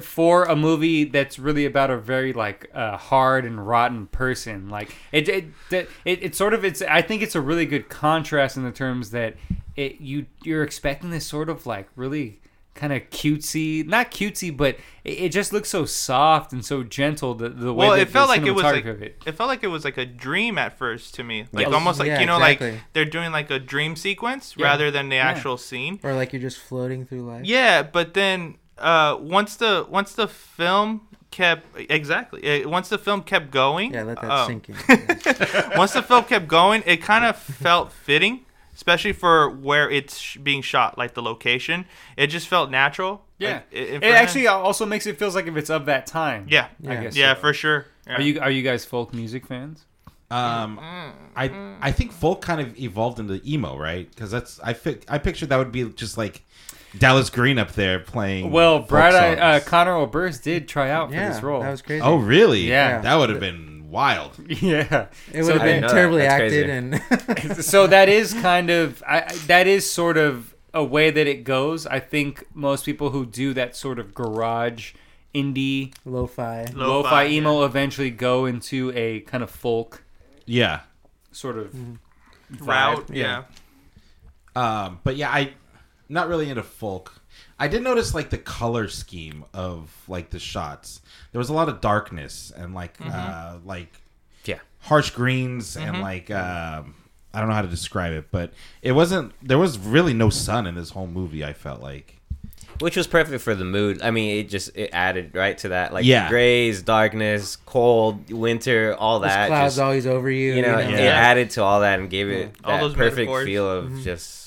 for 0.00 0.44
a 0.44 0.54
movie 0.56 1.04
that's 1.04 1.38
really 1.38 1.64
about 1.64 1.90
a 1.90 1.96
very 1.96 2.32
like 2.32 2.68
uh, 2.74 2.96
hard 2.96 3.44
and 3.44 3.66
rotten 3.66 4.06
person, 4.08 4.68
like 4.68 4.94
it, 5.12 5.28
it, 5.28 5.44
that- 5.70 5.88
it, 6.04 6.22
it 6.22 6.34
sort 6.34 6.54
of 6.54 6.64
it's. 6.64 6.82
I 6.82 7.02
think 7.02 7.22
it's 7.22 7.34
a 7.34 7.40
really 7.40 7.66
good 7.66 7.88
contrast 7.88 8.56
in 8.56 8.64
the 8.64 8.72
terms 8.72 9.10
that 9.12 9.36
it 9.76 10.00
you 10.00 10.26
you're 10.42 10.62
expecting 10.64 11.10
this 11.10 11.24
sort 11.26 11.48
of 11.48 11.66
like 11.66 11.88
really 11.96 12.39
kind 12.74 12.92
of 12.92 13.02
cutesy, 13.10 13.86
not 13.86 14.10
cutesy, 14.10 14.56
but 14.56 14.76
it, 15.04 15.10
it 15.24 15.28
just 15.32 15.52
looks 15.52 15.68
so 15.68 15.84
soft 15.84 16.52
and 16.52 16.64
so 16.64 16.82
gentle. 16.82 17.34
The 17.34 17.48
the 17.50 17.72
way 17.74 17.86
Well, 17.88 17.96
that 17.96 18.02
it 18.02 18.08
felt 18.10 18.28
the 18.28 18.36
like 18.36 18.46
it 18.46 18.52
was 18.52 18.64
like 18.64 18.84
it. 18.84 19.22
it 19.26 19.32
felt 19.32 19.48
like 19.48 19.62
it 19.64 19.68
was 19.68 19.84
like 19.84 19.98
a 19.98 20.06
dream 20.06 20.56
at 20.58 20.78
first 20.78 21.14
to 21.16 21.24
me, 21.24 21.46
like 21.52 21.66
Yes. 21.66 21.74
almost 21.74 21.98
like 21.98 22.08
Yeah, 22.08 22.20
you 22.20 22.26
know, 22.26 22.36
exactly. 22.36 22.72
like 22.72 22.80
they're 22.92 23.04
doing 23.04 23.32
like 23.32 23.50
a 23.50 23.58
dream 23.58 23.96
sequence 23.96 24.54
Yeah. 24.56 24.66
rather 24.66 24.90
than 24.90 25.08
the 25.08 25.16
Yeah. 25.16 25.28
actual 25.28 25.56
scene. 25.58 26.00
or 26.02 26.14
like 26.14 26.32
you're 26.32 26.42
just 26.42 26.58
floating 26.58 27.04
through 27.04 27.22
life 27.22 27.44
Yeah, 27.44 27.82
but 27.82 28.14
then 28.14 28.56
uh, 28.78 29.16
once 29.20 29.56
the 29.56 29.84
once 29.88 30.12
the 30.14 30.26
film 30.28 31.02
kept 31.30 31.64
exactly 31.90 32.64
uh, 32.64 32.68
once 32.68 32.88
the 32.88 32.98
film 32.98 33.22
kept 33.22 33.50
going, 33.50 33.92
yeah 33.92 34.02
let 34.04 34.20
that 34.20 34.30
um, 34.30 34.46
sink 34.48 34.68
in 34.68 34.74
once 35.76 35.92
the 35.92 36.02
film 36.02 36.24
kept 36.24 36.48
going, 36.48 36.82
it 36.86 36.96
kind 37.02 37.24
of 37.24 37.36
felt 37.36 37.92
fitting, 37.92 38.40
especially 38.80 39.12
for 39.12 39.50
where 39.50 39.90
it's 39.90 40.16
sh- 40.16 40.38
being 40.38 40.62
shot, 40.62 40.96
like 40.96 41.12
the 41.12 41.20
location. 41.20 41.84
It 42.16 42.28
just 42.28 42.48
felt 42.48 42.70
natural. 42.70 43.26
Yeah, 43.36 43.56
Like, 43.56 43.66
it, 43.72 44.02
it 44.02 44.14
actually 44.14 44.46
also 44.46 44.86
makes 44.86 45.06
it 45.06 45.18
feels 45.18 45.34
like 45.34 45.46
if 45.46 45.54
it's 45.54 45.68
of 45.68 45.84
that 45.84 46.06
time. 46.06 46.46
Yeah, 46.48 46.68
I 46.88 46.96
guess. 46.96 47.14
yeah, 47.14 47.34
so. 47.34 47.40
for 47.40 47.52
sure. 47.52 47.86
Yeah. 48.06 48.16
Are 48.16 48.22
you 48.22 48.40
are 48.40 48.50
you 48.50 48.62
guys 48.62 48.86
folk 48.86 49.12
music 49.12 49.46
fans? 49.46 49.84
Um, 50.30 50.80
I 51.36 51.76
I 51.82 51.92
think 51.92 52.12
folk 52.12 52.40
kind 52.40 52.60
of 52.62 52.78
evolved 52.78 53.20
into 53.20 53.42
emo, 53.46 53.76
right? 53.76 54.08
Because 54.08 54.30
that's 54.30 54.58
I 54.60 54.72
fi- 54.72 55.00
I 55.08 55.18
pictured 55.18 55.50
that 55.50 55.58
would 55.58 55.72
be 55.72 55.84
just 55.90 56.16
like 56.16 56.42
Dallas 56.96 57.28
Green 57.28 57.58
up 57.58 57.72
there 57.72 57.98
playing. 58.00 58.50
Well, 58.50 58.78
folk 58.78 58.88
Brad, 58.88 59.14
I, 59.14 59.56
uh. 59.56 59.60
Conor 59.60 59.96
Oberst 59.96 60.42
did 60.42 60.68
try 60.68 60.88
out 60.88 61.10
for 61.10 61.16
this 61.16 61.42
role. 61.42 61.60
that 61.60 61.70
was 61.70 61.82
crazy 61.82 62.00
oh 62.00 62.16
really? 62.16 62.62
Yeah. 62.62 63.02
that 63.02 63.16
would 63.16 63.28
have 63.28 63.40
been 63.40 63.69
wild. 63.90 64.32
yeah. 64.48 65.06
It 65.32 65.44
So 65.44 65.52
would 65.52 65.60
have 65.60 65.62
been 65.62 65.80
know 65.82 65.88
that. 65.88 65.94
terribly 65.94 66.22
acted 66.26 66.66
crazy. 66.66 67.52
and 67.52 67.64
so 67.64 67.86
that 67.86 68.08
is 68.08 68.32
kind 68.42 68.70
of 68.70 69.02
I, 69.06 69.20
I- 69.22 69.34
that 69.46 69.66
is 69.66 69.90
sort 69.90 70.16
of 70.16 70.54
a 70.72 70.84
way 70.84 71.10
that 71.10 71.26
it 71.26 71.42
goes. 71.44 71.86
I 71.86 71.98
think 72.00 72.46
most 72.54 72.84
people 72.84 73.10
who 73.10 73.26
do 73.26 73.52
that 73.54 73.74
sort 73.74 73.98
of 73.98 74.14
garage 74.14 74.92
indie 75.34 75.92
lo-fi. 76.04 76.64
Lo- 76.74 76.86
lo-fi, 77.02 77.24
Lo-fi, 77.24 77.26
emo 77.26 77.64
eventually 77.64 78.10
go 78.10 78.46
into 78.46 78.92
a 78.94 79.20
kind 79.20 79.42
of 79.42 79.50
folk 79.50 80.04
Yeah. 80.46 80.80
sort 81.32 81.58
of 81.58 81.72
Mm-hmm. 81.72 82.64
vibe. 82.64 82.96
route? 82.96 83.10
Yeah. 83.12 83.42
Um, 84.56 84.98
but 85.04 85.16
yeah, 85.16 85.30
I 85.30 85.52
not 86.08 86.28
really 86.28 86.50
into 86.50 86.62
folk. 86.62 87.19
I 87.62 87.68
did 87.68 87.82
notice 87.82 88.14
like 88.14 88.30
the 88.30 88.38
color 88.38 88.88
scheme 88.88 89.44
of 89.54 89.94
like 90.08 90.30
the 90.30 90.38
shots. 90.40 91.00
There 91.32 91.38
was 91.38 91.50
a 91.50 91.52
lot 91.54 91.68
of 91.68 91.80
darkness 91.80 92.50
and 92.56 92.74
like 92.74 92.96
uh 93.04 93.58
like 93.64 93.92
Yeah. 94.44 94.58
harsh 94.80 95.10
greens 95.10 95.76
and 95.76 96.00
like 96.00 96.30
um 96.30 96.94
I 97.32 97.38
don't 97.38 97.48
know 97.48 97.54
how 97.54 97.62
to 97.62 97.68
describe 97.68 98.12
it, 98.14 98.32
but 98.32 98.52
it 98.82 98.92
wasn't 98.92 99.32
there 99.46 99.58
was 99.58 99.78
really 99.78 100.14
no 100.14 100.30
sun 100.30 100.66
in 100.66 100.74
this 100.74 100.90
whole 100.90 101.06
movie, 101.06 101.44
I 101.44 101.52
felt 101.52 101.80
like. 101.82 102.16
which 102.80 102.96
was 102.96 103.06
perfect 103.06 103.42
for 103.42 103.54
the 103.54 103.64
mood. 103.64 104.00
I 104.00 104.10
mean, 104.10 104.38
it 104.38 104.48
just 104.48 104.74
it 104.74 104.88
added 104.94 105.34
right 105.34 105.56
to 105.58 105.68
that, 105.68 105.92
like 105.92 106.06
Yeah. 106.06 106.30
grays, 106.30 106.80
darkness, 106.80 107.56
cold, 107.56 108.32
winter, 108.32 108.96
all 108.98 109.20
There's 109.20 109.34
that. 109.34 109.48
clouds 109.48 109.74
just, 109.74 109.82
always 109.84 110.06
over 110.06 110.30
you. 110.30 110.54
you 110.54 110.62
know, 110.62 110.78
Yeah. 110.78 110.88
it 110.88 111.00
added 111.30 111.50
to 111.50 111.62
all 111.62 111.80
that 111.80 111.98
and 112.00 112.08
gave 112.08 112.30
it 112.30 112.56
All 112.64 112.72
that 112.72 112.80
those 112.80 112.94
perfect 112.94 113.28
metaphors. 113.28 113.44
feel 113.44 113.70
of 113.70 113.84
Mm-hmm. 113.84 114.00
just 114.02 114.36
m- 114.38 114.39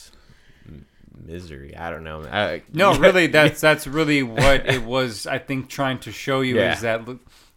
misery. 1.26 1.76
I 1.76 1.90
don't 1.90 2.04
know. 2.04 2.24
I, 2.24 2.64
No, 2.74 2.98
really, 2.98 3.28
that's 3.38 3.62
that's 3.62 3.88
really 3.88 4.24
what 4.24 4.68
it 4.68 4.84
was. 4.84 5.26
I 5.28 5.38
think 5.40 5.70
trying 5.70 6.00
to 6.00 6.12
show 6.12 6.42
you 6.42 6.56
Yeah. 6.58 6.74
is 6.74 6.82
that, 6.82 7.02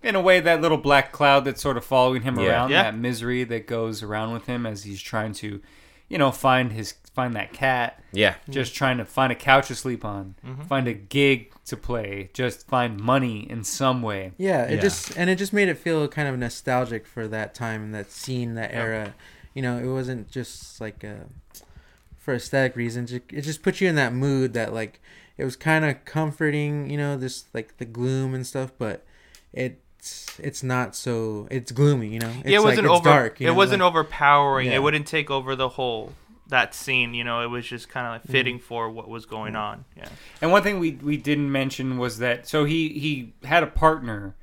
in 0.03 0.15
a 0.15 0.21
way, 0.21 0.41
that 0.41 0.61
little 0.61 0.79
black 0.79 1.13
cloud 1.13 1.45
that's 1.45 1.61
sort 1.63 1.77
of 1.77 1.85
following 1.85 2.23
him 2.23 2.39
Yeah. 2.39 2.47
around, 2.49 2.71
Yeah. 2.71 2.83
that 2.85 2.97
misery 2.97 3.45
that 3.45 3.67
goes 3.67 4.03
around 4.03 4.33
with 4.33 4.47
him 4.47 4.67
as 4.67 4.85
he's 4.85 5.03
trying 5.03 5.33
to, 5.35 5.61
you 6.09 6.19
know, 6.19 6.31
find 6.31 6.73
his 6.73 6.95
find 7.15 7.35
that 7.35 7.51
cat, 7.55 7.99
yeah, 8.13 8.35
just 8.51 8.75
trying 8.75 8.99
to 8.99 9.05
find 9.07 9.33
a 9.33 9.35
couch 9.35 9.69
to 9.69 9.75
sleep 9.75 10.05
on, 10.05 10.35
mm-hmm. 10.47 10.61
find 10.65 10.87
a 10.87 10.93
gig 10.93 11.51
to 11.65 11.75
play, 11.75 12.29
just 12.35 12.67
find 12.69 13.01
money 13.01 13.51
in 13.51 13.65
some 13.65 14.03
way. 14.03 14.33
Yeah, 14.37 14.65
it 14.65 14.75
Yeah. 14.75 14.81
just 14.83 15.17
and 15.17 15.31
it 15.31 15.37
just 15.37 15.55
made 15.55 15.69
it 15.69 15.79
feel 15.79 16.07
kind 16.09 16.29
of 16.29 16.39
nostalgic 16.39 17.07
for 17.07 17.27
that 17.29 17.55
time 17.55 17.83
and 17.85 17.95
that 17.95 18.13
scene, 18.13 18.55
that 18.57 18.71
era. 18.75 19.15
You 19.55 19.63
know, 19.63 19.79
it 19.79 19.87
wasn't 19.87 20.31
just 20.31 20.79
like 20.79 21.03
a, 21.05 21.21
for 22.27 22.35
aesthetic 22.35 22.75
reasons. 22.77 23.13
It, 23.13 23.23
it 23.33 23.43
just 23.43 23.63
puts 23.63 23.81
you 23.81 23.89
in 23.89 23.95
that 23.95 24.13
mood 24.13 24.53
that 24.55 24.75
like 24.75 25.01
it 25.39 25.45
was 25.45 25.55
kind 25.57 25.85
of 25.85 26.05
comforting. 26.05 26.91
You 26.91 26.99
know, 26.99 27.17
this 27.17 27.45
like 27.55 27.79
the 27.79 27.85
gloom 27.85 28.35
and 28.35 28.45
stuff, 28.45 28.73
but 28.77 29.05
it 29.53 29.81
it's 30.01 30.39
it's 30.41 30.63
not 30.65 30.97
so 30.97 31.47
it's 31.53 31.71
gloomy. 31.71 32.09
You 32.09 32.19
know, 32.19 32.33
it's 32.41 32.49
yeah, 32.51 32.59
it 32.59 32.63
wasn't 32.65 32.87
it's 32.87 32.95
over. 32.97 33.05
dark. 33.09 33.41
you 33.41 33.47
it 33.47 33.51
know, 33.51 33.57
wasn't 33.57 33.81
like- 33.81 33.89
overpowering. 33.89 34.67
Yeah. 34.67 34.75
It 34.75 34.83
wouldn't 34.83 35.07
take 35.07 35.31
over 35.31 35.55
the 35.55 35.69
whole 35.71 36.13
that 36.49 36.75
scene. 36.75 37.15
You 37.15 37.23
know, 37.23 37.43
it 37.43 37.47
was 37.49 37.65
just 37.65 37.89
kind 37.89 38.07
of 38.17 38.23
Mm-hmm. 38.23 38.33
fitting 38.33 38.59
for 38.59 38.91
what 38.91 39.09
was 39.09 39.25
going 39.25 39.55
on. 39.55 39.85
Yeah. 39.97 40.09
And 40.43 40.51
one 40.51 40.63
thing 40.65 40.81
we 40.81 40.93
we 41.01 41.17
didn't 41.17 41.51
mention 41.53 41.97
was 41.97 42.19
that 42.19 42.49
so 42.49 42.65
he 42.65 42.89
he 42.89 43.33
had 43.47 43.63
a 43.63 43.69
partner 43.69 44.35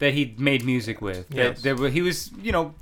that 0.00 0.14
he 0.14 0.34
made 0.36 0.64
music 0.64 1.00
with. 1.00 1.28
That, 1.28 1.36
Yes. 1.36 1.62
that 1.62 1.78
wa- 1.78 1.86
he 1.90 2.02
was 2.02 2.32
you 2.42 2.50
know 2.50 2.74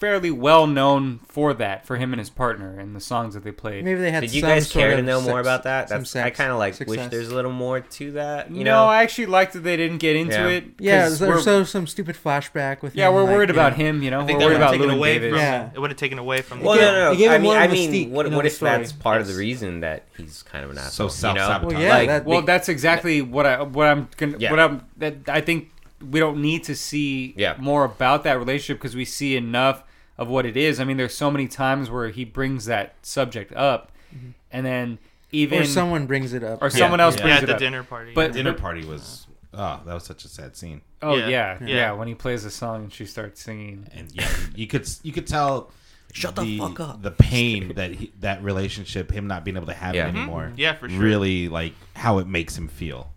fairly 0.00 0.30
well 0.30 0.66
known 0.66 1.20
for 1.28 1.52
that 1.54 1.86
for 1.86 1.96
him 1.96 2.12
and 2.12 2.18
his 2.18 2.30
partner 2.30 2.78
and 2.80 2.96
the 2.96 3.00
songs 3.00 3.34
that 3.34 3.44
they 3.44 3.52
played. 3.52 3.84
Maybe 3.84 4.00
they 4.00 4.10
had. 4.10 4.22
Did 4.22 4.34
you 4.34 4.40
some 4.40 4.50
guys 4.50 4.68
sort 4.68 4.80
care 4.82 4.90
to 4.92 4.98
of 5.00 5.04
know 5.04 5.20
more 5.20 5.38
about 5.40 5.64
that? 5.64 5.88
some 5.90 6.00
That's 6.00 6.16
I 6.16 6.30
kind 6.30 6.50
of 6.50 6.58
like 6.58 6.80
wish 6.80 7.06
there's 7.10 7.28
a 7.28 7.34
little 7.34 7.52
more 7.52 7.80
to 7.80 8.12
that. 8.12 8.50
You 8.50 8.64
no, 8.64 8.72
know, 8.72 8.84
I 8.86 9.02
actually 9.02 9.26
liked 9.26 9.52
that 9.52 9.60
they 9.60 9.76
didn't 9.76 9.98
get 9.98 10.16
into 10.16 10.34
Yeah. 10.34 10.46
it. 10.48 10.64
Yeah, 10.78 11.08
there's 11.08 11.20
we're- 11.20 11.42
so 11.42 11.64
some 11.64 11.86
stupid 11.86 12.16
flashback 12.16 12.82
with. 12.82 12.94
Him. 12.94 12.98
Yeah, 13.00 13.08
him, 13.08 13.14
we're 13.14 13.24
like, 13.24 13.32
worried 13.34 13.50
about 13.50 13.78
know. 13.78 13.84
him. 13.84 14.02
You 14.02 14.10
know, 14.10 14.20
I 14.20 14.24
we're 14.24 14.38
worried 14.38 14.56
about 14.56 14.70
taken 14.72 14.88
Llewyn 14.88 14.94
away 14.96 15.14
Davis. 15.18 15.30
from. 15.30 15.38
Yeah. 15.38 15.70
It 15.74 15.78
would 15.78 15.90
have 15.90 15.98
taken 15.98 16.18
away 16.18 16.40
from. 16.42 16.60
Well, 16.62 16.74
It 16.74 16.78
gave- 16.78 16.86
no, 16.86 16.92
no, 16.92 17.12
no. 17.28 17.34
I 17.34 17.38
mean, 17.38 17.56
I 17.56 17.66
mean, 17.68 17.90
mystique, 17.92 18.10
what, 18.10 18.24
you 18.26 18.30
know, 18.30 18.36
what 18.38 18.46
if 18.46 18.58
that's 18.58 18.88
story. 18.90 19.02
part 19.02 19.20
of 19.20 19.26
the 19.28 19.34
reason 19.34 19.80
that 19.80 20.04
he's 20.16 20.42
kind 20.42 20.64
of 20.64 20.70
an 20.70 20.76
So 20.78 20.82
asshole? 21.06 21.06
you 21.06 21.34
know? 21.38 21.46
self-sabotage. 21.46 21.72
Well, 21.78 21.82
yeah, 22.04 22.20
Well, 22.24 22.42
that's 22.42 22.68
exactly 22.70 23.20
what 23.22 23.44
I 23.46 23.62
what 23.62 23.86
I'm 23.86 24.08
gonna 24.16 24.38
what 24.50 24.58
I'm 24.58 24.82
that 24.96 25.28
I 25.28 25.40
think 25.42 25.70
we 26.10 26.18
don't 26.18 26.40
need 26.40 26.64
to 26.64 26.74
see 26.74 27.34
Yeah. 27.36 27.54
more 27.58 27.84
about 27.84 28.24
that 28.24 28.38
relationship 28.38 28.78
because 28.78 28.96
we 28.96 29.04
see 29.04 29.36
enough 29.36 29.82
of 30.20 30.28
what 30.28 30.46
it 30.46 30.56
is. 30.56 30.78
I 30.78 30.84
mean, 30.84 30.96
there's 30.98 31.14
so 31.14 31.30
many 31.32 31.48
times 31.48 31.90
where 31.90 32.10
he 32.10 32.24
brings 32.24 32.66
that 32.66 32.94
subject 33.02 33.52
up, 33.56 33.90
mm-hmm. 34.14 34.30
and 34.52 34.64
then 34.64 34.98
even 35.32 35.62
or 35.62 35.64
someone 35.64 36.06
brings 36.06 36.32
it 36.32 36.44
up. 36.44 36.62
or 36.62 36.70
someone 36.70 37.00
else 37.00 37.16
Yeah. 37.16 37.20
yeah, 37.20 37.24
brings 37.24 37.36
at 37.38 37.42
it 37.44 37.46
the 37.46 37.54
up. 37.54 37.58
dinner 37.58 37.82
party. 37.82 38.12
But- 38.14 38.28
yeah. 38.28 38.32
dinner 38.34 38.52
party 38.52 38.84
was 38.84 39.26
oh 39.54 39.80
that 39.84 39.94
was 39.94 40.04
such 40.04 40.24
a 40.24 40.28
sad 40.28 40.56
scene 40.56 40.80
Oh 41.02 41.16
Yeah. 41.16 41.28
yeah. 41.28 41.58
yeah, 41.60 41.66
Yeah. 41.66 41.92
When 41.92 42.06
he 42.06 42.14
plays 42.14 42.44
a 42.44 42.50
song 42.52 42.84
and 42.84 42.92
she 42.92 43.04
starts 43.06 43.42
singing. 43.42 43.88
and 43.92 44.08
yeah 44.12 44.28
you 44.54 44.66
could 44.68 44.88
you 45.02 45.10
could 45.12 45.26
tell 45.26 45.72
Shut 46.12 46.36
the 46.36 46.58
fuck 46.58 46.78
up. 46.80 47.02
the 47.02 47.10
pain 47.12 47.72
that 47.76 47.92
he, 47.92 48.12
that 48.20 48.42
relationship 48.44 49.10
him 49.12 49.26
not 49.26 49.44
being 49.44 49.56
able 49.56 49.66
to 49.66 49.72
have 49.74 49.94
Yeah. 49.96 50.06
it 50.06 50.10
anymore 50.16 50.44
mm-hmm. 50.46 50.58
Yeah, 50.60 50.74
for 50.74 50.88
sure. 50.88 50.98
really 51.00 51.48
like 51.48 51.72
how 51.94 52.18
it 52.18 52.26
makes 52.28 52.56
him 52.58 52.68
feel 52.68 53.10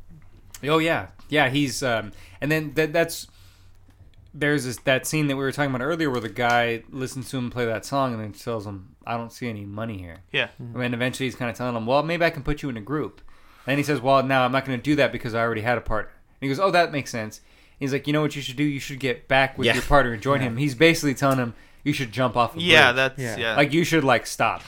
Oh 0.63 0.77
yeah, 0.77 1.07
yeah. 1.29 1.49
He's 1.49 1.83
um, 1.83 2.13
and 2.39 2.49
then 2.51 2.73
that 2.75 2.93
that's 2.93 3.27
there's 4.33 4.65
this, 4.65 4.77
that 4.85 5.05
scene 5.05 5.27
that 5.27 5.35
we 5.35 5.43
were 5.43 5.51
talking 5.51 5.73
about 5.73 5.83
earlier 5.85 6.09
where 6.09 6.19
the 6.21 6.29
guy 6.29 6.83
listens 6.89 7.29
to 7.29 7.37
him 7.37 7.49
play 7.51 7.65
that 7.65 7.85
song 7.85 8.13
and 8.13 8.21
then 8.23 8.31
tells 8.33 8.65
him, 8.65 8.95
"I 9.05 9.15
don't 9.17 9.31
see 9.31 9.47
any 9.47 9.65
money 9.65 9.97
here." 9.97 10.17
yeah. 10.31 10.47
Mm-hmm. 10.61 10.81
And 10.81 10.93
eventually 10.93 11.27
he's 11.27 11.35
kind 11.35 11.51
of 11.51 11.57
telling 11.57 11.75
him, 11.75 11.85
"Well, 11.85 12.03
maybe 12.03 12.25
I 12.25 12.29
can 12.31 12.43
put 12.43 12.61
you 12.63 12.69
in 12.69 12.77
a 12.77 12.81
group." 12.81 13.21
And 13.67 13.77
he 13.77 13.83
says, 13.83 14.01
"Well, 14.01 14.23
now 14.23 14.43
I'm 14.43 14.51
not 14.51 14.65
going 14.65 14.77
to 14.77 14.83
do 14.83 14.95
that 14.95 15.11
because 15.11 15.33
I 15.33 15.41
already 15.41 15.61
had 15.61 15.77
a 15.77 15.81
partner." 15.81 16.11
And 16.41 16.47
he 16.47 16.47
goes, 16.49 16.59
"Oh, 16.59 16.71
that 16.71 16.91
makes 16.91 17.11
sense." 17.11 17.41
He's 17.79 17.93
like, 17.93 18.07
"You 18.07 18.13
know 18.13 18.21
what 18.21 18.35
you 18.35 18.41
should 18.41 18.55
do? 18.55 18.63
You 18.63 18.79
should 18.79 18.99
get 18.99 19.27
back 19.27 19.57
with 19.57 19.67
Yeah. 19.67 19.73
your 19.75 19.83
partner 19.83 20.13
and 20.13 20.21
join 20.21 20.39
him." 20.41 20.57
He's 20.57 20.75
basically 20.75 21.13
telling 21.13 21.37
him, 21.37 21.53
"You 21.83 21.93
should 21.93 22.11
jump 22.11 22.35
off." 22.35 22.55
A 22.55 22.59
Yeah, 22.59 22.91
bridge. 22.91 22.95
that's 22.95 23.19
Yeah. 23.19 23.37
yeah. 23.37 23.55
like 23.55 23.71
you 23.73 23.83
should 23.83 24.03
like 24.03 24.25
stop. 24.27 24.61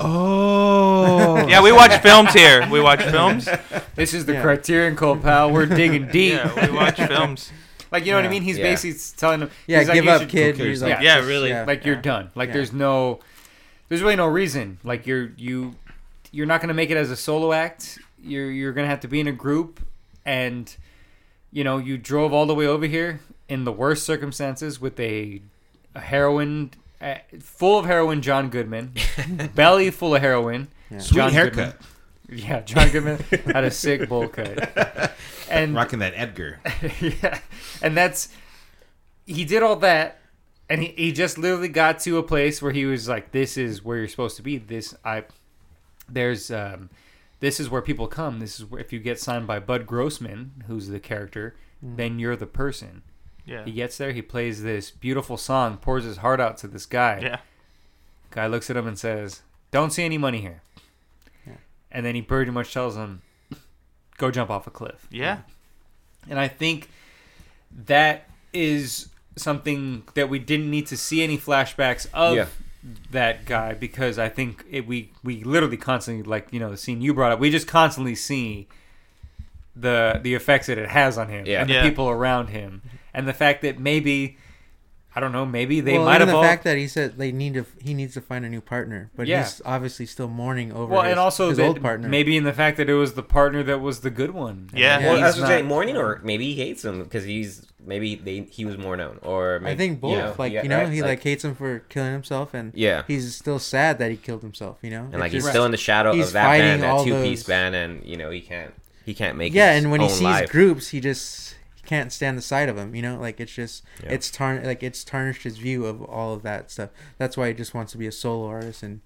oh 0.00 1.46
yeah, 1.48 1.62
we 1.62 1.70
watch 1.72 1.96
films 2.02 2.32
here. 2.32 2.66
We 2.70 2.80
watch 2.80 3.02
films. 3.16 3.48
This 3.94 4.14
is 4.14 4.26
the 4.26 4.34
Yeah. 4.34 4.42
Criterion 4.42 4.96
Code, 4.96 5.22
pal. 5.22 5.50
We're 5.50 5.66
digging 5.66 6.08
deep. 6.12 6.34
Yeah, 6.34 6.66
we 6.68 6.74
watch 6.76 6.96
films. 6.96 7.50
Like 7.92 8.04
you 8.06 8.10
know 8.12 8.16
what 8.18 8.24
I 8.24 8.28
mean? 8.28 8.42
He's 8.42 8.56
Yeah. 8.58 8.64
basically 8.64 8.98
telling 9.16 9.40
him, 9.42 9.50
Yeah, 9.66 9.78
he's 9.80 9.88
like, 9.88 9.94
give 9.94 10.04
"You 10.06 10.10
up, 10.10 10.20
should- 10.22 10.30
kid. 10.30 10.56
He's 10.56 10.82
like, 10.82 11.00
Yeah, 11.02 11.16
just- 11.18 11.28
really. 11.28 11.50
yeah. 11.50 11.64
like 11.64 11.84
you're 11.84 11.94
done 11.96 12.30
like 12.34 12.48
Yeah. 12.48 12.54
there's 12.54 12.72
no 12.72 13.20
there's 13.88 14.00
really 14.02 14.16
no 14.16 14.26
reason 14.26 14.78
like 14.82 15.06
you're 15.06 15.30
you 15.36 15.74
you're 16.30 16.46
not 16.46 16.60
going 16.60 16.68
to 16.68 16.74
make 16.74 16.90
it 16.90 16.96
as 16.96 17.10
a 17.10 17.16
solo 17.16 17.52
act 17.52 17.98
you're 18.22 18.50
you're 18.50 18.72
going 18.72 18.84
to 18.86 18.88
have 18.90 19.00
to 19.00 19.08
be 19.08 19.20
in 19.20 19.28
a 19.28 19.32
group 19.32 19.80
and 20.24 20.74
you 21.52 21.62
know 21.62 21.76
you 21.78 21.98
drove 21.98 22.32
all 22.32 22.46
the 22.46 22.54
way 22.54 22.66
over 22.66 22.86
here 22.86 23.20
in 23.48 23.64
the 23.64 23.72
worst 23.72 24.04
circumstances 24.04 24.80
with 24.80 24.98
a, 24.98 25.42
a 25.94 26.00
heroin 26.00 26.70
uh, 27.02 27.16
full 27.40 27.78
of 27.78 27.84
heroin 27.84 28.22
John 28.22 28.48
Goodman 28.48 28.94
belly 29.54 29.90
full 29.90 30.14
of 30.14 30.22
heroin 30.22 30.68
Yeah. 30.90 30.98
sweet 31.00 31.16
John 31.18 31.32
haircut 31.32 31.76
yeah 32.30 32.60
John 32.60 32.88
Goodman 32.88 33.18
had 33.52 33.64
a 33.64 33.70
sick 33.70 34.08
bowl 34.08 34.28
cut 34.28 35.12
and 35.58 35.74
rocking 35.74 35.98
that 35.98 36.14
edgar 36.16 36.60
yeah, 37.00 37.38
and 37.82 37.96
that's 37.96 38.28
he 39.24 39.44
did 39.44 39.62
all 39.62 39.76
that, 39.76 40.18
and 40.68 40.82
he, 40.82 40.88
he 40.96 41.12
just 41.12 41.38
literally 41.38 41.68
got 41.68 42.00
to 42.00 42.18
a 42.18 42.22
place 42.22 42.60
where 42.60 42.72
he 42.72 42.84
was 42.84 43.08
like, 43.08 43.32
"This 43.32 43.56
is 43.56 43.84
where 43.84 43.98
you're 43.98 44.08
supposed 44.08 44.36
to 44.36 44.42
be. 44.42 44.58
This 44.58 44.94
I, 45.04 45.24
there's 46.08 46.50
um, 46.50 46.90
this 47.40 47.60
is 47.60 47.70
where 47.70 47.82
people 47.82 48.08
come. 48.08 48.40
This 48.40 48.58
is 48.58 48.66
where 48.66 48.80
if 48.80 48.92
you 48.92 48.98
get 48.98 49.20
signed 49.20 49.46
by 49.46 49.58
Bud 49.58 49.86
Grossman, 49.86 50.64
who's 50.66 50.88
the 50.88 51.00
character, 51.00 51.54
then 51.82 52.18
you're 52.18 52.36
the 52.36 52.46
person." 52.46 53.02
Yeah. 53.44 53.64
He 53.64 53.72
gets 53.72 53.98
there, 53.98 54.12
he 54.12 54.22
plays 54.22 54.62
this 54.62 54.92
beautiful 54.92 55.36
song, 55.36 55.76
pours 55.76 56.04
his 56.04 56.18
heart 56.18 56.40
out 56.40 56.58
to 56.58 56.68
this 56.68 56.86
guy. 56.86 57.18
Yeah. 57.20 57.38
Guy 58.30 58.46
looks 58.46 58.70
at 58.70 58.76
him 58.76 58.86
and 58.86 58.98
says, 58.98 59.42
"Don't 59.70 59.92
see 59.92 60.04
any 60.04 60.18
money 60.18 60.40
here." 60.40 60.62
Yeah. 61.46 61.56
And 61.90 62.06
then 62.06 62.14
he 62.14 62.22
pretty 62.22 62.50
much 62.50 62.72
tells 62.72 62.96
him, 62.96 63.22
"Go 64.22 64.30
jump 64.30 64.50
off 64.50 64.66
a 64.66 64.70
cliff." 64.70 65.06
Yeah. 65.10 65.38
And 66.30 66.38
I 66.38 66.46
think 66.48 66.88
that 67.86 68.28
is 68.52 69.08
something 69.36 70.02
that 70.14 70.28
we 70.28 70.38
didn't 70.38 70.70
need 70.70 70.86
to 70.86 70.96
see 70.96 71.22
any 71.22 71.36
flashbacks 71.38 72.06
of 72.14 72.36
Yeah. 72.36 72.46
that 73.10 73.44
guy 73.46 73.74
because 73.74 74.18
I 74.18 74.28
think 74.28 74.64
it, 74.70 74.86
we 74.86 75.10
we 75.24 75.42
literally 75.42 75.76
constantly 75.76 76.22
like 76.22 76.48
you 76.52 76.60
know 76.60 76.70
the 76.70 76.76
scene 76.76 77.00
you 77.00 77.12
brought 77.14 77.32
up 77.32 77.40
we 77.40 77.50
just 77.50 77.66
constantly 77.66 78.14
see 78.14 78.68
the 79.74 80.20
the 80.22 80.34
effects 80.34 80.66
that 80.66 80.78
it 80.78 80.90
has 80.90 81.16
on 81.18 81.28
him 81.28 81.46
Yeah. 81.46 81.60
and 81.62 81.70
the 81.70 81.74
Yeah. 81.74 81.82
people 81.88 82.08
around 82.08 82.48
him 82.48 82.82
and 83.14 83.26
the 83.26 83.32
fact 83.32 83.62
that 83.62 83.78
maybe 83.78 84.36
I 85.14 85.20
don't 85.20 85.32
know 85.32 85.44
maybe 85.44 85.80
they 85.80 85.92
well, 85.98 86.06
might 86.06 86.16
even 86.16 86.28
have 86.28 86.32
the 86.32 86.36
all 86.36 86.42
fact 86.42 86.64
that 86.64 86.78
he 86.78 86.88
said 86.88 87.18
they 87.18 87.32
need 87.32 87.54
to, 87.54 87.66
he 87.82 87.92
needs 87.92 88.14
to 88.14 88.20
find 88.22 88.44
a 88.46 88.48
new 88.48 88.62
partner, 88.62 89.10
but 89.14 89.26
Yeah. 89.26 89.42
he's 89.42 89.60
obviously 89.64 90.06
still 90.06 90.28
mourning 90.28 90.72
over 90.72 90.92
well 90.94 91.02
his, 91.02 91.10
and 91.10 91.20
also 91.20 91.50
his 91.50 91.58
that 91.58 91.66
old 91.66 91.82
partner. 91.82 92.08
maybe 92.08 92.36
in 92.36 92.44
the 92.44 92.52
fact 92.52 92.78
that 92.78 92.88
it 92.88 92.94
was 92.94 93.12
the 93.12 93.22
partner 93.22 93.62
that 93.64 93.80
was 93.80 94.00
the 94.00 94.10
good 94.10 94.30
one 94.30 94.70
Yeah. 94.72 94.94
And 94.96 95.04
Yeah, 95.04 95.08
Well, 95.10 95.16
he's 95.18 95.26
that's 95.26 95.38
not- 95.38 95.46
saying. 95.48 95.66
Morning, 95.66 95.96
or 95.98 96.20
maybe 96.24 96.46
he 96.54 96.60
hates 96.62 96.84
him 96.84 97.02
because 97.02 97.24
he's 97.24 97.66
maybe 97.84 98.14
they 98.14 98.40
he 98.50 98.64
was 98.64 98.78
more 98.78 98.96
known, 98.96 99.18
or 99.22 99.58
maybe, 99.60 99.72
I 99.72 99.76
think 99.76 100.00
both. 100.00 100.12
you 100.12 100.16
know, 100.18 100.34
like 100.38 100.52
yeah, 100.52 100.62
you 100.62 100.68
know, 100.68 100.78
right? 100.78 100.92
he 100.92 101.02
like, 101.02 101.22
hates 101.22 101.44
him 101.44 101.54
for 101.56 101.80
killing 101.88 102.12
himself, 102.12 102.54
and 102.54 102.72
yeah, 102.74 103.02
he's 103.06 103.34
still 103.34 103.58
sad 103.58 103.98
that 103.98 104.10
he 104.10 104.16
killed 104.16 104.40
himself. 104.42 104.78
You 104.82 104.90
know, 104.90 105.08
and 105.10 105.18
like 105.20 105.26
It's 105.26 105.32
he's 105.34 105.42
just- 105.42 105.52
still 105.52 105.64
in 105.64 105.72
the 105.72 105.76
shadow 105.76 106.12
he's 106.14 106.28
of 106.28 106.32
that 106.34 106.44
fighting 106.44 106.66
band, 106.68 106.82
that 106.84 106.90
all 106.90 107.04
two 107.04 107.20
piece 107.22 107.40
those- 107.40 107.48
band, 107.48 107.74
and 107.74 108.04
you 108.06 108.16
know 108.16 108.30
he 108.30 108.40
can't 108.40 108.72
he 109.04 109.14
can't 109.14 109.36
make 109.36 109.52
yeah, 109.52 109.74
his 109.74 109.82
and 109.82 109.90
when 109.92 110.00
he 110.00 110.08
sees 110.08 110.22
life. 110.22 110.48
groups, 110.48 110.88
he 110.88 111.00
just 111.00 111.50
he 111.50 111.61
can't 111.84 112.12
stand 112.12 112.38
the 112.38 112.42
sight 112.42 112.68
of 112.68 112.76
him. 112.78 112.94
You 112.94 113.02
know, 113.02 113.18
like 113.18 113.40
it's 113.40 113.52
just 113.52 113.82
Yeah. 114.02 114.10
it's 114.12 114.30
tarn 114.30 114.62
like 114.64 114.82
it's 114.82 115.02
tarnished 115.04 115.42
his 115.42 115.58
view 115.58 115.84
of 115.86 116.02
all 116.02 116.32
of 116.34 116.42
that 116.42 116.70
stuff. 116.70 116.90
That's 117.18 117.36
why 117.36 117.48
he 117.48 117.54
just 117.54 117.74
wants 117.74 117.92
to 117.92 117.98
be 117.98 118.06
a 118.06 118.12
solo 118.12 118.46
artist 118.48 118.82
and 118.82 119.00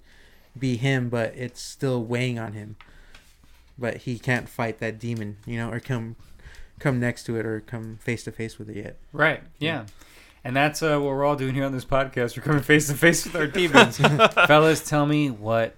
be 0.59 0.77
him, 0.77 1.09
but 1.09 1.35
it's 1.37 1.61
still 1.61 2.03
weighing 2.05 2.39
on 2.39 2.53
him. 2.55 2.77
But 3.79 3.99
he 3.99 4.19
can't 4.19 4.49
fight 4.49 4.79
that 4.79 4.99
demon, 4.99 5.37
you 5.47 5.57
know, 5.59 5.71
or 5.71 5.81
come 5.81 6.17
come 6.79 7.01
next 7.01 7.25
to 7.25 7.37
it 7.39 7.47
or 7.47 7.61
come 7.61 7.99
face 8.03 8.25
to 8.25 8.33
face 8.33 8.59
with 8.59 8.69
it 8.71 8.77
yet. 8.77 8.97
Right. 9.13 9.43
Yeah. 9.59 9.87
And 10.45 10.55
that's 10.55 10.83
uh, 10.83 10.99
what 10.99 11.09
we're 11.09 11.25
all 11.25 11.35
doing 11.37 11.55
here 11.55 11.65
on 11.65 11.73
this 11.73 11.85
podcast. 11.85 12.37
We're 12.37 12.43
coming 12.45 12.63
face 12.63 12.87
to 12.87 12.95
face 12.95 13.25
with 13.25 13.35
our 13.35 13.47
demons. 13.49 13.97
Fellas, 14.47 14.87
tell 14.87 15.05
me 15.07 15.29
what. 15.31 15.75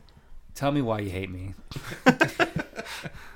Tell 0.54 0.72
me 0.72 0.82
why 0.82 0.98
you 0.98 1.10
hate 1.10 1.30
me. 1.30 1.54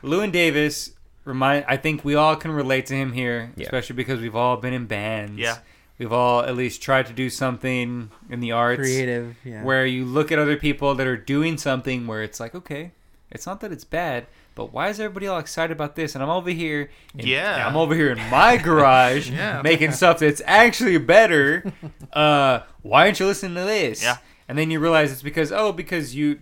Llewyn 0.03 0.33
Davis 0.33 0.90
remind. 1.25 1.65
I 1.69 1.77
think 1.77 2.05
we 2.05 2.15
all 2.15 2.37
can 2.37 2.51
relate 2.51 2.87
to 2.87 2.95
him 2.95 3.13
here, 3.13 3.53
Yeah. 3.57 3.65
especially 3.65 3.97
because 3.97 4.21
we've 4.21 4.37
all 4.37 4.57
been 4.57 4.73
in 4.73 4.87
bands. 4.87 5.39
Yeah. 5.39 5.59
We've 5.99 6.13
all 6.13 6.43
at 6.43 6.57
least 6.57 6.83
tried 6.83 7.07
to 7.07 7.13
do 7.13 7.31
something 7.31 8.11
in 8.29 8.41
the 8.41 8.53
arts 8.53 8.81
Creative, 8.81 9.37
yeah. 9.45 9.63
where 9.63 9.87
you 9.87 10.05
look 10.05 10.33
at 10.33 10.39
other 10.39 10.57
people 10.57 10.95
that 10.97 11.07
are 11.07 11.17
doing 11.17 11.59
something 11.59 12.07
where 12.07 12.23
it's 12.23 12.41
like, 12.41 12.55
okay, 12.55 12.91
it's 13.31 13.47
not 13.47 13.61
that 13.61 13.71
it's 13.71 13.85
bad, 13.85 14.27
but 14.55 14.73
why 14.73 14.89
is 14.89 14.99
everybody 14.99 15.27
all 15.29 15.39
excited 15.39 15.73
about 15.73 15.95
this? 15.95 16.15
And 16.15 16.25
I'm 16.25 16.31
over 16.31 16.51
here, 16.51 16.91
in, 17.17 17.27
Yeah. 17.27 17.67
I'm 17.67 17.77
over 17.77 17.95
here 17.95 18.11
in 18.11 18.19
my 18.31 18.57
garage 18.69 19.31
Yeah. 19.31 19.63
making 19.63 19.93
stuff 19.93 20.19
that's 20.19 20.43
actually 20.45 20.99
better. 20.99 21.65
Uh, 22.13 22.61
why 22.83 23.05
aren't 23.07 23.19
you 23.21 23.25
listening 23.27 23.55
to 23.55 23.65
this? 23.65 24.03
Yeah. 24.03 24.19
And 24.47 24.59
then 24.59 24.71
you 24.71 24.81
realize 24.81 25.11
it's 25.13 25.23
because 25.23 25.51
oh, 25.51 25.73
because 25.73 26.15
you 26.15 26.41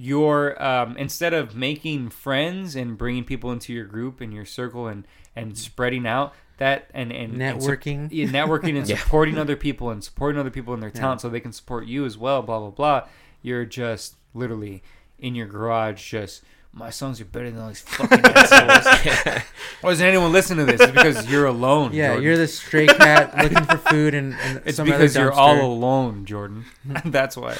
you're 0.00 0.62
um, 0.62 0.96
instead 0.96 1.34
of 1.34 1.56
making 1.56 2.08
friends 2.10 2.76
and 2.76 2.96
bringing 2.96 3.24
people 3.24 3.50
into 3.50 3.72
your 3.72 3.84
group 3.84 4.20
and 4.20 4.32
your 4.32 4.44
circle 4.44 4.86
and 4.86 5.04
and 5.34 5.58
spreading 5.58 6.06
out 6.06 6.32
that 6.58 6.88
and 6.94 7.10
and 7.12 7.42
and 7.42 7.60
sup- 7.62 7.70
Networking. 7.72 8.08
yeah, 8.12 8.26
networking 8.26 8.78
and 8.78 8.88
Yeah. 8.88 8.96
supporting 8.98 9.38
other 9.38 9.56
people 9.56 9.90
and 9.90 10.02
supporting 10.04 10.38
other 10.40 10.50
people 10.50 10.72
in 10.74 10.80
their 10.80 10.90
Yeah. 10.94 11.00
talent 11.00 11.20
so 11.20 11.28
they 11.28 11.40
can 11.40 11.52
support 11.52 11.86
you 11.86 12.04
as 12.04 12.16
well. 12.16 12.42
Blah 12.42 12.60
blah 12.60 12.70
blah. 12.70 13.08
You're 13.42 13.64
just 13.64 14.14
literally 14.34 14.82
in 15.18 15.34
your 15.34 15.46
garage, 15.48 16.10
just 16.12 16.42
my 16.72 16.90
songs 16.90 17.20
are 17.20 17.24
better 17.24 17.50
than 17.50 17.60
all 17.60 17.68
these 17.68 17.80
fucking 17.80 18.20
assholes. 18.24 19.42
Why 19.80 19.90
doesn't 19.90 20.06
anyone 20.06 20.30
listen 20.32 20.58
to 20.58 20.64
this? 20.64 20.80
It's 20.80 20.92
because 20.92 21.28
you're 21.28 21.46
alone. 21.46 21.92
yeah, 21.92 22.08
Jordan. 22.08 22.22
you're 22.24 22.36
the 22.36 22.46
stray 22.46 22.86
cat 22.86 23.36
looking 23.36 23.64
for 23.64 23.78
food 23.78 24.14
and, 24.14 24.34
and 24.42 24.62
It's 24.64 24.78
because 24.78 25.16
you're 25.16 25.32
all 25.32 25.60
alone, 25.60 26.24
Jordan. 26.24 26.66
That's 27.04 27.36
why. 27.36 27.56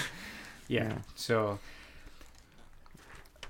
Yeah. 0.68 0.84
Yeah. 0.88 0.98
So 1.16 1.58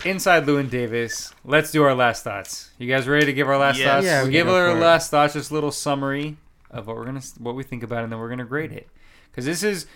inside 0.04 0.46
Llewyn 0.46 0.70
Davis, 0.70 1.32
let's 1.44 1.70
do 1.70 1.82
our 1.82 1.94
last 1.94 2.24
thoughts. 2.24 2.70
You 2.78 2.88
guys 2.88 3.06
ready 3.08 3.26
to 3.26 3.32
give 3.32 3.48
our 3.48 3.58
last 3.58 3.78
Yes. 3.78 3.86
thoughts? 3.88 4.06
Yeah, 4.06 4.18
we'll 4.18 4.26
we 4.26 4.32
give 4.32 4.46
can 4.46 4.54
go 4.54 4.58
our 4.58 4.70
for 4.72 4.78
it. 4.78 4.80
last 4.80 5.10
thoughts, 5.10 5.32
just 5.34 5.50
a 5.50 5.54
little 5.54 5.72
summary. 5.72 6.36
of 6.70 6.86
what 6.86 6.96
we're 6.96 7.04
gonna 7.06 7.22
what 7.38 7.54
we 7.54 7.62
think 7.62 7.82
about, 7.82 8.00
it, 8.00 8.02
and 8.04 8.12
then 8.12 8.18
we're 8.18 8.28
gonna 8.28 8.44
grade 8.44 8.72
it. 8.72 8.88
Because 9.30 9.46
this 9.46 9.62
is, 9.62 9.86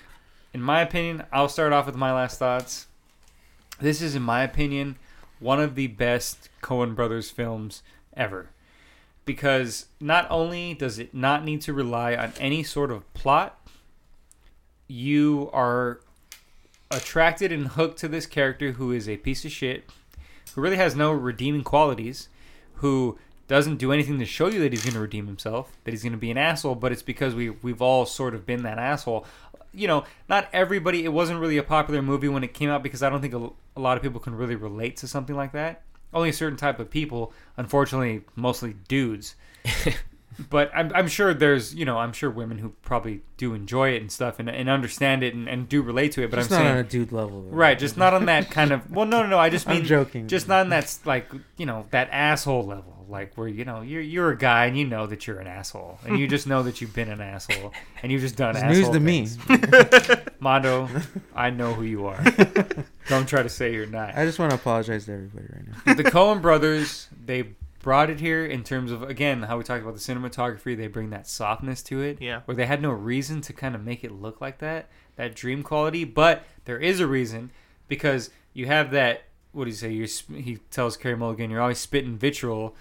in 0.54 0.62
my 0.62 0.80
opinion, 0.80 1.22
I'll 1.30 1.50
start 1.50 1.70
off 1.74 1.84
with 1.84 1.96
my 1.96 2.14
last 2.14 2.38
thoughts. 2.38 2.86
This 3.78 4.00
is, 4.00 4.14
in 4.14 4.22
my 4.22 4.42
opinion, 4.42 4.96
one 5.38 5.60
of 5.60 5.74
the 5.74 5.88
best 5.88 6.48
Coen 6.62 6.94
Brothers 6.94 7.30
films 7.30 7.82
ever. 8.16 8.48
Because 9.26 9.84
not 10.00 10.26
only 10.30 10.72
does 10.72 10.98
it 10.98 11.12
not 11.12 11.44
need 11.44 11.60
to 11.62 11.74
rely 11.74 12.14
on 12.16 12.32
any 12.40 12.62
sort 12.62 12.90
of 12.90 13.12
plot, 13.12 13.58
you 14.88 15.50
are 15.52 16.00
attracted 16.92 17.50
and 17.52 17.68
hooked 17.68 17.98
to 17.98 18.08
this 18.08 18.26
character 18.26 18.72
who 18.72 18.92
is 18.92 19.08
a 19.08 19.16
piece 19.16 19.44
of 19.44 19.50
shit, 19.50 19.90
who 20.54 20.60
really 20.60 20.76
has 20.76 20.94
no 20.94 21.12
redeeming 21.12 21.64
qualities, 21.64 22.28
who 22.76 23.18
doesn't 23.48 23.76
do 23.76 23.92
anything 23.92 24.18
to 24.18 24.24
show 24.24 24.48
you 24.48 24.60
that 24.60 24.72
he's 24.72 24.84
going 24.84 24.94
to 24.94 25.00
redeem 25.00 25.26
himself, 25.26 25.76
that 25.84 25.90
he's 25.90 26.02
going 26.02 26.12
to 26.12 26.18
be 26.18 26.30
an 26.30 26.38
asshole, 26.38 26.74
but 26.74 26.92
it's 26.92 27.02
because 27.02 27.34
we 27.34 27.50
we've 27.50 27.82
all 27.82 28.06
sort 28.06 28.34
of 28.34 28.46
been 28.46 28.62
that 28.62 28.78
asshole. 28.78 29.26
You 29.74 29.88
know, 29.88 30.04
not 30.28 30.48
everybody. 30.52 31.04
It 31.04 31.12
wasn't 31.12 31.40
really 31.40 31.56
a 31.56 31.62
popular 31.62 32.02
movie 32.02 32.28
when 32.28 32.44
it 32.44 32.54
came 32.54 32.68
out 32.68 32.82
because 32.82 33.02
I 33.02 33.08
don't 33.08 33.20
think 33.22 33.34
a, 33.34 33.50
a 33.76 33.80
lot 33.80 33.96
of 33.96 34.02
people 34.02 34.20
can 34.20 34.34
really 34.34 34.56
relate 34.56 34.98
to 34.98 35.08
something 35.08 35.34
like 35.34 35.52
that. 35.52 35.82
Only 36.12 36.28
a 36.28 36.32
certain 36.34 36.58
type 36.58 36.78
of 36.78 36.90
people, 36.90 37.32
unfortunately, 37.56 38.22
mostly 38.36 38.74
dudes. 38.86 39.34
but 40.50 40.70
I'm, 40.74 40.90
I'm 40.94 41.08
sure 41.08 41.34
there's 41.34 41.74
you 41.74 41.84
know 41.84 41.98
I'm 41.98 42.12
sure 42.12 42.30
women 42.30 42.58
who 42.58 42.70
probably 42.82 43.22
do 43.36 43.54
enjoy 43.54 43.90
it 43.90 44.00
and 44.02 44.10
stuff 44.12 44.38
and, 44.38 44.48
and 44.48 44.68
understand 44.68 45.22
it 45.22 45.34
and, 45.34 45.48
and 45.48 45.68
do 45.68 45.82
relate 45.82 46.12
to 46.12 46.22
it. 46.22 46.30
But 46.30 46.36
Just 46.36 46.50
I'm 46.52 46.58
not 46.58 46.62
saying 46.64 46.72
on 46.72 46.78
a 46.78 46.88
dude 46.88 47.12
level. 47.12 47.42
though. 47.42 47.50
Right, 47.56 47.78
just 47.78 47.96
not 47.96 48.14
on 48.14 48.26
that 48.26 48.50
kind 48.50 48.72
of. 48.72 48.90
Well, 48.90 49.06
no, 49.06 49.22
no, 49.22 49.28
no. 49.28 49.38
I 49.38 49.50
just 49.50 49.66
mean 49.68 49.78
I'm 49.78 49.84
joking. 49.84 50.28
Just 50.28 50.48
not 50.48 50.60
on 50.60 50.68
that 50.70 50.96
like 51.04 51.30
you 51.56 51.66
know 51.66 51.86
that 51.90 52.08
asshole 52.12 52.64
level, 52.64 53.04
like 53.08 53.36
where 53.36 53.48
you 53.48 53.64
know 53.64 53.80
you're 53.82 54.00
you're 54.02 54.30
a 54.30 54.38
guy 54.38 54.66
and 54.66 54.76
you 54.78 54.86
know 54.86 55.06
that 55.06 55.26
you're 55.26 55.38
an 55.40 55.46
asshole, 55.46 55.98
and 56.06 56.18
you 56.18 56.28
just 56.28 56.46
know 56.46 56.62
that 56.62 56.80
you've 56.80 56.94
been 56.94 57.08
an 57.08 57.20
asshole, 57.20 57.72
and 58.02 58.12
you've 58.12 58.22
just 58.22 58.36
done 58.36 58.50
It's 58.56 58.62
asshole 58.62 58.74
news 58.76 58.88
to 58.90 59.00
me. 59.00 59.26
things. 59.26 60.18
Mondo, 60.40 60.88
I 61.34 61.50
know 61.50 61.72
who 61.74 61.84
you 61.84 62.06
are. 62.06 62.22
Don't 63.08 63.28
try 63.28 63.42
to 63.42 63.48
say 63.48 63.72
you're 63.74 63.86
not. 63.86 64.16
I 64.16 64.24
just 64.24 64.38
want 64.38 64.50
to 64.50 64.56
apologize 64.56 65.06
to 65.06 65.12
everybody 65.12 65.46
right 65.52 65.86
now. 65.86 65.94
the 65.94 66.04
Coen 66.04 66.40
Brothers, 66.42 67.08
they 67.24 67.48
brought 67.82 68.08
it 68.10 68.20
here 68.20 68.44
in 68.46 68.62
terms 68.64 68.90
of 68.92 69.02
again 69.02 69.42
how 69.42 69.58
we 69.58 69.64
talked 69.64 69.82
about 69.82 69.94
the 69.94 70.00
cinematography. 70.00 70.76
They 70.76 70.86
bring 70.86 71.10
that 71.10 71.26
softness 71.26 71.82
to 71.84 72.00
it, 72.00 72.18
Yeah. 72.20 72.40
where 72.44 72.54
they 72.56 72.66
had 72.66 72.80
no 72.80 72.90
reason 72.90 73.40
to 73.42 73.52
kind 73.52 73.74
of 73.74 73.82
make 73.84 74.04
it 74.04 74.12
look 74.12 74.40
like 74.40 74.58
that, 74.58 74.88
that 75.16 75.34
dream 75.34 75.62
quality. 75.62 76.04
But 76.04 76.44
there 76.64 76.78
is 76.78 77.00
a 77.00 77.06
reason 77.06 77.50
because 77.88 78.30
you 78.54 78.66
have 78.66 78.90
that. 78.92 79.24
What 79.52 79.64
do 79.64 79.70
you 79.70 79.76
say? 79.76 79.90
You're, 79.92 80.08
he 80.40 80.56
tells 80.70 80.96
Carey 80.96 81.16
Mulligan, 81.16 81.50
"You're 81.50 81.60
always 81.60 81.78
spitting 81.78 82.16
vitriol." 82.16 82.74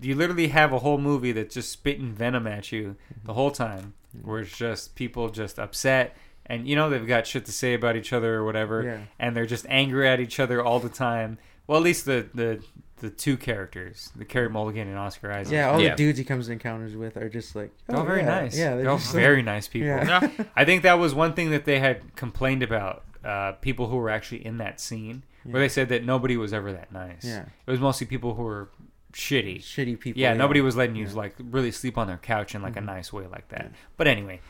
You 0.00 0.14
literally 0.16 0.48
have 0.48 0.72
a 0.72 0.80
whole 0.80 0.98
movie 0.98 1.32
that's 1.32 1.54
just 1.54 1.70
spitting 1.70 2.12
venom 2.12 2.46
at 2.46 2.72
you 2.72 2.96
the 3.24 3.34
whole 3.34 3.50
time, 3.52 3.94
mm-hmm. 4.16 4.28
where 4.28 4.40
it's 4.40 4.56
just 4.56 4.94
people 4.96 5.28
just 5.30 5.58
upset. 5.58 6.16
And 6.46 6.66
you 6.68 6.76
know 6.76 6.90
they've 6.90 7.06
got 7.06 7.26
shit 7.26 7.44
to 7.46 7.52
say 7.52 7.74
about 7.74 7.96
each 7.96 8.12
other 8.12 8.34
or 8.34 8.44
whatever, 8.44 8.82
Yeah. 8.82 8.98
and 9.18 9.36
they're 9.36 9.46
just 9.46 9.64
angry 9.68 10.08
at 10.08 10.20
each 10.20 10.38
other 10.40 10.62
all 10.62 10.78
the 10.80 10.88
time. 10.90 11.38
Well, 11.66 11.78
at 11.78 11.84
least 11.84 12.04
the 12.06 12.28
the 12.34 12.62
the 12.98 13.10
two 13.10 13.36
characters, 13.36 14.10
the 14.16 14.24
Carey 14.24 14.48
Mulligan 14.48 14.88
and 14.88 14.96
Oscar 14.98 15.32
Isaac. 15.32 15.52
Yeah, 15.52 15.70
all 15.70 15.80
Yeah. 15.80 15.90
the 15.90 15.96
dudes 15.96 16.18
he 16.18 16.24
comes 16.24 16.48
in 16.48 16.54
encounters 16.54 16.96
with 16.96 17.16
are 17.16 17.28
just 17.28 17.54
like, 17.56 17.70
they're 17.86 17.96
all 17.96 18.02
oh, 18.02 18.06
very 18.06 18.20
yeah. 18.20 18.40
nice. 18.40 18.56
Yeah, 18.56 18.76
they're, 18.76 18.88
all 18.90 18.98
just 18.98 19.12
very 19.12 19.36
like- 19.36 19.44
nice 19.46 19.68
people. 19.68 19.88
Yeah. 19.88 20.20
Yeah. 20.36 20.44
I 20.56 20.64
think 20.64 20.82
that 20.82 20.94
was 20.98 21.14
one 21.14 21.34
thing 21.34 21.50
that 21.50 21.64
they 21.64 21.80
had 21.80 22.14
complained 22.16 22.62
about. 22.62 23.04
Uh, 23.24 23.52
people 23.52 23.88
who 23.88 23.96
were 23.96 24.10
actually 24.10 24.44
in 24.44 24.58
that 24.58 24.78
scene, 24.78 25.22
where 25.44 25.62
they 25.62 25.68
said 25.70 25.88
that 25.88 26.04
nobody 26.04 26.36
was 26.36 26.52
ever 26.52 26.72
that 26.72 26.92
nice. 26.92 27.24
Yeah. 27.24 27.46
it 27.66 27.70
was 27.70 27.80
mostly 27.80 28.06
people 28.06 28.34
who 28.34 28.42
were 28.42 28.68
shitty. 29.14 29.60
shitty 29.60 29.98
people. 29.98 30.20
Yeah, 30.20 30.34
nobody 30.34 30.60
was 30.60 30.76
letting 30.76 30.94
you 30.94 31.06
Yeah. 31.06 31.14
like 31.14 31.34
really 31.38 31.70
sleep 31.70 31.96
on 31.96 32.06
their 32.06 32.18
couch 32.18 32.54
in 32.54 32.60
like 32.60 32.76
a 32.76 32.82
nice 32.82 33.14
way 33.14 33.26
like 33.26 33.48
that. 33.48 33.62
Yeah. 33.70 33.76
But 33.96 34.08
anyway, 34.08 34.40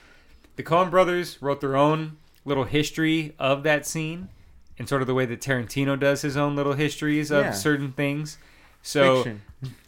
the 0.57 0.65
Coen 0.65 0.91
brothers 0.91 1.41
wrote 1.41 1.61
their 1.61 1.77
own 1.77 2.17
little 2.45 2.65
history 2.65 3.35
of 3.39 3.63
that 3.63 3.87
scene, 3.87 4.29
in 4.79 4.87
sort 4.87 5.01
of 5.03 5.07
the 5.07 5.15
way 5.15 5.25
that 5.27 5.41
Tarantino 5.41 5.99
does 5.99 6.23
his 6.23 6.37
own 6.37 6.57
little 6.57 6.73
histories 6.75 7.31
of 7.31 7.45
Yeah. 7.45 7.51
certain 7.53 7.93
things. 7.93 8.39
So 8.83 9.23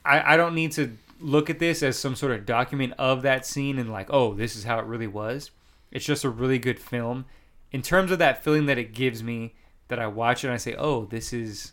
I, 0.05 0.35
I 0.35 0.37
don't 0.37 0.55
need 0.55 0.73
to 0.73 0.97
look 1.21 1.51
at 1.51 1.59
this 1.59 1.83
as 1.83 1.99
some 1.99 2.15
sort 2.15 2.33
of 2.33 2.47
document 2.47 2.95
of 2.99 3.23
that 3.23 3.45
scene 3.47 3.79
and 3.79 3.91
like, 3.91 4.09
oh, 4.11 4.35
this 4.35 4.55
is 4.57 4.65
how 4.65 4.79
it 4.79 4.85
really 4.87 5.07
was. 5.07 5.51
It's 5.91 6.05
just 6.05 6.25
a 6.25 6.31
really 6.31 6.59
good 6.59 6.79
film. 6.79 7.25
In 7.73 7.83
terms 7.83 8.11
of 8.11 8.19
that 8.21 8.43
feeling 8.45 8.67
that 8.67 8.79
it 8.79 8.93
gives 8.95 9.23
me, 9.23 9.55
that 9.89 9.99
I 9.99 10.07
watch 10.07 10.45
it 10.45 10.49
and 10.49 10.55
I 10.55 10.59
say, 10.59 10.75
oh, 10.77 11.05
this 11.07 11.33
is, 11.33 11.73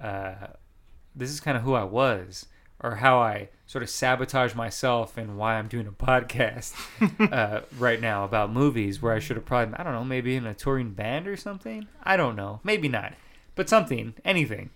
uh, 0.00 0.34
this 1.14 1.30
is 1.30 1.40
kind 1.40 1.56
of 1.56 1.62
who 1.62 1.74
I 1.74 1.84
was, 1.84 2.46
or 2.84 2.96
how 2.96 3.18
I 3.18 3.48
sort 3.66 3.82
of 3.82 3.88
sabotage 3.88 4.54
myself 4.54 5.16
and 5.16 5.38
why 5.38 5.54
I'm 5.54 5.68
doing 5.68 5.86
a 5.86 5.92
podcast 6.06 6.74
uh, 7.32 7.62
right 7.78 8.00
now 8.00 8.24
about 8.24 8.52
movies 8.52 9.00
where 9.00 9.14
I 9.14 9.18
should 9.18 9.36
have 9.36 9.46
probably, 9.46 9.74
I 9.76 9.82
don't 9.82 9.94
know, 9.94 10.04
maybe 10.04 10.36
in 10.36 10.46
a 10.46 10.52
touring 10.54 10.90
band 10.90 11.26
or 11.26 11.36
something. 11.36 11.88
I 12.02 12.16
don't 12.18 12.36
know, 12.36 12.60
maybe 12.62 12.88
not, 12.88 13.14
but 13.54 13.70
something, 13.70 14.14
anything. 14.24 14.68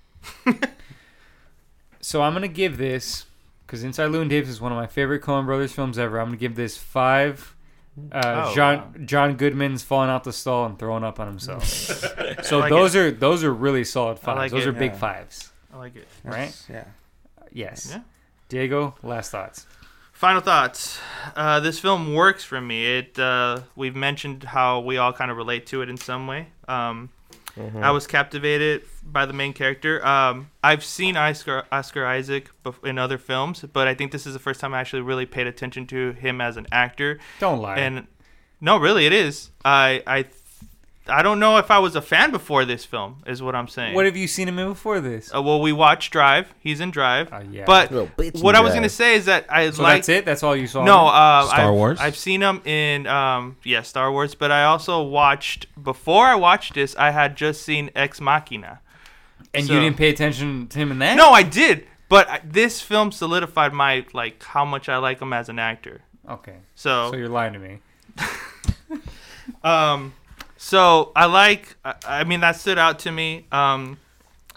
so 2.01 2.23
I'm 2.23 2.33
gonna 2.33 2.49
give 2.49 2.79
this 2.79 3.27
because 3.67 3.85
Inside 3.85 4.11
Llewyn 4.11 4.29
Davis 4.31 4.49
is 4.49 4.61
one 4.61 4.73
of 4.73 4.79
my 4.79 4.87
favorite 4.87 5.23
Coen 5.23 5.45
Brothers 5.45 5.73
films 5.73 5.99
ever. 5.99 6.19
I'm 6.19 6.29
gonna 6.29 6.39
give 6.39 6.57
this 6.57 6.77
five. 6.77 7.55
Uh, 8.13 8.45
Oh, 8.47 8.55
John 8.55 8.77
wow. 8.79 8.93
John 9.05 9.37
Goodman's 9.37 9.83
falling 9.83 10.09
out 10.09 10.23
the 10.25 10.33
stall 10.33 10.65
and 10.67 10.79
throwing 10.79 11.03
up 11.05 11.19
on 11.21 11.27
himself. 11.27 11.65
so 12.45 12.59
like 12.61 12.71
those 12.71 12.95
are 12.97 13.11
those 13.11 13.43
are 13.45 13.53
really 13.53 13.85
solid 13.85 14.19
fives. 14.19 14.39
like 14.39 14.51
those 14.53 14.67
it, 14.67 14.69
are 14.69 14.73
big 14.73 14.93
yeah. 14.93 14.99
fives. 14.99 15.53
I 15.75 15.77
like 15.79 15.97
it. 15.97 16.09
That's- 16.25 16.67
Yeah. 16.71 16.85
Yes. 17.53 17.89
Yeah. 17.91 18.03
Diego, 18.49 18.95
last 19.03 19.31
thoughts. 19.31 19.67
Final 20.13 20.41
thoughts. 20.41 20.99
Uh, 21.37 21.61
this 21.61 21.79
film 21.79 22.15
works 22.15 22.43
for 22.43 22.61
me. 22.61 22.99
It 22.99 23.19
uh, 23.19 23.61
we've 23.77 23.95
mentioned 23.95 24.43
how 24.45 24.81
we 24.81 24.97
all 24.97 25.13
kind 25.13 25.31
of 25.31 25.37
relate 25.37 25.67
to 25.67 25.83
it 25.83 25.89
in 25.89 25.97
some 25.97 26.27
way. 26.27 26.49
Um, 26.67 27.11
I 27.81 27.91
was 27.91 28.07
captivated 28.07 28.83
by 29.03 29.27
the 29.27 29.33
main 29.33 29.53
character. 29.53 30.05
Um, 30.07 30.51
I've 30.63 30.85
seen 30.85 31.17
Oscar 31.17 31.65
Oscar 31.73 32.07
Isaac 32.07 32.51
in 32.85 32.99
other 32.99 33.19
films, 33.19 33.65
but 33.73 33.89
I 33.89 33.95
think 33.95 34.13
this 34.13 34.27
is 34.27 34.33
the 34.33 34.39
first 34.39 34.61
time 34.61 34.75
I 34.75 34.81
actually 34.81 35.03
really 35.03 35.27
paid 35.27 35.47
attention 35.47 35.87
to 35.89 36.13
him 36.13 36.41
as 36.41 36.57
an 36.57 36.67
actor. 36.71 37.19
Don't 37.41 37.61
lie. 37.61 37.79
And 37.79 38.07
no, 38.61 38.77
really, 38.77 39.07
it 39.07 39.13
is. 39.13 39.51
I 39.65 40.03
I 40.07 40.27
I 41.09 41.23
don't 41.23 41.41
know 41.41 41.57
if 41.57 41.71
I 41.71 41.79
was 41.79 41.97
a 41.97 42.03
fan 42.03 42.31
before 42.31 42.65
this 42.65 42.85
film. 42.85 43.23
Is 43.27 43.43
what 43.43 43.55
I'm 43.55 43.69
saying. 43.69 43.95
what 43.95 44.05
have 44.05 44.17
you 44.17 44.27
seen 44.29 44.47
him 44.49 44.59
in 44.59 44.69
before 44.69 45.01
this? 45.01 45.35
Uh, 45.35 45.41
well, 45.43 45.61
we 45.61 45.73
watched 45.73 46.13
Drive. 46.13 46.53
He's 46.61 46.81
in 46.81 46.91
Drive. 46.91 47.33
Uh, 47.33 47.41
yeah. 47.51 47.65
But 47.67 47.91
Little 47.91 48.09
bitch 48.09 48.43
what 48.43 48.55
in 48.55 48.57
I 48.57 48.61
was 48.61 48.71
Drive. 48.71 48.77
gonna 48.79 48.89
say 48.89 49.15
is 49.15 49.25
that 49.27 49.47
I 49.49 49.71
so 49.71 49.83
like. 49.83 49.97
that's 49.99 50.09
it. 50.09 50.25
That's 50.25 50.43
all 50.43 50.55
you 50.57 50.67
saw. 50.67 50.85
No, 50.85 51.07
uh, 51.09 51.47
Star 51.47 51.69
I've, 51.69 51.75
Wars? 51.75 51.99
I've 52.01 52.17
seen 52.17 52.41
him 52.43 52.61
in 52.65 53.07
um, 53.07 53.57
yeah, 53.65 53.83
Star 53.83 54.13
Wars. 54.13 54.35
But 54.35 54.51
I 54.51 54.65
also 54.65 55.03
watched 55.03 55.67
before 55.83 56.27
I 56.27 56.35
watched 56.35 56.75
this. 56.75 56.95
I 56.97 57.11
had 57.11 57.37
just 57.37 57.63
seen 57.63 57.91
Ex 57.97 58.21
Machina. 58.21 58.81
it? 59.41 59.47
and 59.55 59.67
so- 59.67 59.73
you 59.75 59.81
didn't 59.81 59.97
pay 59.97 60.11
attention 60.11 60.67
to 60.69 60.79
him 60.79 60.91
in 60.91 60.99
that. 61.01 61.17
No, 61.17 61.31
I 61.31 61.43
did. 61.43 61.87
But 62.09 62.29
I- 62.29 62.41
this 62.45 62.81
film 62.81 63.13
solidified 63.13 63.73
my 63.73 64.05
like 64.13 64.43
how 64.43 64.65
much 64.65 64.89
I 64.89 64.99
like 64.99 65.21
him 65.21 65.33
as 65.33 65.49
an 65.49 65.59
actor. 65.59 66.03
Okay. 66.29 66.57
So 66.75 67.11
So 67.11 67.17
you're 67.17 67.29
lying 67.29 67.55
to 67.55 67.59
me. 67.59 67.79
Um, 69.65 70.13
so 70.59 71.13
I 71.15 71.27
like. 71.27 71.77
I, 72.05 72.25
mean, 72.25 72.41
that 72.41 72.57
stood 72.57 72.79
out 72.79 72.99
to 73.01 73.13
me. 73.13 73.47
Um, 73.53 73.99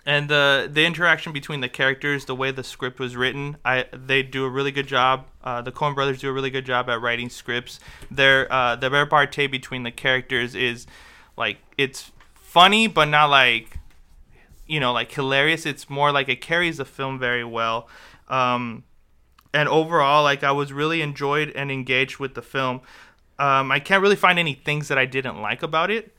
and 0.04 0.28
the 0.28 0.68
the 0.72 0.84
interaction 0.84 1.32
between 1.32 1.62
the 1.62 1.70
characters, 1.70 2.26
the 2.26 2.36
way 2.36 2.50
the 2.50 2.64
script 2.64 3.00
was 3.00 3.16
written, 3.16 3.58
I 3.64 3.86
they 3.94 4.24
do 4.24 4.44
a 4.44 4.50
really 4.50 4.72
good 4.72 4.88
job. 4.88 5.28
Uh, 5.44 5.62
the 5.62 5.72
Coen 5.72 5.94
Brothers 5.94 6.20
do 6.20 6.30
a 6.30 6.34
really 6.34 6.50
good 6.50 6.66
job 6.66 6.90
at 6.90 7.00
writing 7.00 7.30
scripts. 7.30 7.80
Their 8.10 8.52
uh, 8.52 8.76
the 8.76 8.90
repartee 8.90 9.46
between 9.46 9.84
the 9.84 9.92
characters 9.92 10.56
is 10.56 10.88
like 11.38 11.58
it's 11.78 12.12
funny, 12.34 12.88
but 12.88 13.06
not 13.06 13.30
like 13.30 13.78
you 14.66 14.80
know 14.80 14.92
like 14.92 15.12
hilarious. 15.12 15.68
It's 15.68 15.88
more 15.88 16.12
like 16.12 16.30
it 16.30 16.42
carries 16.42 16.78
the 16.78 16.86
film 16.86 17.20
very 17.20 17.46
well. 17.46 17.88
Um, 18.28 18.86
and 19.54 19.70
overall, 19.70 20.24
like 20.24 20.44
I 20.44 20.52
was 20.52 20.74
really 20.74 21.04
enjoyed 21.04 21.52
and 21.52 21.72
engaged 21.72 22.18
with 22.18 22.34
the 22.34 22.42
film. 22.42 22.82
Um, 23.42 23.72
I 23.72 23.80
can't 23.80 24.04
really 24.04 24.16
find 24.16 24.38
any 24.38 24.54
things 24.54 24.88
that 24.90 25.00
I 25.00 25.06
didn't 25.06 25.42
like 25.42 25.64
about 25.64 25.90
it. 25.90 26.14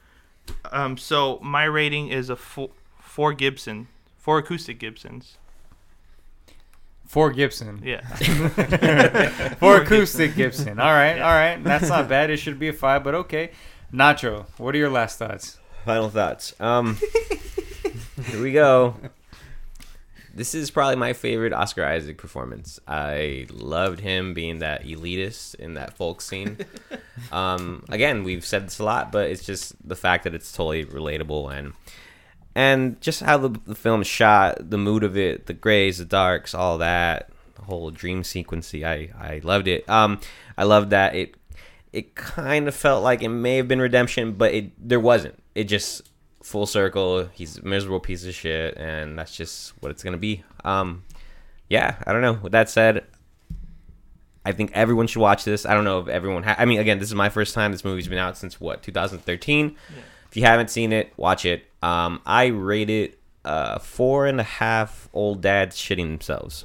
Um, 0.72 0.96
so 0.96 1.38
my 1.40 1.62
rating 1.64 2.08
is 2.08 2.28
a 2.28 2.34
four, 2.34 2.70
four 3.00 3.32
Gibson, 3.32 3.86
four 4.18 4.38
acoustic 4.38 4.80
Gibsons. 4.80 5.38
For 7.06 7.30
Gibson. 7.30 7.80
Yeah. 7.84 8.00
For 9.60 9.82
acoustic 9.82 10.34
Gibson. 10.34 10.80
All 10.80 10.92
right. 10.92 11.20
All 11.20 11.30
right. 11.30 11.62
That's 11.62 11.88
not 11.88 12.08
bad. 12.08 12.30
It 12.30 12.38
should 12.38 12.58
be 12.58 12.68
a 12.68 12.72
five, 12.72 13.04
but 13.04 13.14
okay. 13.14 13.50
Nacho, 13.92 14.46
what 14.56 14.74
are 14.74 14.78
your 14.78 14.90
last 14.90 15.18
thoughts? 15.18 15.58
Final 15.84 16.08
thoughts. 16.08 16.54
Um, 16.58 16.98
here 18.24 18.42
we 18.42 18.50
go. 18.50 18.96
This 20.34 20.54
is 20.54 20.70
probably 20.70 20.96
my 20.96 21.12
favorite 21.12 21.52
Oscar 21.52 21.84
Isaac 21.84 22.16
performance. 22.16 22.80
I 22.88 23.46
loved 23.50 24.00
him 24.00 24.32
being 24.32 24.60
that 24.60 24.84
elitist 24.84 25.56
in 25.56 25.74
that 25.74 25.96
folk 25.96 26.20
scene. 26.20 26.58
Um, 27.30 27.84
again, 27.90 28.24
we've 28.24 28.44
said 28.44 28.66
this 28.66 28.78
a 28.78 28.84
lot, 28.84 29.12
but 29.12 29.30
it's 29.30 29.44
just 29.44 29.74
the 29.86 29.94
fact 29.94 30.24
that 30.24 30.34
it's 30.34 30.50
totally 30.50 30.84
relatable 30.84 31.52
and 31.56 31.74
and 32.54 33.00
just 33.00 33.20
how 33.20 33.36
the, 33.38 33.50
the 33.66 33.74
film 33.74 34.02
shot, 34.02 34.70
the 34.70 34.78
mood 34.78 35.04
of 35.04 35.16
it, 35.16 35.46
the 35.46 35.52
grays, 35.52 35.98
the 35.98 36.04
darks, 36.04 36.54
all 36.54 36.78
that, 36.78 37.30
the 37.54 37.62
whole 37.62 37.90
dream 37.90 38.22
sequency. 38.22 38.84
I 38.84 39.10
I 39.18 39.40
loved 39.44 39.68
it. 39.68 39.88
Um, 39.88 40.20
I 40.56 40.64
loved 40.64 40.90
that 40.90 41.14
it 41.14 41.36
it 41.92 42.14
kind 42.14 42.66
of 42.66 42.74
felt 42.74 43.02
like 43.02 43.22
it 43.22 43.28
may 43.28 43.56
have 43.56 43.68
been 43.68 43.80
redemption, 43.80 44.32
but 44.32 44.54
it 44.54 44.72
there 44.78 45.00
wasn't. 45.00 45.38
It 45.54 45.64
just 45.64 46.02
full 46.42 46.66
circle. 46.66 47.28
He's 47.32 47.58
a 47.58 47.64
miserable 47.64 48.00
piece 48.00 48.24
of 48.26 48.34
shit, 48.34 48.76
and 48.76 49.18
that's 49.18 49.36
just 49.36 49.72
what 49.80 49.90
it's 49.90 50.02
gonna 50.02 50.16
be. 50.18 50.42
Um, 50.64 51.04
yeah, 51.68 51.96
I 52.06 52.12
don't 52.12 52.22
know. 52.22 52.34
With 52.34 52.52
that 52.52 52.68
said, 52.68 53.04
I 54.44 54.52
think 54.52 54.72
everyone 54.74 55.06
should 55.06 55.20
watch 55.20 55.44
this. 55.44 55.64
I 55.64 55.74
don't 55.74 55.84
know 55.84 56.00
if 56.00 56.08
everyone. 56.08 56.42
Ha- 56.42 56.56
I 56.58 56.64
mean, 56.64 56.80
again, 56.80 56.98
this 56.98 57.08
is 57.08 57.14
my 57.14 57.28
first 57.28 57.54
time. 57.54 57.72
This 57.72 57.84
movie's 57.84 58.08
been 58.08 58.18
out 58.18 58.36
since 58.36 58.60
what 58.60 58.82
2013. 58.82 59.76
If 60.28 60.36
you 60.36 60.42
haven't 60.44 60.70
seen 60.70 60.92
it, 60.92 61.12
watch 61.16 61.44
it. 61.44 61.64
Um, 61.82 62.20
I 62.26 62.46
rate 62.46 62.90
it 62.90 63.18
uh, 63.44 63.78
four 63.78 64.26
and 64.26 64.40
a 64.40 64.44
half 64.44 65.08
old 65.12 65.40
dads 65.42 65.76
shitting 65.76 66.10
themselves. 66.10 66.64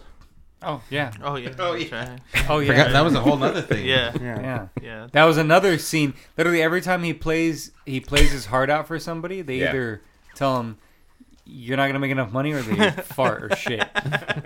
Oh 0.64 0.82
yeah. 0.90 1.12
Oh 1.24 1.36
yeah. 1.36 1.54
Oh, 1.60 1.74
yeah. 1.76 2.18
Oh 2.50 2.60
yeah. 2.60 2.68
Forgot 2.72 2.92
that 2.92 3.02
was 3.02 3.14
a 3.14 3.22
whole 3.22 3.38
nother 3.38 3.62
thing. 3.62 3.86
Yeah. 3.86 4.12
Yeah. 4.20 4.40
Yeah. 4.42 4.68
Yeah. 4.82 5.08
That 5.12 5.26
was 5.26 5.38
another 5.38 5.78
scene. 5.78 6.16
Literally 6.38 6.62
every 6.62 6.82
time 6.82 7.04
he 7.04 7.14
plays, 7.14 7.72
he 7.86 8.00
plays 8.00 8.32
his 8.32 8.48
heart 8.48 8.70
out 8.70 8.88
for 8.88 8.98
somebody. 9.00 9.42
They 9.44 9.60
Yeah. 9.60 9.70
either 9.70 10.02
tell 10.36 10.60
him 10.60 10.78
you're 11.50 11.78
not 11.78 11.88
gonna 11.88 12.00
make 12.00 12.12
enough 12.12 12.34
money, 12.34 12.52
or 12.52 12.62
they 12.62 12.92
fart 13.04 13.44
or 13.44 13.56
shit 13.56 13.88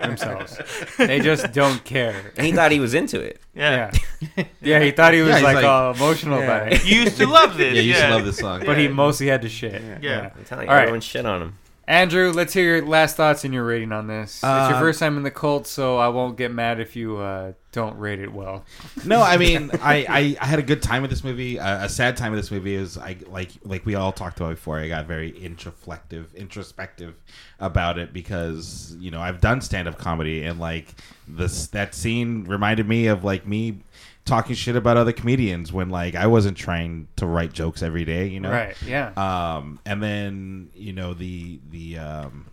themselves. 0.00 0.60
They 0.98 1.18
just 1.18 1.52
don't 1.52 1.82
care. 1.82 2.32
And 2.36 2.46
he 2.46 2.52
thought 2.52 2.70
he 2.72 2.78
was 2.78 2.94
into 2.94 3.18
it. 3.20 3.40
Yeah. 3.54 3.90
Yeah, 4.36 4.44
yeah. 4.60 4.80
He 4.80 4.92
thought 4.92 5.12
he 5.12 5.20
was 5.20 5.30
Yeah, 5.30 5.40
like, 5.40 5.56
like- 5.56 5.64
all 5.64 5.92
emotional 5.94 6.38
Yeah. 6.38 6.44
about 6.44 6.72
it, 6.74 6.84
You 6.86 7.00
used 7.00 7.16
to 7.16 7.26
love 7.26 7.56
this. 7.56 7.74
Yeah, 7.74 7.80
you 7.80 7.88
used 7.88 8.00
yeah. 8.00 8.08
to 8.08 8.14
love 8.14 8.24
this 8.24 8.38
song. 8.38 8.62
but 8.64 8.78
he 8.78 8.86
mostly 8.86 9.26
had 9.26 9.42
to 9.42 9.48
shit. 9.48 9.82
Yeah. 9.82 9.98
Yeah. 10.00 10.30
I'm 10.36 10.44
telling 10.44 10.66
you, 10.66 10.70
All 10.70 10.76
right. 10.76 10.82
everyone 10.82 11.00
shit 11.00 11.26
on 11.26 11.42
him. 11.42 11.58
Andrew, 11.88 12.30
let's 12.30 12.52
hear 12.52 12.76
your 12.76 12.86
last 12.86 13.16
thoughts 13.16 13.44
and 13.44 13.52
your 13.52 13.64
rating 13.64 13.90
on 13.92 14.06
this. 14.06 14.36
it's 14.36 14.44
Uh, 14.44 14.68
your 14.70 14.78
first 14.80 15.00
time 15.00 15.16
in 15.16 15.24
the 15.24 15.30
cult, 15.30 15.66
so 15.66 15.98
I 15.98 16.08
won't 16.08 16.36
get 16.38 16.52
mad 16.52 16.78
if 16.78 16.94
you 16.94 17.18
uh, 17.18 17.52
don't 17.72 17.98
rate 17.98 18.20
it 18.20 18.32
well. 18.32 18.64
No, 19.04 19.20
I 19.20 19.36
mean, 19.38 19.70
I, 19.82 20.06
I, 20.08 20.36
I 20.40 20.46
had 20.46 20.58
a 20.60 20.62
good 20.62 20.80
time 20.80 21.02
with 21.02 21.10
this 21.10 21.24
movie. 21.24 21.58
Uh, 21.58 21.84
a 21.84 21.88
sad 21.88 22.16
time 22.16 22.30
with 22.32 22.40
this 22.40 22.50
movie 22.52 22.74
is 22.74 22.96
I 22.96 23.16
like 23.26 23.50
like 23.64 23.84
we 23.84 23.94
all 23.96 24.12
talked 24.12 24.38
about 24.38 24.50
before. 24.50 24.78
I 24.78 24.86
got 24.88 25.06
very 25.06 25.30
introspective, 25.30 26.32
introspective 26.34 27.14
about 27.58 27.98
it 27.98 28.12
because 28.12 28.96
you 29.00 29.10
know 29.10 29.20
I've 29.20 29.40
done 29.40 29.60
stand 29.60 29.88
up 29.88 29.98
comedy 29.98 30.44
and 30.44 30.60
like 30.60 30.94
this 31.26 31.66
that 31.68 31.94
scene 31.94 32.44
reminded 32.44 32.86
me 32.88 33.06
of 33.08 33.24
like 33.24 33.46
me 33.46 33.80
talking 34.24 34.54
shit 34.54 34.76
about 34.76 34.96
other 34.96 35.12
comedians 35.12 35.72
when 35.72 35.90
like 35.90 36.14
I 36.14 36.26
wasn't 36.26 36.56
trying 36.56 37.08
to 37.16 37.26
write 37.26 37.52
jokes 37.52 37.82
every 37.82 38.04
day. 38.04 38.28
You 38.28 38.40
know, 38.40 38.50
Right? 38.50 38.76
Yeah. 38.86 39.10
um, 39.16 39.80
and 39.84 40.02
then 40.02 40.70
you 40.74 40.92
know 40.92 41.14
the 41.14 41.60
the 41.70 41.98
um, 41.98 42.46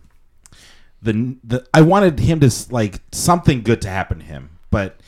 the 1.02 1.36
the 1.44 1.66
I 1.72 1.80
wanted 1.82 2.18
him 2.18 2.40
to 2.40 2.46
s- 2.46 2.70
like 2.70 3.00
something 3.12 3.62
good 3.62 3.82
to 3.82 3.88
happen 3.88 4.18
to 4.18 4.24
him, 4.24 4.50
but 4.70 5.00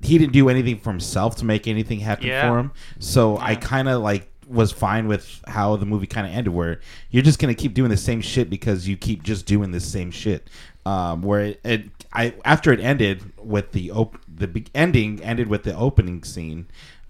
he 0.00 0.16
didn't 0.18 0.32
do 0.32 0.48
anything 0.48 0.78
for 0.78 0.90
himself 0.90 1.36
to 1.36 1.44
make 1.44 1.66
anything 1.66 2.00
happen 2.00 2.26
Yeah. 2.26 2.48
for 2.48 2.58
him. 2.58 2.72
So 2.98 3.36
I 3.38 3.54
kind 3.56 3.88
of 3.88 4.02
like 4.02 4.30
was 4.46 4.72
fine 4.72 5.06
with 5.08 5.42
how 5.46 5.76
the 5.76 5.84
movie 5.84 6.06
kind 6.06 6.26
of 6.26 6.32
ended, 6.32 6.52
where 6.54 6.80
you're 7.10 7.22
just 7.22 7.38
gonna 7.38 7.54
keep 7.54 7.74
doing 7.74 7.90
the 7.90 7.96
same 7.96 8.20
shit 8.20 8.48
because 8.48 8.88
you 8.88 8.96
keep 8.96 9.22
just 9.22 9.44
doing 9.44 9.70
the 9.72 9.80
same 9.80 10.10
shit. 10.10 10.48
Um, 10.88 11.22
where 11.22 11.40
it, 11.40 11.60
it 11.64 11.82
I 12.12 12.34
after 12.44 12.72
it 12.72 12.80
ended 12.80 13.22
with 13.42 13.72
the 13.72 13.90
op- 13.90 14.18
the 14.32 14.64
ending 14.74 15.22
ended 15.22 15.48
with 15.48 15.62
the 15.64 15.76
opening 15.76 16.22
scene. 16.24 16.66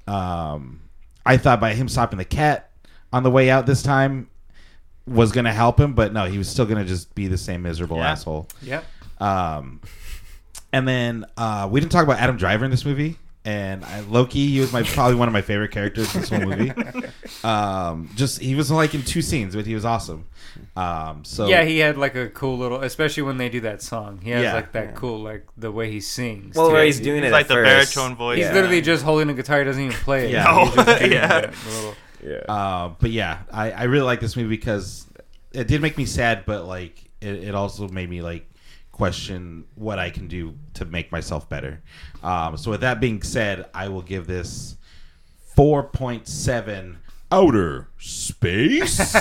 Um, 0.07 0.81
I 1.27 1.37
thought 1.37 1.61
by 1.61 1.75
him 1.75 1.89
stopping 1.89 2.19
the 2.19 2.25
cat 2.25 2.71
on 3.13 3.23
the 3.23 3.31
way 3.31 3.51
out 3.51 3.67
this 3.67 3.83
time 3.83 4.29
was 5.07 5.31
gonna 5.33 5.53
help 5.53 5.79
him, 5.79 5.93
but 5.95 6.13
no, 6.13 6.25
he 6.27 6.39
was 6.39 6.49
still 6.49 6.67
gonna 6.67 6.85
just 6.85 7.15
be 7.15 7.29
the 7.29 7.39
same 7.39 7.63
miserable 7.63 7.99
Yeah. 7.99 8.11
asshole. 8.11 8.49
yep. 8.63 8.85
Um, 9.21 9.81
and 10.73 10.87
then 10.89 11.25
uh, 11.37 11.69
we 11.71 11.81
didn't 11.81 11.93
talk 11.93 12.05
about 12.05 12.19
Adam 12.19 12.37
Driver 12.37 12.65
in 12.65 12.71
this 12.71 12.85
movie. 12.85 13.19
And 13.45 13.85
I, 13.85 14.01
Loki, 14.01 14.47
he 14.49 14.61
was 14.61 14.73
my 14.73 14.83
probably 14.83 15.15
one 15.15 15.29
of 15.29 15.33
my 15.33 15.41
favorite 15.41 15.71
characters 15.71 16.15
in 16.15 16.21
this 16.21 16.31
whole 16.31 16.41
movie. 16.41 16.73
Um, 17.45 18.11
just 18.17 18.41
he 18.41 18.55
was 18.57 18.69
like 18.71 18.95
in 18.95 19.03
two 19.05 19.23
scenes, 19.23 19.55
but 19.55 19.65
he 19.65 19.75
was 19.75 19.85
awesome. 19.85 20.25
Um, 20.79 21.25
so 21.25 21.49
yeah, 21.49 21.65
he 21.65 21.79
had 21.79 21.97
like 21.97 22.15
a 22.15 22.29
cool 22.29 22.57
little, 22.59 22.81
especially 22.83 23.25
when 23.25 23.37
they 23.37 23.49
do 23.49 23.61
that 23.63 23.83
song. 23.83 24.21
He 24.23 24.31
has 24.31 24.43
Yeah. 24.45 24.55
like 24.55 24.73
that 24.73 24.85
Yeah. 24.89 24.93
cool, 24.93 25.21
like 25.21 25.45
the 25.57 25.73
way 25.73 25.91
he 25.91 26.01
sings. 26.01 26.55
Well, 26.57 26.69
too. 26.69 26.75
where 26.75 26.85
he's 26.85 27.01
doing 27.01 27.23
He's 27.23 27.31
it 27.31 27.33
like 27.33 27.43
at 27.47 27.49
the 27.49 27.55
first. 27.55 27.95
baritone 27.95 28.17
voice. 28.17 28.37
He's 28.37 28.47
Yeah. 28.47 28.53
literally 28.55 28.81
just 28.83 29.03
holding 29.05 29.29
a 29.31 29.35
guitar. 29.35 29.59
He 29.59 29.65
doesn't 29.65 29.83
even 29.83 29.97
play 29.97 30.27
it. 30.27 30.31
Yeah. 30.33 30.65
He's 30.67 30.75
just 30.75 31.01
Yeah. 31.11 31.41
the- 31.41 31.47
the 31.49 31.77
little- 31.77 31.95
Yeah. 32.25 32.53
Uh, 32.55 32.91
but 33.01 33.11
yeah, 33.11 33.39
I, 33.53 33.71
I 33.73 33.83
really 33.85 34.05
like 34.05 34.21
this 34.21 34.37
movie 34.37 34.49
because 34.51 35.07
it 35.53 35.67
did 35.69 35.81
make 35.83 35.97
me 35.99 36.05
sad, 36.05 36.45
but 36.47 36.67
like 36.67 37.05
it, 37.21 37.45
it 37.45 37.55
also 37.55 37.89
made 37.89 38.09
me 38.11 38.23
like 38.23 38.49
question 38.93 39.65
what 39.75 39.99
I 39.99 40.11
can 40.11 40.29
do 40.29 40.55
to 40.75 40.85
make 40.85 41.11
myself 41.13 41.49
better. 41.49 41.81
Um, 42.23 42.57
so 42.57 42.71
with 42.73 42.81
that 42.83 43.01
being 43.01 43.23
said, 43.23 43.67
I 43.75 43.89
will 43.89 44.03
give 44.03 44.27
this 44.27 44.77
four 45.57 45.83
point 45.85 46.29
seven 46.29 46.99
outer 47.31 47.89
space. 47.99 48.99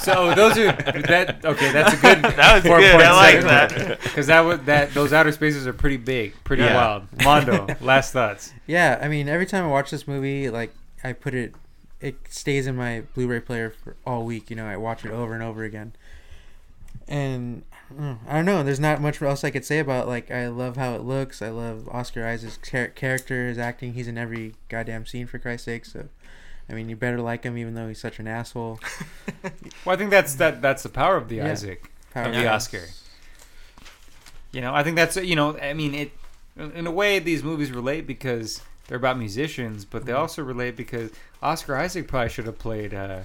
So 0.00 0.34
those 0.34 0.56
are 0.56 0.72
that. 0.72 1.40
Okay, 1.44 1.72
that's 1.72 1.92
a 1.92 1.96
good. 1.96 2.22
That 2.36 2.54
was 2.54 2.62
good. 2.62 3.00
I 3.00 3.12
like 3.12 3.42
that. 3.44 4.00
because 4.02 4.26
that 4.28 4.40
was 4.40 4.60
that. 4.62 4.94
Those 4.94 5.12
outer 5.12 5.32
spaces 5.32 5.66
are 5.66 5.72
pretty 5.72 5.96
big, 5.98 6.32
pretty 6.44 6.62
Yeah. 6.62 6.74
wild. 6.74 7.22
Mondo, 7.24 7.66
last 7.80 8.12
thoughts. 8.12 8.52
Yeah, 8.66 8.98
I 9.02 9.08
mean, 9.08 9.28
every 9.28 9.46
time 9.46 9.64
I 9.64 9.68
watch 9.68 9.90
this 9.90 10.08
movie, 10.08 10.48
like 10.48 10.72
I 11.04 11.12
put 11.12 11.34
it, 11.34 11.54
it 12.00 12.16
stays 12.28 12.66
in 12.66 12.76
my 12.76 13.02
Blu-ray 13.14 13.40
player 13.40 13.70
for 13.70 13.96
all 14.06 14.24
week. 14.24 14.48
You 14.50 14.56
know, 14.56 14.66
I 14.66 14.76
watch 14.76 15.04
it 15.04 15.10
over 15.10 15.34
and 15.34 15.42
over 15.42 15.64
again. 15.64 15.92
And 17.08 17.64
mm, 17.92 18.18
I 18.26 18.34
don't 18.34 18.44
know. 18.46 18.62
There's 18.62 18.80
not 18.80 19.00
much 19.00 19.20
else 19.20 19.44
I 19.44 19.50
could 19.50 19.64
say 19.64 19.80
about. 19.80 20.06
Like, 20.08 20.30
I 20.30 20.48
love 20.48 20.76
how 20.76 20.94
it 20.94 21.02
looks. 21.02 21.42
I 21.42 21.50
love 21.50 21.88
Oscar 21.90 22.26
Isaac's 22.26 22.58
char- 22.58 22.88
character, 22.88 23.48
his 23.48 23.58
acting. 23.58 23.94
He's 23.94 24.08
in 24.08 24.16
every 24.16 24.54
goddamn 24.68 25.06
scene 25.06 25.26
for 25.26 25.38
Christ's 25.38 25.64
sake. 25.66 25.84
So, 25.84 26.08
I 26.70 26.74
mean, 26.74 26.88
you 26.88 26.94
better 26.96 27.20
like 27.20 27.42
him, 27.42 27.58
even 27.58 27.74
though 27.74 27.88
he's 27.88 28.00
such 28.00 28.18
an 28.20 28.28
asshole. 28.28 28.78
Well, 29.84 29.94
I 29.94 29.96
think 29.98 30.10
that's 30.10 30.34
that. 30.36 30.60
That's 30.62 30.82
the 30.82 30.88
power 30.90 31.16
of 31.16 31.28
the 31.28 31.36
Yeah. 31.36 31.50
Isaac 31.52 31.90
Power 32.12 32.26
of 32.26 32.34
the 32.34 32.42
yeah. 32.42 32.54
Oscar. 32.54 32.82
You 34.52 34.60
know, 34.60 34.74
I 34.74 34.82
think 34.82 34.96
that's 34.96 35.16
you 35.16 35.36
know, 35.36 35.56
I 35.58 35.72
mean, 35.74 35.94
it 35.94 36.12
in 36.56 36.86
a 36.86 36.90
way 36.90 37.18
these 37.18 37.42
movies 37.42 37.70
relate 37.72 38.06
because 38.06 38.60
they're 38.88 38.98
about 38.98 39.18
musicians, 39.18 39.84
but 39.84 39.98
Mm-hmm. 39.98 40.06
they 40.08 40.12
also 40.12 40.42
relate 40.42 40.76
because 40.76 41.10
Oscar 41.42 41.76
Isaac 41.76 42.08
probably 42.08 42.28
should 42.28 42.46
have 42.46 42.58
played. 42.58 42.92
Uh, 42.92 43.20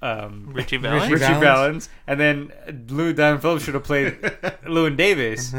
um, 0.00 0.48
Ritchie 0.52 0.76
Valens? 0.78 1.10
Ritchie 1.10 1.24
Valens. 1.26 1.40
Valens, 1.42 1.88
and 2.06 2.20
then 2.20 2.52
Lou 2.88 3.12
Diamond 3.12 3.42
Phillips 3.42 3.64
should 3.64 3.74
have 3.74 3.84
played 3.84 4.12
Llewyn 4.66 4.96
Davis 4.96 5.54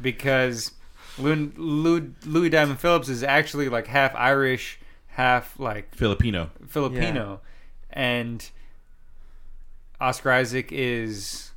because 0.00 0.72
Lou, 1.18 1.52
Lou, 1.56 2.14
Louis 2.24 2.48
Diamond 2.50 2.78
Phillips 2.80 3.08
is 3.08 3.22
actually 3.22 3.68
like 3.68 3.86
half 3.86 4.14
Irish, 4.14 4.78
half 5.18 5.58
like 5.58 5.94
Filipino. 5.94 6.50
Filipino, 6.68 7.40
and 7.90 8.48
Oscar 10.00 10.30
Isaac 10.32 10.68
is 10.70 11.50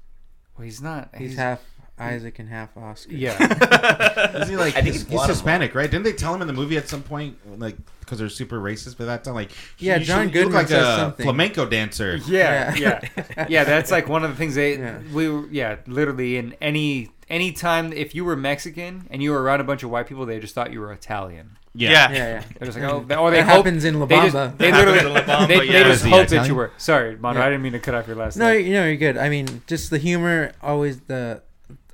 well, 0.57 0.65
he's 0.65 0.81
not. 0.81 1.09
He's 1.17 1.35
half 1.37 1.61
Isaac 1.99 2.39
and 2.39 2.49
half 2.49 2.75
Oscar. 2.75 3.13
yeah. 3.13 3.37
Isn't 4.41 4.49
he 4.49 4.57
like 4.57 4.75
I 4.75 4.81
think 4.81 4.95
he's, 4.95 5.07
he's 5.07 5.25
Hispanic, 5.25 5.75
right? 5.75 5.89
Didn't 5.89 6.03
they 6.03 6.13
tell 6.13 6.33
him 6.33 6.41
in 6.41 6.47
the 6.47 6.53
movie 6.53 6.75
at 6.77 6.89
some 6.89 7.03
point, 7.03 7.37
like 7.59 7.75
because 7.99 8.17
they're 8.17 8.29
super 8.29 8.59
racist 8.59 8.97
by 8.97 9.05
that 9.05 9.23
time? 9.23 9.35
Like, 9.35 9.51
Yeah, 9.77 9.99
John 9.99 10.25
should- 10.27 10.33
you 10.35 10.41
look 10.41 10.53
Goodman 10.53 10.53
like 10.61 10.67
says 10.69 10.87
a 10.87 10.95
something. 10.97 11.23
flamenco 11.23 11.65
dancer. 11.67 12.17
Yeah, 12.27 12.73
Yeah. 12.75 12.99
yeah, 13.37 13.45
yeah. 13.49 13.63
That's 13.63 13.91
like 13.91 14.09
one 14.09 14.23
of 14.23 14.31
the 14.31 14.35
things 14.37 14.55
they 14.55 14.77
Yeah. 14.79 14.99
we 15.13 15.29
were 15.29 15.47
yeah 15.51 15.77
literally 15.85 16.37
in 16.37 16.55
any 16.61 17.09
any 17.29 17.51
time 17.51 17.93
if 17.93 18.15
you 18.15 18.25
were 18.25 18.35
Mexican 18.35 19.07
and 19.11 19.21
you 19.21 19.31
were 19.31 19.41
around 19.43 19.61
a 19.61 19.63
bunch 19.63 19.83
of 19.83 19.89
white 19.91 20.07
people 20.07 20.25
they 20.25 20.39
just 20.39 20.55
thought 20.55 20.73
you 20.73 20.79
were 20.79 20.91
Italian. 20.91 21.57
Yeah. 21.73 22.11
Yeah, 22.11 22.15
yeah. 22.17 22.43
They're 22.59 22.65
just 22.67 22.77
like 22.77 22.91
oh 22.91 22.99
they- 23.07 23.15
or 23.15 23.31
they 23.31 23.37
That 23.37 23.45
hope 23.47 23.65
happens 23.65 23.85
in 23.85 23.99
La 23.99 24.05
they 24.05 24.15
just 24.17 24.35
Bamba. 24.35 24.57
they 24.57 24.71
That 24.71 24.77
literally 24.77 24.97
happens 24.99 25.21
in 25.21 25.27
La 25.27 25.37
Bamba, 25.39 25.47
they, 25.47 25.57
they 25.59 25.65
yeah. 25.73 25.83
just 25.83 25.99
Is 25.99 26.03
he 26.03 26.09
hope 26.09 26.19
that 26.19 26.25
Italian? 26.33 26.47
you 26.51 26.55
were 26.55 26.71
sorry 26.77 27.15
Mondo 27.17 27.39
Yeah. 27.39 27.45
I 27.45 27.49
didn't 27.49 27.61
mean 27.63 27.71
to 27.73 27.79
cut 27.79 27.95
off 27.95 28.07
your 28.07 28.15
last 28.17 28.35
No, 28.37 28.51
name. 28.51 28.65
you 28.67 28.73
know 28.73 28.85
you're 28.85 28.97
good. 28.97 29.17
I 29.17 29.29
mean, 29.29 29.61
just 29.67 29.89
the 29.89 29.97
humor 29.97 30.51
always 30.61 30.99
the 31.01 31.41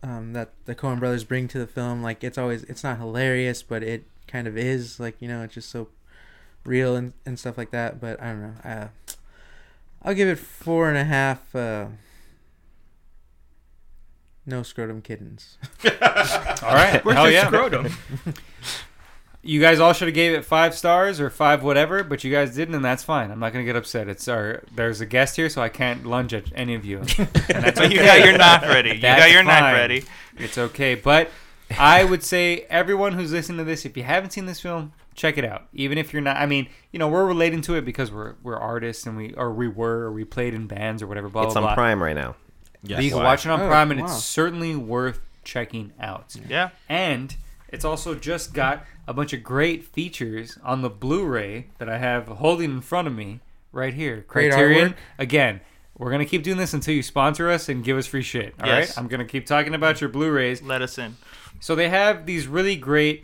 um, 0.04 0.34
that 0.34 0.50
the 0.66 0.74
Coen 0.76 1.00
Brothers 1.00 1.24
bring 1.24 1.48
to 1.50 1.60
the 1.60 1.68
film. 1.68 2.02
Like 2.02 2.24
it's 2.24 2.38
always 2.38 2.64
it's 2.64 2.84
not 2.84 2.98
hilarious, 2.98 3.62
but 3.64 3.84
it 3.84 4.06
kind 4.28 4.48
of 4.48 4.58
is. 4.58 5.00
Like 5.00 5.16
you 5.22 5.28
know, 5.28 5.44
it's 5.44 5.54
just 5.56 5.70
so 5.70 5.90
real 6.66 6.96
and, 6.96 7.14
and 7.26 7.38
stuff 7.38 7.58
like 7.58 7.72
that. 7.72 8.00
But 8.00 8.20
I 8.22 8.26
don't 8.28 8.42
know. 8.42 8.54
Uh, 8.64 8.88
I'll 10.04 10.14
give 10.16 10.28
it 10.28 10.40
four 10.40 10.88
and 10.90 10.98
a 10.98 11.04
half. 11.04 11.54
Uh, 11.56 11.88
no 14.46 14.64
scrotum 14.64 15.02
kittens. 15.02 15.58
all 15.84 15.92
right 16.74 17.04
Where's 17.04 17.16
hell 17.18 17.26
your 17.26 17.34
yeah 17.34 17.48
scrotum? 17.48 17.88
you 19.48 19.62
guys 19.62 19.80
all 19.80 19.94
should 19.94 20.08
have 20.08 20.16
gave 20.16 20.34
it 20.34 20.44
five 20.46 20.76
stars 20.76 21.20
or 21.20 21.30
five 21.30 21.64
whatever 21.64 22.04
but 22.04 22.24
you 22.24 22.32
guys 22.32 22.54
didn't 22.56 22.76
and 22.76 22.84
that's 22.86 23.04
fine 23.04 23.32
I'm 23.32 23.40
not 23.40 23.54
gonna 23.54 23.66
get 23.66 23.76
upset 23.76 24.08
it's 24.08 24.28
our 24.28 24.64
there's 24.76 25.00
a 25.02 25.06
guest 25.06 25.36
here 25.38 25.50
so 25.50 25.62
I 25.62 25.70
can't 25.70 26.06
lunge 26.06 26.34
at 26.34 26.46
any 26.56 26.76
of 26.76 26.84
you 26.86 26.98
and 27.18 27.28
that's 27.64 27.80
But 27.80 27.92
you 27.92 28.00
okay. 28.00 28.20
got 28.20 28.26
your 28.28 28.38
knife 28.38 28.62
ready. 28.64 28.90
You 28.96 29.00
That's 29.02 29.22
got 29.22 29.32
your 29.32 29.44
knife 29.44 29.74
ready. 29.74 30.04
It's 30.38 30.58
okay, 30.58 30.96
but 30.96 31.30
I 31.78 32.04
would 32.04 32.24
say 32.24 32.66
everyone 32.70 33.14
who's 33.14 33.32
listening 33.32 33.58
to 33.58 33.64
this, 33.64 33.86
if 33.86 33.98
you 33.98 34.04
haven't 34.04 34.32
seen 34.32 34.46
this 34.46 34.62
film, 34.62 34.94
check 35.16 35.38
it 35.38 35.44
out. 35.44 35.68
Even 35.74 35.98
if 35.98 36.14
you're 36.14 36.22
not, 36.22 36.38
I 36.38 36.46
mean, 36.46 36.70
you 36.92 37.00
know, 37.00 37.08
we're 37.10 37.26
relating 37.26 37.62
to 37.64 37.76
it 37.76 37.84
because 37.86 38.12
we're 38.12 38.36
we're 38.44 38.56
artists 38.58 39.06
and 39.06 39.18
we 39.18 39.34
or 39.34 39.52
we 39.52 39.68
were 39.68 40.04
or 40.04 40.12
we 40.12 40.24
played 40.24 40.54
in 40.54 40.68
bands 40.68 41.02
or 41.02 41.08
whatever. 41.08 41.28
Blah 41.30 41.44
It's 41.44 41.54
blah 41.54 41.64
on 41.64 41.68
blah. 41.70 41.74
Prime 41.76 42.02
right 42.02 42.16
now. 42.16 42.36
Yes. 42.84 42.98
But 42.98 43.04
you 43.04 43.10
can 43.10 43.20
Why? 43.20 43.26
watch 43.26 43.46
it 43.46 43.50
on 43.50 43.60
Oh, 43.62 43.68
Prime, 43.68 43.92
and 43.92 44.00
wow. 44.00 44.06
it's 44.06 44.24
certainly 44.24 44.76
worth 44.76 45.20
checking 45.44 45.92
out. 46.00 46.36
Yeah. 46.48 46.70
And 46.88 47.36
it's 47.70 47.84
also 47.84 48.16
just 48.16 48.54
got 48.54 48.86
a 49.08 49.14
bunch 49.14 49.34
of 49.34 49.44
great 49.44 49.84
features 49.84 50.58
on 50.64 50.82
the 50.82 50.90
Blu-ray 50.90 51.68
that 51.78 51.90
I 51.90 51.98
have 51.98 52.28
holding 52.28 52.72
in 52.72 52.82
front 52.82 53.08
of 53.08 53.16
me 53.16 53.40
right 53.72 53.94
here. 53.94 54.24
Criterion. 54.28 54.96
Again, 55.18 55.62
we're 55.98 56.12
gonna 56.12 56.26
keep 56.26 56.44
doing 56.44 56.58
this 56.58 56.74
until 56.74 56.94
you 56.94 57.02
sponsor 57.04 57.50
us 57.50 57.70
and 57.70 57.84
give 57.84 57.98
us 57.98 58.06
free 58.06 58.22
shit. 58.22 58.54
All 58.62 58.70
right. 58.70 58.80
Yes. 58.80 58.98
I'm 58.98 59.08
gonna 59.08 59.26
keep 59.26 59.46
talking 59.46 59.74
about 59.74 60.02
your 60.02 60.10
Blu-rays. 60.10 60.62
Let 60.62 60.82
us 60.82 60.98
in. 60.98 61.16
So 61.60 61.74
they 61.76 61.90
have 61.90 62.26
these 62.26 62.48
really 62.48 62.76
great 62.76 63.24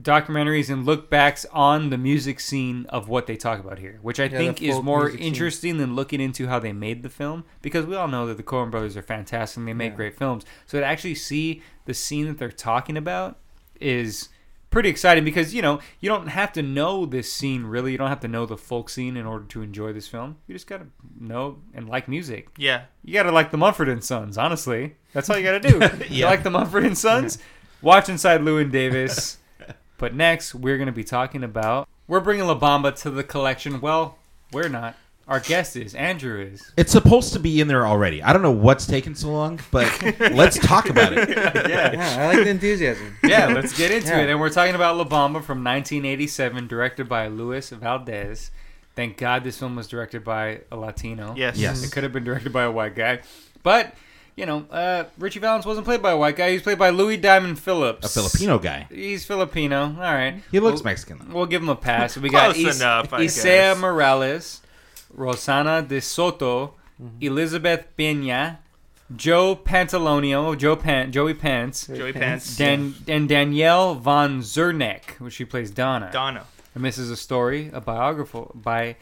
documentaries 0.00 0.70
and 0.70 0.86
look 0.86 1.10
backs 1.10 1.44
on 1.52 1.90
the 1.90 1.98
music 1.98 2.40
scene 2.40 2.86
of 2.88 3.08
what 3.08 3.26
they 3.26 3.36
talk 3.36 3.60
about 3.60 3.78
here, 3.78 3.98
which 4.00 4.18
I 4.18 4.28
the 4.28 4.36
think 4.38 4.62
is 4.62 4.80
more 4.80 5.02
music 5.04 5.18
scene. 5.18 5.26
interesting 5.28 5.76
than 5.76 5.94
looking 5.94 6.20
into 6.20 6.46
how 6.46 6.58
they 6.58 6.72
made 6.72 7.02
the 7.02 7.10
film 7.10 7.44
because 7.60 7.84
we 7.84 7.94
all 7.94 8.08
know 8.08 8.26
that 8.26 8.36
the 8.38 8.42
Coen 8.42 8.70
brothers 8.70 8.96
are 8.96 9.02
fantastic 9.02 9.58
and 9.58 9.68
they 9.68 9.74
make 9.74 9.92
Yeah. 9.92 9.96
great 9.96 10.16
films. 10.16 10.44
So 10.66 10.80
to 10.80 10.86
actually 10.86 11.14
see 11.16 11.62
the 11.84 11.92
scene 11.94 12.26
that 12.26 12.38
they're 12.38 12.50
talking 12.50 12.96
about 12.96 13.38
is 13.80 14.28
pretty 14.72 14.88
exciting 14.88 15.22
because 15.22 15.54
you 15.54 15.62
know 15.62 15.78
you 16.00 16.08
don't 16.08 16.26
have 16.26 16.52
to 16.52 16.62
know 16.62 17.06
this 17.06 17.32
scene 17.32 17.62
really 17.64 17.92
you 17.92 17.98
don't 17.98 18.08
have 18.08 18.18
to 18.20 18.26
know 18.26 18.44
the 18.46 18.56
folk 18.56 18.88
scene 18.90 19.16
in 19.16 19.24
order 19.26 19.44
to 19.44 19.62
enjoy 19.62 19.92
this 19.92 20.08
film 20.08 20.36
you 20.48 20.54
just 20.54 20.66
gotta 20.66 20.86
know 21.20 21.58
and 21.74 21.88
like 21.88 22.08
music 22.08 22.48
Yeah. 22.58 22.82
you 23.04 23.12
gotta 23.12 23.30
like 23.30 23.50
the 23.52 23.58
Mumford 23.58 23.88
and 23.88 24.02
Sons, 24.02 24.36
honestly. 24.36 24.96
That's 25.12 25.28
all 25.30 25.36
you 25.38 25.44
gotta 25.44 25.60
do. 25.60 25.80
You 26.08 26.24
like 26.24 26.42
the 26.42 26.50
Mumford 26.50 26.84
and 26.84 26.98
Sons? 26.98 27.38
Watch 27.82 28.08
Inside 28.08 28.40
Llewyn 28.40 28.70
Davis. 28.72 29.38
but 29.98 30.14
next, 30.14 30.54
we're 30.54 30.78
gonna 30.78 30.90
be 30.90 31.04
talking 31.04 31.44
about 31.44 31.86
we're 32.08 32.20
bringing 32.20 32.46
La 32.46 32.58
Bamba 32.58 32.94
to 33.02 33.10
the 33.10 33.22
collection. 33.22 33.80
Well, 33.80 34.18
we're 34.52 34.68
not. 34.68 34.96
Our 35.32 35.40
guest 35.40 35.76
is 35.76 35.94
Andrew 35.94 36.40
is. 36.40 36.72
It's 36.76 36.92
supposed 36.92 37.32
to 37.32 37.38
be 37.38 37.60
in 37.60 37.68
there 37.68 37.86
already. 37.86 38.22
I 38.22 38.32
don't 38.32 38.42
know 38.42 38.50
what's 38.50 38.86
taking 38.86 39.14
so 39.14 39.30
long, 39.32 39.58
but 39.70 39.86
let's 40.32 40.58
talk 40.58 40.88
about 40.90 41.12
it. 41.12 41.28
Yeah. 41.30 41.92
Yeah, 41.92 42.16
I 42.22 42.26
like 42.26 42.44
the 42.44 42.50
enthusiasm. 42.50 43.16
Yeah, 43.24 43.46
let's 43.46 43.76
get 43.76 43.90
into 43.90 44.08
Yeah. 44.10 44.18
it. 44.20 44.30
And 44.30 44.38
we're 44.40 44.50
talking 44.50 44.74
about 44.74 44.96
La 44.96 45.04
Bamba 45.04 45.42
from 45.42 45.64
1987, 45.64 46.66
directed 46.66 47.08
by 47.08 47.28
Luis 47.28 47.70
Valdez. 47.70 48.50
Thank 48.94 49.16
God 49.16 49.42
this 49.42 49.58
film 49.58 49.74
was 49.76 49.88
directed 49.88 50.22
by 50.22 50.60
a 50.70 50.76
Latino. 50.76 51.34
Yes. 51.36 51.56
Yes. 51.56 51.82
It 51.82 51.92
could 51.92 52.02
have 52.02 52.12
been 52.12 52.24
directed 52.24 52.52
by 52.52 52.64
a 52.64 52.70
white 52.70 52.94
guy. 52.94 53.20
But, 53.62 53.94
you 54.36 54.44
know, 54.44 54.66
uh, 54.70 55.04
Ritchie 55.18 55.38
Valens 55.40 55.64
wasn't 55.64 55.86
played 55.86 56.02
by 56.02 56.10
a 56.10 56.16
white 56.18 56.36
guy. 56.36 56.48
He 56.48 56.54
was 56.56 56.62
played 56.62 56.78
by 56.78 56.90
Louis 56.90 57.16
Diamond 57.16 57.58
Phillips. 57.58 58.04
A 58.04 58.08
Filipino 58.20 58.58
guy. 58.58 58.86
He's 58.90 59.24
Filipino. 59.24 59.84
All 59.84 59.94
right. 60.14 60.42
He 60.50 60.60
looks 60.60 60.80
We'll- 60.80 60.84
Mexican. 60.90 61.20
though. 61.26 61.34
We'll 61.34 61.46
give 61.46 61.62
him 61.62 61.70
a 61.70 61.76
pass. 61.76 62.18
We 62.18 62.28
got 62.30 62.52
Close 62.54 62.66
Is- 62.66 62.80
enough, 62.82 63.14
I 63.14 63.20
Isaiah 63.20 63.72
guess. 63.72 63.80
Morales, 63.80 64.60
Rosana 65.16 65.86
De 65.86 66.00
Soto, 66.00 66.74
mm-hmm. 67.00 67.16
Elizabeth 67.20 67.86
Pena, 67.96 68.60
Joe 69.14 69.56
Pantoliano, 69.56 70.56
Joe 70.56 70.76
Pan, 70.76 71.12
Joey 71.12 71.34
Pants, 71.34 71.86
Joey 71.86 72.12
Pants. 72.12 72.56
Dan, 72.56 72.94
and 73.08 73.28
Danielle 73.28 73.94
von 73.94 74.40
Zerneck, 74.40 75.18
which 75.20 75.34
she 75.34 75.44
plays 75.44 75.70
Donna. 75.70 76.10
Donna. 76.12 76.46
And 76.74 76.84
this 76.84 76.96
is 76.96 77.10
a 77.10 77.16
story, 77.16 77.70
a 77.72 77.80
biographical, 77.80 78.52
by 78.54 78.96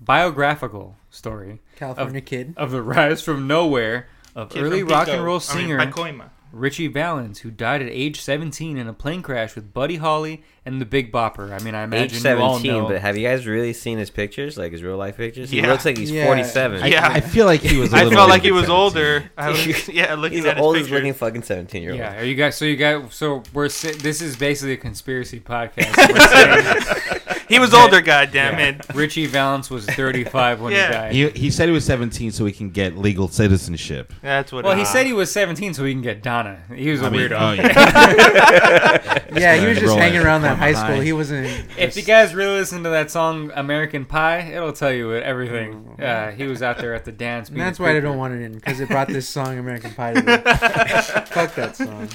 biographical 0.00 0.96
story 1.10 1.60
California 1.76 2.20
kid. 2.20 2.54
of 2.56 2.70
the 2.70 2.82
rise 2.82 3.20
from 3.20 3.46
nowhere 3.46 4.08
of 4.34 4.50
Kid 4.50 4.62
early 4.62 4.82
rock 4.82 5.06
Pico. 5.06 5.16
and 5.16 5.26
roll 5.26 5.42
I 5.48 5.54
mean, 5.54 5.66
singer 5.66 5.78
Pacoima. 5.78 6.30
Ritchie 6.52 6.88
Valens, 6.88 7.40
who 7.40 7.50
died 7.50 7.82
at 7.82 7.88
age 7.90 8.20
17 8.20 8.76
in 8.78 8.88
a 8.88 8.92
plane 8.92 9.22
crash 9.22 9.54
with 9.54 9.72
Buddy 9.74 9.96
Holly 9.96 10.42
and 10.64 10.80
the 10.80 10.86
Big 10.86 11.12
Bopper. 11.12 11.52
I 11.52 11.62
mean, 11.62 11.74
I 11.74 11.82
Age 11.84 12.12
imagine 12.14 12.24
you 12.38 12.42
all 12.42 12.54
17, 12.58 12.72
know. 12.82 12.88
but 12.88 13.00
have 13.00 13.16
you 13.16 13.26
guys 13.26 13.46
really 13.46 13.72
seen 13.72 13.98
his 13.98 14.10
pictures, 14.10 14.56
like 14.56 14.72
his 14.72 14.82
real 14.82 14.96
life 14.96 15.16
pictures? 15.16 15.50
He 15.50 15.60
looks 15.62 15.84
like 15.84 15.96
he's 15.98 16.10
Yeah. 16.10 16.24
47. 16.26 16.82
I, 16.82 16.86
Yeah. 16.86 17.08
I 17.08 17.20
feel 17.20 17.46
like 17.46 17.60
he 17.60 17.78
was. 17.78 17.92
I 17.94 18.06
I 18.06 18.10
felt 18.10 18.28
like 18.30 18.42
he 18.42 18.52
was 18.52 18.68
older. 18.68 19.30
I 19.36 19.50
was, 19.50 19.88
yeah, 19.88 20.14
looking 20.14 20.38
he's 20.38 20.46
at 20.46 20.50
the 20.50 20.54
his 20.56 20.64
oldest 20.64 20.84
picture. 20.86 20.96
looking 20.96 21.14
fucking 21.14 21.42
17 21.42 21.82
year 21.82 21.92
old. 21.92 21.98
yeah, 22.00 22.20
are 22.20 22.24
you 22.24 22.34
guys? 22.34 22.56
So 22.56 22.64
you 22.64 22.76
guys? 22.76 23.02
So 23.14 23.42
we're 23.52 23.68
this 23.68 24.20
is 24.22 24.36
basically 24.36 24.72
a 24.72 24.76
conspiracy 24.78 25.40
podcast. 25.40 27.34
We're 27.48 27.54
saying 27.56 27.56
He 27.56 27.58
was 27.58 27.74
older, 27.74 28.00
goddamn 28.00 28.58
it. 28.58 28.86
Ritchie 28.94 29.26
Valens 29.26 29.70
was 29.70 29.86
35 29.86 30.60
when 30.60 30.72
Yeah. 30.72 30.86
he 31.10 31.22
died. 31.24 31.34
He, 31.36 31.40
he 31.42 31.50
said 31.50 31.66
he 31.68 31.72
was 31.72 31.84
17 31.84 32.30
so 32.32 32.44
he 32.44 32.52
can 32.52 32.70
get 32.70 32.96
legal 32.96 33.28
citizenship. 33.28 34.12
That's 34.22 34.52
what. 34.52 34.60
It 34.60 34.62
was. 34.62 34.64
Well, 34.64 34.72
it 34.74 34.76
he 34.76 34.82
is. 34.82 34.88
said 34.88 35.06
he 35.06 35.12
was 35.12 35.30
17 35.32 35.74
so 35.74 35.84
he 35.84 35.92
can 35.92 36.02
get 36.02 36.22
Donna. 36.22 36.60
He 36.74 36.90
was 36.90 37.02
a 37.02 37.06
I 37.06 37.10
mean, 37.10 37.20
weirdo. 37.28 37.40
oh, 37.40 37.52
yeah. 37.52 39.18
Yeah, 39.38 39.56
he 39.56 39.66
was 39.66 39.76
just 39.78 39.88
Rolling 39.88 40.02
hanging 40.02 40.20
around 40.22 40.42
that 40.42 40.56
high 40.58 40.72
school. 40.72 41.00
He 41.00 41.12
wasn't. 41.12 41.46
If 41.78 41.96
you 41.96 42.02
guys 42.02 42.34
really 42.34 42.56
listen 42.58 42.82
to 42.82 42.88
that 42.90 43.10
song 43.10 43.52
American 43.54 44.04
Pie, 44.04 44.50
it'll 44.52 44.72
tell 44.72 44.90
you 44.92 45.14
everything. 45.14 45.94
Uh, 46.00 46.32
he 46.32 46.44
was 46.44 46.60
out 46.62 46.78
there 46.78 46.94
at 46.94 47.04
the 47.04 47.12
dance. 47.12 47.48
And 47.48 47.56
being 47.56 47.64
that's 47.66 47.78
a 47.78 47.82
why 47.82 47.88
I 47.90 47.92
creeper. 47.92 48.06
don't 48.08 48.16
want 48.18 48.34
it 48.34 48.42
in 48.42 48.52
because 48.54 48.80
it 48.80 48.88
brought 48.88 49.06
this 49.08 49.28
song 49.28 49.58
American 49.58 49.92
Pie 49.94 50.14
to 50.14 50.22
me. 50.22 50.36
Fuck 51.26 51.54
that 51.54 51.76
song. 51.76 52.08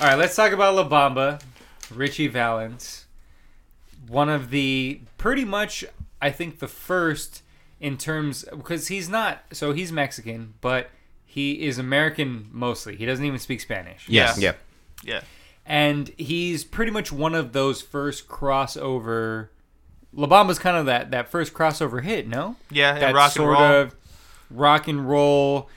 All 0.00 0.08
right, 0.08 0.18
let's 0.18 0.34
talk 0.34 0.52
about 0.52 0.74
La 0.74 0.88
Bamba, 0.88 1.40
Ritchie 1.94 2.28
Valens. 2.28 3.03
One 4.08 4.28
of 4.28 4.50
the 4.50 5.00
pretty 5.18 5.44
much, 5.44 5.84
I 6.20 6.30
think, 6.30 6.58
the 6.58 6.68
first 6.68 7.42
in 7.80 7.96
terms 7.98 8.44
because 8.56 8.88
he's 8.88 9.08
not 9.08 9.42
so 9.52 9.72
he's 9.72 9.92
Mexican, 9.92 10.54
but 10.60 10.90
he 11.24 11.66
is 11.66 11.78
American 11.78 12.48
mostly. 12.52 12.96
He 12.96 13.06
doesn't 13.06 13.24
even 13.24 13.38
speak 13.38 13.60
Spanish. 13.60 14.08
Yes. 14.08 14.38
Yeah. 14.38 14.54
Yeah. 15.02 15.20
and 15.66 16.08
he's 16.16 16.64
pretty 16.64 16.90
much 16.92 17.10
one 17.12 17.34
of 17.34 17.52
those 17.52 17.82
first 17.82 18.28
crossover. 18.28 19.48
La 20.14 20.26
Bamba's 20.26 20.58
kind 20.58 20.76
of 20.76 20.86
that 20.86 21.10
that 21.10 21.28
first 21.28 21.52
crossover 21.52 22.02
hit, 22.02 22.26
no? 22.28 22.56
Yeah. 22.70 22.94
And 22.94 23.02
that 23.02 23.14
rock 23.14 23.26
and 23.26 23.32
sort 23.34 23.58
roll. 23.58 23.62
of 23.62 23.94
rock 24.50 24.88
and 24.88 25.08
roll. 25.08 25.68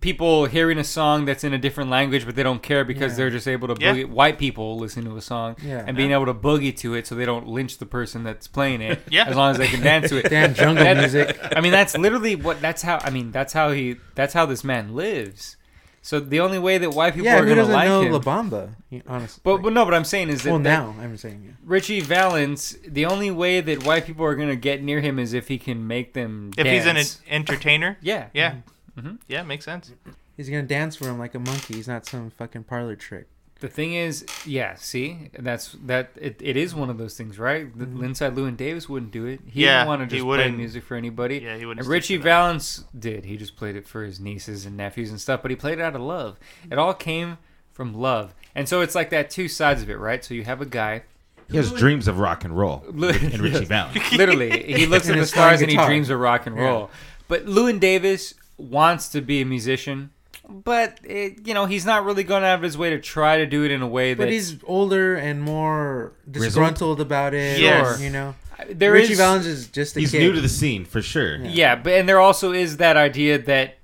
People 0.00 0.46
hearing 0.46 0.76
a 0.78 0.84
song 0.84 1.24
that's 1.24 1.44
in 1.44 1.52
a 1.54 1.58
different 1.58 1.88
language, 1.88 2.26
but 2.26 2.34
they 2.34 2.42
don't 2.42 2.62
care 2.62 2.84
because 2.84 3.12
Yeah. 3.12 3.16
they're 3.18 3.30
just 3.30 3.46
able 3.46 3.68
to 3.74 3.76
Yeah. 3.80 3.94
boogie. 3.94 4.08
White 4.08 4.38
people 4.38 4.76
listening 4.76 5.06
to 5.06 5.16
a 5.16 5.20
song 5.20 5.54
Yeah. 5.64 5.84
and 5.86 5.96
being 5.96 6.10
able 6.10 6.26
to 6.26 6.34
boogie 6.34 6.76
to 6.78 6.94
it, 6.94 7.06
so 7.06 7.14
they 7.14 7.24
don't 7.24 7.46
lynch 7.46 7.78
the 7.78 7.86
person 7.86 8.24
that's 8.24 8.48
playing 8.48 8.80
it. 8.80 9.02
Yeah. 9.10 9.26
as 9.28 9.36
long 9.36 9.52
as 9.52 9.58
they 9.58 9.68
can 9.68 9.80
dance 9.80 10.08
to 10.10 10.16
it. 10.18 10.28
Damn 10.30 10.54
jungle 10.54 10.82
That- 10.84 10.96
music. 10.96 11.38
I 11.54 11.60
mean, 11.60 11.72
that's 11.72 11.96
literally 11.96 12.34
what. 12.34 12.60
That's 12.60 12.82
how. 12.82 12.98
I 13.04 13.10
mean, 13.10 13.30
that's 13.30 13.52
how 13.52 13.70
he. 13.70 13.96
That's 14.16 14.34
how 14.34 14.46
this 14.46 14.64
man 14.64 14.94
lives. 14.96 15.56
So 16.00 16.20
the 16.20 16.40
only 16.40 16.58
way 16.58 16.78
that 16.78 16.90
white 16.90 17.14
people 17.14 17.26
Yeah, 17.26 17.38
are 17.38 17.42
gonna 17.42 17.56
doesn't 17.56 17.72
like 17.74 17.88
know 17.88 18.00
him. 18.02 18.12
La 18.12 18.18
Bamba? 18.20 18.70
Honestly. 19.06 19.40
But, 19.44 19.58
but 19.58 19.72
no, 19.72 19.84
but 19.84 19.92
I'm 19.94 20.04
saying 20.04 20.28
is 20.30 20.42
that, 20.42 20.50
well, 20.50 20.58
that 20.60 20.64
now 20.82 20.94
I'm 21.02 21.16
saying. 21.18 21.42
Yeah. 21.44 21.50
Ritchie 21.64 22.00
Valens, 22.00 22.78
the 22.86 23.04
only 23.04 23.30
way 23.30 23.60
that 23.60 23.84
white 23.84 24.06
people 24.06 24.24
are 24.24 24.34
gonna 24.34 24.56
get 24.56 24.82
near 24.82 25.00
him 25.00 25.18
is 25.18 25.34
if 25.34 25.48
he 25.48 25.58
can 25.58 25.86
make 25.86 26.14
them. 26.14 26.52
If 26.56 26.66
he's 26.66 26.86
an 26.86 26.96
entertainer. 27.28 27.98
yeah, 28.00 28.26
Yeah. 28.32 28.50
Mm-hmm. 28.50 28.58
Mhm. 28.98 29.18
Yeah, 29.28 29.42
makes 29.42 29.64
sense. 29.64 29.92
He's 30.36 30.48
gonna 30.48 30.62
dance 30.62 30.96
for 30.96 31.08
him 31.08 31.18
like 31.18 31.34
a 31.34 31.38
monkey. 31.38 31.74
He's 31.74 31.88
not 31.88 32.06
some 32.06 32.30
fucking 32.30 32.64
parlor 32.64 32.96
trick. 32.96 33.26
The 33.60 33.68
thing 33.68 33.94
is, 33.94 34.24
yeah. 34.46 34.74
See, 34.76 35.30
that's 35.36 35.74
that. 35.84 36.10
It, 36.14 36.36
it 36.40 36.56
is 36.56 36.76
one 36.76 36.90
of 36.90 36.98
those 36.98 37.16
things, 37.16 37.40
right? 37.40 37.76
The 37.76 37.86
Mhm. 37.86 38.04
Inside 38.04 38.36
Llewyn 38.36 38.56
Davis 38.56 38.88
wouldn't 38.88 39.10
do 39.10 39.26
it. 39.26 39.40
He 39.46 39.64
Yeah, 39.64 39.78
didn't 39.80 39.88
want 39.88 40.08
to 40.10 40.16
just 40.16 40.24
play 40.24 40.50
music 40.52 40.84
for 40.84 40.94
anybody. 40.94 41.38
Yeah, 41.38 41.56
he 41.56 41.66
wouldn't. 41.66 41.80
And 41.84 41.88
Ritchie. 41.88 42.18
Valens 42.18 42.84
did. 42.96 43.24
He 43.24 43.36
just 43.36 43.56
played 43.56 43.74
it 43.74 43.88
for 43.88 44.04
his 44.04 44.20
nieces 44.20 44.64
and 44.64 44.76
nephews 44.76 45.10
and 45.10 45.20
stuff, 45.20 45.42
but 45.42 45.50
he 45.50 45.56
played 45.56 45.78
it 45.78 45.82
out 45.82 45.96
of 45.96 46.02
love. 46.02 46.36
It 46.70 46.78
all 46.78 46.94
came 46.94 47.38
from 47.72 47.94
love. 47.94 48.32
And 48.54 48.68
so 48.68 48.80
it's 48.80 48.94
like 48.94 49.10
that 49.10 49.28
two 49.28 49.48
sides 49.48 49.82
of 49.82 49.90
it, 49.90 49.98
right? 49.98 50.24
So 50.24 50.34
you 50.34 50.44
have 50.44 50.60
a 50.60 50.66
guy, 50.66 51.02
He 51.50 51.56
has 51.56 51.72
dreams 51.72 52.06
of 52.06 52.18
rock 52.20 52.44
and 52.44 52.56
roll. 52.56 52.84
And 52.92 53.40
Ritchie 53.40 53.64
Valens. 53.74 54.12
literally, 54.12 54.72
he 54.72 54.86
looks 54.92 55.08
at 55.08 55.14
the 55.14 55.18
his 55.20 55.32
flying 55.32 55.56
stars 55.58 55.62
and 55.62 55.70
he 55.70 55.76
dreams 55.84 56.10
of 56.10 56.20
rock 56.20 56.46
and 56.46 56.54
Yeah. 56.56 56.62
roll. 56.62 56.90
But 57.26 57.46
Llewyn 57.46 57.80
Davis 57.80 58.34
wants 58.58 59.08
to 59.10 59.20
be 59.22 59.40
a 59.40 59.44
musician, 59.46 60.10
but 60.48 60.98
it, 61.04 61.46
you 61.46 61.54
know 61.54 61.64
he's 61.66 61.86
not 61.86 62.04
really 62.04 62.24
going 62.24 62.44
out 62.44 62.56
of 62.56 62.62
his 62.62 62.76
way 62.76 62.90
to 62.90 62.98
try 63.00 63.38
to 63.38 63.46
do 63.46 63.64
it 63.64 63.70
in 63.70 63.80
a 63.82 63.88
way 63.88 64.12
that 64.14 64.22
But 64.24 64.30
he's 64.32 64.62
older 64.64 65.14
and 65.16 65.40
more 65.40 66.12
Grizzled? 66.30 66.44
disgruntled 66.44 67.00
about 67.00 67.34
it. 67.34 67.60
Yes. 67.60 68.00
You 68.00 68.10
know, 68.10 68.34
there 68.70 68.92
Ritchie 68.92 69.12
is- 69.12 69.18
Valens 69.18 69.46
is 69.46 69.68
just 69.68 69.96
a 69.96 70.00
He's 70.00 70.10
kid. 70.10 70.20
new 70.20 70.32
to 70.32 70.40
the 70.40 70.48
scene 70.48 70.84
for 70.84 71.00
sure. 71.02 71.36
Yeah. 71.36 71.48
Yeah, 71.50 71.74
but 71.76 71.92
and 71.94 72.08
there 72.08 72.20
also 72.20 72.52
is 72.52 72.76
that 72.78 72.96
idea 72.96 73.38
that 73.38 73.78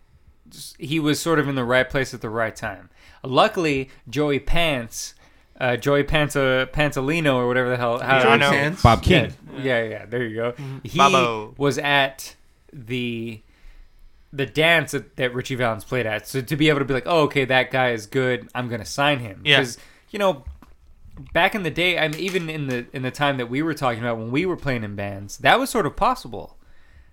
he 0.79 1.01
was 1.01 1.19
sort 1.21 1.39
of 1.39 1.49
in 1.49 1.55
the 1.55 1.65
right 1.65 1.89
place 1.89 2.15
at 2.15 2.21
the 2.21 2.31
right 2.31 2.55
time. 2.55 2.91
Luckily, 3.23 3.89
Joey 4.09 4.39
Pants, 4.39 5.15
uh, 5.61 5.77
Joey 5.77 6.03
Panta 6.03 6.69
Pantalino 6.73 7.35
or 7.37 7.47
whatever 7.49 7.71
the 7.71 7.77
hell, 7.77 7.99
how 7.99 8.19
Yeah, 8.19 8.29
I 8.29 8.37
know. 8.37 8.51
Pants. 8.51 8.83
Bob 8.83 9.03
King. 9.03 9.33
Yeah, 9.57 9.83
yeah, 9.83 9.83
yeah, 9.89 10.07
there 10.07 10.25
you 10.25 10.37
go. 10.37 10.55
He 10.83 10.99
Babo. 10.99 11.55
was 11.57 11.79
at 11.79 12.35
the 12.73 13.41
the 14.35 14.47
dance 14.47 14.93
that, 14.93 15.17
that 15.17 15.35
Ritchie 15.35 15.55
Valens 15.55 15.85
played 15.85 16.07
at. 16.07 16.27
So 16.27 16.41
to 16.41 16.57
be 16.57 16.69
able 16.69 16.81
to 16.81 16.85
be 16.85 16.95
like, 16.95 17.07
oh, 17.07 17.23
okay, 17.23 17.45
that 17.45 17.71
guy 17.71 17.93
is 17.93 18.07
good. 18.07 18.49
I'm 18.55 18.69
gonna 18.69 18.85
sign 18.85 19.21
him. 19.21 19.43
Yeah. 19.45 19.61
Because 19.61 19.79
you 20.11 20.19
know, 20.19 20.45
back 21.33 21.55
in 21.55 21.63
the 21.63 21.71
day, 21.71 21.99
I 21.99 22.09
mean, 22.09 22.21
even 22.21 22.51
in 22.51 22.67
the 22.67 22.87
in 22.93 23.03
the 23.03 23.11
time 23.11 23.37
that 23.39 23.49
we 23.49 23.63
were 23.63 23.75
talking 23.75 24.01
about 24.01 24.19
when 24.19 24.31
we 24.31 24.47
were 24.47 24.57
playing 24.57 24.85
in 24.85 24.97
bands, 24.97 25.39
that 25.39 25.59
was 25.59 25.71
sort 25.71 25.87
of 25.87 25.97
possible. 25.97 26.57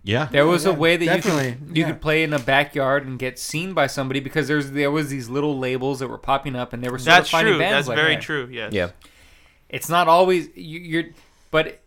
Yeah. 0.04 0.26
There 0.32 0.48
was 0.48 0.66
a 0.66 0.74
way 0.74 0.98
that 0.98 1.06
you 1.06 1.12
definitely, 1.12 1.52
could 1.54 1.78
you 1.78 1.84
yeah. 1.84 1.92
could 1.92 2.02
play 2.02 2.24
in 2.24 2.34
a 2.34 2.40
backyard 2.40 3.06
and 3.06 3.20
get 3.20 3.38
seen 3.38 3.74
by 3.74 3.86
somebody 3.86 4.20
because 4.20 4.48
there's 4.48 4.72
there 4.72 4.90
was 4.90 5.10
these 5.10 5.30
little 5.30 5.60
labels 5.60 6.00
that 6.00 6.08
were 6.08 6.18
popping 6.18 6.56
up 6.56 6.74
and 6.74 6.84
they 6.84 6.90
were 6.90 6.98
sort 6.98 7.18
That's 7.18 7.28
of 7.28 7.32
finding 7.32 7.54
true. 7.54 7.60
bands 7.60 7.86
That's 7.86 7.88
like 7.90 7.98
very 7.98 8.16
that. 8.16 8.24
true. 8.24 8.50
Yes. 8.52 8.74
Yeah. 8.74 8.90
It's 9.70 9.90
not 9.90 10.08
always 10.08 10.50
you, 10.56 10.80
you're, 10.80 11.04
but 11.52 11.81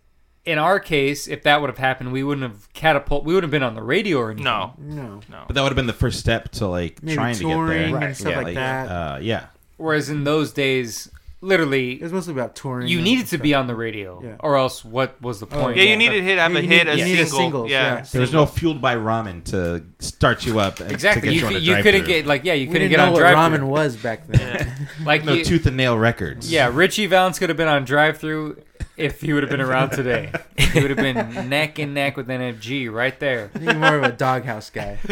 in 0.46 0.58
our 0.58 0.78
case, 0.78 1.26
if 1.26 1.42
that 1.44 1.60
would 1.60 1.70
have 1.70 1.78
happened, 1.78 2.12
we 2.12 2.22
wouldn't 2.22 2.42
have 2.50 2.70
catapult. 2.74 3.24
We 3.24 3.34
wouldn't 3.34 3.44
have 3.44 3.50
been 3.50 3.62
on 3.62 3.74
the 3.74 3.82
radio 3.82 4.18
or 4.18 4.30
anything. 4.30 4.44
No, 4.44 4.74
No. 4.78 5.20
no. 5.30 5.44
But 5.46 5.54
that 5.54 5.62
would 5.62 5.70
have 5.70 5.76
been 5.76 5.86
the 5.86 5.92
first 5.92 6.20
step 6.20 6.50
to 6.52 6.66
like 6.66 7.02
Maybe 7.02 7.14
trying 7.16 7.34
to 7.36 7.44
get 7.44 7.50
touring 7.52 7.92
there. 7.94 8.02
and 8.08 8.16
stuff 8.16 8.32
yeah, 8.32 8.40
like 8.40 8.54
that. 8.54 8.88
Uh, 8.88 9.18
yeah. 9.22 9.46
Whereas 9.78 10.10
in 10.10 10.24
those 10.24 10.52
days, 10.52 11.10
literally, 11.40 11.92
It 11.94 12.02
was 12.02 12.12
mostly 12.12 12.32
about 12.32 12.54
touring. 12.56 12.88
you 12.88 12.98
and 12.98 13.04
needed 13.04 13.22
to 13.22 13.28
stuff. 13.28 13.40
be 13.42 13.52
on 13.54 13.66
the 13.66 13.74
radio, 13.74 14.20
Yeah. 14.24 14.36
or 14.40 14.56
else 14.56 14.84
what 14.84 15.20
was 15.20 15.40
the 15.40 15.46
Oh, 15.50 15.60
point? 15.62 15.76
Yeah, 15.76 15.82
you 15.84 15.88
Yeah. 15.90 15.96
needed 15.96 16.16
to 16.20 16.22
hit 16.22 16.38
have 16.38 16.52
You 16.52 16.58
a 16.58 16.60
need- 16.62 16.70
hit 16.70 16.88
a 16.88 16.96
you 16.98 17.04
need 17.04 17.12
a 17.20 17.26
single. 17.26 17.38
singles, 17.38 17.70
yeah, 17.70 17.94
yeah. 17.96 18.04
There 18.12 18.20
was 18.20 18.32
no 18.32 18.46
fueled 18.46 18.80
by 18.80 18.94
ramen 18.96 19.44
to 19.46 19.82
start 19.98 20.46
you 20.46 20.58
up. 20.60 20.80
and 20.80 20.90
Exactly. 20.92 21.28
To 21.30 21.34
You, 21.34 21.40
get 21.40 21.40
you, 21.40 21.46
on 21.48 21.52
a 21.54 21.58
you 21.58 21.72
drive-thru. 21.72 21.92
couldn't 21.92 22.06
get 22.06 22.26
like 22.26 22.44
yeah, 22.44 22.52
you 22.54 22.66
We 22.68 22.72
couldn't 22.72 22.88
didn't 22.88 22.90
get 22.90 22.96
know 22.98 23.06
on 23.08 23.12
what 23.12 23.18
drive 23.20 23.36
ramen 23.52 23.62
was 23.64 23.96
back 23.96 24.26
then. 24.28 24.88
Like 25.04 25.24
No 25.24 25.32
you, 25.34 25.44
tooth 25.44 25.66
and 25.66 25.76
nail 25.76 25.98
records. 25.98 26.50
yeah, 26.52 26.70
Ritchie 26.72 27.06
Valens 27.06 27.38
could 27.38 27.48
have 27.50 27.58
been 27.58 27.68
on 27.68 27.84
drive 27.84 28.18
through 28.18 28.56
if 28.96 29.20
he 29.20 29.32
would 29.32 29.42
have 29.42 29.50
been 29.50 29.60
around 29.60 29.90
today. 29.90 30.32
he 30.56 30.80
would 30.80 30.90
have 30.90 30.98
been 30.98 31.48
neck 31.48 31.78
and 31.78 31.94
neck 31.94 32.16
with 32.16 32.28
NFG 32.28 32.92
right 32.92 33.18
there. 33.20 33.50
I 33.54 33.58
think 33.58 33.64
you're 33.72 33.74
more 33.80 33.96
of 33.96 34.04
a 34.04 34.12
doghouse 34.12 34.70
guy. 34.70 34.98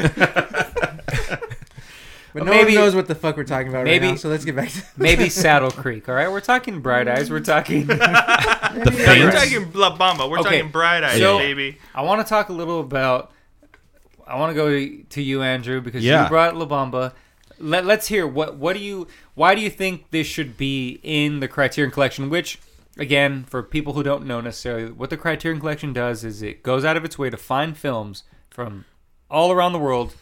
But 2.34 2.44
Well, 2.44 2.54
no 2.54 2.62
maybe- 2.62 2.76
one 2.76 2.84
knows 2.86 2.94
what 2.94 3.08
the 3.08 3.14
fuck 3.14 3.36
we're 3.36 3.44
talking 3.44 3.68
about 3.68 3.84
maybe- 3.84 4.06
right 4.06 4.12
now. 4.12 4.16
So 4.16 4.30
let's 4.30 4.46
get 4.46 4.56
back 4.56 4.70
to 4.70 4.82
Maybe 4.96 5.28
Saddle 5.28 5.70
Creek. 5.70 6.08
All 6.08 6.14
right, 6.14 6.30
we're 6.32 6.40
talking 6.40 6.80
Bright 6.80 7.06
Eyes. 7.06 7.30
We're 7.30 7.40
talking. 7.40 7.86
The 7.86 7.96
No, 9.06 9.12
you're 9.12 9.30
talking 9.30 9.70
La 9.74 9.94
Bamba. 9.98 10.30
We're 10.30 10.38
Okay, 10.40 10.60
talking 10.60 10.70
Bright 10.70 11.04
Eyes, 11.04 11.18
so- 11.18 11.36
baby. 11.38 11.76
I 11.94 12.00
want 12.00 12.26
to 12.26 12.28
talk 12.28 12.48
a 12.48 12.54
little 12.54 12.80
about. 12.80 13.32
I 14.26 14.38
want 14.38 14.48
to 14.50 14.54
go 14.54 14.70
to, 14.70 15.02
to 15.10 15.20
you, 15.22 15.42
Andrew, 15.42 15.82
because 15.82 16.02
Yeah. 16.02 16.22
you 16.22 16.28
brought 16.30 16.56
La 16.56 16.64
Bamba. 16.64 17.12
Let, 17.58 17.84
let's 17.84 18.06
hear 18.08 18.26
what 18.26 18.56
what 18.56 18.72
do 18.76 18.82
you 18.82 19.08
why 19.34 19.54
do 19.54 19.60
you 19.60 19.68
think 19.68 20.10
this 20.10 20.26
should 20.26 20.56
be 20.56 21.00
in 21.02 21.40
the 21.40 21.48
Criterion 21.48 21.90
Collection? 21.90 22.30
Which, 22.30 22.58
again, 22.96 23.44
for 23.44 23.62
people 23.62 23.92
who 23.94 24.02
don't 24.02 24.26
know 24.26 24.40
necessarily, 24.40 24.90
what 24.90 25.10
the 25.10 25.16
Criterion 25.16 25.60
Collection 25.60 25.92
does 25.92 26.24
is 26.24 26.42
it 26.42 26.62
goes 26.62 26.84
out 26.84 26.96
of 26.96 27.04
its 27.04 27.18
way 27.18 27.30
to 27.30 27.36
find 27.36 27.76
films 27.76 28.24
from 28.50 28.84
all 29.30 29.50
around 29.50 29.72
the 29.72 29.78
world, 29.78 30.14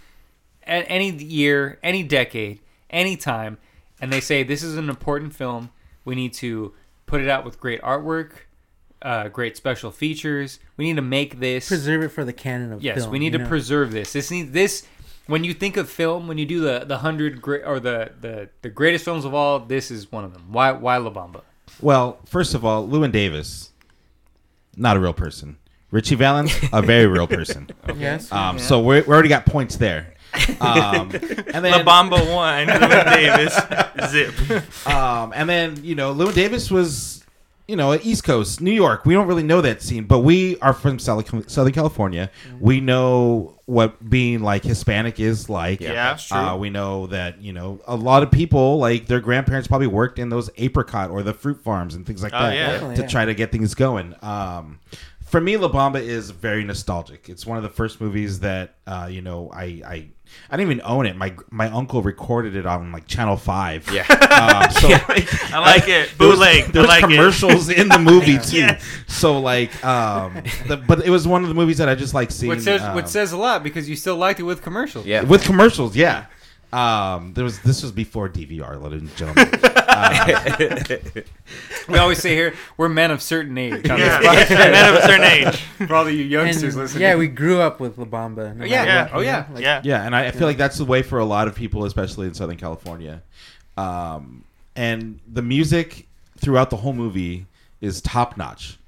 at 0.65 0.85
any 0.89 1.11
year, 1.11 1.79
any 1.83 2.03
decade, 2.03 2.61
any 2.91 3.17
time, 3.17 3.59
and 4.01 4.13
they 4.13 4.21
say 4.21 4.43
this 4.43 4.63
is 4.63 4.77
an 4.77 4.89
important 4.89 5.35
film. 5.35 5.71
We 6.05 6.15
need 6.15 6.33
to 6.35 6.73
put 7.07 7.21
it 7.21 7.29
out 7.29 7.45
with 7.45 7.59
great 7.59 7.81
artwork, 7.83 8.31
uh, 9.03 9.29
great 9.29 9.57
special 9.57 9.91
features. 9.91 10.61
We 10.77 10.85
need 10.85 10.97
to 10.97 11.03
make 11.03 11.41
this 11.41 11.67
preserve 11.69 12.03
it 12.05 12.09
for 12.09 12.25
the 12.25 12.33
canon 12.33 12.73
of 12.73 12.83
Yes, 12.83 12.99
film. 13.01 13.11
we 13.11 13.19
need 13.19 13.33
to 13.33 13.39
know? 13.39 13.49
preserve 13.49 13.91
this. 13.91 14.13
This 14.13 14.31
need 14.31 14.53
this 14.53 14.87
when 15.27 15.45
you 15.45 15.55
think 15.55 15.77
of 15.77 15.89
film, 15.89 16.29
when 16.29 16.39
you 16.39 16.47
do 16.47 16.61
the 16.61 16.85
the 16.87 16.99
hundred 16.99 17.41
great 17.43 17.63
or 17.65 17.81
the, 17.81 18.13
the 18.21 18.49
the 18.63 18.69
greatest 18.69 19.05
films 19.05 19.25
of 19.25 19.35
all, 19.35 19.59
this 19.61 19.91
is 19.91 20.11
one 20.13 20.25
of 20.25 20.33
them. 20.33 20.53
Why 20.53 20.73
why 20.73 20.97
La 20.99 21.11
Bamba? 21.11 21.43
Well, 21.81 22.19
first 22.27 22.55
of 22.55 22.65
all, 22.65 22.87
Llewyn 22.87 23.13
Davis, 23.13 23.71
not 24.77 24.97
a 24.97 25.01
real 25.01 25.13
person. 25.15 25.57
Ritchie 25.91 26.15
Valens, 26.15 26.53
a 26.73 26.83
very 26.83 27.07
real 27.07 27.27
person. 27.27 27.69
Yes. 27.97 28.31
Um, 28.31 28.59
So 28.59 28.79
we 28.81 29.01
we 29.01 29.07
already 29.09 29.29
got 29.29 29.45
points 29.47 29.77
there. 29.77 30.15
Um, 30.61 31.11
and 31.53 31.65
then 31.65 31.73
La 31.73 31.83
Bamba 31.83 32.33
one, 32.33 32.67
Llewyn 32.69 33.05
Davis, 33.15 34.11
zip. 34.11 34.87
Um, 34.87 35.33
and 35.35 35.49
then 35.49 35.83
you 35.85 35.95
know, 35.97 36.15
Llewyn 36.15 36.35
Davis 36.35 36.71
was, 36.71 37.25
you 37.71 37.77
know, 37.77 37.95
East 37.95 38.25
Coast, 38.25 38.61
New 38.61 38.73
York. 38.73 39.07
We 39.07 39.15
don't 39.15 39.29
really 39.29 39.45
know 39.45 39.61
that 39.61 39.81
scene, 39.81 40.05
but 40.05 40.21
we 40.21 40.59
are 40.59 40.73
from 40.73 40.99
Southern 40.99 41.49
Southern 41.49 41.73
California. 41.73 42.29
We 42.59 42.81
know 42.81 43.61
what 43.67 44.11
being 44.11 44.43
like 44.43 44.65
Hispanic 44.65 45.21
is 45.21 45.49
like. 45.49 45.81
Yeah, 45.81 45.93
that's 45.93 46.27
true. 46.27 46.37
Uh, 46.37 46.57
we 46.57 46.71
know 46.71 47.07
that 47.07 47.41
you 47.41 47.53
know 47.53 47.81
a 47.87 47.95
lot 47.95 48.25
of 48.25 48.33
people 48.33 48.79
like 48.79 49.07
their 49.07 49.21
grandparents 49.21 49.69
probably 49.69 49.87
worked 49.87 50.19
in 50.19 50.31
those 50.31 50.51
apricot 50.57 51.11
or 51.11 51.23
the 51.23 51.33
fruit 51.33 51.63
farms 51.63 51.95
and 51.95 52.05
things 52.05 52.25
like 52.25 52.33
Oh, 52.35 52.41
that 52.41 52.55
yeah. 52.55 52.95
To 52.97 53.03
yeah. 53.03 53.07
try 53.07 53.25
to 53.25 53.35
get 53.35 53.53
things 53.53 53.75
going. 53.77 54.17
Um, 54.21 54.81
for 55.31 55.41
me, 55.41 55.57
La 55.57 55.69
Bamba 55.69 56.01
is 56.03 56.31
very 56.31 56.65
nostalgic. 56.65 57.29
It's 57.29 57.47
one 57.47 57.57
of 57.57 57.63
the 57.63 57.69
first 57.69 58.01
movies 58.01 58.41
that 58.41 58.75
uh, 58.85 59.09
you 59.09 59.23
know 59.23 59.49
I, 59.53 59.65
I 59.87 60.09
I 60.51 60.57
didn't 60.57 60.73
even 60.73 60.83
own 60.85 61.07
it. 61.07 61.17
My 61.17 61.37
my 61.51 61.69
uncle 61.71 62.03
recorded 62.03 62.57
it 62.57 62.67
on 62.67 62.91
like 62.91 63.07
Channel 63.07 63.37
Five. 63.37 63.89
Yeah. 63.93 64.01
Um, 64.03 64.71
so 64.73 64.89
I 65.55 65.59
like 65.61 65.89
it. 65.89 66.19
Bootleg. 66.19 66.73
there 66.73 66.83
I 66.83 66.87
was 66.87 66.89
like 66.89 67.01
commercials 67.01 67.69
in 67.69 67.89
the 67.89 67.99
movie 68.01 68.39
too. 68.43 68.59
Yeah. 68.59 68.81
So 69.07 69.39
like, 69.39 69.85
um, 69.85 70.43
the, 70.67 70.77
but 70.77 71.07
it 71.07 71.11
was 71.11 71.29
one 71.29 71.43
of 71.43 71.49
the 71.49 71.55
movies 71.55 71.79
that 71.79 71.89
I 71.89 71.95
just 71.95 72.13
like 72.13 72.33
seeing. 72.33 72.51
Which 72.51 72.63
says 72.63 72.83
um, 72.83 72.97
which 72.97 73.07
says 73.07 73.31
a 73.31 73.37
lot 73.37 73.63
because 73.63 73.89
you 73.89 73.95
still 73.95 74.17
liked 74.17 74.41
it 74.41 74.45
with 74.45 74.63
commercials. 74.63 75.07
Yeah. 75.07 75.23
with 75.23 75.45
commercials, 75.45 75.95
yeah. 75.95 76.27
Um, 76.73 77.33
there 77.35 77.43
was 77.45 77.59
this 77.61 77.83
was 77.83 77.91
before 77.93 78.29
DVR, 78.29 78.81
ladies 78.81 79.01
and 79.03 79.17
gentlemen. 79.17 79.51
We 81.89 81.99
always 81.99 82.19
say 82.19 82.35
here 82.35 82.55
we're 82.77 82.89
men 82.89 83.11
of 83.11 83.21
certain 83.21 83.59
age. 83.59 83.89
On 83.91 83.99
it. 84.01 84.05
Yeah, 84.05 84.21
this 84.35 84.51
men 84.51 84.95
of 84.95 85.03
a 85.03 85.07
certain 85.07 85.25
age. 85.25 85.57
For 85.89 85.95
all 85.95 86.05
the 86.05 86.13
you 86.13 86.25
youngsters 86.25 86.75
And, 86.75 86.83
listening. 86.85 87.03
yeah, 87.03 87.17
we 87.17 87.27
grew 87.27 87.61
up 87.61 87.81
with 87.81 87.99
La 87.99 88.05
Bamba. 88.05 88.55
no 88.55 88.65
Yeah, 88.65 88.85
yeah. 88.85 89.03
what, 89.05 89.15
Oh, 89.15 89.21
yeah. 89.21 89.47
Like, 89.53 89.63
Yeah. 89.63 89.81
yeah, 89.85 90.07
and 90.07 90.15
I, 90.15 90.27
I 90.27 90.31
feel 90.31 90.47
like 90.47 90.57
that's 90.57 90.79
the 90.79 90.85
way 90.85 91.03
for 91.03 91.19
a 91.19 91.25
lot 91.25 91.49
of 91.49 91.55
people, 91.57 91.85
especially 91.85 92.29
in 92.29 92.35
Southern 92.35 92.57
California. 92.59 93.23
Um, 93.77 94.45
and 94.77 95.19
the 95.31 95.43
music 95.43 96.07
throughout 96.39 96.71
the 96.71 96.77
whole 96.77 96.93
movie 96.93 97.47
is 97.81 98.01
top 98.01 98.37
notch. 98.37 98.79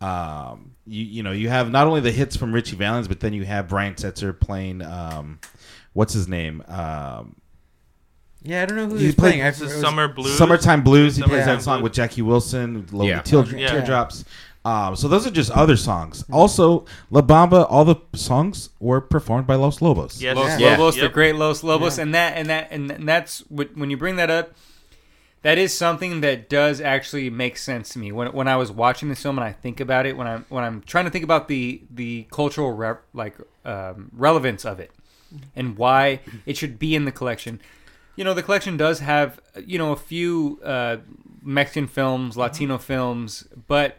Um, 0.00 0.72
you 0.86 1.04
you 1.04 1.22
know 1.22 1.32
you 1.32 1.48
have 1.48 1.70
not 1.70 1.86
only 1.86 2.00
the 2.00 2.12
hits 2.12 2.36
from 2.36 2.52
Ritchie 2.52 2.76
Valens, 2.76 3.08
but 3.08 3.20
then 3.20 3.32
you 3.32 3.44
have 3.44 3.68
Brian 3.68 3.94
Setzer 3.94 4.38
playing 4.38 4.80
um, 4.82 5.38
what's 5.98 6.12
his 6.14 6.28
name 6.28 6.62
um, 6.68 7.34
Yeah, 8.42 8.62
I 8.62 8.66
don't 8.66 8.76
know 8.76 8.86
who 8.88 8.94
He 8.96 9.06
he's 9.06 9.14
played- 9.16 9.32
playing. 9.32 9.42
I, 9.42 9.50
This 9.50 9.60
is 9.62 9.72
it 9.72 9.74
was- 9.74 9.82
Summer 9.82 10.06
Blues. 10.08 10.38
Summertime 10.38 10.82
Blues. 10.82 11.16
He 11.16 11.22
plays 11.22 11.40
Summertime 11.44 11.56
that 11.58 11.62
song 11.62 11.76
Blues. 11.80 11.82
with 11.84 11.92
Jackie 11.94 12.22
Wilson, 12.22 12.86
Low 12.92 13.04
Yeah. 13.04 13.20
Tear, 13.22 13.44
Yeah. 13.44 13.70
Teardrops. 13.72 14.24
Um, 14.64 14.96
so 14.96 15.08
those 15.08 15.26
are 15.26 15.30
just 15.30 15.50
other 15.52 15.76
songs. 15.76 16.24
Also, 16.30 16.84
La 17.10 17.20
Bamba, 17.22 17.66
all 17.70 17.84
the 17.84 17.96
songs 18.14 18.70
were 18.80 19.00
performed 19.00 19.46
by 19.46 19.54
Los 19.54 19.80
Lobos. 19.82 20.20
Yes. 20.20 20.36
Los 20.36 20.60
Yeah. 20.60 20.70
Lobos, 20.72 20.94
the 20.96 21.02
Yep. 21.02 21.12
great 21.12 21.34
Los 21.36 21.62
Lobos, 21.64 21.96
Yeah. 21.96 22.02
and 22.04 22.14
that 22.14 22.36
and 22.36 22.48
that 22.48 22.68
and, 22.70 22.90
and 22.90 23.08
that's 23.08 23.40
what, 23.48 23.76
when 23.76 23.90
you 23.90 23.96
bring 23.96 24.16
that 24.16 24.30
up. 24.30 24.52
That 25.42 25.56
is 25.56 25.72
something 25.76 26.20
that 26.22 26.50
does 26.50 26.80
actually 26.80 27.30
make 27.30 27.56
sense 27.56 27.90
to 27.90 27.98
me 28.00 28.10
when, 28.10 28.28
when 28.32 28.48
I 28.48 28.56
was 28.56 28.72
watching 28.72 29.08
this 29.08 29.22
film 29.22 29.38
and 29.38 29.44
I 29.44 29.52
think 29.52 29.78
about 29.80 30.04
it 30.04 30.16
when 30.16 30.26
I'm 30.26 30.44
when 30.48 30.64
I'm 30.64 30.82
trying 30.82 31.04
to 31.06 31.10
think 31.12 31.24
about 31.24 31.46
the 31.48 31.80
the 31.94 32.26
cultural 32.30 32.72
re- 32.72 32.96
like 33.14 33.36
um, 33.64 34.10
relevance 34.12 34.64
of 34.64 34.80
it 34.80 34.90
and 35.56 35.76
why 35.76 36.20
it 36.46 36.56
should 36.56 36.78
be 36.78 36.94
in 36.94 37.04
the 37.04 37.12
collection. 37.12 37.60
You 38.16 38.24
know, 38.24 38.34
the 38.34 38.42
collection 38.42 38.76
does 38.76 39.00
have 39.00 39.40
you 39.64 39.78
know 39.78 39.92
a 39.92 39.96
few 39.96 40.60
uh, 40.64 40.98
Mexican 41.42 41.86
films, 41.86 42.36
Latino 42.36 42.78
films, 42.78 43.46
but 43.66 43.98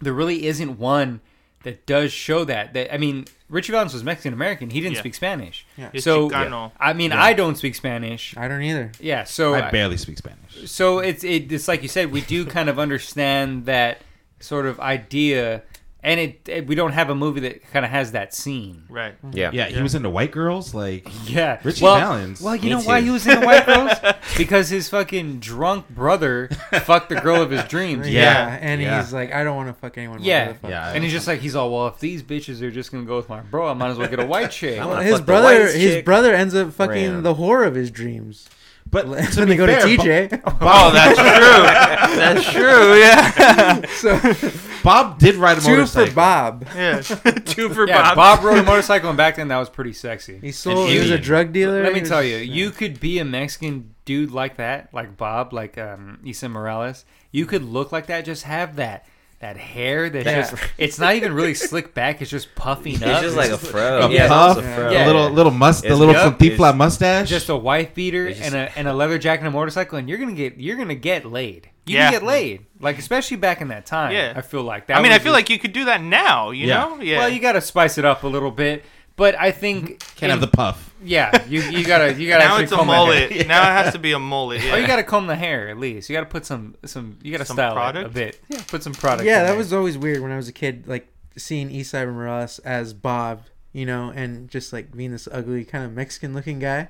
there 0.00 0.12
really 0.12 0.46
isn't 0.46 0.78
one 0.78 1.20
that 1.62 1.84
does 1.84 2.10
show 2.12 2.44
that. 2.44 2.72
That 2.72 2.94
I 2.94 2.96
mean, 2.96 3.26
Ritchie 3.50 3.72
Valens 3.72 3.92
was 3.92 4.02
Mexican 4.02 4.32
American. 4.32 4.70
He 4.70 4.80
didn't 4.80 4.94
Yeah. 4.94 5.00
speak 5.00 5.14
Spanish. 5.14 5.66
Yeah. 5.76 5.90
It's 5.92 6.04
So 6.04 6.30
Chicano. 6.30 6.72
I 6.80 6.92
mean, 6.94 7.10
Yeah. 7.10 7.22
I 7.22 7.32
don't 7.34 7.56
speak 7.56 7.74
Spanish. 7.74 8.34
I 8.36 8.48
don't 8.48 8.62
either. 8.62 8.92
Yeah, 9.00 9.24
so 9.24 9.54
I 9.54 9.70
barely 9.70 9.96
speak 9.98 10.16
Spanish. 10.16 10.70
so 10.70 11.00
it's 11.00 11.22
it, 11.24 11.50
it's 11.52 11.68
like 11.68 11.82
you 11.82 11.88
said, 11.88 12.12
we 12.12 12.20
do 12.22 12.46
kind 12.46 12.68
of 12.70 12.78
understand 12.78 13.66
that 13.66 14.00
sort 14.38 14.64
of 14.64 14.80
idea, 14.80 15.62
and 16.02 16.18
it, 16.20 16.48
it 16.48 16.66
we 16.66 16.74
don't 16.74 16.92
have 16.92 17.10
a 17.10 17.14
movie 17.14 17.40
that 17.40 17.70
kind 17.72 17.84
of 17.84 17.90
has 17.90 18.12
that 18.12 18.34
scene. 18.34 18.84
Right. 18.88 19.14
Yeah. 19.32 19.50
Yeah, 19.52 19.66
he 19.66 19.76
Yeah. 19.76 19.82
was 19.82 19.94
into 19.94 20.10
White 20.10 20.30
Girls. 20.32 20.74
Like, 20.74 21.08
Yeah, 21.26 21.58
Ritchie 21.62 21.84
well, 21.84 21.96
Valens. 21.96 22.40
Well, 22.40 22.56
you 22.56 22.62
Me 22.64 22.70
know 22.70 22.80
why 22.82 23.00
he 23.00 23.10
was 23.10 23.26
in 23.26 23.40
the 23.40 23.46
White 23.46 23.66
Girls? 23.66 23.92
because 24.36 24.68
his 24.70 24.88
fucking 24.88 25.40
drunk 25.40 25.88
brother 25.88 26.48
fucked 26.84 27.08
the 27.10 27.20
girl 27.20 27.42
of 27.42 27.50
his 27.50 27.64
dreams. 27.64 28.08
Yeah, 28.08 28.58
and 28.60 28.80
yeah. 28.80 29.00
he's 29.02 29.12
like, 29.12 29.32
I 29.32 29.44
don't 29.44 29.56
want 29.56 29.68
to 29.68 29.74
fuck 29.74 29.98
anyone. 29.98 30.22
Yeah, 30.22 30.52
motherfucker. 30.52 30.70
Yeah. 30.70 30.92
and 30.92 31.04
he's 31.04 31.12
just 31.12 31.26
like 31.26 31.40
he's 31.40 31.54
all 31.54 31.70
well. 31.72 31.88
If 31.88 31.98
these 32.00 32.22
bitches 32.22 32.62
are 32.62 32.70
just 32.70 32.90
gonna 32.92 33.04
go 33.04 33.16
with 33.16 33.28
my 33.28 33.40
bro, 33.40 33.68
I 33.68 33.74
might 33.74 33.90
as 33.90 33.98
well 33.98 34.08
get 34.08 34.20
a 34.20 34.26
white 34.26 34.50
chick. 34.50 34.78
Well, 34.78 34.96
his 35.00 35.20
brother, 35.20 35.66
his 35.66 35.74
chick 35.74 36.04
brother 36.04 36.34
ends 36.34 36.54
up 36.54 36.72
fucking 36.72 37.08
around. 37.12 37.22
the 37.24 37.34
whore 37.34 37.66
of 37.66 37.74
his 37.74 37.90
dreams. 37.90 38.48
But 38.90 39.06
when 39.06 39.24
to 39.24 39.40
they 39.40 39.46
be 39.46 39.56
go 39.56 39.66
fair, 39.66 39.80
to 39.80 39.86
TJ. 39.86 40.42
Bob, 40.58 40.58
Oh, 40.62 40.90
that's 40.92 41.18
true. 41.30 42.16
That's 42.16 42.52
true. 42.52 42.98
Yeah. 42.98 43.86
so 44.42 44.50
Bob 44.82 45.18
did 45.18 45.36
ride 45.36 45.58
a 45.58 45.60
two 45.60 45.70
motorcycle. 45.70 46.08
for 46.08 46.14
Bob. 46.14 46.66
Yeah. 46.74 47.00
Two 47.00 47.68
for 47.72 47.86
yeah, 47.86 48.14
Bob. 48.14 48.16
Bob 48.16 48.44
rode 48.44 48.58
a 48.58 48.62
motorcycle, 48.62 49.08
and 49.10 49.16
back 49.16 49.36
then 49.36 49.48
that 49.48 49.58
was 49.58 49.68
pretty 49.70 49.92
sexy. 49.92 50.38
He 50.40 50.50
sold. 50.52 50.88
He 50.88 50.98
was 50.98 51.10
a 51.10 51.18
drug 51.18 51.52
dealer. 51.52 51.82
Let 51.84 51.92
me 51.92 52.00
tell 52.00 52.22
you, 52.22 52.36
you 52.38 52.70
could 52.70 52.98
be 53.00 53.18
a 53.18 53.24
Mexican 53.24 53.94
dude 54.04 54.32
like 54.32 54.56
that, 54.56 54.92
like 54.92 55.16
Bob, 55.16 55.52
like 55.52 55.78
um, 55.78 56.18
Esai 56.24 56.50
Morales. 56.50 57.04
You 57.30 57.46
could 57.46 57.62
look 57.62 57.92
like 57.92 58.06
that, 58.06 58.24
just 58.24 58.42
have 58.42 58.76
that 58.76 59.06
that 59.40 59.56
hair 59.56 60.08
that 60.10 60.24
Yeah. 60.26 60.40
just 60.42 60.54
it's 60.78 60.98
not 60.98 61.14
even 61.14 61.32
really 61.32 61.54
slick 61.54 61.94
back, 61.94 62.20
it's 62.20 62.30
just 62.30 62.54
puffing 62.54 62.96
up. 62.96 63.02
It's 63.02 63.10
up. 63.10 63.22
just 63.22 63.36
like 63.36 63.50
a 63.50 63.58
fro. 63.58 64.00
A 64.06 64.10
yeah, 64.10 64.28
puff, 64.28 64.58
a 64.58 64.62
fro. 64.62 64.88
a 64.90 65.06
little 65.06 65.30
little 65.30 65.52
must, 65.52 65.82
the 65.82 65.96
little 65.96 66.14
yup, 66.14 66.38
Cantinflas 66.38 66.52
it's- 66.54 66.74
mustache. 66.74 67.28
just 67.28 67.48
a 67.48 67.56
wife 67.56 67.94
beater 67.94 68.28
just- 68.28 68.42
and 68.42 68.54
a 68.54 68.78
and 68.78 68.86
a 68.86 68.92
leather 68.92 69.18
jacket 69.18 69.40
and 69.40 69.48
a 69.48 69.50
motorcycle, 69.50 69.98
and 69.98 70.08
you're 70.08 70.18
gonna 70.18 70.32
get 70.32 70.58
you're 70.58 70.76
gonna 70.76 70.94
get 70.94 71.24
laid. 71.24 71.70
You 71.86 71.96
Yeah. 71.96 72.10
can 72.10 72.20
get 72.20 72.22
laid, 72.22 72.66
like 72.80 72.98
especially 72.98 73.38
back 73.38 73.60
in 73.62 73.68
that 73.68 73.86
time. 73.86 74.12
Yeah. 74.12 74.34
I 74.36 74.42
feel 74.42 74.62
like 74.62 74.86
that. 74.88 74.98
I 74.98 75.02
mean, 75.02 75.10
I 75.10 75.18
feel 75.18 75.32
just- 75.32 75.34
like 75.34 75.50
you 75.50 75.58
could 75.58 75.72
do 75.72 75.86
that 75.86 76.02
now. 76.02 76.50
You 76.50 76.66
Yeah. 76.68 76.74
know. 76.84 77.00
Yeah. 77.00 77.18
Well, 77.20 77.28
you 77.30 77.40
got 77.40 77.52
to 77.52 77.60
spice 77.62 77.96
it 77.98 78.04
up 78.04 78.22
a 78.22 78.28
little 78.28 78.50
bit. 78.52 78.84
But 79.16 79.38
I 79.38 79.50
think 79.50 79.84
mm-hmm. 79.84 80.16
Can't 80.16 80.30
have 80.30 80.40
the 80.40 80.46
puff. 80.46 80.94
yeah. 81.04 81.44
You 81.46 81.60
you 81.62 81.84
gotta 81.84 82.14
you 82.14 82.26
gotta 82.28 82.44
now 82.48 82.58
it's 82.58 82.72
a 82.72 82.76
comb 82.76 82.86
the 82.86 82.94
hair. 82.94 83.28
mullet. 83.30 83.46
Now 83.48 83.62
it 83.62 83.84
has 83.84 83.92
to 83.92 83.98
be 83.98 84.12
a 84.12 84.18
mullet. 84.18 84.62
Yeah. 84.64 84.72
Oh, 84.72 84.76
you 84.76 84.86
gotta 84.86 85.02
comb 85.02 85.26
the 85.26 85.36
hair 85.36 85.68
at 85.68 85.78
least. 85.78 86.08
You 86.08 86.16
gotta 86.16 86.26
put 86.26 86.46
some 86.46 86.76
some. 86.86 87.18
You 87.22 87.32
gotta 87.32 87.44
Some 87.44 87.56
style 87.56 87.74
product? 87.74 88.04
it 88.06 88.10
a 88.10 88.14
bit. 88.14 88.40
Yeah, 88.48 88.62
put 88.68 88.82
some 88.82 88.94
product. 88.94 89.26
yeah, 89.26 89.40
in 89.40 89.42
that 89.44 89.48
there. 89.50 89.58
was 89.58 89.72
always 89.72 89.98
weird 89.98 90.22
when 90.22 90.32
I 90.32 90.36
was 90.36 90.48
a 90.48 90.52
kid, 90.52 90.86
like 90.88 91.08
seeing 91.36 91.68
Esai 91.70 92.06
Morales 92.06 92.58
as 92.60 92.92
Bob, 92.94 93.42
you 93.72 93.84
know, 93.84 94.10
and 94.14 94.48
just 94.48 94.72
like 94.72 94.96
being 94.96 95.12
this 95.12 95.28
ugly 95.30 95.64
kind 95.64 95.84
of 95.84 95.92
Mexican 95.92 96.32
looking 96.32 96.58
guy. 96.58 96.88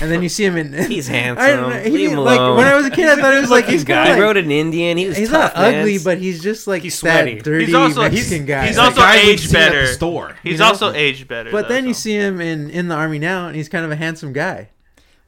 And 0.00 0.10
then 0.10 0.22
you 0.22 0.28
see 0.28 0.44
him 0.44 0.56
in. 0.56 0.72
He's 0.90 1.08
I 1.10 1.12
don't 1.22 1.36
know, 1.36 1.68
handsome. 1.70 1.92
he- 1.92 1.98
Leave 1.98 2.10
him 2.12 2.18
like 2.18 2.38
alone. 2.38 2.56
when 2.58 2.66
I 2.66 2.76
was 2.76 2.86
a 2.86 2.90
kid, 2.90 3.08
I 3.08 3.20
thought 3.20 3.34
it 3.34 3.40
was 3.40 3.50
like 3.50 3.64
he's 3.66 3.84
guy. 3.84 4.04
kind 4.06 4.16
He 4.16 4.22
rode 4.22 4.36
an 4.36 4.50
Indian. 4.50 4.96
He 4.96 5.06
was 5.08 5.16
he's 5.16 5.30
tough, 5.30 5.54
not 5.56 5.74
ugly, 5.74 5.98
but 5.98 6.18
he's 6.18 6.40
just 6.42 6.66
like 6.66 6.82
He's 6.82 6.96
sweaty. 6.98 7.34
that 7.36 7.44
dirty 7.44 7.66
He's 7.66 7.74
also- 7.74 8.02
Mexican 8.02 8.46
guy. 8.46 8.66
he's 8.68 8.78
also 8.78 9.00
guy 9.00 9.16
aged 9.16 9.50
seen 9.50 9.60
at 9.60 9.70
the 9.70 9.76
better. 9.76 9.86
store. 9.88 10.36
He's 10.42 10.52
you 10.52 10.58
know? 10.58 10.66
also 10.66 10.92
aged 10.92 11.26
better. 11.28 11.50
But 11.50 11.62
though, 11.68 11.74
then 11.74 11.86
you 11.86 11.94
see 11.94 12.12
him 12.14 12.40
in 12.40 12.70
in 12.70 12.88
the 12.88 12.94
army 12.94 13.18
now, 13.18 13.48
and 13.48 13.56
he's 13.56 13.68
kind 13.68 13.84
of 13.84 13.90
a 13.90 13.96
handsome 13.96 14.32
guy. 14.32 14.68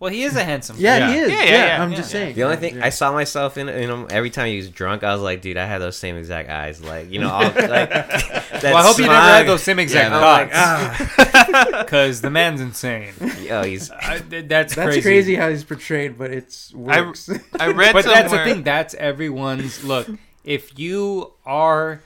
Well, 0.03 0.11
he 0.11 0.25
is 0.25 0.35
a 0.35 0.43
handsome. 0.43 0.75
Yeah, 0.81 0.99
guy. 0.99 1.13
he 1.13 1.19
is. 1.21 1.31
Yeah, 1.31 1.37
Yeah, 1.37 1.45
yeah, 1.45 1.67
yeah, 1.77 1.83
I'm 1.85 1.91
yeah, 1.93 1.97
just 1.97 2.13
yeah. 2.13 2.21
saying. 2.21 2.35
The 2.35 2.43
only 2.43 2.57
thing 2.57 2.75
Yeah. 2.79 2.87
I 2.87 2.89
saw 2.89 3.13
myself 3.13 3.57
in, 3.57 3.69
you 3.69 3.87
know, 3.87 4.07
every 4.11 4.31
time 4.31 4.49
he 4.49 4.57
was 4.57 4.69
drunk, 4.69 5.05
I 5.05 5.13
was 5.13 5.23
like, 5.23 5.43
dude, 5.43 5.57
I 5.57 5.65
had 5.65 5.79
those 5.79 5.97
same 5.97 6.17
exact 6.17 6.51
eyes. 6.51 6.83
Like, 6.83 7.09
you 7.09 7.21
know, 7.21 7.31
all, 7.31 7.43
like, 7.45 7.55
that 7.55 8.61
Well, 8.65 8.77
I 8.79 8.83
hope 8.83 8.99
you 8.99 9.05
never 9.07 9.15
had 9.15 9.47
those 9.47 9.63
same 9.63 9.79
exact 9.79 10.13
I'm 10.13 10.21
like, 10.21 10.53
thoughts. 10.53 11.39
ah. 11.55 11.83
Because 11.85 12.21
the 12.21 12.31
man's 12.31 12.61
insane. 12.61 13.13
Yo, 13.43 13.63
he's 13.63 13.93
I, 13.93 14.19
th- 14.19 14.47
that's, 14.49 14.75
That's 14.75 14.87
crazy. 14.89 15.03
crazy. 15.03 15.35
how 15.37 15.51
he's 15.51 15.63
portrayed, 15.63 16.19
but 16.19 16.33
it's 16.33 16.75
I- 16.75 17.01
works. 17.03 17.31
I 17.61 17.69
read 17.69 17.93
But 17.93 18.03
somewhere. 18.03 18.23
that's 18.23 18.33
the 18.33 18.39
thing. 18.45 18.63
That's 18.65 18.95
everyone's 18.95 19.85
look. 19.85 20.09
If 20.43 20.77
you 20.81 21.33
are 21.47 22.03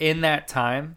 in 0.00 0.22
that 0.22 0.48
time 0.48 0.96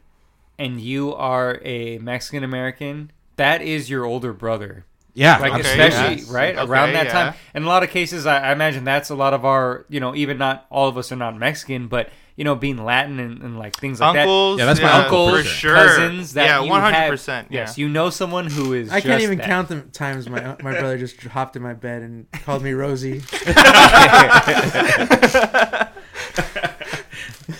and 0.57 0.81
you 0.81 1.13
are 1.13 1.59
a 1.63 1.99
Mexican 1.99 2.43
American, 2.43 3.11
that 3.35 3.61
is 3.61 3.87
your 3.87 4.03
older 4.03 4.33
brother. 4.33 4.85
Yeah, 5.19 5.37
like 5.39 5.51
Okay, 5.53 5.61
especially 5.61 6.15
yes. 6.21 6.29
right 6.29 6.55
Okay, 6.57 6.69
around 6.71 6.93
that 6.93 7.07
yeah. 7.07 7.11
time. 7.11 7.33
In 7.53 7.63
a 7.63 7.67
lot 7.67 7.83
of 7.83 7.89
cases, 7.89 8.25
I, 8.25 8.39
I 8.39 8.51
imagine 8.53 8.85
that's 8.85 9.09
a 9.09 9.15
lot 9.15 9.33
of 9.33 9.43
our, 9.43 9.85
you 9.89 9.99
know, 9.99 10.15
even 10.15 10.37
not 10.37 10.65
all 10.69 10.87
of 10.87 10.97
us 10.97 11.11
are 11.11 11.17
not 11.17 11.37
Mexican, 11.37 11.87
but 11.87 12.09
you 12.37 12.45
know, 12.45 12.55
being 12.55 12.77
Latin 12.85 13.19
and, 13.19 13.41
and 13.41 13.59
like 13.59 13.75
things 13.75 13.99
like 13.99 14.13
that. 14.13 14.21
uncles. 14.21 14.59
Yeah, 14.59 14.65
that's 14.65 14.79
my 14.79 14.87
that. 14.87 15.03
uncle 15.03 15.25
Uncles, 15.25 15.41
for 15.43 15.49
for 15.49 15.55
sure. 15.55 15.75
cousins, 15.75 16.33
that 16.35 16.45
yeah, 16.45 16.63
you 16.63 16.69
one 16.69 16.79
hundred 16.81 17.09
percent. 17.09 17.49
Yes, 17.51 17.77
you 17.77 17.89
know 17.89 18.09
someone 18.09 18.47
who 18.49 18.71
is. 18.73 18.89
I 18.91 19.01
can't 19.01 19.21
even 19.21 19.39
that. 19.39 19.47
count 19.47 19.67
the 19.67 19.81
times 19.81 20.29
my 20.29 20.41
uh, 20.41 20.55
my 20.63 20.71
brother 20.71 20.97
just 20.97 21.21
hopped 21.21 21.57
in 21.57 21.61
my 21.63 21.73
bed 21.73 22.01
and 22.01 22.31
called 22.31 22.63
me 22.63 22.71
Rosie. 22.71 23.21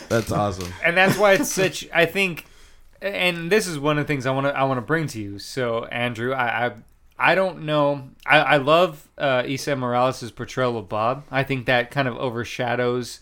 That's 0.08 0.32
awesome. 0.32 0.72
and 0.84 0.96
that's 0.98 1.18
why 1.18 1.34
it's 1.34 1.52
such. 1.52 1.88
I 1.94 2.06
think, 2.06 2.46
and 3.02 3.52
this 3.52 3.68
is 3.68 3.78
one 3.80 3.98
of 3.98 4.06
the 4.06 4.08
things 4.08 4.26
I 4.26 4.32
want 4.32 4.48
to 4.48 4.58
I 4.58 4.64
want 4.64 4.78
to 4.78 4.82
bring 4.82 5.08
to 5.08 5.22
you. 5.22 5.40
So, 5.40 5.86
Andrew, 5.86 6.34
I 6.34 6.68
I, 6.68 6.72
I 7.20 7.36
don't 7.36 7.64
know. 7.64 8.10
I, 8.26 8.38
I 8.40 8.58
love 8.58 9.08
uh, 9.18 9.44
Esai 9.44 9.78
Morales' 9.78 10.32
portrayal 10.32 10.78
of 10.78 10.88
Bob. 10.88 11.26
I 11.30 11.44
think 11.44 11.66
that 11.66 11.92
kind 11.92 12.08
of 12.08 12.16
overshadows 12.18 13.20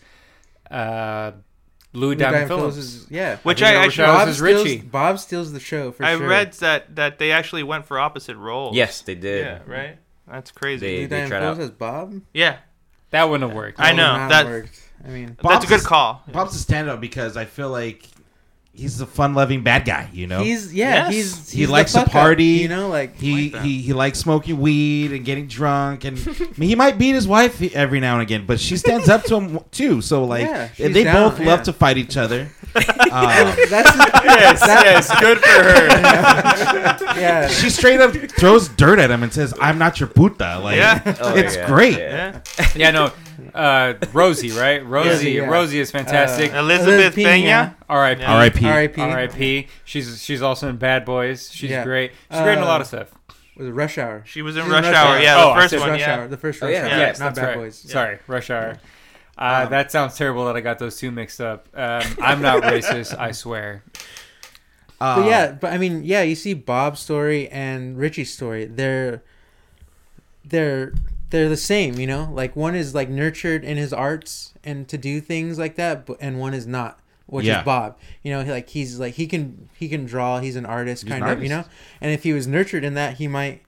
uh, 0.70 1.32
Louis 1.92 2.14
Blue 2.14 2.14
Diamond 2.14 2.32
Diamond 2.34 2.48
Phillips. 2.48 2.74
Phillips 2.76 2.76
is- 3.04 3.10
yeah. 3.10 3.36
Which 3.38 3.58
think 3.60 3.76
I 3.76 3.84
actually 3.84 4.04
overshadows 4.04 4.18
Bob 4.18 4.28
is 4.28 4.36
steals, 4.36 4.64
Ritchie. 4.64 4.78
Bob 4.82 5.18
steals 5.18 5.52
the 5.52 5.60
show 5.60 5.90
for 5.92 6.04
I 6.04 6.16
sure. 6.16 6.26
I 6.26 6.28
read 6.28 6.52
that 6.54 6.96
that 6.96 7.18
they 7.18 7.32
actually 7.32 7.62
went 7.62 7.86
for 7.86 7.98
opposite 7.98 8.36
roles. 8.36 8.76
yes, 8.76 9.00
they 9.02 9.14
did. 9.14 9.44
Yeah. 9.44 9.60
Right. 9.66 9.98
That's 10.28 10.50
crazy. 10.50 10.86
They- 10.86 11.06
Blue 11.06 11.08
Diamond 11.16 11.30
Phillips 11.32 11.58
out. 11.58 11.64
as 11.64 11.70
Bob. 11.70 12.20
yeah. 12.34 12.58
That 13.10 13.30
wouldn't 13.30 13.48
have 13.48 13.56
worked. 13.56 13.80
I 13.80 13.92
know, 13.92 14.12
would 14.20 14.30
that- 14.30 14.46
worked. 14.46 14.82
I 15.02 15.08
mean, 15.08 15.36
That's 15.42 15.64
a 15.64 15.68
good 15.68 15.82
call. 15.84 16.22
Bob's 16.30 16.54
a 16.56 16.58
stand-up 16.58 17.00
because 17.00 17.36
I 17.36 17.44
feel 17.46 17.70
like 17.70 18.02
he's 18.78 19.00
a 19.00 19.06
fun-loving 19.06 19.62
bad 19.62 19.84
guy. 19.84 20.08
You 20.12 20.26
know, 20.26 20.42
he's 20.42 20.72
yeah, 20.72 21.10
Yes. 21.10 21.12
he's, 21.14 21.50
He 21.50 21.58
he's 21.58 21.66
the 21.68 21.72
likes 21.72 21.92
to 21.92 21.98
fuck 21.98 22.06
up, 22.06 22.12
party. 22.12 22.44
you 22.44 22.68
know, 22.68 22.88
like 22.88 23.18
he 23.18 23.50
like 23.50 23.62
he 23.62 23.82
he 23.82 23.92
likes 23.92 24.18
smoking 24.18 24.58
weed 24.60 25.12
and 25.12 25.24
getting 25.24 25.46
drunk, 25.46 26.04
and 26.04 26.16
I 26.40 26.46
mean, 26.56 26.68
he 26.68 26.74
might 26.74 26.96
beat 26.98 27.14
his 27.14 27.26
wife 27.28 27.60
every 27.74 28.00
now 28.00 28.14
and 28.14 28.22
again, 28.22 28.44
but 28.46 28.60
she 28.60 28.76
stands 28.76 29.08
up 29.08 29.24
to 29.24 29.36
him 29.40 29.60
too. 29.70 30.00
So 30.00 30.24
like, 30.24 30.46
Yeah, 30.46 30.68
she's 30.74 30.94
they 30.94 31.04
down, 31.04 31.30
both 31.30 31.40
love 31.40 31.62
to 31.64 31.72
fight 31.72 31.98
each 31.98 32.16
other. 32.16 32.48
Um, 32.76 32.82
that's 33.70 33.96
yes, 34.24 34.62
yes, 34.66 35.20
good 35.20 35.38
for 35.38 35.48
her. 35.48 35.86
yeah. 37.20 37.48
she 37.48 37.70
straight 37.70 38.00
up 38.00 38.12
throws 38.32 38.68
dirt 38.68 38.98
at 38.98 39.10
him 39.10 39.22
and 39.22 39.32
says, 39.32 39.54
"I'm 39.60 39.78
not 39.78 39.98
your 40.00 40.08
puta." 40.08 40.58
Like, 40.62 40.76
Yeah. 40.76 41.16
Oh, 41.20 41.34
it's 41.36 41.56
yeah, 41.56 41.66
great. 41.66 41.98
yeah. 41.98 42.40
Yeah. 42.58 42.68
yeah, 42.76 42.90
no. 42.90 43.12
Uh, 43.54 43.94
Rosie, 44.12 44.50
right? 44.50 44.84
Rosie, 44.84 45.32
Yeah, 45.32 45.42
yeah. 45.42 45.48
Rosie 45.48 45.80
is 45.80 45.90
fantastic. 45.90 46.52
Uh, 46.52 46.58
Elizabeth 46.58 46.94
Elizabeth 46.94 47.14
Pena. 47.14 47.76
R.I.P. 47.88 48.20
Yeah. 48.22 48.34
R.I.P. 48.36 48.66
R.I.P. 48.66 49.00
R.I.P. 49.00 49.68
She's 49.84 50.22
she's 50.22 50.42
also 50.42 50.68
in 50.68 50.76
Bad 50.76 51.04
Boys. 51.04 51.50
She's 51.52 51.70
Yeah. 51.70 51.84
great. 51.84 52.12
She's 52.30 52.40
great 52.40 52.58
in 52.58 52.62
a 52.64 52.66
lot 52.66 52.80
of 52.80 52.86
Uh, 52.86 53.04
stuff. 53.04 53.14
Was 53.56 53.66
it 53.66 53.72
Rush 53.72 53.98
Hour? 53.98 54.22
She 54.26 54.42
was 54.42 54.56
in 54.56 54.64
She's 54.64 54.72
Rush 54.72 54.84
Hour. 54.94 55.18
Yeah, 55.18 55.36
Oh, 55.42 55.54
the 55.54 55.60
first 55.62 55.80
one. 55.80 55.90
Rush 55.90 56.00
Yeah. 56.00 56.14
Hour. 56.16 56.28
The 56.28 56.36
first 56.36 56.62
Oh, 56.62 56.66
Rush 56.66 56.74
yeah. 56.76 56.82
Hour. 56.86 56.98
Yes, 56.98 57.18
not 57.20 57.34
Bad 57.34 57.44
right. 57.44 57.56
Boys. 57.56 57.76
Sorry, 57.76 58.18
Rush 58.28 58.50
Hour. 58.50 58.78
Uh, 59.38 59.62
Um, 59.64 59.70
that 59.70 59.92
sounds 59.92 60.16
terrible 60.16 60.46
that 60.46 60.56
I 60.56 60.60
got 60.60 60.78
those 60.78 60.96
two 60.98 61.10
mixed 61.10 61.40
up. 61.40 61.68
Um, 61.74 62.02
I'm 62.20 62.42
not 62.42 62.62
racist, 62.74 63.16
I 63.18 63.30
swear. 63.32 63.82
Uh, 65.00 65.20
But 65.22 65.26
yeah, 65.28 65.52
but 65.52 65.72
I 65.72 65.78
mean, 65.78 66.02
yeah, 66.04 66.22
you 66.22 66.34
see 66.34 66.54
Bob's 66.54 67.00
story 67.00 67.48
and 67.48 67.96
Ritchie's 67.96 68.32
story. 68.32 68.64
They're 68.64 69.22
they're 70.44 70.92
they're 71.30 71.48
the 71.48 71.56
same, 71.56 71.98
you 71.98 72.06
know. 72.06 72.28
Like 72.32 72.56
one 72.56 72.74
is 72.74 72.94
like 72.94 73.08
nurtured 73.08 73.64
in 73.64 73.76
his 73.76 73.92
arts 73.92 74.54
and 74.64 74.88
to 74.88 74.98
do 74.98 75.20
things 75.20 75.58
like 75.58 75.76
that, 75.76 76.06
but 76.06 76.16
and 76.20 76.40
one 76.40 76.54
is 76.54 76.66
not, 76.66 76.98
which 77.26 77.46
Yeah. 77.46 77.60
is 77.60 77.64
Bob. 77.64 77.96
You 78.22 78.32
know, 78.32 78.42
he, 78.44 78.50
like 78.50 78.68
he's 78.70 78.98
like 78.98 79.14
he 79.14 79.26
can 79.26 79.68
he 79.78 79.88
can 79.88 80.04
draw. 80.04 80.40
He's 80.40 80.56
an 80.56 80.66
artist, 80.66 81.04
He's 81.04 81.12
an 81.12 81.20
kind 81.20 81.32
of, 81.32 81.42
you 81.42 81.48
know. 81.48 81.64
And 82.00 82.10
if 82.12 82.22
he 82.24 82.32
was 82.32 82.46
nurtured 82.46 82.82
in 82.82 82.94
that, 82.94 83.14
he 83.18 83.28
might 83.28 83.62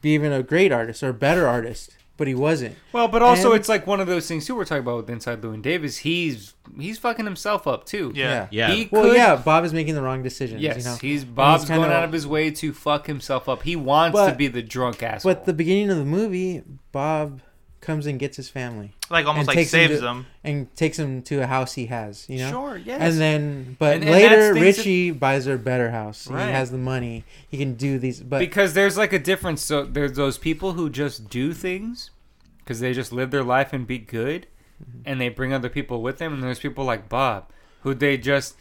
be 0.00 0.10
even 0.14 0.32
a 0.32 0.42
great 0.44 0.70
artist 0.70 1.02
or 1.02 1.08
a 1.08 1.14
better 1.14 1.48
artist. 1.48 1.96
But 2.18 2.26
he 2.28 2.34
wasn't. 2.34 2.76
Well, 2.92 3.08
but 3.08 3.22
also 3.22 3.52
And- 3.52 3.60
it's 3.60 3.68
like 3.68 3.86
one 3.86 4.00
of 4.00 4.06
those 4.06 4.28
things 4.28 4.44
too. 4.44 4.54
We're 4.56 4.64
talking 4.66 4.82
about 4.82 4.96
with 4.98 5.08
Inside 5.08 5.40
Llewyn 5.40 5.62
Davis. 5.62 5.98
He's 5.98 6.52
he's 6.78 6.98
fucking 6.98 7.24
himself 7.24 7.66
up 7.66 7.86
too. 7.86 8.12
Yeah. 8.14 8.48
Yeah. 8.50 8.70
He 8.72 8.88
Well, 8.92 9.04
could, 9.04 9.16
yeah, 9.16 9.36
Bob 9.36 9.64
is 9.64 9.72
making 9.72 9.94
the 9.94 10.02
wrong 10.02 10.22
decisions. 10.22 10.60
Yes, 10.60 10.76
you 10.78 10.84
know? 10.84 10.96
he's 11.00 11.24
Bob's 11.24 11.64
kinda- 11.64 11.80
going 11.80 11.90
out 11.96 12.04
of 12.04 12.12
his 12.12 12.26
way 12.26 12.50
to 12.50 12.72
fuck 12.74 13.06
himself 13.06 13.48
up. 13.48 13.62
He 13.62 13.76
wants 13.76 14.18
to 14.20 14.34
be 14.34 14.48
the 14.48 14.62
drunk 14.62 15.02
asshole. 15.02 15.32
But 15.32 15.46
the 15.46 15.52
beginning 15.54 15.90
of 15.90 15.96
the 15.96 16.04
movie, 16.04 16.62
Bob 16.92 17.40
comes 17.80 18.06
and 18.06 18.18
gets 18.18 18.36
his 18.36 18.48
family 18.48 18.92
Like 19.08 19.26
almost 19.26 19.46
like 19.46 19.54
takes 19.56 19.72
him 19.72 19.88
saves 19.88 20.00
to- 20.00 20.04
them. 20.04 20.26
and 20.42 20.74
takes 20.76 20.98
him 20.98 21.22
to 21.22 21.40
a 21.42 21.46
house 21.46 21.74
he 21.74 21.86
has. 21.86 22.26
You 22.28 22.38
know. 22.38 22.50
sure, 22.50 22.76
yes. 22.76 23.00
And 23.00 23.18
then, 23.20 23.76
but 23.78 23.94
And- 23.94 24.02
and 24.04 24.12
later, 24.12 24.28
that's 24.28 24.58
things 24.58 24.76
that- 24.76 24.80
Ritchie 24.82 25.10
buys 25.12 25.46
her 25.46 25.54
a 25.54 25.58
better 25.58 25.90
house. 25.90 26.28
Right. 26.28 26.46
He 26.46 26.52
has 26.52 26.70
the 26.70 26.78
money. 26.78 27.24
He 27.48 27.56
can 27.56 27.74
do 27.74 27.98
these. 27.98 28.20
But 28.20 28.40
because 28.40 28.74
there's 28.74 28.96
like 28.98 29.12
a 29.12 29.18
difference. 29.18 29.62
So 29.62 29.84
there's 29.84 30.12
those 30.14 30.38
people 30.38 30.72
who 30.72 30.90
just 30.90 31.30
do 31.30 31.52
things 31.52 32.10
because 32.58 32.80
they 32.80 32.92
just 32.92 33.12
live 33.12 33.30
their 33.30 33.44
life 33.44 33.72
and 33.72 33.86
be 33.86 33.98
good, 33.98 34.46
Mm-hmm. 34.82 35.00
and 35.06 35.20
they 35.20 35.28
bring 35.28 35.52
other 35.52 35.68
people 35.68 36.02
with 36.02 36.18
them. 36.18 36.32
And 36.34 36.42
there's 36.42 36.60
people 36.60 36.84
like 36.84 37.08
Bob 37.08 37.50
who 37.82 37.94
they 37.94 38.16
just. 38.16 38.54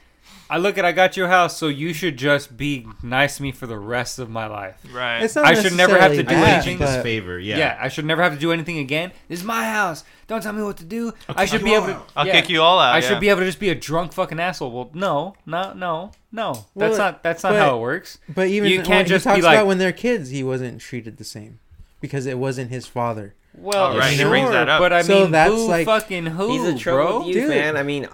I 0.50 0.58
look 0.60 0.78
at 0.78 0.86
I 0.86 0.94
got 0.94 1.18
your 1.18 1.28
house, 1.28 1.58
so 1.58 1.68
you 1.68 1.92
should 1.92 2.16
just 2.16 2.56
be 2.56 2.88
nice 3.04 3.36
to 3.36 3.44
me 3.44 3.52
for 3.52 3.68
the 3.68 3.78
rest 3.78 4.18
of 4.18 4.30
my 4.30 4.48
life. 4.48 4.82
Right. 4.94 5.22
it's 5.22 5.36
not 5.36 5.44
I 5.46 5.54
should 5.62 5.74
never 5.76 6.00
have 6.00 6.12
to 6.14 6.24
do 6.24 6.36
that, 6.36 6.66
anything. 6.66 6.78
this 6.78 7.04
favor. 7.04 7.38
Yeah. 7.38 7.58
Yeah. 7.58 7.78
I 7.82 7.90
should 7.90 8.06
never 8.06 8.24
have 8.24 8.34
to 8.34 8.40
do 8.40 8.54
anything 8.54 8.78
again. 8.78 9.12
This 9.28 9.40
is 9.40 9.46
my 9.46 9.66
house. 9.66 10.06
Don't 10.28 10.42
tell 10.42 10.54
me 10.54 10.64
what 10.64 10.78
to 10.78 10.86
do. 10.86 11.14
I 11.28 11.46
should 11.46 11.66
be 11.66 11.74
able 11.74 11.88
to. 11.88 11.96
out. 11.96 12.10
I'll 12.16 12.26
yeah. 12.26 12.40
kick 12.40 12.50
you 12.50 12.62
all 12.62 12.80
out. 12.80 12.96
I 12.96 13.00
yeah. 13.00 13.08
should 13.10 13.20
be 13.20 13.28
able 13.28 13.42
to 13.42 13.46
just 13.46 13.60
be 13.60 13.70
a 13.70 13.76
drunk 13.76 14.14
fucking 14.14 14.40
asshole. 14.40 14.72
Well, 14.72 14.90
no, 14.94 15.36
no, 15.46 15.74
no, 15.74 16.12
no. 16.32 16.52
Well, 16.52 16.66
That's 16.76 16.98
not. 16.98 17.24
That's 17.24 17.44
not 17.44 17.52
but- 17.52 17.60
how 17.60 17.78
it 17.78 17.82
works. 17.82 18.20
But 18.34 18.48
even 18.48 18.70
You 18.70 18.78
when 18.78 18.86
can't 18.86 19.08
he 19.08 19.14
just 19.14 19.26
be 19.26 19.32
talks 19.32 19.44
like- 19.44 19.56
about 19.58 19.68
when 19.68 19.80
they're 19.80 19.92
kids, 19.92 20.30
he 20.30 20.44
wasn't 20.44 20.80
treated 20.80 21.18
the 21.18 21.26
same 21.26 21.60
because 22.00 22.26
it 22.26 22.38
wasn't 22.38 22.70
his 22.72 22.88
father. 22.88 23.34
Well, 23.54 23.94
Oh, 23.94 23.98
right, 23.98 24.14
he 24.14 24.24
brings 24.24 24.52
that 24.52 24.70
up. 24.70 24.80
but 24.80 24.94
I 24.94 25.02
So 25.02 25.24
mean, 25.24 25.32
that's 25.32 25.52
boo 25.52 25.68
like- 25.68 25.86
fucking 25.86 26.28
who, 26.28 26.52
He's 26.52 26.62
a 26.64 26.72
bro? 26.72 26.78
troubled 26.80 27.26
youth, 27.28 27.36
Dude. 27.36 27.50
man. 27.50 27.76
I 27.76 27.84
mean, 27.84 28.08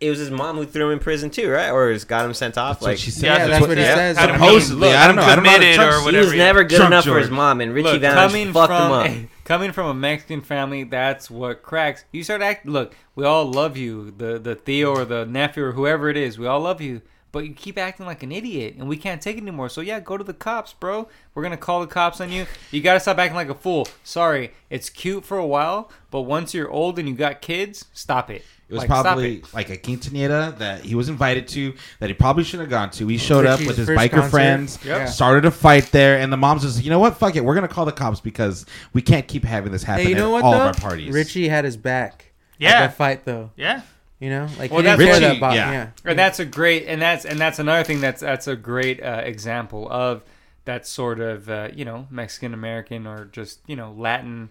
it 0.00 0.10
was 0.10 0.18
his 0.18 0.30
mom 0.30 0.56
who 0.56 0.64
threw 0.64 0.86
him 0.86 0.92
in 0.92 0.98
prison 1.00 1.28
too, 1.28 1.50
right? 1.50 1.70
Or 1.70 1.90
has 1.90 2.04
got 2.04 2.24
him 2.24 2.32
sent 2.32 2.56
off. 2.56 2.76
That's 2.76 2.82
what 2.82 2.88
like 2.90 2.98
she 2.98 3.10
said. 3.10 3.26
Yeah, 3.26 3.46
that's 3.48 3.60
what 3.60 3.76
he 3.76 3.82
yeah. 3.82 3.94
says. 3.96 4.16
Had 4.16 4.30
him 4.30 4.36
Supposedly, 4.36 4.88
look, 4.88 4.96
I 4.96 5.06
don't 5.08 5.16
know. 5.16 5.22
I 5.22 5.34
don't 5.34 5.44
know 5.44 5.50
committed 5.50 5.74
trust- 5.74 6.06
or 6.06 6.10
he 6.10 6.16
he 6.16 6.24
was 6.24 6.34
never 6.34 6.64
good 6.64 6.76
Drunk 6.76 6.92
enough 6.92 7.04
for 7.04 7.18
his 7.18 7.30
mom, 7.30 7.60
and 7.60 7.74
Ritchie 7.74 7.88
Look, 7.88 8.00
Valens 8.02 8.52
fucked 8.52 8.68
from 8.68 9.06
him 9.06 9.24
up. 9.24 9.30
coming 9.44 9.72
from 9.72 9.86
a 9.86 9.94
Mexican 9.94 10.40
family, 10.40 10.84
that's 10.84 11.30
what 11.30 11.62
cracks. 11.62 12.04
You 12.12 12.22
start 12.22 12.42
acting. 12.42 12.70
Look, 12.70 12.94
we 13.16 13.24
all 13.24 13.44
love 13.46 13.76
you, 13.76 14.12
the 14.16 14.38
the 14.38 14.54
Theo 14.54 14.94
or 14.94 15.04
the 15.04 15.26
nephew 15.26 15.64
or 15.64 15.72
whoever 15.72 16.08
it 16.08 16.16
is. 16.16 16.38
We 16.38 16.46
all 16.46 16.60
love 16.60 16.80
you, 16.80 17.02
but 17.32 17.44
you 17.44 17.52
keep 17.52 17.76
acting 17.76 18.06
like 18.06 18.22
an 18.22 18.30
idiot, 18.30 18.76
and 18.78 18.88
we 18.88 18.96
can't 18.96 19.20
take 19.20 19.36
it 19.36 19.42
anymore. 19.42 19.68
So 19.68 19.80
yeah, 19.80 19.98
go 19.98 20.16
to 20.16 20.22
the 20.22 20.32
cops, 20.34 20.74
bro. 20.74 21.08
We're 21.34 21.42
gonna 21.42 21.56
call 21.56 21.80
the 21.80 21.88
cops 21.88 22.20
on 22.20 22.30
you. 22.30 22.46
You 22.70 22.82
gotta 22.82 23.00
stop 23.00 23.18
acting 23.18 23.34
like 23.34 23.48
a 23.48 23.54
fool. 23.54 23.88
Sorry, 24.04 24.52
it's 24.70 24.90
cute 24.90 25.24
for 25.24 25.38
a 25.38 25.46
while, 25.46 25.90
but 26.12 26.20
once 26.20 26.54
you're 26.54 26.70
old 26.70 27.00
and 27.00 27.08
you 27.08 27.16
got 27.16 27.42
kids, 27.42 27.86
stop 27.92 28.30
it. 28.30 28.44
It 28.68 28.72
was 28.74 28.80
Like, 28.80 28.88
probably 28.88 29.36
it. 29.38 29.54
like 29.54 29.70
a 29.70 29.78
quinceanera 29.78 30.58
that 30.58 30.82
he 30.84 30.94
was 30.94 31.08
invited 31.08 31.48
to 31.48 31.72
that 32.00 32.10
he 32.10 32.14
probably 32.14 32.44
shouldn't 32.44 32.70
have 32.70 32.70
gone 32.70 32.90
to. 32.90 33.06
He 33.08 33.16
showed 33.16 33.46
up 33.46 33.60
with 33.60 33.76
his 33.78 33.88
biker 33.88 34.10
concert. 34.10 34.28
friends, 34.30 34.78
Yep. 34.84 35.08
started 35.08 35.44
a 35.46 35.50
fight 35.50 35.86
there, 35.92 36.18
and 36.18 36.30
the 36.32 36.36
mom's 36.36 36.62
just, 36.62 36.84
you 36.84 36.90
know 36.90 36.98
what, 36.98 37.16
fuck 37.16 37.34
it, 37.34 37.44
we're 37.44 37.54
gonna 37.54 37.66
call 37.68 37.86
the 37.86 37.92
cops 37.92 38.20
because 38.20 38.66
we 38.92 39.00
can't 39.00 39.26
keep 39.26 39.44
having 39.44 39.72
this 39.72 39.82
happen 39.82 40.04
Hey, 40.04 40.10
you 40.10 40.16
know 40.16 40.28
at 40.36 40.42
what 40.42 40.44
all 40.44 40.52
though? 40.52 40.60
of 40.60 40.66
our 40.66 40.74
parties. 40.74 41.12
Ritchie 41.14 41.48
had 41.48 41.64
his 41.64 41.76
back. 41.78 42.32
Yeah. 42.58 42.70
At 42.72 42.78
that 42.80 42.94
fight 42.96 43.24
though. 43.24 43.50
Yeah. 43.56 43.80
You 44.20 44.30
know, 44.30 44.48
like 44.58 44.70
Well, 44.72 44.82
that's 44.82 45.00
care 45.00 45.12
Ritchie, 45.14 45.40
that 45.40 45.54
yeah. 45.54 45.70
Yeah. 45.72 45.86
And 46.04 46.18
that's 46.18 46.38
a 46.40 46.44
great, 46.44 46.86
and 46.88 47.00
that's 47.00 47.24
and 47.24 47.38
that's 47.38 47.58
another 47.60 47.84
thing 47.84 48.00
that's 48.00 48.20
that's 48.20 48.48
a 48.48 48.56
great 48.56 49.00
uh, 49.02 49.22
example 49.24 49.88
of 49.90 50.22
that 50.64 50.86
sort 50.88 51.20
of 51.20 51.48
uh, 51.48 51.68
you 51.72 51.84
know 51.84 52.06
Mexican 52.10 52.52
American 52.52 53.06
or 53.06 53.26
just 53.26 53.60
you 53.68 53.76
know 53.76 53.92
Latin 53.96 54.50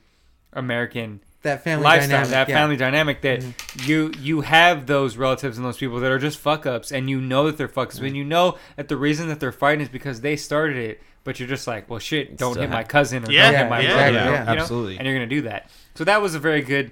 American 0.54 1.20
that 1.48 1.64
family 1.64 1.84
lifestyle, 1.84 2.10
dynamic. 2.10 2.30
that 2.30 2.50
yeah. 2.50 2.56
family 2.56 2.78
dynamic 2.78 3.22
that 3.22 3.40
mm-hmm. 3.40 3.90
you 3.90 4.12
you 4.20 4.42
have 4.42 4.86
those 4.86 5.18
relatives 5.18 5.58
and 5.58 5.66
those 5.66 5.78
people 5.78 6.00
that 6.00 6.12
are 6.12 6.20
just 6.20 6.38
fuck 6.38 6.66
ups, 6.66 6.92
and 6.92 7.10
you 7.10 7.20
know 7.20 7.48
that 7.48 7.58
they're 7.58 7.68
fuck 7.68 7.88
ups, 7.90 7.98
mm-hmm. 7.98 8.06
and 8.06 8.18
you 8.18 8.24
know 8.24 8.58
that 8.76 8.88
the 8.88 8.98
reason 8.98 9.28
that 9.28 9.40
they're 9.40 9.52
fighting 9.52 9.82
is 9.82 9.90
because 9.90 10.22
they 10.22 10.36
started 10.36 10.78
it. 10.78 11.02
But 11.24 11.42
you're 11.42 11.50
just 11.50 11.68
like, 11.68 11.90
well, 11.90 12.00
shit, 12.00 12.38
don't 12.38 12.54
Still 12.54 12.62
hit 12.62 12.70
my 12.70 12.86
cousin 12.86 13.26
or 13.26 13.32
Yeah, 13.32 13.52
don't 13.52 13.60
hit 13.60 13.70
my 13.70 13.80
yeah, 13.82 13.94
brother, 13.94 14.12
yeah, 14.14 14.40
you 14.40 14.56
know? 14.56 14.62
Absolutely. 14.62 14.98
and 14.98 15.06
you're 15.06 15.16
gonna 15.16 15.28
do 15.28 15.42
that. 15.42 15.70
So 15.96 16.06
that 16.06 16.22
was 16.22 16.36
a 16.36 16.40
very 16.40 16.62
good 16.62 16.92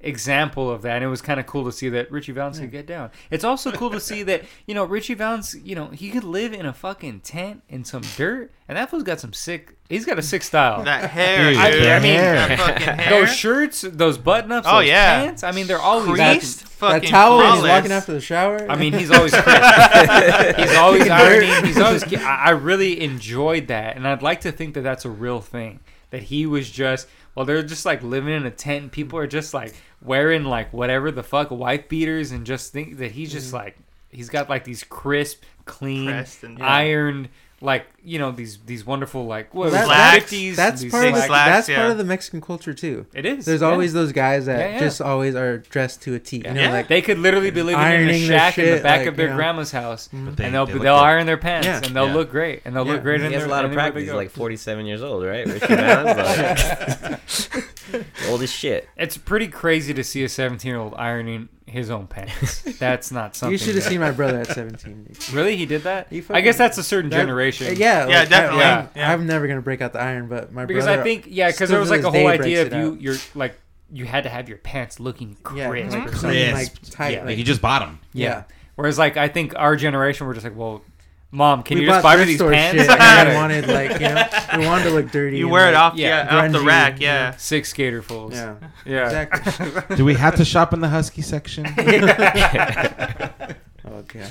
example 0.00 0.70
of 0.70 0.82
that, 0.82 0.96
and 0.96 1.04
it 1.04 1.08
was 1.08 1.20
kind 1.20 1.40
of 1.40 1.46
cool 1.46 1.64
to 1.64 1.72
see 1.72 1.88
that 1.88 2.10
Ritchie 2.10 2.32
Valens 2.32 2.58
could 2.60 2.70
get 2.70 2.86
down. 2.86 3.10
It's 3.30 3.42
also 3.44 3.72
cool 3.72 3.90
to 3.90 4.00
see 4.00 4.22
that 4.24 4.44
you 4.66 4.74
know 4.74 4.84
Ritchie 4.84 5.14
Valens, 5.14 5.56
you 5.62 5.74
know, 5.74 5.88
he 5.88 6.10
could 6.10 6.24
live 6.24 6.52
in 6.52 6.66
a 6.66 6.72
fucking 6.72 7.20
tent 7.20 7.62
in 7.68 7.84
some 7.84 8.02
dirt, 8.16 8.52
and 8.68 8.76
that 8.78 8.90
fool's 8.90 9.02
got 9.02 9.18
some 9.20 9.32
sick. 9.32 9.74
He's 9.88 10.04
got 10.04 10.18
a 10.18 10.22
sick 10.22 10.42
style. 10.42 10.84
That 10.84 11.10
hair, 11.10 11.52
Dude, 11.52 11.54
dude. 11.54 11.86
I- 11.86 11.96
I 11.96 12.00
mean, 12.00 12.16
that 12.16 12.58
fucking 12.58 12.82
hair. 12.98 13.20
those 13.20 13.34
shirts, 13.34 13.80
those 13.82 14.18
button 14.18 14.52
ups, 14.52 14.66
Oh, 14.70 14.78
those 14.78 14.88
yeah. 14.88 15.24
pants. 15.24 15.42
I 15.42 15.50
mean, 15.52 15.66
they're 15.66 15.80
always 15.80 16.06
creased, 16.14 16.60
That 16.60 16.68
fucking 16.68 17.08
towel 17.10 17.38
when 17.38 17.54
he's 17.54 17.62
walking 17.64 17.92
after 17.92 18.12
the 18.12 18.20
shower. 18.20 18.70
I 18.70 18.76
mean, 18.76 18.92
he's 18.92 19.10
always 19.10 19.32
crisp. 19.32 19.46
he's 20.58 20.76
always 20.76 21.08
ironing. 21.08 21.64
He's 21.64 21.78
always. 21.78 22.04
I 22.14 22.18
I 22.48 22.50
really 22.50 23.00
enjoyed 23.02 23.66
that, 23.68 23.96
and 23.96 24.06
I'd 24.06 24.22
like 24.22 24.42
to 24.42 24.52
think 24.52 24.74
that 24.74 24.82
that's 24.82 25.04
a 25.04 25.10
real 25.10 25.40
thing. 25.40 25.80
That 26.10 26.24
he 26.24 26.46
was 26.46 26.70
just. 26.70 27.08
Well, 27.38 27.44
they're 27.44 27.62
just 27.62 27.86
like 27.86 28.02
living 28.02 28.34
in 28.34 28.46
a 28.46 28.50
tent, 28.50 28.82
and 28.82 28.90
people 28.90 29.16
are 29.16 29.28
just 29.28 29.54
like 29.54 29.72
wearing 30.02 30.42
like 30.42 30.72
whatever 30.72 31.12
the 31.12 31.22
fuck 31.22 31.52
wife 31.52 31.88
beaters, 31.88 32.32
and 32.32 32.44
just 32.44 32.72
think 32.72 32.98
that 32.98 33.12
he's 33.12 33.30
just 33.30 33.46
mm-hmm. 33.48 33.58
like 33.58 33.78
he's 34.10 34.28
got 34.28 34.50
like 34.50 34.64
these 34.64 34.82
crisp, 34.82 35.44
clean, 35.64 36.06
Pressed 36.08 36.42
and- 36.42 36.60
ironed, 36.60 37.28
like 37.60 37.86
you 38.04 38.20
know 38.20 38.30
these 38.30 38.58
these 38.66 38.86
wonderful 38.86 39.26
like 39.26 39.52
what 39.52 39.72
That- 39.72 39.86
was 39.88 39.88
it, 39.88 39.98
that's- 39.98 40.32
50s, 40.32 40.54
that's 40.56 40.80
these 40.82 40.90
part 40.92 41.06
of 41.08 41.14
the, 41.14 41.16
slacks, 41.22 41.26
slacks, 41.28 41.50
that's 41.50 41.68
yeah. 41.68 41.76
part 41.78 41.90
of 41.90 41.98
the 41.98 42.04
Mexican 42.04 42.40
culture 42.40 42.72
too. 42.72 43.04
It 43.12 43.26
is. 43.26 43.44
There's 43.46 43.62
yeah. 43.62 43.68
always 43.68 43.92
those 43.92 44.12
guys 44.12 44.46
that 44.46 44.58
Yeah, 44.60 44.74
yeah. 44.74 44.78
just 44.80 45.00
always 45.00 45.34
are 45.34 45.58
dressed 45.58 46.02
to 46.02 46.14
a 46.14 46.20
T. 46.20 46.36
You 46.36 46.42
know, 46.44 46.52
Yeah. 46.60 46.70
like 46.70 46.86
They 46.86 47.02
could 47.02 47.18
literally 47.18 47.50
be 47.50 47.62
living 47.62 47.80
in 47.80 47.86
a 47.86 47.90
Ironing 47.90 48.28
their 48.28 48.38
shack 48.38 48.58
in 48.58 48.76
the 48.76 48.82
back 48.82 49.00
like, 49.00 49.08
of 49.08 49.16
their 49.16 49.26
you 49.26 49.30
know. 49.32 49.36
grandma's 49.36 49.72
house, 49.72 50.06
mm-hmm. 50.08 50.26
But 50.26 50.36
they- 50.36 50.44
and 50.44 50.54
they'll 50.54 50.66
they 50.66 50.72
they'll 50.74 50.78
look 50.82 50.84
good. 50.84 51.04
iron 51.04 51.26
their 51.26 51.36
pants, 51.36 51.66
Yeah. 51.66 51.80
and 51.84 51.96
they'll 51.96 52.06
Yeah. 52.06 52.14
look 52.14 52.30
great, 52.30 52.62
and 52.64 52.76
they'll 52.76 52.86
Yeah. 52.86 52.92
look 52.92 53.02
great. 53.02 53.20
He 53.20 53.26
in 53.26 53.32
has 53.32 53.42
a 53.44 53.48
lot 53.48 53.64
of 53.64 53.72
practice. 53.72 54.04
He's 54.04 54.12
like 54.12 54.30
47 54.30 54.86
years 54.86 55.02
old, 55.02 55.24
right? 55.24 55.44
Ritchie 55.46 55.66
Valens, 55.66 56.16
like, 57.92 58.04
old 58.28 58.42
as 58.42 58.52
shit. 58.52 58.88
It's 58.96 59.16
pretty 59.16 59.48
crazy 59.48 59.92
to 59.94 60.04
see 60.04 60.22
a 60.22 60.28
17 60.28 60.68
year 60.70 60.78
old 60.78 60.94
ironing 60.96 61.48
his 61.68 61.90
own 61.90 62.06
pants. 62.06 62.62
That's 62.78 63.10
not 63.12 63.36
something. 63.36 63.52
you 63.52 63.58
should 63.58 63.74
have 63.74 63.84
that- 63.84 63.90
seen 63.90 64.00
my 64.00 64.10
brother 64.10 64.40
at 64.40 64.46
17. 64.48 65.04
dude. 65.04 65.32
Really, 65.32 65.56
he 65.56 65.66
did 65.66 65.82
that. 65.82 66.08
He 66.10 66.18
I 66.18 66.20
fucking- 66.22 66.44
guess 66.44 66.58
that's 66.58 66.78
a 66.78 66.82
certain 66.82 67.10
That- 67.10 67.18
generation. 67.18 67.76
Yeah, 67.76 68.06
Yeah, 68.08 68.18
like, 68.20 68.28
definitely, 68.28 68.64
I, 68.64 68.78
I'm, 68.80 68.88
yeah. 68.96 69.12
I'm 69.12 69.26
never 69.26 69.46
gonna 69.46 69.60
break 69.62 69.80
out 69.80 69.92
the 69.92 70.00
iron, 70.00 70.28
but 70.28 70.52
my 70.52 70.64
because 70.66 70.84
brother. 70.84 71.00
I 71.00 71.04
think 71.04 71.26
yeah, 71.28 71.46
because 71.48 71.56
still 71.56 71.68
there 71.68 71.80
was 71.80 71.88
to 71.90 71.94
like 71.96 72.00
a 72.00 72.02
this 72.02 72.12
whole 72.12 72.28
day 72.28 72.34
idea 72.44 72.62
of 72.62 72.72
it 72.72 72.76
you 72.76 72.92
out. 72.92 73.00
you're 73.00 73.16
like 73.34 73.54
you 73.90 74.04
had 74.04 74.24
to 74.24 74.30
have 74.30 74.48
your 74.48 74.58
pants 74.58 75.00
looking 75.00 75.36
yeah, 75.54 75.68
crisp. 75.68 75.92
like, 75.92 76.00
or 76.04 76.08
Crisp. 76.08 76.20
something 76.22 76.52
like 76.52 76.82
tight. 76.90 77.08
Yeah. 77.10 77.18
Like 77.20 77.26
like, 77.28 77.36
he 77.38 77.42
just 77.44 77.60
bought 77.62 77.80
them. 77.80 77.98
Yeah. 78.12 78.28
yeah. 78.28 78.42
Whereas 78.74 78.98
like 78.98 79.16
I 79.16 79.28
think 79.28 79.54
our 79.56 79.76
generation 79.76 80.26
we're 80.26 80.34
just 80.34 80.44
like, 80.44 80.56
well, 80.56 80.82
mom, 81.30 81.62
can 81.62 81.76
we 81.76 81.82
you 81.82 81.88
just 81.88 82.02
bought 82.02 82.16
buy 82.16 82.24
me 82.24 82.36
thrift 82.36 82.40
these 82.40 82.58
pants? 82.58 82.82
shit, 82.82 82.90
I 83.00 83.20
and 83.20 83.28
gotta- 83.28 83.34
wanted 83.36 83.66
like 83.68 83.92
you 84.00 84.08
know 84.08 84.58
we 84.58 84.66
wanted 84.66 84.84
to 84.84 84.90
look 84.90 85.10
dirty. 85.10 85.38
You 85.38 85.44
and, 85.46 85.52
wear 85.52 85.68
it 85.68 85.74
like, 85.74 85.82
off, 85.82 85.94
yeah, 85.96 86.26
yeah, 86.34 86.44
off 86.46 86.52
the 86.52 86.60
rack, 86.60 87.00
yeah. 87.00 87.30
yeah. 87.30 87.36
Six 87.36 87.70
skaterfuls. 87.70 88.32
Yeah, 88.34 88.56
Yeah. 88.86 89.04
exactly. 89.22 89.96
Do 89.96 90.04
we 90.04 90.14
have 90.14 90.36
to 90.36 90.44
shop 90.44 90.72
in 90.72 90.80
the 90.80 90.88
husky 90.88 91.22
section? 91.22 91.66
oh 93.84 94.02
god. 94.06 94.30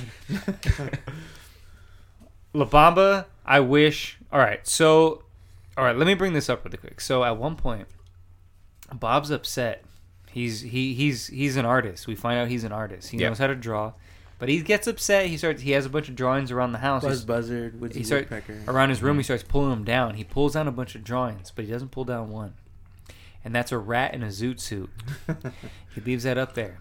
La 2.54 2.64
Bamba, 2.66 3.26
I 3.44 3.60
wish. 3.60 4.18
All 4.32 4.38
right, 4.38 4.66
so, 4.66 5.22
all 5.76 5.84
right, 5.84 5.96
let 5.96 6.06
me 6.06 6.14
bring 6.14 6.32
this 6.32 6.48
up 6.48 6.64
really 6.64 6.76
quick. 6.78 7.00
So 7.00 7.24
at 7.24 7.36
one 7.36 7.56
point, 7.56 7.86
Bob's 8.92 9.30
upset. 9.30 9.84
He's 10.30 10.60
he 10.60 10.92
he's 10.94 11.28
he's 11.28 11.56
an 11.56 11.64
artist. 11.64 12.06
We 12.06 12.14
find 12.14 12.38
out 12.38 12.48
he's 12.48 12.64
an 12.64 12.72
artist. 12.72 13.08
He 13.10 13.18
Yeah. 13.18 13.28
knows 13.28 13.38
how 13.38 13.46
to 13.46 13.54
draw, 13.54 13.92
but 14.38 14.48
he 14.48 14.60
gets 14.60 14.86
upset. 14.86 15.26
He 15.26 15.36
starts. 15.36 15.62
He 15.62 15.72
has 15.72 15.86
a 15.86 15.88
bunch 15.90 16.08
of 16.08 16.16
drawings 16.16 16.50
around 16.50 16.72
the 16.72 16.78
house. 16.78 17.02
Buzz 17.02 17.12
He's- 17.18 17.24
buzzard, 17.24 17.80
woodsy 17.80 18.00
he 18.00 18.04
start, 18.04 18.30
woodpecker. 18.30 18.62
around 18.70 18.88
his 18.90 19.02
room. 19.02 19.16
He 19.16 19.22
starts 19.22 19.42
pulling 19.42 19.70
them 19.70 19.84
down. 19.84 20.14
He 20.14 20.24
pulls 20.24 20.54
down 20.54 20.68
a 20.68 20.72
bunch 20.72 20.94
of 20.94 21.04
drawings, 21.04 21.52
but 21.54 21.64
he 21.64 21.70
doesn't 21.70 21.90
pull 21.90 22.04
down 22.04 22.30
one, 22.30 22.54
and 23.44 23.54
that's 23.54 23.72
a 23.72 23.78
rat 23.78 24.14
in 24.14 24.22
a 24.22 24.28
zoot 24.28 24.60
suit. 24.60 24.90
he 25.94 26.00
leaves 26.00 26.24
that 26.24 26.38
up 26.38 26.54
there, 26.54 26.78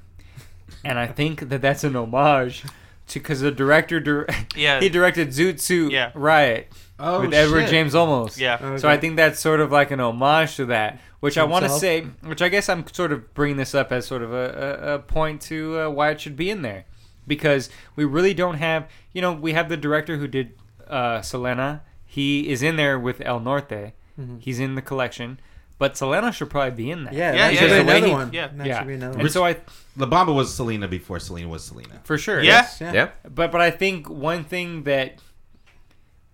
and 0.84 1.00
I 1.00 1.08
think 1.08 1.50
that 1.50 1.62
that's 1.62 1.84
an 1.84 1.96
homage 1.96 2.64
to 3.08 3.20
because 3.20 3.40
the 3.42 3.52
director 3.52 4.00
dir- 4.00 4.28
Yeah. 4.56 4.80
he 4.82 4.90
directed 4.90 5.30
Zoot 5.30 5.60
Suit 5.62 5.94
Yeah. 5.94 6.12
Riot 6.14 6.68
Oh, 7.00 7.22
with 7.22 7.34
Edward 7.34 7.62
shit. 7.62 7.70
James 7.70 7.94
Olmos. 7.94 8.38
Yeah. 8.38 8.58
Okay. 8.62 8.78
So 8.80 8.90
I 8.90 8.98
think 8.98 9.16
that's 9.16 9.40
sort 9.40 9.62
of 9.62 9.72
like 9.72 9.92
an 9.92 10.02
homage 10.02 10.58
to 10.58 10.66
that, 10.66 11.00
which 11.22 11.38
I 11.38 11.46
want 11.46 11.64
to 11.64 11.70
say, 11.70 12.02
which 12.26 12.42
I 12.42 12.50
guess 12.50 12.68
I'm 12.68 12.86
sort 12.92 13.12
of 13.14 13.34
bringing 13.34 13.56
this 13.56 13.74
up 13.74 13.92
as 13.94 14.06
sort 14.06 14.24
of 14.24 14.34
a, 14.34 14.80
a, 14.84 14.94
a 14.96 15.00
point 15.00 15.40
to 15.44 15.80
uh, 15.80 15.90
why 15.90 16.10
it 16.12 16.20
should 16.20 16.36
be 16.36 16.50
in 16.50 16.64
there, 16.64 16.84
because 17.28 17.70
we 17.96 18.06
really 18.06 18.34
don't 18.34 18.56
have, 18.56 18.90
you 19.14 19.22
know, 19.22 19.34
we 19.34 19.54
have 19.54 19.70
the 19.70 19.78
director 19.78 20.18
who 20.18 20.28
did 20.28 20.54
uh, 20.88 21.22
Selena. 21.22 21.84
He 22.06 22.50
is 22.50 22.64
in 22.64 22.76
there 22.78 22.98
with 22.98 23.22
El 23.22 23.40
Norte. 23.42 23.94
Mhm. 24.20 24.42
He's 24.42 24.60
in 24.60 24.76
the 24.76 24.82
collection, 24.82 25.40
but 25.78 25.96
Selena 25.98 26.32
should 26.32 26.50
probably 26.50 26.72
be 26.72 26.90
in 26.90 27.04
that. 27.04 27.14
Yeah, 27.14 27.32
Yeah, 27.34 27.38
that 27.38 27.54
yeah, 27.54 27.60
should 27.60 27.70
be 27.70 27.78
another 27.92 28.06
He- 28.08 28.12
one. 28.14 28.30
yeah. 28.34 28.48
that 28.56 28.66
yeah. 28.68 28.80
should 28.80 28.88
be 28.88 28.94
another 28.96 29.20
And 29.20 29.32
so 29.32 29.46
I, 29.46 29.58
La 29.96 30.08
Bamba 30.08 30.34
was 30.34 30.54
Selena 30.54 30.88
before 30.88 31.20
Selena 31.20 31.48
was 31.50 31.64
Selena. 31.66 32.00
for 32.04 32.18
sure, 32.18 32.40
Yeah. 32.42 32.52
Yes, 32.62 32.78
yeah. 32.82 32.94
Yeah. 32.94 33.10
But 33.30 33.52
but 33.52 33.62
I 33.62 33.70
think 33.70 34.10
one 34.10 34.44
thing 34.44 34.84
that 34.84 35.20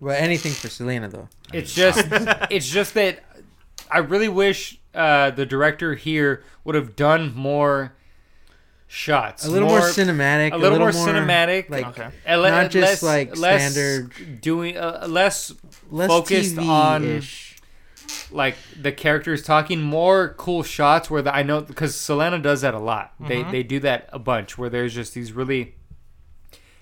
Well, 0.00 0.16
anything 0.16 0.52
for 0.52 0.68
Selena 0.68 1.08
though. 1.08 1.28
It's 1.52 1.74
just 1.74 2.06
it's 2.50 2.68
just 2.70 2.94
that 2.94 3.22
I 3.90 3.98
really 3.98 4.28
wish 4.28 4.80
uh, 4.94 5.30
the 5.30 5.44
director 5.44 5.94
here 5.94 6.42
would 6.64 6.74
have 6.74 6.94
done 6.96 7.34
more 7.34 7.94
shots, 8.94 9.44
A 9.44 9.50
little 9.50 9.68
more, 9.68 9.80
cinematic. 9.80 10.52
a 10.52 10.56
little, 10.56 10.78
more, 10.78 10.90
cinematic, 10.90 11.68
Like 11.68 11.86
Okay. 11.88 12.08
and 12.24 12.40
le- 12.42 12.50
not 12.50 12.70
just, 12.70 13.02
less- 13.02 13.02
like, 13.02 13.36
less 13.36 13.72
standard- 13.74 14.40
doing 14.40 14.76
uh, 14.78 15.06
less 15.08 15.52
less 15.90 16.08
focused 16.08 16.54
TV 16.54 16.68
on- 16.68 17.22
like 18.30 18.56
the 18.80 18.92
characters 18.92 19.42
talking, 19.42 19.80
more 19.80 20.34
cool 20.38 20.62
shots 20.62 21.10
where 21.10 21.22
the, 21.22 21.34
I 21.34 21.42
know 21.42 21.60
because 21.60 21.94
Selena 21.96 22.38
does 22.38 22.60
that 22.60 22.74
a 22.74 22.78
lot. 22.78 23.14
They 23.20 23.42
Mhm. 23.42 23.50
they 23.50 23.62
do 23.64 23.80
that 23.80 24.08
a 24.12 24.18
bunch 24.18 24.56
where 24.56 24.70
there's 24.70 24.94
just 24.94 25.14
these 25.14 25.32
really 25.32 25.74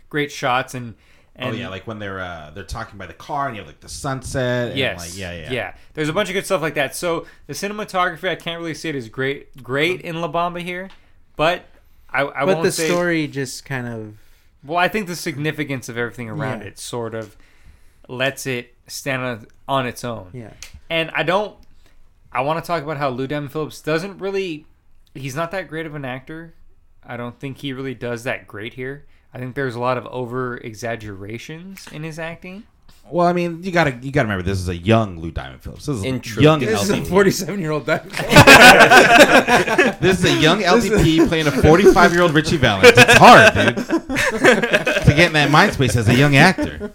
great 0.08 0.30
shots 0.30 0.74
and. 0.74 0.94
And 1.34 1.54
oh 1.54 1.58
yeah, 1.58 1.68
like 1.70 1.86
when 1.86 1.98
they're 1.98 2.20
uh, 2.20 2.50
they're 2.54 2.62
talking 2.62 2.98
by 2.98 3.06
the 3.06 3.14
car 3.14 3.46
and 3.48 3.56
you 3.56 3.62
have 3.62 3.66
like 3.66 3.80
the 3.80 3.88
sunset. 3.88 4.70
And 4.72 4.78
Yes. 4.78 4.98
Like, 5.00 5.18
yeah, 5.18 5.32
yeah. 5.32 5.50
Yeah. 5.50 5.74
There's 5.94 6.10
a 6.10 6.12
bunch 6.12 6.28
of 6.28 6.34
good 6.34 6.44
stuff 6.44 6.60
like 6.60 6.74
that. 6.74 6.94
So 6.94 7.24
the 7.46 7.54
cinematography, 7.54 8.28
I 8.28 8.34
can't 8.34 8.60
really 8.60 8.74
say 8.74 8.90
it 8.90 8.96
is 8.96 9.08
great, 9.08 9.62
great 9.62 10.02
in 10.02 10.20
La 10.20 10.30
Bamba 10.30 10.60
here, 10.60 10.90
but 11.36 11.64
I, 12.12 12.22
I 12.26 12.44
but 12.44 12.48
won't 12.48 12.62
the 12.62 12.72
say. 12.72 12.86
story 12.88 13.26
just 13.26 13.64
kind 13.64 13.86
of 13.86 14.14
Well, 14.64 14.78
I 14.78 14.88
think 14.88 15.06
the 15.06 15.16
significance 15.16 15.88
of 15.88 15.96
everything 15.96 16.28
around 16.28 16.60
Yeah. 16.60 16.66
it 16.68 16.78
sort 16.78 17.14
of 17.14 17.36
lets 18.08 18.46
it 18.46 18.74
stand 18.86 19.22
on, 19.22 19.46
on 19.68 19.86
its 19.86 20.04
own. 20.04 20.30
yeah. 20.32 20.52
And 20.90 21.10
I 21.14 21.22
don't. 21.22 21.56
I 22.32 22.40
want 22.42 22.62
to 22.62 22.66
talk 22.66 22.82
about 22.82 22.96
how 22.98 23.08
Lou 23.10 23.26
Diamond 23.26 23.52
Phillips 23.52 23.80
doesn't 23.80 24.18
really. 24.18 24.66
He's 25.14 25.34
not 25.36 25.50
that 25.52 25.68
great 25.68 25.86
of 25.86 25.94
an 25.94 26.04
actor. 26.04 26.54
I 27.04 27.16
don't 27.16 27.38
think 27.38 27.58
he 27.58 27.72
really 27.72 27.94
does 27.94 28.24
that 28.24 28.46
great 28.46 28.74
here. 28.74 29.06
I 29.34 29.38
think 29.38 29.54
there's 29.54 29.74
a 29.74 29.80
lot 29.80 29.96
of 29.98 30.06
over 30.06 30.58
exaggerations 30.58 31.88
in 31.90 32.02
his 32.02 32.18
acting. 32.18 32.64
Well, 33.10 33.26
I 33.26 33.32
mean, 33.34 33.62
you 33.62 33.72
gotta 33.72 33.98
you 34.00 34.10
gotta 34.10 34.26
remember 34.26 34.42
this 34.42 34.58
is 34.58 34.68
a 34.68 34.76
young 34.76 35.18
Lou 35.20 35.30
Diamond 35.30 35.62
Phillips. 35.62 35.84
This 35.86 35.96
is 35.98 36.04
a 36.04 36.40
young 36.40 36.60
This 36.60 36.70
This 36.80 36.90
is 36.90 36.90
a 36.90 37.04
47 37.04 37.60
year 37.60 37.70
old 37.72 37.84
guy. 37.84 37.98
This 40.00 40.24
is 40.24 40.24
a 40.24 40.40
young 40.40 40.60
LDP 40.62 41.28
playing 41.28 41.46
a 41.46 41.50
45 41.50 42.12
year 42.12 42.22
old 42.22 42.32
Richie 42.32 42.56
Valens. 42.56 42.88
It's 42.96 43.14
hard, 43.14 43.52
dude, 43.54 43.76
to 43.76 45.12
get 45.14 45.26
in 45.26 45.32
that 45.34 45.50
mind 45.50 45.74
space 45.74 45.94
as 45.96 46.08
a 46.08 46.14
young 46.14 46.36
actor. 46.36 46.92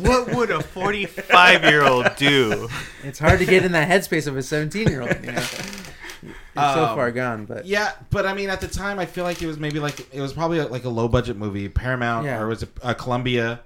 What 0.00 0.34
would 0.34 0.50
a 0.50 0.62
45 0.62 1.62
year 1.64 1.84
old 1.86 2.14
do? 2.16 2.68
it's 3.04 3.18
hard 3.18 3.38
to 3.38 3.46
get 3.46 3.64
in 3.64 3.72
that 3.72 3.88
headspace 3.88 4.26
of 4.26 4.36
a 4.36 4.42
17 4.42 4.88
year 4.88 5.02
old. 5.02 5.16
You 5.24 5.32
know? 5.32 5.38
It's 5.38 6.74
so 6.74 6.84
Um, 6.84 6.96
far 6.96 7.10
gone, 7.12 7.46
but 7.46 7.64
Yeah, 7.66 7.92
but 8.10 8.26
I 8.26 8.34
mean, 8.34 8.50
at 8.50 8.60
the 8.60 8.68
time, 8.68 8.98
I 8.98 9.06
feel 9.06 9.24
like 9.24 9.40
it 9.40 9.46
was 9.46 9.58
maybe 9.58 9.78
like 9.80 10.12
it 10.12 10.20
was 10.20 10.32
probably 10.32 10.60
like 10.60 10.84
a 10.84 10.88
low 10.88 11.06
budget 11.08 11.36
movie. 11.36 11.68
Paramount 11.68 12.26
Yeah. 12.26 12.40
or 12.40 12.48
was 12.48 12.64
it 12.64 12.70
uh, 12.82 12.94
Columbia? 12.94 13.60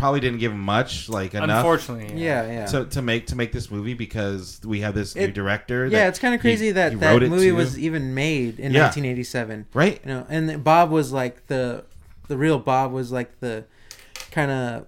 Probably 0.00 0.20
didn't 0.20 0.38
give 0.40 0.50
him 0.52 0.60
much, 0.60 1.08
like 1.08 1.34
enough 1.34 1.50
Unfortunately, 1.58 2.20
yeah, 2.20 2.50
yeah. 2.50 2.66
to, 2.66 2.86
to 2.86 3.02
make 3.02 3.26
to 3.28 3.36
make 3.36 3.52
this 3.52 3.70
movie 3.70 3.94
because 3.94 4.60
we 4.64 4.80
have 4.80 4.94
this 4.94 5.14
new 5.14 5.30
director. 5.30 5.86
yeah, 5.86 6.08
it's 6.08 6.18
kind 6.18 6.34
of 6.34 6.40
crazy 6.40 6.66
he 6.66 6.70
that 6.72 6.98
that 7.00 7.20
movie 7.22 7.46
too. 7.50 7.54
was 7.54 7.78
even 7.78 8.14
made 8.14 8.58
in 8.58 8.72
Yeah. 8.72 8.84
1987. 8.84 9.66
right. 9.74 10.00
You 10.02 10.08
know, 10.08 10.26
and 10.28 10.64
Bob 10.64 10.90
was 10.90 11.12
like 11.12 11.46
the 11.48 11.84
the 12.28 12.36
real 12.38 12.58
Bob 12.58 12.92
was 12.92 13.12
like 13.12 13.40
the 13.40 13.64
kind 14.30 14.50
of 14.50 14.86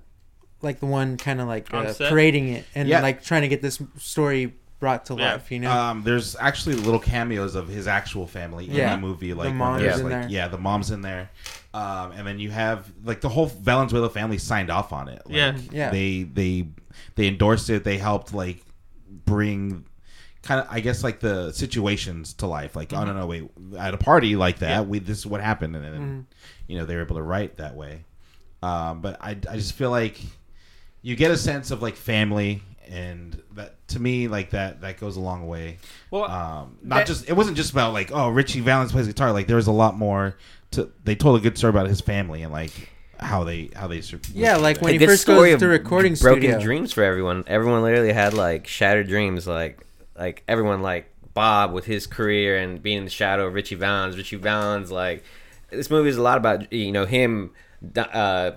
like 0.62 0.80
the 0.80 0.86
one 0.86 1.16
kind 1.18 1.40
of 1.40 1.46
like 1.46 1.72
uh, 1.74 1.92
set? 1.92 2.08
parading 2.08 2.48
it 2.48 2.64
and 2.74 2.88
Yeah. 2.88 3.00
like 3.02 3.22
trying 3.22 3.42
to 3.42 3.48
get 3.48 3.60
this 3.62 3.82
story 3.98 4.54
brought 4.83 5.07
to 5.07 5.14
Yeah. 5.14 5.35
life. 5.35 5.51
You 5.53 5.61
know, 5.61 5.70
Um, 5.70 6.03
there's 6.03 6.35
actually 6.37 6.74
little 6.74 6.99
cameos 7.01 7.55
of 7.55 7.68
his 7.68 7.87
actual 7.87 8.26
family 8.26 8.66
Yeah. 8.66 8.93
in 8.95 9.01
the 9.01 9.07
movie. 9.07 9.33
Like 9.33 9.47
when 9.49 9.57
mom's 9.57 9.80
there's, 9.83 9.99
in 10.01 10.03
like, 10.11 10.12
there. 10.22 10.28
yeah, 10.28 10.49
the 10.49 10.59
mom's 10.59 10.91
in 10.91 11.01
there, 11.03 11.30
um, 11.72 12.11
and 12.12 12.26
then 12.26 12.39
you 12.41 12.51
have 12.51 12.91
like 13.05 13.20
the 13.20 13.28
whole 13.28 13.47
Valenzuela 13.47 14.11
family 14.11 14.39
signed 14.39 14.70
off 14.70 14.93
on 14.93 15.09
it. 15.09 15.22
Like, 15.24 15.35
Yeah. 15.37 15.57
Yeah. 15.70 15.91
They 15.91 16.24
they 16.24 16.66
they 17.14 17.28
endorsed 17.28 17.70
it. 17.70 17.85
They 17.85 17.97
helped 17.99 18.35
like 18.35 18.64
bring 19.24 19.85
kind 20.43 20.61
of 20.61 20.66
I 20.68 20.80
guess 20.80 21.05
like 21.05 21.20
the 21.20 21.53
situations 21.53 22.33
to 22.35 22.47
life. 22.49 22.74
Like 22.74 22.93
oh 22.93 23.05
no 23.05 23.12
no 23.12 23.26
wait 23.26 23.49
at 23.78 23.95
a 23.95 23.99
party 23.99 24.35
like 24.35 24.59
that 24.59 24.68
Yeah. 24.70 24.80
we 24.80 24.99
this 24.99 25.18
is 25.18 25.26
what 25.26 25.41
happened 25.41 25.76
and 25.76 25.85
then 25.85 25.93
Mm-hmm. 25.95 26.20
you 26.66 26.78
know 26.78 26.85
they 26.85 26.97
were 26.97 27.03
able 27.03 27.16
to 27.16 27.22
write 27.22 27.59
that 27.59 27.76
way. 27.76 28.05
Um, 28.62 29.01
but 29.01 29.16
I 29.20 29.30
I 29.49 29.57
just 29.57 29.74
feel 29.74 29.91
like 29.91 30.20
you 31.03 31.14
get 31.16 31.30
a 31.30 31.37
sense 31.37 31.70
of 31.70 31.83
like 31.83 31.95
family 31.97 32.62
and 32.89 33.41
that 33.55 33.76
to 33.93 34.01
me 34.01 34.28
like 34.28 34.51
that 34.51 34.80
that 34.82 34.99
goes 35.01 35.16
a 35.16 35.20
long 35.20 35.47
way 35.47 35.78
Well, 36.11 36.24
um 36.24 36.76
not 36.82 36.97
that- 36.99 37.07
just 37.07 37.28
it 37.28 37.32
wasn't 37.34 37.57
just 37.57 37.72
about 37.72 37.93
like 37.93 38.11
oh 38.12 38.28
ritchie 38.28 38.61
valens 38.61 38.93
plays 38.93 39.07
guitar 39.07 39.32
like 39.32 39.47
there 39.47 39.57
was 39.57 39.66
a 39.68 39.72
lot 39.72 39.97
more 39.97 40.36
to 40.72 40.90
they 41.05 41.14
told 41.14 41.38
a 41.38 41.43
good 41.43 41.57
story 41.59 41.70
about 41.70 41.86
his 41.88 42.01
family 42.01 42.43
and 42.43 42.53
like 42.53 42.90
how 43.20 43.45
they 43.45 43.70
how 43.76 43.86
they 43.86 44.01
sur- 44.01 44.18
Yeah, 44.34 44.57
like 44.57 44.80
when 44.80 44.95
A 44.97 44.99
he 44.99 45.07
first 45.07 45.22
story 45.22 45.51
goes 45.51 45.55
of 45.55 45.61
to 45.61 45.68
recording 45.68 46.14
broken 46.14 46.43
studio. 46.43 46.61
dreams 46.61 46.93
for 46.93 47.05
everyone. 47.05 47.45
Everyone 47.47 47.80
literally 47.82 48.12
had 48.12 48.34
like 48.34 48.66
shattered 48.66 49.07
dreams. 49.07 49.47
Like 49.47 49.78
like 50.18 50.43
everyone 50.49 50.82
like 50.82 51.07
Bob 51.32 51.72
with 51.72 51.84
his 51.84 52.09
career 52.09 52.59
and 52.59 52.82
being 52.82 52.99
in 52.99 53.05
the 53.05 53.11
shadow 53.11 53.47
of 53.47 53.55
Ritchie 53.55 53.76
Valens. 53.76 54.16
Ritchie 54.16 54.36
Valens 54.36 54.90
like 54.90 55.22
this 55.70 55.88
movie 55.88 56.09
is 56.09 56.16
a 56.16 56.22
lot 56.22 56.36
about 56.36 56.72
you 56.72 56.90
know 56.90 57.05
him. 57.07 57.53
Uh, 57.97 58.53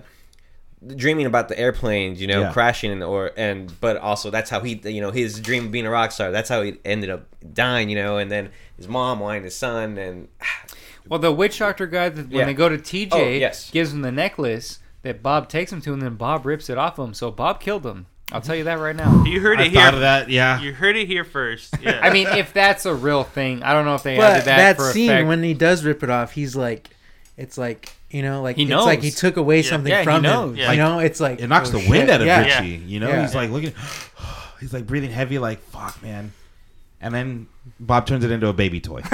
dreaming 0.94 1.24
about 1.26 1.48
the 1.48 1.58
airplanes 1.58 2.20
you 2.20 2.26
know 2.26 2.42
Yeah. 2.42 2.52
crashing 2.52 2.92
and 2.92 3.02
or 3.02 3.32
and 3.36 3.72
but 3.80 3.96
also 3.96 4.30
that's 4.30 4.50
how 4.50 4.60
he 4.60 4.74
you 4.84 5.00
know 5.00 5.10
his 5.10 5.40
dream 5.40 5.66
of 5.66 5.72
being 5.72 5.86
a 5.86 5.90
rock 5.90 6.12
star 6.12 6.30
that's 6.30 6.48
how 6.50 6.60
he 6.62 6.76
ended 6.84 7.08
up 7.10 7.26
dying 7.54 7.88
you 7.88 7.96
know 7.96 8.18
and 8.18 8.30
then 8.30 8.50
his 8.76 8.86
mom 8.86 9.18
wanting 9.20 9.44
his 9.44 9.56
son 9.56 9.96
and 9.98 10.28
Well, 11.08 11.20
the 11.20 11.30
witch 11.30 11.60
doctor 11.60 11.86
guy, 11.86 12.08
that 12.08 12.28
when 12.30 12.38
Yeah. 12.40 12.44
they 12.46 12.52
go 12.54 12.68
to 12.68 12.78
TJ, 12.78 13.08
Oh, 13.12 13.28
yes. 13.28 13.70
gives 13.70 13.92
him 13.92 14.02
the 14.02 14.10
necklace 14.10 14.80
that 15.02 15.22
Bob 15.22 15.48
takes 15.48 15.72
him 15.72 15.80
to, 15.82 15.92
and 15.92 16.02
then 16.02 16.16
Bob 16.16 16.44
rips 16.44 16.68
it 16.68 16.76
off 16.78 16.98
him. 16.98 17.14
So 17.14 17.30
Bob 17.30 17.60
killed 17.60 17.86
him. 17.86 18.06
I'll 18.32 18.40
tell 18.40 18.56
you 18.56 18.64
that 18.64 18.80
right 18.80 18.96
now. 18.96 19.22
You 19.24 19.40
heard 19.40 19.60
i 19.60 19.66
it 19.66 19.72
thought 19.72 19.80
here. 19.84 19.92
of 19.94 20.00
that 20.00 20.28
yeah 20.30 20.60
You 20.60 20.72
heard 20.72 20.96
it 20.96 21.06
here 21.06 21.22
first. 21.22 21.74
Yeah. 21.80 22.00
I 22.02 22.10
mean, 22.12 22.26
if 22.26 22.52
that's 22.52 22.86
a 22.86 22.92
real 22.94 23.22
thing, 23.22 23.62
I 23.62 23.72
don't 23.72 23.84
know 23.84 23.94
if 23.94 24.02
they 24.02 24.16
But 24.16 24.32
added 24.32 24.44
that, 24.46 24.56
that, 24.56 24.76
for 24.78 24.90
scene 24.92 25.12
effect. 25.12 25.28
when 25.28 25.44
he 25.44 25.54
does 25.54 25.84
rip 25.84 26.02
it 26.02 26.10
off, 26.10 26.32
he's 26.32 26.56
like, 26.56 26.90
it's 27.36 27.56
like 27.56 27.92
you 28.10 28.22
know, 28.22 28.42
like 28.42 28.56
He 28.56 28.62
it's 28.64 28.72
like 28.72 29.02
he 29.02 29.10
took 29.10 29.36
away 29.36 29.58
Yeah. 29.62 29.70
something 29.70 29.90
Yeah, 29.90 30.02
from 30.04 30.24
him. 30.24 30.56
Yeah. 30.56 30.72
You 30.72 30.78
know, 30.78 30.98
it's 31.00 31.20
like 31.20 31.40
it 31.40 31.48
knocks 31.48 31.70
oh, 31.74 31.78
the 31.78 31.88
wind 31.90 32.08
out 32.10 32.20
of 32.20 32.26
yeah. 32.26 32.40
ritchie 32.60 32.76
you 32.86 33.00
know 33.00 33.08
Yeah. 33.08 33.22
he's 33.22 33.34
like 33.34 33.50
looking 33.50 33.72
he's 34.60 34.72
like 34.72 34.86
breathing 34.86 35.10
heavy 35.10 35.38
like 35.38 35.60
fuck 35.60 36.00
man 36.02 36.32
and 37.00 37.12
then 37.14 37.46
bob 37.80 38.06
turns 38.06 38.24
it 38.24 38.30
into 38.30 38.46
a 38.48 38.52
baby 38.52 38.80
toy 38.80 39.02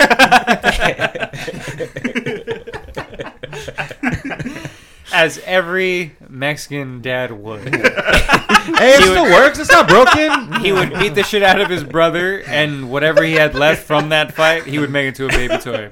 as 5.13 5.39
every 5.45 6.13
Mexican 6.29 7.03
dad 7.03 7.33
would. 7.33 7.63
hey 7.75 8.95
it 8.95 9.03
still 9.03 9.25
works 9.25 9.59
it's 9.59 9.71
not 9.71 9.89
broken 9.89 10.61
he 10.63 10.73
would 10.73 10.93
beat 10.95 11.15
the 11.15 11.23
shit 11.23 11.43
out 11.43 11.61
of 11.61 11.69
his 11.69 11.85
brother, 11.85 12.43
and 12.47 12.91
whatever 12.91 13.23
he 13.23 13.35
had 13.35 13.55
left 13.55 13.85
from 13.87 14.09
that 14.11 14.33
fight, 14.33 14.65
he 14.65 14.79
would 14.79 14.91
make 14.91 15.09
it 15.09 15.15
to 15.17 15.27
a 15.27 15.29
baby 15.29 15.59
toy. 15.59 15.89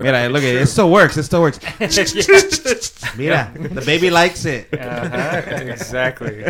Mira, 0.00 0.28
look 0.28 0.42
at 0.42 0.54
it. 0.54 0.62
It 0.62 0.66
still 0.66 0.90
works. 0.90 1.16
It 1.16 1.24
still 1.24 1.42
works. 1.42 1.58
Mira, 3.16 3.52
the 3.54 3.82
baby 3.84 4.10
likes 4.10 4.44
it. 4.44 4.72
Uh-huh, 4.72 5.42
exactly. 5.46 6.46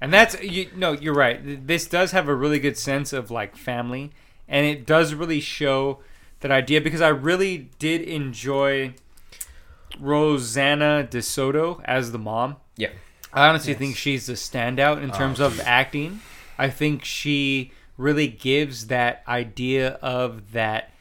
And 0.00 0.12
that's 0.12 0.40
you. 0.42 0.70
No, 0.74 0.92
you're 0.92 1.14
right. 1.14 1.66
This 1.66 1.86
does 1.86 2.12
have 2.12 2.28
a 2.28 2.34
really 2.34 2.58
good 2.58 2.76
sense 2.76 3.12
of 3.12 3.30
like 3.30 3.56
family, 3.56 4.12
and 4.48 4.66
it 4.66 4.86
does 4.86 5.14
really 5.14 5.40
show 5.40 6.00
that 6.40 6.50
idea 6.50 6.80
because 6.80 7.00
I 7.00 7.08
really 7.08 7.70
did 7.78 8.02
enjoy 8.02 8.94
Rosanna 9.98 11.06
DeSoto 11.10 11.80
as 11.84 12.12
the 12.12 12.18
mom. 12.18 12.56
yeah 12.76 12.90
I 13.32 13.48
honestly 13.48 13.74
think 13.74 13.96
she's 13.96 14.26
the 14.26 14.34
standout 14.34 15.02
in 15.02 15.10
terms 15.10 15.38
of 15.40 15.60
acting. 15.60 16.20
I 16.56 16.70
think 16.70 17.04
she 17.04 17.72
really 17.96 18.28
gives 18.28 18.86
that 18.86 19.22
idea 19.28 19.98
of 20.00 20.52
that 20.52 20.92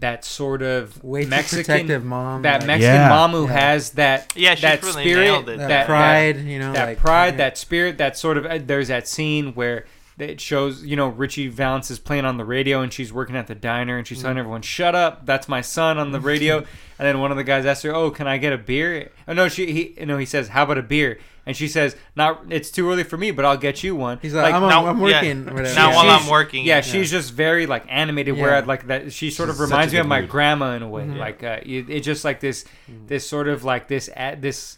that 0.00 0.24
sort 0.24 0.62
of 0.62 1.02
Way 1.04 1.24
Mexican 1.26 2.06
mom. 2.06 2.42
that 2.42 2.60
like, 2.60 2.66
Mexican 2.66 2.94
Yeah. 2.96 3.08
mom 3.08 3.30
who 3.32 3.46
Yeah. 3.46 3.52
has 3.60 3.90
that 3.90 4.32
Yeah, 4.34 4.54
she's 4.54 4.62
that 4.62 4.82
really 4.82 5.04
spirit 5.04 5.24
nailed 5.24 5.48
it. 5.48 5.58
that, 5.58 5.68
that 5.68 5.86
pride, 5.86 6.38
you 6.38 6.58
know, 6.58 6.72
that 6.72 6.86
like, 6.88 6.98
pride, 6.98 7.34
yeah. 7.34 7.38
that 7.38 7.58
spirit, 7.58 7.98
that 7.98 8.16
sort 8.18 8.36
of. 8.36 8.46
uh, 8.46 8.58
There's 8.64 8.88
that 8.88 9.06
scene 9.08 9.52
where 9.54 9.84
it 10.22 10.40
shows, 10.40 10.84
you 10.84 10.96
know, 10.96 11.08
Ritchie 11.08 11.48
Valens 11.48 11.90
is 11.90 11.98
playing 11.98 12.24
on 12.24 12.36
the 12.36 12.44
radio 12.44 12.80
and 12.80 12.92
she's 12.92 13.12
working 13.12 13.36
at 13.36 13.46
the 13.46 13.54
diner 13.54 13.96
and 13.98 14.06
she's 14.06 14.18
Mm. 14.18 14.22
telling 14.22 14.38
everyone, 14.38 14.62
"Shut 14.62 14.94
up, 14.94 15.26
that's 15.26 15.48
my 15.48 15.60
son 15.60 15.98
on 15.98 16.12
the 16.12 16.20
radio." 16.32 16.58
and 16.58 17.06
then 17.08 17.18
one 17.20 17.30
of 17.30 17.36
the 17.38 17.44
guys 17.44 17.64
asks 17.64 17.82
her, 17.84 17.94
"Oh, 17.94 18.10
can 18.10 18.26
I 18.26 18.36
get 18.38 18.52
a 18.52 18.58
beer?" 18.58 19.10
Oh 19.26 19.32
no, 19.32 19.48
she 19.48 19.72
he 19.96 20.04
no, 20.04 20.18
he 20.18 20.26
says, 20.26 20.48
"How 20.48 20.64
about 20.64 20.78
a 20.78 20.82
beer?" 20.82 21.18
And 21.46 21.56
she 21.56 21.68
says, 21.68 21.96
"Not, 22.14 22.42
it's 22.50 22.70
too 22.70 22.88
early 22.90 23.02
for 23.02 23.16
me, 23.16 23.30
but 23.30 23.44
I'll 23.46 23.56
get 23.56 23.82
you 23.82 23.96
one." 23.96 24.18
He's 24.20 24.34
like, 24.34 24.52
I'm, 24.54 24.60
now- 24.68 24.86
I'm 24.86 24.98
yeah. 24.98 25.02
working. 25.02 25.44
Whatever. 25.46 25.62
Now 25.74 25.88
Yeah. 25.90 25.94
while 25.96 26.04
she's- 26.04 26.22
I'm 26.24 26.30
working. 26.30 26.64
Yeah, 26.66 26.80
she's 26.82 27.10
just 27.10 27.32
very 27.32 27.66
like 27.66 27.84
animated. 27.88 28.36
Yeah. 28.36 28.42
Where 28.42 28.62
like 28.62 28.86
that, 28.88 29.12
she 29.12 29.30
sort 29.30 29.48
She's 29.48 29.58
of 29.58 29.60
reminds 29.70 29.92
me 29.94 29.98
of 30.00 30.06
my 30.06 30.20
mood. 30.20 30.30
grandma 30.30 30.72
in 30.74 30.82
a 30.82 30.88
way. 30.88 31.02
Mm-hmm. 31.02 31.16
Like 31.18 31.42
uh, 31.42 31.58
it, 31.64 31.88
it's 31.88 32.04
just 32.06 32.24
like 32.24 32.40
this, 32.40 32.66
this 33.06 33.26
sort 33.26 33.48
of 33.48 33.64
like 33.64 33.88
this 33.88 34.10
at 34.14 34.42
this. 34.42 34.76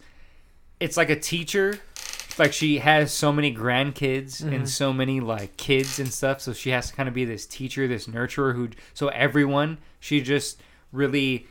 It's 0.81 0.97
like 0.97 1.11
a 1.11 1.17
teacher. 1.19 1.79
Like 2.39 2.53
she 2.53 2.79
has 2.79 3.13
so 3.13 3.33
many 3.33 3.55
grandkids 3.55 4.43
Mm-hmm. 4.43 4.53
and 4.53 4.69
so 4.69 4.93
many 4.93 5.21
like 5.21 5.57
kids 5.57 5.99
and 5.99 6.13
stuff, 6.13 6.41
so 6.41 6.53
she 6.53 6.71
has 6.71 6.89
to 6.91 6.97
kind 6.97 7.09
of 7.09 7.15
be 7.15 7.25
this 7.25 7.47
teacher, 7.47 7.87
this 7.87 8.07
nurturer 8.07 8.55
who. 8.55 8.71
So 8.95 9.09
everyone, 9.09 9.79
she 10.01 10.21
just 10.21 10.61
really 10.93 11.47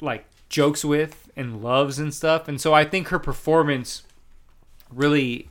like 0.00 0.26
jokes 0.48 0.84
with 0.84 1.30
and 1.36 1.62
loves 1.62 1.98
and 1.98 2.12
stuff, 2.12 2.48
and 2.48 2.60
so 2.60 2.72
I 2.74 2.84
think 2.84 3.08
her 3.08 3.18
performance 3.18 4.02
really 4.92 5.48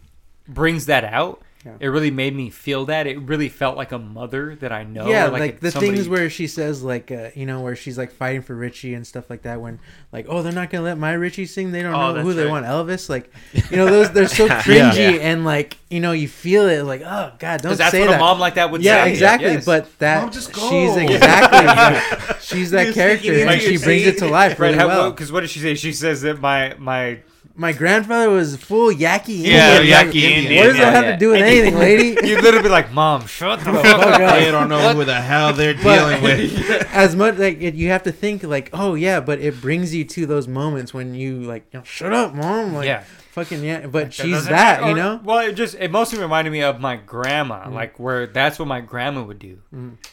brings 0.47 0.85
that 0.87 1.03
out. 1.03 1.41
Yeah. 1.65 1.77
It 1.79 1.87
really 1.87 2.11
made 2.11 2.35
me 2.35 2.49
feel 2.49 2.85
that. 2.85 3.07
It 3.07 3.19
really 3.21 3.47
felt 3.47 3.77
like 3.77 3.93
a 3.93 3.97
mother 3.99 4.55
that 4.57 4.73
I 4.73 4.83
know. 4.83 5.07
yeah, 5.07 5.27
or 5.27 5.31
like, 5.31 5.61
the 5.61 5.71
somebody- 5.71 5.95
things 5.95 6.09
where 6.09 6.29
she 6.29 6.45
says 6.47 6.83
like 6.83 7.09
uh, 7.09 7.29
you 7.35 7.45
know 7.45 7.61
where 7.61 7.75
she's 7.75 7.97
like 7.97 8.11
fighting 8.11 8.41
for 8.41 8.53
Ritchie 8.53 8.93
and 8.93 9.07
stuff 9.07 9.29
like 9.29 9.43
that. 9.43 9.61
When 9.61 9.79
like 10.11 10.25
oh 10.27 10.41
they're 10.41 10.51
not 10.51 10.69
gonna 10.69 10.83
let 10.83 10.97
my 10.97 11.13
Ritchie 11.13 11.45
sing. 11.45 11.71
They 11.71 11.81
don't 11.81 11.93
Oh, 11.93 12.07
know 12.07 12.13
that's 12.15 12.25
who 12.25 12.33
they 12.33 12.47
want. 12.47 12.65
Elvis. 12.65 13.07
Like 13.07 13.31
you 13.71 13.77
know 13.77 13.85
those 13.85 14.11
they're 14.11 14.27
so 14.27 14.47
cringy 14.63 15.19
and 15.21 15.45
like 15.45 15.77
you 15.89 15.99
know 16.01 16.11
you 16.11 16.27
feel 16.27 16.67
it 16.67 16.83
like 16.83 17.01
oh 17.01 17.31
god 17.39 17.61
don't 17.61 17.77
that's 17.77 17.91
say 17.91 18.01
what 18.01 18.07
that. 18.09 18.15
a 18.17 18.19
mom 18.19 18.39
like 18.39 18.55
that 18.55 18.69
would 18.69 18.83
yeah, 18.83 19.05
say. 19.05 19.11
exactly. 19.11 19.51
Yes. 19.51 19.65
But 19.65 19.99
that 19.99 20.23
Mom, 20.23 20.31
just 20.31 20.51
go. 20.51 20.69
she's 20.69 20.97
exactly 20.97 22.35
she's 22.41 22.71
that 22.71 22.85
You're 22.87 22.93
character 22.93 23.33
and 23.33 23.61
she 23.61 23.77
brings 23.77 24.05
it 24.07 24.17
to 24.17 24.27
life 24.27 24.59
right? 24.59 24.67
really 24.67 24.77
How, 24.79 24.87
well. 24.87 25.11
Because 25.11 25.31
what 25.31 25.41
did 25.41 25.49
she 25.49 25.59
say? 25.59 25.75
She 25.75 25.93
says 25.93 26.21
that 26.23 26.41
my 26.41 26.75
my 26.77 27.19
My 27.55 27.71
grandfather 27.71 28.29
was 28.31 28.55
full 28.57 28.91
Yaqui. 28.91 29.33
Yeah, 29.33 29.75
Indian. 29.77 29.95
Like, 29.97 30.05
Yaqui 30.05 30.33
Indian. 30.33 30.55
What 30.57 30.63
does 30.69 30.77
yeah, 30.79 30.85
that 30.85 30.93
have 30.95 31.03
yeah. 31.05 31.11
to 31.11 31.17
do 31.17 31.29
with 31.29 31.41
anything, 31.41 31.75
lady? 31.77 32.27
You'd 32.27 32.41
literally 32.43 32.63
be 32.63 32.69
like, 32.69 32.91
Mom, 32.91 33.27
shut 33.27 33.59
the 33.59 33.65
fuck 33.73 33.85
Fuck 33.85 33.99
up. 34.01 34.21
up. 34.21 34.39
They 34.39 34.49
don't 34.49 34.69
know 34.69 34.93
who 34.93 35.05
the 35.05 35.21
hell 35.21 35.53
they're 35.53 35.75
dealing 35.75 36.23
with. 36.23 36.57
as 36.93 37.15
much 37.15 37.37
like 37.37 37.61
it, 37.61 37.75
you 37.75 37.89
have 37.89 38.03
to 38.03 38.11
think 38.11 38.41
like 38.43 38.69
oh 38.73 38.95
yeah 38.95 39.19
but 39.19 39.39
it 39.39 39.59
brings 39.61 39.93
you 39.93 40.03
to 40.05 40.25
those 40.25 40.47
moments 40.47 40.93
when 40.93 41.13
you 41.15 41.41
like 41.41 41.65
you 41.71 41.79
know, 41.79 41.83
shut 41.83 42.13
up 42.13 42.33
mom 42.35 42.73
like 42.75 42.85
Yeah. 42.85 43.03
fucking 43.31 43.63
yeah 43.63 43.81
but 43.87 44.05
That 44.05 44.13
she's 44.13 44.31
doesn't- 44.31 44.51
that 44.51 44.83
or- 44.83 44.89
you 44.89 44.95
know 44.95 45.19
Well, 45.23 45.39
it 45.39 45.53
just 45.53 45.75
it 45.79 45.91
mostly 45.91 46.19
reminded 46.19 46.51
me 46.51 46.61
of 46.63 46.79
my 46.79 46.95
grandma, 46.97 47.63
Mm-hmm. 47.65 47.73
like 47.73 47.99
where 47.99 48.25
that's 48.27 48.57
what 48.59 48.67
my 48.67 48.81
grandma 48.81 49.23
would 49.23 49.39
do. 49.39 49.59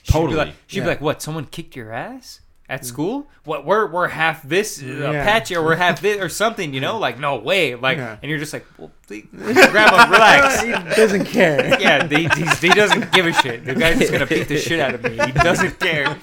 She'd 0.03 0.13
Totally. 0.13 0.33
Be 0.33 0.37
like, 0.37 0.55
she'd 0.67 0.79
Yeah. 0.79 0.85
be 0.85 0.89
like, 0.91 1.01
"What? 1.01 1.23
Someone 1.23 1.47
kicked 1.47 1.75
your 1.77 1.93
ass 1.93 2.41
at 2.71 2.87
school? 2.87 3.27
What? 3.45 3.67
We're 3.67 3.87
we're 3.91 4.09
half 4.09 4.43
this 4.43 4.81
uh, 4.83 4.87
Yeah. 4.87 5.11
Apache, 5.11 5.57
or 5.57 5.65
we're 5.65 5.77
half 5.77 6.01
this, 6.01 6.19
or 6.19 6.29
something? 6.31 6.73
You 6.73 6.81
know? 6.81 6.99
Like, 7.11 7.19
no 7.19 7.37
way! 7.37 7.75
Like, 7.75 7.97
Yeah. 7.97 8.19
and 8.23 8.29
you're 8.29 8.39
just 8.39 8.53
like, 8.53 8.67
well, 8.79 8.91
please, 9.07 9.27
grandma, 9.33 10.07
relax." 10.11 10.61
he 10.63 10.71
doesn't 10.71 11.25
care 11.25 11.79
yeah, 11.81 12.07
he, 12.07 12.29
he 12.61 12.69
doesn't 12.69 13.11
give 13.13 13.27
a 13.27 13.33
shit. 13.33 13.65
The 13.65 13.75
guy's 13.75 13.99
just 13.99 14.13
gonna 14.13 14.27
beat 14.27 14.49
the 14.49 14.59
shit 14.59 14.79
out 14.81 14.95
of 14.95 15.03
me. 15.03 15.13
He 15.13 15.33
doesn't 15.33 15.81
care. 15.81 16.17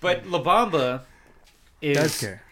But 0.00 0.26
La 0.26 0.42
Bamba 0.42 1.02
is, 1.80 1.96
does 1.96 2.20
care 2.20 2.42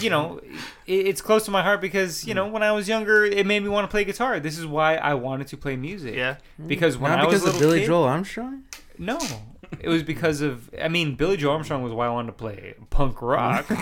you 0.00 0.10
know, 0.10 0.40
it, 0.86 1.06
it's 1.06 1.20
close 1.22 1.44
to 1.46 1.50
my 1.50 1.62
heart 1.62 1.80
because 1.80 2.26
you 2.26 2.34
know 2.34 2.48
when 2.48 2.62
I 2.62 2.72
was 2.72 2.88
younger, 2.88 3.24
it 3.24 3.46
made 3.46 3.62
me 3.62 3.68
want 3.68 3.84
to 3.84 3.90
play 3.90 4.04
guitar. 4.04 4.40
This 4.40 4.58
is 4.58 4.66
why 4.66 4.96
I 4.96 5.14
wanted 5.14 5.46
to 5.48 5.56
play 5.56 5.76
music. 5.76 6.14
Yeah. 6.14 6.36
Because 6.66 6.96
when 6.98 7.10
not 7.12 7.20
I 7.20 7.26
was 7.26 7.42
a 7.42 7.48
of 7.48 7.54
little 7.54 7.60
Billy 7.60 7.80
kid, 7.80 7.86
Joel 7.86 8.04
Armstrong 8.04 8.64
no, 8.98 9.18
it 9.80 9.88
was 9.88 10.02
because 10.02 10.40
of. 10.40 10.68
I 10.80 10.88
mean, 10.88 11.14
Billie 11.14 11.36
Joe 11.36 11.52
Armstrong 11.52 11.82
was 11.82 11.92
why 11.92 12.06
I 12.06 12.10
wanted 12.10 12.28
to 12.28 12.32
play 12.34 12.74
punk 12.90 13.20
rock. 13.22 13.66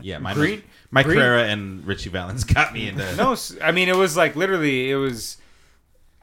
Yeah, 0.00 0.18
my 0.18 0.34
Green- 0.34 0.62
Mike 0.90 1.06
Green- 1.06 1.18
Carrera 1.18 1.44
and 1.44 1.86
Ritchie 1.86 2.10
Valens 2.10 2.42
got 2.44 2.72
me 2.74 2.88
into. 2.88 3.14
no, 3.16 3.36
I 3.62 3.70
mean 3.70 3.88
it 3.88 3.96
was 3.96 4.16
like 4.16 4.34
literally 4.36 4.90
it 4.90 4.96
was. 4.96 5.36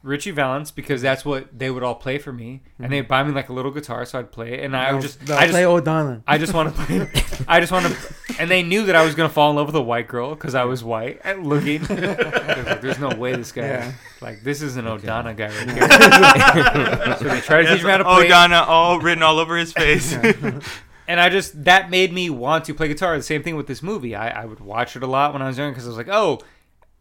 Ritchie 0.01 0.31
Valens 0.31 0.71
because 0.71 1.01
that's 1.01 1.25
what 1.25 1.57
they 1.57 1.69
would 1.69 1.83
all 1.83 1.95
play 1.95 2.17
for 2.17 2.31
me, 2.31 2.61
and 2.77 2.85
mm-hmm. 2.85 2.91
they'd 2.91 3.07
buy 3.07 3.23
me 3.23 3.33
like 3.33 3.49
a 3.49 3.53
little 3.53 3.71
guitar, 3.71 4.05
so 4.05 4.19
I'd 4.19 4.31
play 4.31 4.53
it, 4.53 4.63
and 4.63 4.75
I 4.75 4.93
would 4.93 5.01
just, 5.01 5.25
They'll 5.25 5.37
I 5.37 5.41
just, 5.41 5.51
play 5.51 5.65
O'Donnell. 5.65 6.23
I 6.25 6.37
just 6.37 6.53
want 6.53 6.73
to 6.73 6.81
play. 6.81 7.09
I 7.47 7.59
just 7.59 7.71
want 7.71 7.85
to, 7.85 8.15
and 8.39 8.49
they 8.49 8.63
knew 8.63 8.85
that 8.85 8.95
I 8.95 9.03
was 9.03 9.15
gonna 9.15 9.29
fall 9.29 9.49
in 9.49 9.57
love 9.57 9.67
with 9.67 9.75
a 9.75 9.81
white 9.81 10.07
girl 10.07 10.35
because 10.35 10.55
I 10.55 10.63
was 10.63 10.83
white 10.83 11.19
and 11.23 11.45
looking. 11.45 11.81
like, 11.89 12.81
There's 12.81 12.99
no 12.99 13.09
way 13.09 13.35
this 13.35 13.51
guy, 13.51 13.63
Yeah. 13.63 13.91
like, 14.21 14.41
this 14.43 14.61
is 14.61 14.77
an 14.77 14.87
O'Donnell 14.87 15.33
guy 15.33 15.47
right 15.47 15.71
here. 17.07 17.17
so 17.17 17.25
they 17.25 17.41
try 17.41 17.63
to 17.63 17.75
teach 17.75 17.83
me 17.83 17.89
how 17.89 17.97
to 17.97 18.03
play. 18.05 18.25
O'Donnell 18.25 18.63
all 18.63 18.99
written 18.99 19.23
all 19.23 19.39
over 19.39 19.57
his 19.57 19.73
face. 19.73 20.13
and 20.13 21.19
I 21.19 21.27
just 21.27 21.65
that 21.65 21.89
made 21.89 22.13
me 22.13 22.29
want 22.29 22.65
to 22.65 22.73
play 22.73 22.87
guitar. 22.87 23.17
The 23.17 23.23
same 23.23 23.43
thing 23.43 23.57
with 23.57 23.67
this 23.67 23.83
movie. 23.83 24.15
I, 24.15 24.43
I 24.43 24.45
would 24.45 24.61
watch 24.61 24.95
it 24.95 25.03
a 25.03 25.07
lot 25.07 25.33
when 25.33 25.41
I 25.41 25.47
was 25.47 25.57
young 25.57 25.71
because 25.71 25.85
I 25.85 25.89
was 25.89 25.97
like, 25.97 26.09
oh, 26.09 26.39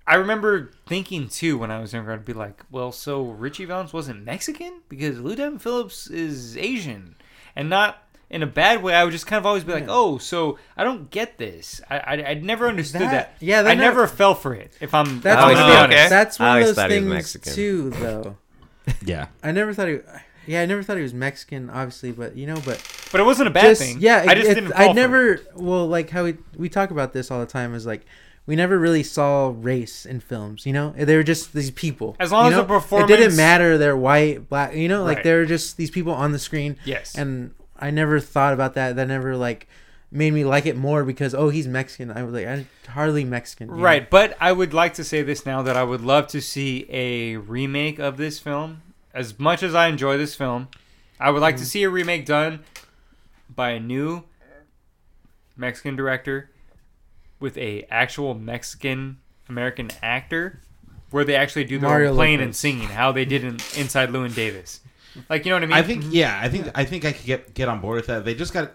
I 0.08 0.16
remember 0.16 0.70
thinking 0.86 1.28
too 1.28 1.58
when 1.58 1.70
I 1.70 1.80
was 1.80 1.92
younger. 1.92 2.12
I'd 2.12 2.24
be 2.24 2.32
like, 2.32 2.64
well, 2.70 2.92
so 2.92 3.22
Ritchie 3.22 3.66
Valens 3.66 3.92
wasn't 3.92 4.24
Mexican 4.24 4.80
because 4.88 5.20
Lou 5.20 5.36
Diamond 5.36 5.60
Phillips 5.62 6.06
is 6.08 6.56
Asian, 6.56 7.14
and 7.54 7.68
not 7.68 8.02
in 8.30 8.42
a 8.42 8.46
bad 8.46 8.82
way. 8.82 8.94
I 8.94 9.04
would 9.04 9.10
just 9.12 9.26
kind 9.26 9.38
of 9.38 9.46
always 9.46 9.64
be 9.64 9.72
like, 9.72 9.86
oh, 9.88 10.18
so 10.18 10.58
I 10.76 10.84
don't 10.84 11.10
get 11.10 11.38
this. 11.38 11.80
I 11.90 11.98
I 11.98 12.30
I'd 12.30 12.44
never 12.44 12.68
understood 12.68 13.02
that. 13.02 13.10
That- 13.10 13.34
yeah, 13.40 13.60
I 13.60 13.62
that 13.64 13.78
never 13.78 14.00
never- 14.02 14.06
fell 14.06 14.34
for 14.34 14.54
it. 14.54 14.72
If 14.80 14.94
I'm, 14.94 15.20
That's 15.20 15.38
if 15.40 15.44
I'm 15.44 15.50
Oh, 15.50 15.54
gonna 15.54 15.72
be 15.72 15.76
honest. 15.78 15.98
Okay. 15.98 16.08
That's 16.08 16.38
one 16.38 16.58
of 16.58 16.66
those 16.66 16.74
thought 16.76 16.90
he 16.90 16.96
was 17.00 17.04
things 17.04 17.14
Mexican. 17.14 17.52
too, 17.54 17.90
though. 17.90 18.36
Yeah. 19.04 19.26
I 19.42 19.52
never 19.52 19.74
thought 19.74 19.88
he. 19.88 19.98
Yeah, 20.46 20.62
I 20.62 20.66
never 20.66 20.82
thought 20.82 20.96
he 20.96 21.02
was 21.02 21.12
Mexican, 21.12 21.68
obviously, 21.68 22.10
but 22.12 22.34
you 22.36 22.46
know, 22.46 22.56
but 22.64 22.82
But 23.12 23.20
it 23.20 23.24
wasn't 23.24 23.48
a 23.48 23.50
bad 23.50 23.64
just 23.64 23.82
thing. 23.82 23.98
yeah, 24.00 24.24
I 24.26 24.34
just 24.34 24.48
it- 24.50 24.54
didn't. 24.54 24.72
I 24.72 24.86
fall 24.86 24.86
for 24.86 24.90
it. 24.92 24.94
never. 24.94 25.40
Well, 25.54 25.86
like 25.86 26.08
how 26.08 26.24
we 26.24 26.38
we 26.56 26.70
talk 26.70 26.90
about 26.90 27.12
this 27.12 27.30
all 27.30 27.40
the 27.40 27.44
time 27.46 27.74
is 27.74 27.84
like 27.84 28.06
we 28.48 28.56
never 28.56 28.78
really 28.78 29.02
saw 29.02 29.52
race 29.54 30.06
in 30.06 30.20
films. 30.20 30.64
You 30.64 30.72
know, 30.72 30.94
they 30.96 31.14
were 31.16 31.22
just 31.22 31.52
these 31.52 31.70
people. 31.70 32.16
As 32.18 32.32
long 32.32 32.46
you 32.46 32.52
as 32.52 32.56
the 32.56 32.64
performance- 32.64 33.10
it 33.12 33.16
didn't 33.18 33.36
matter. 33.36 33.76
They're 33.76 33.96
white, 33.96 34.48
black. 34.48 34.74
You 34.74 34.88
know, 34.88 35.04
like 35.04 35.18
Right. 35.18 35.24
they 35.24 35.34
were 35.34 35.44
just 35.44 35.76
these 35.76 35.90
people 35.90 36.12
on 36.14 36.32
the 36.32 36.38
screen. 36.38 36.76
Yes. 36.86 37.14
And 37.14 37.52
I 37.78 37.90
never 37.90 38.18
thought 38.20 38.54
about 38.54 38.72
that. 38.74 38.96
That 38.96 39.06
never 39.06 39.36
like 39.36 39.68
made 40.10 40.32
me 40.32 40.42
like 40.44 40.64
it 40.64 40.74
more 40.76 41.04
because 41.04 41.34
oh 41.34 41.50
he's 41.50 41.68
Mexican. 41.68 42.10
I 42.10 42.22
was 42.22 42.32
like 42.32 42.46
I'm 42.46 42.66
hardly 42.88 43.24
Mexican. 43.24 43.68
you 43.68 43.74
know? 43.76 43.82
Right, 43.82 44.08
but 44.08 44.34
I 44.40 44.50
would 44.52 44.72
like 44.72 44.94
to 44.94 45.04
say 45.04 45.20
this 45.22 45.44
now 45.44 45.60
that 45.60 45.76
I 45.76 45.84
would 45.84 46.00
love 46.00 46.26
to 46.28 46.40
see 46.40 46.86
a 46.88 47.36
remake 47.36 47.98
of 47.98 48.16
this 48.16 48.38
film. 48.38 48.80
As 49.12 49.38
much 49.38 49.62
as 49.62 49.74
I 49.74 49.88
enjoy 49.88 50.16
this 50.16 50.34
film, 50.34 50.68
I 51.20 51.28
would 51.30 51.42
like 51.42 51.56
Mm-hmm. 51.56 51.64
to 51.64 51.68
see 51.70 51.82
a 51.82 51.90
remake 51.90 52.24
done 52.24 52.60
by 53.54 53.70
a 53.72 53.80
new 53.80 54.22
Mexican 55.56 55.96
director 55.96 56.50
with 57.40 57.56
a 57.58 57.86
actual 57.90 58.34
Mexican 58.34 59.18
American 59.48 59.90
actor 60.02 60.60
where 61.10 61.24
they 61.24 61.34
actually 61.34 61.64
do 61.64 61.78
their 61.78 61.88
Mario 61.88 62.10
own 62.10 62.16
playing 62.16 62.38
Lopez. 62.38 62.46
and 62.46 62.56
singing 62.56 62.88
how 62.88 63.12
they 63.12 63.24
did 63.24 63.44
in 63.44 63.54
Inside 63.76 64.10
Llewyn 64.10 64.34
Davis. 64.34 64.80
Like 65.28 65.44
you 65.44 65.50
know 65.50 65.56
what 65.56 65.62
I 65.64 65.66
mean? 65.66 65.76
I 65.76 65.82
think 65.82 66.04
yeah, 66.10 66.38
I 66.40 66.48
think 66.48 66.68
I 66.74 66.84
think 66.84 67.04
I 67.04 67.12
could 67.12 67.26
get 67.26 67.54
get 67.54 67.68
on 67.68 67.80
board 67.80 67.96
with 67.96 68.06
that. 68.06 68.24
They 68.24 68.34
just 68.34 68.52
got 68.52 68.72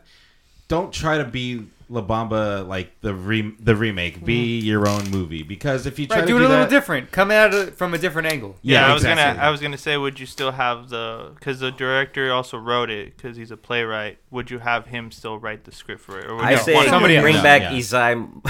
don't 0.67 0.91
try 0.91 1.17
to 1.17 1.23
be 1.25 1.67
La 1.93 2.01
Bamba 2.01 2.67
like 2.67 2.99
the 3.01 3.13
re, 3.13 3.53
the 3.59 3.75
remake. 3.75 4.25
Be 4.25 4.59
your 4.59 4.87
own 4.87 5.09
movie 5.11 5.43
because 5.43 5.85
if 5.85 5.99
you 5.99 6.07
try 6.07 6.17
right, 6.17 6.21
to 6.21 6.27
do 6.27 6.33
do 6.39 6.43
it 6.43 6.45
a 6.47 6.49
little 6.49 6.63
that, 6.65 6.69
different. 6.69 7.11
Come 7.11 7.29
at 7.29 7.53
it 7.53 7.75
from 7.75 7.93
a 7.93 7.97
different 7.97 8.31
angle. 8.31 8.55
Yeah, 8.61 8.81
Yeah, 8.81 8.87
I 8.89 8.93
was 8.93 9.03
exactly. 9.03 9.33
gonna 9.35 9.47
I 9.47 9.51
was 9.51 9.61
gonna 9.61 9.77
say, 9.77 9.95
would 9.97 10.19
you 10.19 10.25
still 10.25 10.51
have 10.51 10.89
the 10.89 11.31
because 11.35 11.59
the 11.59 11.71
director 11.71 12.31
also 12.33 12.57
wrote 12.57 12.89
it 12.89 13.15
because 13.15 13.37
he's 13.37 13.51
a 13.51 13.57
playwright? 13.57 14.17
Would 14.31 14.49
you 14.49 14.59
have 14.59 14.87
him 14.87 15.11
still 15.11 15.37
write 15.37 15.65
the 15.65 15.71
script 15.71 16.01
for 16.01 16.19
it, 16.19 16.25
or 16.25 16.35
would 16.35 16.43
I 16.45 16.51
you 16.51 16.57
say 16.57 16.73
want 16.73 16.89
somebody 16.89 17.19
bring 17.19 17.35
else. 17.35 17.43
back 17.43 17.61
Yeah. 17.61 17.71
Esai 17.73 18.43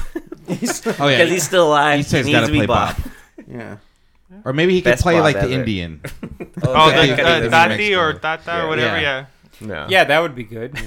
because 0.47 0.87
oh 0.99 1.07
yeah, 1.09 1.25
he's 1.25 1.43
still 1.43 1.67
alive. 1.67 1.97
he 1.97 2.03
says 2.03 2.25
he 2.25 2.31
got 2.31 2.49
needs 2.49 2.49
to 2.49 2.53
to 2.53 2.57
play 2.59 2.63
be 2.63 2.67
Bob. 2.67 2.95
Bob, 2.95 3.11
Yeah. 3.49 3.77
or 4.45 4.53
maybe 4.53 4.73
he 4.73 4.81
could 4.81 4.91
Best 4.91 5.03
play 5.03 5.15
Bob 5.15 5.23
like 5.23 5.39
the. 5.41 5.51
Indian. 5.51 6.01
Oh, 6.63 6.89
Okay. 6.89 7.07
the 7.07 7.13
Okay, 7.13 7.21
uh, 7.21 7.39
that's 7.49 7.51
Tati 7.51 7.93
or 7.95 8.13
Tata 8.13 8.43
Yeah. 8.47 8.63
or 8.63 8.67
whatever. 8.69 8.99
Yeah. 9.01 9.25
Yeah. 9.59 9.67
No. 9.67 9.85
Yeah, 9.89 10.03
that 10.05 10.19
would 10.21 10.33
be 10.35 10.43
good. 10.43 10.77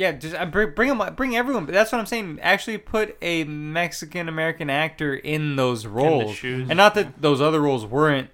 Yeah, 0.00 0.12
just 0.12 0.34
uh, 0.34 0.46
bring 0.46 0.70
bring 0.70 0.88
'em- 0.88 1.14
bring 1.14 1.36
everyone. 1.36 1.66
But 1.66 1.74
that's 1.74 1.92
what 1.92 1.98
I'm 1.98 2.06
saying. 2.06 2.38
Actually, 2.40 2.78
put 2.78 3.18
a 3.20 3.44
Mexican 3.44 4.30
American 4.30 4.70
actor 4.70 5.14
in 5.14 5.56
those 5.56 5.84
roles, 5.84 6.36
shoes. 6.36 6.70
and 6.70 6.78
not 6.78 6.94
that 6.94 7.20
those 7.20 7.42
other 7.42 7.60
roles 7.60 7.84
weren't. 7.84 8.30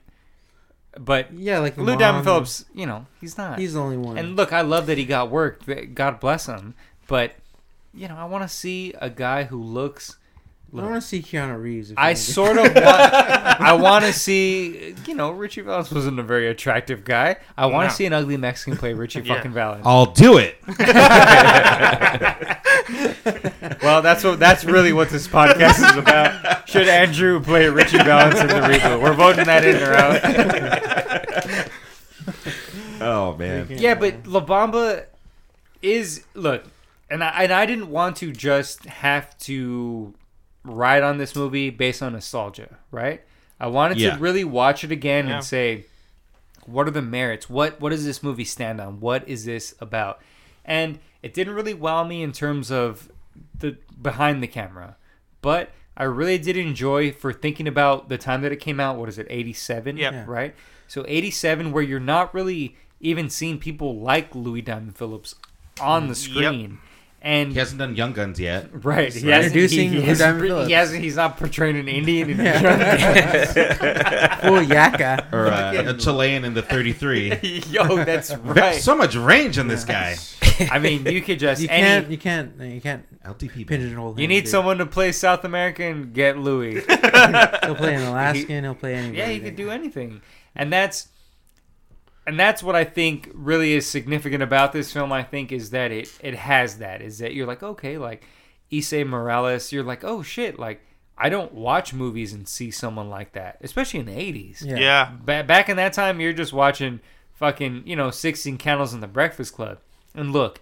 But 0.96 1.32
Yeah, 1.34 1.58
like 1.58 1.76
Lou 1.76 1.86
Mom, 1.86 1.98
Diamond 1.98 2.24
Phillips, 2.24 2.66
you 2.72 2.86
know, 2.86 3.06
he's 3.20 3.36
not. 3.36 3.58
He's 3.58 3.74
the 3.74 3.80
only 3.80 3.96
one. 3.96 4.16
and 4.16 4.36
look, 4.36 4.52
I 4.52 4.60
love 4.60 4.86
that 4.86 4.96
he 4.96 5.04
got 5.04 5.28
work. 5.28 5.62
God 5.92 6.20
bless 6.20 6.46
him. 6.46 6.74
But 7.08 7.32
you 7.92 8.06
know, 8.06 8.16
I 8.16 8.26
want 8.26 8.44
to 8.44 8.48
see 8.48 8.94
a 9.00 9.10
guy 9.10 9.42
who 9.42 9.60
looks. 9.60 10.18
I 10.78 10.82
want 10.90 11.02
to 11.02 11.08
see 11.08 11.22
Keanu 11.22 11.60
Reeves. 11.60 11.92
I 11.96 12.10
you- 12.10 12.16
sort 12.16 12.58
of 12.58 12.64
want. 12.74 12.76
I 12.76 13.72
want 13.80 14.04
to 14.04 14.12
see. 14.12 14.94
You 15.06 15.14
know, 15.14 15.30
Ritchie 15.30 15.62
Valens 15.62 15.90
wasn't 15.92 16.18
a 16.18 16.22
very 16.22 16.48
attractive 16.48 17.04
guy. 17.04 17.36
I 17.56 17.66
want 17.66 17.86
No. 17.86 17.90
to 17.90 17.94
see 17.96 18.06
an 18.06 18.12
ugly 18.12 18.36
Mexican 18.36 18.76
play 18.76 18.92
Ritchie 18.92 19.22
Yeah. 19.22 19.36
fucking 19.36 19.52
Valens. 19.52 19.82
I'll 19.86 20.06
do 20.06 20.38
it. 20.38 20.56
Well, 23.82 24.00
that's 24.02 24.22
what 24.22 24.38
that's 24.38 24.64
really 24.64 24.92
what 24.92 25.10
this 25.10 25.26
podcast 25.26 25.90
is 25.90 25.96
about. 25.96 26.68
Should 26.68 26.86
Andrew 26.88 27.40
play 27.40 27.68
Ritchie 27.68 27.98
Valens 27.98 28.38
in 28.40 28.46
the 28.48 28.54
reboot? 28.54 29.00
We're 29.02 29.14
voting 29.14 29.44
that 29.46 29.64
in 29.64 29.82
or 29.82 29.94
out. 29.94 31.68
Oh 33.00 33.36
man. 33.36 33.66
Yeah, 33.70 33.94
but 33.94 34.26
La 34.26 34.44
Bamba 34.44 35.04
is 35.82 36.24
look, 36.34 36.64
and 37.10 37.22
I 37.22 37.44
and 37.44 37.52
I 37.52 37.66
didn't 37.66 37.90
want 37.90 38.16
to 38.16 38.32
just 38.32 38.84
have 38.86 39.36
to 39.40 40.14
ride 40.66 41.02
on 41.02 41.18
this 41.18 41.34
movie 41.36 41.70
based 41.70 42.02
on 42.02 42.12
nostalgia, 42.12 42.78
right? 42.90 43.22
I 43.58 43.68
wanted 43.68 43.98
Yeah. 43.98 44.14
to 44.16 44.20
really 44.20 44.44
watch 44.44 44.84
it 44.84 44.92
again 44.92 45.28
Yeah. 45.28 45.36
and 45.36 45.44
say, 45.44 45.84
what 46.66 46.86
are 46.86 46.90
the 46.90 47.02
merits? 47.02 47.48
What 47.48 47.80
what 47.80 47.90
does 47.90 48.04
this 48.04 48.22
movie 48.22 48.44
stand 48.44 48.80
on? 48.80 49.00
What 49.00 49.26
is 49.28 49.44
this 49.44 49.74
about? 49.80 50.20
And 50.64 50.98
it 51.22 51.32
didn't 51.32 51.54
really 51.54 51.74
wow 51.74 52.04
me 52.04 52.22
in 52.22 52.32
terms 52.32 52.70
of 52.70 53.08
the 53.58 53.76
behind 54.00 54.42
the 54.42 54.46
camera, 54.46 54.96
but 55.42 55.70
I 55.96 56.04
really 56.04 56.36
did 56.38 56.56
enjoy 56.56 57.12
for 57.12 57.32
thinking 57.32 57.66
about 57.66 58.08
the 58.08 58.18
time 58.18 58.42
that 58.42 58.52
it 58.52 58.56
came 58.56 58.80
out. 58.80 58.96
What 58.96 59.08
is 59.08 59.18
it, 59.18 59.26
eighty 59.30 59.52
seven? 59.52 59.96
Yep. 59.96 60.12
Yeah. 60.12 60.24
Right. 60.26 60.54
So 60.88 61.04
eighty 61.08 61.30
seven, 61.30 61.72
where 61.72 61.82
you're 61.82 62.00
not 62.00 62.34
really 62.34 62.76
even 63.00 63.30
seeing 63.30 63.58
people 63.58 64.00
like 64.00 64.34
Louis 64.34 64.60
Diamond 64.62 64.96
Phillips 64.96 65.34
on 65.80 66.08
the 66.08 66.14
mm, 66.14 66.16
screen, 66.16 66.78
and 67.26 67.52
He 67.52 67.58
hasn't 67.58 67.80
done 67.80 67.96
Young 67.96 68.12
Guns 68.12 68.38
yet. 68.38 68.68
Right. 68.72 69.12
He 69.12 69.26
Right. 69.26 69.34
hasn't, 69.36 69.56
Introducing 69.56 69.88
he, 69.88 69.88
he, 69.88 69.96
Lou 69.96 70.02
hasn't, 70.06 70.18
Diamond 70.26 70.46
Phillips. 70.48 70.68
he 70.68 70.72
hasn't, 70.74 71.02
he's 71.02 71.16
not 71.16 71.36
portraying 71.36 71.76
an 71.76 71.88
Indian 71.88 72.30
in 72.30 72.36
full 74.42 74.62
yaka. 74.62 75.26
Or 75.32 75.46
uh, 75.48 75.72
a 75.90 75.94
Chilean 75.94 76.44
in 76.44 76.54
the 76.54 76.62
33. 76.62 77.38
Yo, 77.70 78.04
that's 78.04 78.30
Ve- 78.32 78.50
right. 78.60 78.74
So 78.80 78.94
much 78.96 79.14
range 79.16 79.58
on 79.58 79.68
this 79.68 79.84
guy. 79.84 80.16
I 80.70 80.78
mean, 80.78 81.04
you 81.06 81.20
could 81.20 81.38
just 81.38 81.60
You 81.62 81.68
any. 81.70 81.82
can't. 81.82 82.10
You 82.10 82.18
can't. 82.18 82.60
You 82.60 82.80
can't 82.80 83.22
LTP. 83.22 83.66
pigeonhole. 83.66 84.18
You 84.20 84.28
need 84.28 84.42
dude. 84.42 84.50
someone 84.50 84.78
to 84.78 84.86
play 84.86 85.12
South 85.12 85.44
American. 85.44 86.12
Get 86.12 86.38
Louis. 86.38 86.74
He'll 86.76 87.74
play 87.74 87.94
an 87.96 88.02
Alaskan. 88.02 88.64
He'll 88.64 88.74
play 88.74 88.94
anybody. 88.94 89.18
yeah, 89.18 89.28
he 89.28 89.40
could 89.40 89.56
do 89.56 89.70
anything, 89.70 90.22
and 90.54 90.72
that's 90.72 91.08
and 92.26 92.38
that's 92.38 92.62
what 92.62 92.74
I 92.74 92.84
think 92.84 93.30
really 93.34 93.72
is 93.72 93.86
significant 93.86 94.42
about 94.42 94.72
this 94.72 94.92
film. 94.92 95.12
I 95.12 95.22
think 95.22 95.52
is 95.52 95.70
that 95.70 95.92
it 95.92 96.10
it 96.22 96.34
has 96.34 96.78
that 96.78 97.02
is 97.02 97.18
that 97.18 97.34
you're 97.34 97.46
like 97.46 97.62
okay, 97.62 97.98
like 97.98 98.24
Esai 98.70 99.06
Morales. 99.06 99.72
You're 99.72 99.84
like 99.84 100.04
oh 100.04 100.22
shit, 100.22 100.58
like 100.58 100.80
I 101.18 101.28
don't 101.28 101.52
watch 101.54 101.94
movies 101.94 102.32
and 102.32 102.46
see 102.46 102.70
someone 102.70 103.08
like 103.08 103.32
that, 103.32 103.58
especially 103.62 104.00
in 104.00 104.06
the 104.06 104.12
'80s. 104.12 104.64
Yeah. 104.64 104.76
Yeah. 104.76 105.10
Ba- 105.24 105.44
back 105.44 105.68
in 105.68 105.76
that 105.76 105.92
time, 105.92 106.20
you're 106.20 106.32
just 106.34 106.52
watching 106.52 107.00
fucking, 107.32 107.82
you 107.86 107.96
know, 107.96 108.10
16 108.10 108.56
Candles 108.58 108.92
in 108.94 109.00
the 109.00 109.06
Breakfast 109.06 109.54
Club. 109.54 109.78
And 110.14 110.32
look, 110.32 110.60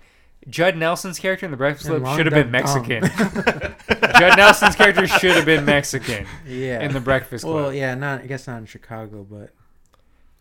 Judd 0.49 0.77
Nelson's 0.77 1.19
character 1.19 1.47
in 1.47 1.51
the 1.53 1.57
Breakfast 1.57 1.89
Club 1.89 2.07
should 2.17 2.27
have 2.27 2.35
been 2.35 2.51
Mexican. 2.51 3.03
Judd 4.19 4.37
Nelson's 4.37 4.77
character 4.77 5.07
should 5.07 5.33
have 5.37 5.45
been 5.45 5.65
Mexican 5.65 6.27
Yeah. 6.47 6.81
in 6.83 6.93
the 6.93 7.01
Breakfast 7.01 7.45
Club. 7.45 7.55
Well, 7.55 7.73
yeah, 7.75 7.95
not. 7.95 8.23
I 8.23 8.27
guess 8.27 8.47
not 8.47 8.59
in 8.59 8.67
Chicago, 8.67 9.27
but 9.29 9.51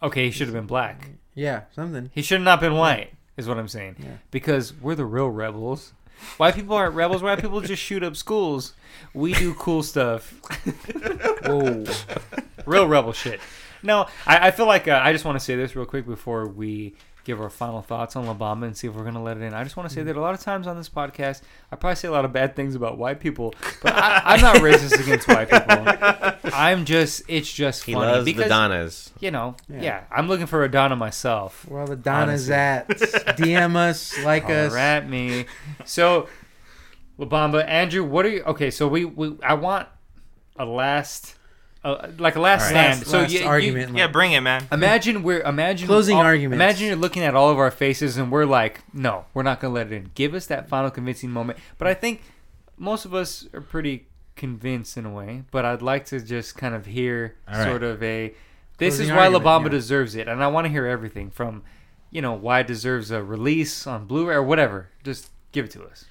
Okay, 0.03 0.25
he 0.25 0.31
should 0.31 0.47
have 0.47 0.53
been 0.53 0.67
black. 0.67 1.09
yeah, 1.33 1.61
something. 1.73 2.11
He 2.13 2.21
should 2.21 2.35
have 2.35 2.45
not 2.45 2.59
been 2.59 2.75
white, 2.75 3.13
is 3.37 3.47
what 3.47 3.57
I'm 3.57 3.67
saying. 3.69 3.95
Yeah. 3.99 4.17
Because 4.31 4.73
we're 4.73 4.95
the 4.95 5.05
real 5.05 5.29
rebels. 5.29 5.93
White 6.37 6.55
people 6.55 6.75
aren't 6.75 6.93
rebels. 6.95 7.21
White 7.23 7.39
people 7.39 7.59
just 7.61 7.81
shoot 7.81 8.03
up 8.03 8.15
schools. 8.15 8.73
We 9.13 9.33
do 9.33 9.53
cool 9.55 9.81
stuff. 9.83 10.31
Whoa. 11.45 11.85
real 12.65 12.87
rebel 12.87 13.13
shit. 13.13 13.39
No, 13.81 14.07
I, 14.25 14.47
I 14.47 14.51
feel 14.51 14.65
like 14.65 14.87
uh, 14.87 14.99
I 15.03 15.11
just 15.11 15.25
want 15.25 15.37
to 15.37 15.43
say 15.43 15.55
this 15.55 15.75
real 15.75 15.85
quick 15.85 16.05
before 16.05 16.47
we 16.47 16.95
give 17.23 17.39
our 17.39 17.49
final 17.49 17.81
thoughts 17.81 18.15
on 18.15 18.25
La 18.25 18.33
Bamba 18.33 18.65
and 18.65 18.77
see 18.77 18.87
if 18.87 18.93
we're 18.93 19.03
going 19.03 19.13
to 19.13 19.19
let 19.19 19.37
it 19.37 19.43
in. 19.43 19.53
I 19.53 19.63
just 19.63 19.77
want 19.77 19.87
to 19.89 19.95
say 19.95 20.01
mm. 20.01 20.05
that 20.05 20.17
a 20.17 20.21
lot 20.21 20.33
of 20.33 20.41
times 20.41 20.67
on 20.67 20.77
this 20.77 20.89
podcast, 20.89 21.41
I 21.71 21.75
probably 21.75 21.95
say 21.95 22.07
a 22.07 22.11
lot 22.11 22.25
of 22.25 22.33
bad 22.33 22.55
things 22.55 22.75
about 22.75 22.97
white 22.97 23.19
people, 23.19 23.53
but 23.81 23.93
I, 23.93 24.21
I'm 24.25 24.41
not 24.41 24.57
racist 24.57 24.99
against 24.99 25.27
white 25.27 25.49
people. 25.49 26.51
I'm 26.53 26.85
just, 26.85 27.23
it's 27.27 27.51
just 27.51 27.83
He 27.83 27.93
funny 27.93 28.05
loves 28.07 28.25
because 28.25 28.43
the 28.43 28.49
Donnas. 28.49 29.11
you 29.19 29.31
know, 29.31 29.55
yeah. 29.69 29.81
Yeah. 29.81 30.03
I'm 30.11 30.27
looking 30.27 30.47
for 30.47 30.63
a 30.63 30.69
Donna 30.69 30.95
myself. 30.95 31.65
Where 31.67 31.81
all 31.81 31.87
the 31.87 31.95
Donnas 31.95 32.49
Honestly. 32.49 32.53
at? 32.53 32.87
DM 33.37 33.75
us, 33.75 34.17
like 34.23 34.45
us. 34.45 34.71
Holler 34.71 34.79
at 34.79 35.09
me. 35.09 35.45
So, 35.85 36.27
La 37.17 37.27
Bamba, 37.27 37.65
Andrew, 37.67 38.03
what 38.03 38.25
are 38.25 38.29
you? 38.29 38.43
Okay, 38.43 38.71
so 38.71 38.87
we, 38.87 39.05
we 39.05 39.37
I 39.41 39.53
want 39.53 39.87
a 40.57 40.65
last 40.65 41.35
uh, 41.83 42.07
like 42.17 42.35
a 42.35 42.39
last 42.39 42.61
All 42.69 42.73
right. 42.73 42.93
stand. 42.93 42.99
Last, 43.01 43.09
so 43.11 43.19
last 43.19 43.31
you, 43.33 43.39
you- 43.41 43.45
argument. 43.45 43.97
Yeah, 43.97 44.07
bring 44.07 44.31
it, 44.31 44.41
man. 44.41 44.65
Imagine 44.71 45.23
we're 45.23 45.41
imagine 45.41 45.87
Closing 45.87 46.17
all- 46.17 46.23
arguments. 46.23 46.55
Imagine 46.61 46.87
you're 46.87 46.95
looking 46.95 47.23
at 47.23 47.35
all 47.35 47.49
of 47.49 47.57
our 47.59 47.71
faces 47.71 48.17
and 48.17 48.31
we're 48.31 48.45
like, 48.45 48.81
no, 48.93 49.25
we're 49.33 49.43
not 49.43 49.59
gonna 49.59 49.73
let 49.73 49.87
it 49.87 49.93
in. 49.93 50.11
Give 50.15 50.33
us 50.33 50.45
that 50.47 50.69
final 50.69 50.89
convincing 50.91 51.29
moment. 51.29 51.59
But 51.77 51.87
I 51.87 51.93
think 51.93 52.21
most 52.77 53.05
of 53.05 53.13
us 53.13 53.47
are 53.53 53.61
pretty 53.61 54.07
convinced 54.35 54.97
in 54.97 55.05
a 55.05 55.11
way. 55.11 55.43
But 55.51 55.65
I'd 55.65 55.81
like 55.81 56.05
to 56.05 56.19
just 56.19 56.55
kind 56.57 56.73
of 56.73 56.85
hear 56.85 57.35
All 57.47 57.55
right. 57.57 57.65
sort 57.67 57.83
of 57.83 58.01
a. 58.01 58.33
This 58.77 58.95
Closing 58.97 59.11
is 59.13 59.17
why 59.17 59.27
La 59.27 59.39
Bamba 59.39 59.63
yeah. 59.65 59.69
deserves 59.69 60.15
it, 60.15 60.27
and 60.27 60.43
I 60.43 60.47
want 60.47 60.65
to 60.65 60.69
hear 60.69 60.87
everything 60.87 61.29
from, 61.29 61.61
you 62.09 62.21
know, 62.21 62.33
why 62.33 62.61
it 62.61 62.67
deserves 62.67 63.11
a 63.11 63.21
release 63.23 63.85
on 63.85 64.05
Blu-ray 64.05 64.33
or 64.33 64.41
whatever. 64.41 64.89
Just 65.03 65.29
give 65.51 65.65
it 65.65 65.71
to 65.71 65.83
us. 65.83 66.05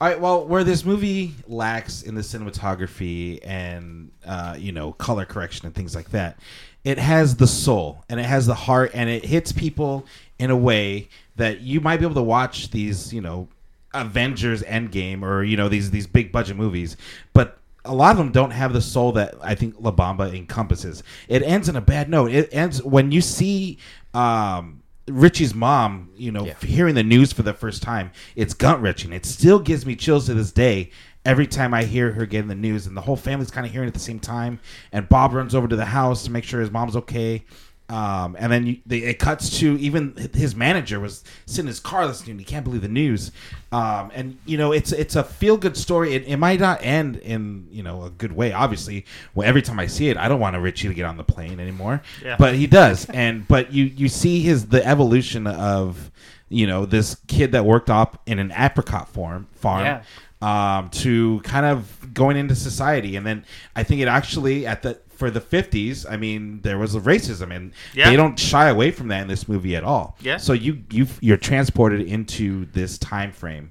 All 0.00 0.08
right. 0.08 0.20
Well, 0.20 0.44
where 0.46 0.64
this 0.64 0.84
movie 0.84 1.34
lacks 1.46 2.02
in 2.02 2.14
the 2.14 2.20
cinematography 2.20 3.38
and 3.44 4.10
uh, 4.26 4.56
you 4.58 4.72
know 4.72 4.92
color 4.92 5.24
correction 5.24 5.66
and 5.66 5.74
things 5.74 5.94
like 5.94 6.10
that, 6.10 6.38
it 6.82 6.98
has 6.98 7.36
the 7.36 7.46
soul 7.46 8.04
and 8.08 8.18
it 8.18 8.24
has 8.24 8.46
the 8.46 8.54
heart 8.54 8.90
and 8.92 9.08
it 9.08 9.24
hits 9.24 9.52
people 9.52 10.04
in 10.38 10.50
a 10.50 10.56
way 10.56 11.08
that 11.36 11.60
you 11.60 11.80
might 11.80 11.98
be 11.98 12.04
able 12.04 12.14
to 12.14 12.22
watch 12.22 12.70
these 12.70 13.12
you 13.12 13.20
know 13.20 13.48
Avengers 13.94 14.62
Endgame 14.64 15.22
or 15.22 15.42
you 15.44 15.56
know 15.56 15.68
these 15.68 15.90
these 15.90 16.06
big 16.06 16.32
budget 16.32 16.56
movies, 16.56 16.96
but 17.32 17.58
a 17.84 17.94
lot 17.94 18.12
of 18.12 18.18
them 18.18 18.32
don't 18.32 18.50
have 18.50 18.72
the 18.72 18.80
soul 18.80 19.12
that 19.12 19.34
I 19.42 19.54
think 19.54 19.76
La 19.78 19.92
Bamba 19.92 20.34
encompasses. 20.34 21.02
It 21.28 21.42
ends 21.42 21.68
in 21.68 21.76
a 21.76 21.80
bad 21.80 22.08
note. 22.08 22.32
It 22.32 22.48
ends 22.52 22.82
when 22.82 23.12
you 23.12 23.20
see 23.20 23.78
um, 24.14 24.82
Ritchie's 25.08 25.54
mom, 25.54 26.08
you 26.16 26.32
know, 26.32 26.46
Yeah. 26.46 26.54
hearing 26.62 26.94
the 26.94 27.02
news 27.02 27.32
for 27.32 27.42
the 27.42 27.52
first 27.52 27.82
time. 27.82 28.10
It's 28.36 28.54
gut 28.54 28.80
wrenching. 28.80 29.12
It 29.12 29.26
still 29.26 29.58
gives 29.58 29.84
me 29.84 29.96
chills 29.96 30.26
to 30.26 30.34
this 30.34 30.50
day. 30.52 30.90
Every 31.26 31.46
time 31.46 31.72
I 31.74 31.84
hear 31.84 32.12
her 32.12 32.26
getting 32.26 32.48
the 32.48 32.54
news, 32.54 32.86
and 32.86 32.96
the 32.96 33.00
whole 33.02 33.16
family's 33.16 33.50
kind 33.50 33.66
of 33.66 33.72
hearing 33.72 33.86
it 33.86 33.88
at 33.90 33.94
the 33.94 34.00
same 34.00 34.18
time, 34.18 34.60
and 34.92 35.08
Bob 35.08 35.32
runs 35.32 35.54
over 35.54 35.66
to 35.68 35.76
the 35.76 35.86
house 35.86 36.24
to 36.24 36.30
make 36.30 36.44
sure 36.44 36.60
his 36.60 36.70
mom's 36.70 36.96
okay. 36.96 37.44
Um, 37.90 38.34
and 38.38 38.50
then 38.50 38.66
you, 38.66 38.78
they, 38.86 38.98
it 38.98 39.18
cuts 39.18 39.58
to 39.58 39.78
even 39.78 40.16
his 40.32 40.56
manager 40.56 40.98
was 40.98 41.22
sitting 41.44 41.64
in 41.64 41.66
his 41.68 41.80
car 41.80 42.06
listening. 42.06 42.38
He 42.38 42.44
can't 42.44 42.64
believe 42.64 42.80
the 42.80 42.88
news. 42.88 43.30
Um, 43.72 44.10
and 44.14 44.38
you 44.46 44.56
know, 44.56 44.72
it's 44.72 44.90
it's 44.90 45.16
a 45.16 45.22
feel 45.22 45.58
good 45.58 45.76
story. 45.76 46.14
It, 46.14 46.24
it 46.26 46.38
might 46.38 46.60
not 46.60 46.82
end 46.82 47.16
in 47.18 47.68
you 47.70 47.82
know 47.82 48.04
a 48.04 48.10
good 48.10 48.32
way. 48.32 48.52
Obviously, 48.52 49.04
well, 49.34 49.46
every 49.46 49.60
time 49.60 49.78
I 49.78 49.86
see 49.86 50.08
it, 50.08 50.16
I 50.16 50.28
don't 50.28 50.40
want 50.40 50.56
a 50.56 50.60
Ritchie 50.60 50.88
to 50.88 50.94
get 50.94 51.04
on 51.04 51.18
the 51.18 51.24
plane 51.24 51.60
anymore. 51.60 52.00
Yeah. 52.24 52.36
But 52.38 52.54
he 52.54 52.66
does. 52.66 53.04
And 53.10 53.46
but 53.48 53.72
you 53.72 53.84
you 53.84 54.08
see 54.08 54.40
his 54.40 54.68
the 54.68 54.84
evolution 54.86 55.46
of 55.46 56.10
you 56.48 56.66
know 56.66 56.86
this 56.86 57.16
kid 57.26 57.52
that 57.52 57.66
worked 57.66 57.90
up 57.90 58.22
in 58.26 58.38
an 58.38 58.50
apricot 58.56 59.08
farm 59.08 59.46
farm 59.52 59.84
Yeah. 59.84 60.02
um, 60.78 60.88
to 60.90 61.40
kind 61.42 61.66
of 61.66 62.14
going 62.14 62.36
into 62.36 62.54
society. 62.54 63.16
And 63.16 63.26
then 63.26 63.44
I 63.76 63.82
think 63.82 64.00
it 64.00 64.08
actually 64.08 64.66
at 64.66 64.82
the 64.82 64.98
for 65.16 65.30
the 65.30 65.40
50s, 65.40 66.04
I 66.10 66.16
mean, 66.16 66.60
there 66.62 66.78
was 66.78 66.94
a 66.94 67.00
racism, 67.00 67.54
and 67.54 67.72
Yeah. 67.94 68.10
they 68.10 68.16
don't 68.16 68.38
shy 68.38 68.68
away 68.68 68.90
from 68.90 69.08
that 69.08 69.22
in 69.22 69.28
this 69.28 69.48
movie 69.48 69.74
at 69.76 69.84
all. 69.84 70.16
Yeah. 70.20 70.36
So 70.38 70.52
you 70.52 70.82
you 70.90 71.06
you're 71.20 71.36
transported 71.36 72.00
into 72.02 72.66
this 72.72 72.98
time 72.98 73.32
frame. 73.32 73.70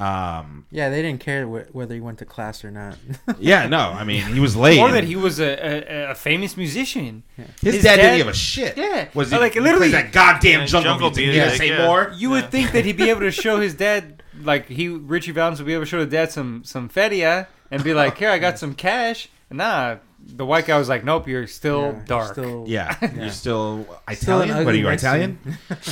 Um, 0.00 0.66
Yeah, 0.72 0.88
they 0.90 1.00
didn't 1.00 1.20
care 1.20 1.46
wh- 1.46 1.72
whether 1.74 1.94
he 1.94 2.00
went 2.00 2.18
to 2.18 2.24
class 2.24 2.64
or 2.64 2.72
not. 2.72 2.96
yeah, 3.38 3.68
no, 3.68 3.78
I 3.78 4.02
mean, 4.02 4.22
he 4.24 4.40
was 4.40 4.56
late. 4.56 4.80
Or 4.80 4.90
that 4.90 5.04
he 5.04 5.14
was 5.14 5.38
a, 5.38 5.44
a, 5.46 6.10
a 6.10 6.14
famous 6.16 6.56
musician. 6.56 7.22
his, 7.60 7.74
his 7.74 7.84
dad, 7.84 7.96
dad- 7.96 8.02
didn't 8.02 8.18
give 8.18 8.28
a 8.28 8.34
shit. 8.34 8.76
Yeah. 8.76 9.08
was 9.14 9.30
he 9.30 9.38
Like, 9.38 9.54
literally- 9.54 9.90
plays 9.90 9.92
that 9.92 10.10
goddamn 10.12 10.60
Yeah, 10.60 10.66
jungle, 10.66 10.92
jungle 10.92 11.10
music. 11.10 11.34
You 11.36 11.40
gotta 11.40 11.56
say 11.56 11.68
yeah. 11.68 11.86
more. 11.86 12.12
You 12.16 12.30
would 12.30 12.50
think 12.50 12.72
that 12.72 12.84
he'd 12.84 12.96
be 12.96 13.10
able 13.10 13.20
to 13.20 13.30
show 13.44 13.60
his 13.60 13.74
dad, 13.74 14.22
like 14.42 14.66
he 14.66 14.88
Ritchie 14.88 15.30
Valens 15.32 15.60
would 15.60 15.66
be 15.66 15.74
able 15.74 15.84
to 15.84 15.88
show 15.88 16.00
his 16.00 16.08
dad 16.08 16.32
some 16.32 16.64
some 16.64 16.88
fedia 16.88 17.46
and 17.70 17.84
be 17.84 17.94
like, 17.94 18.18
"Here, 18.18 18.30
I 18.30 18.38
got 18.40 18.58
some 18.58 18.74
cash." 18.74 19.28
Nah, 19.50 19.96
the 20.24 20.46
white 20.46 20.66
guy 20.66 20.78
was 20.78 20.88
like, 20.88 21.04
"Nope, 21.04 21.28
you're 21.28 21.46
still 21.46 21.92
Yeah, 21.92 22.02
dark." 22.06 22.32
Still, 22.32 22.64
Yeah, 22.66 22.96
Yeah. 23.02 23.14
you're 23.14 23.30
still 23.30 23.84
Still 24.12 24.40
Italian. 24.40 24.50
ugly 24.52 24.64
what 24.64 24.74
are 24.74 24.78
you 24.78 24.84
Mexican. 24.84 25.38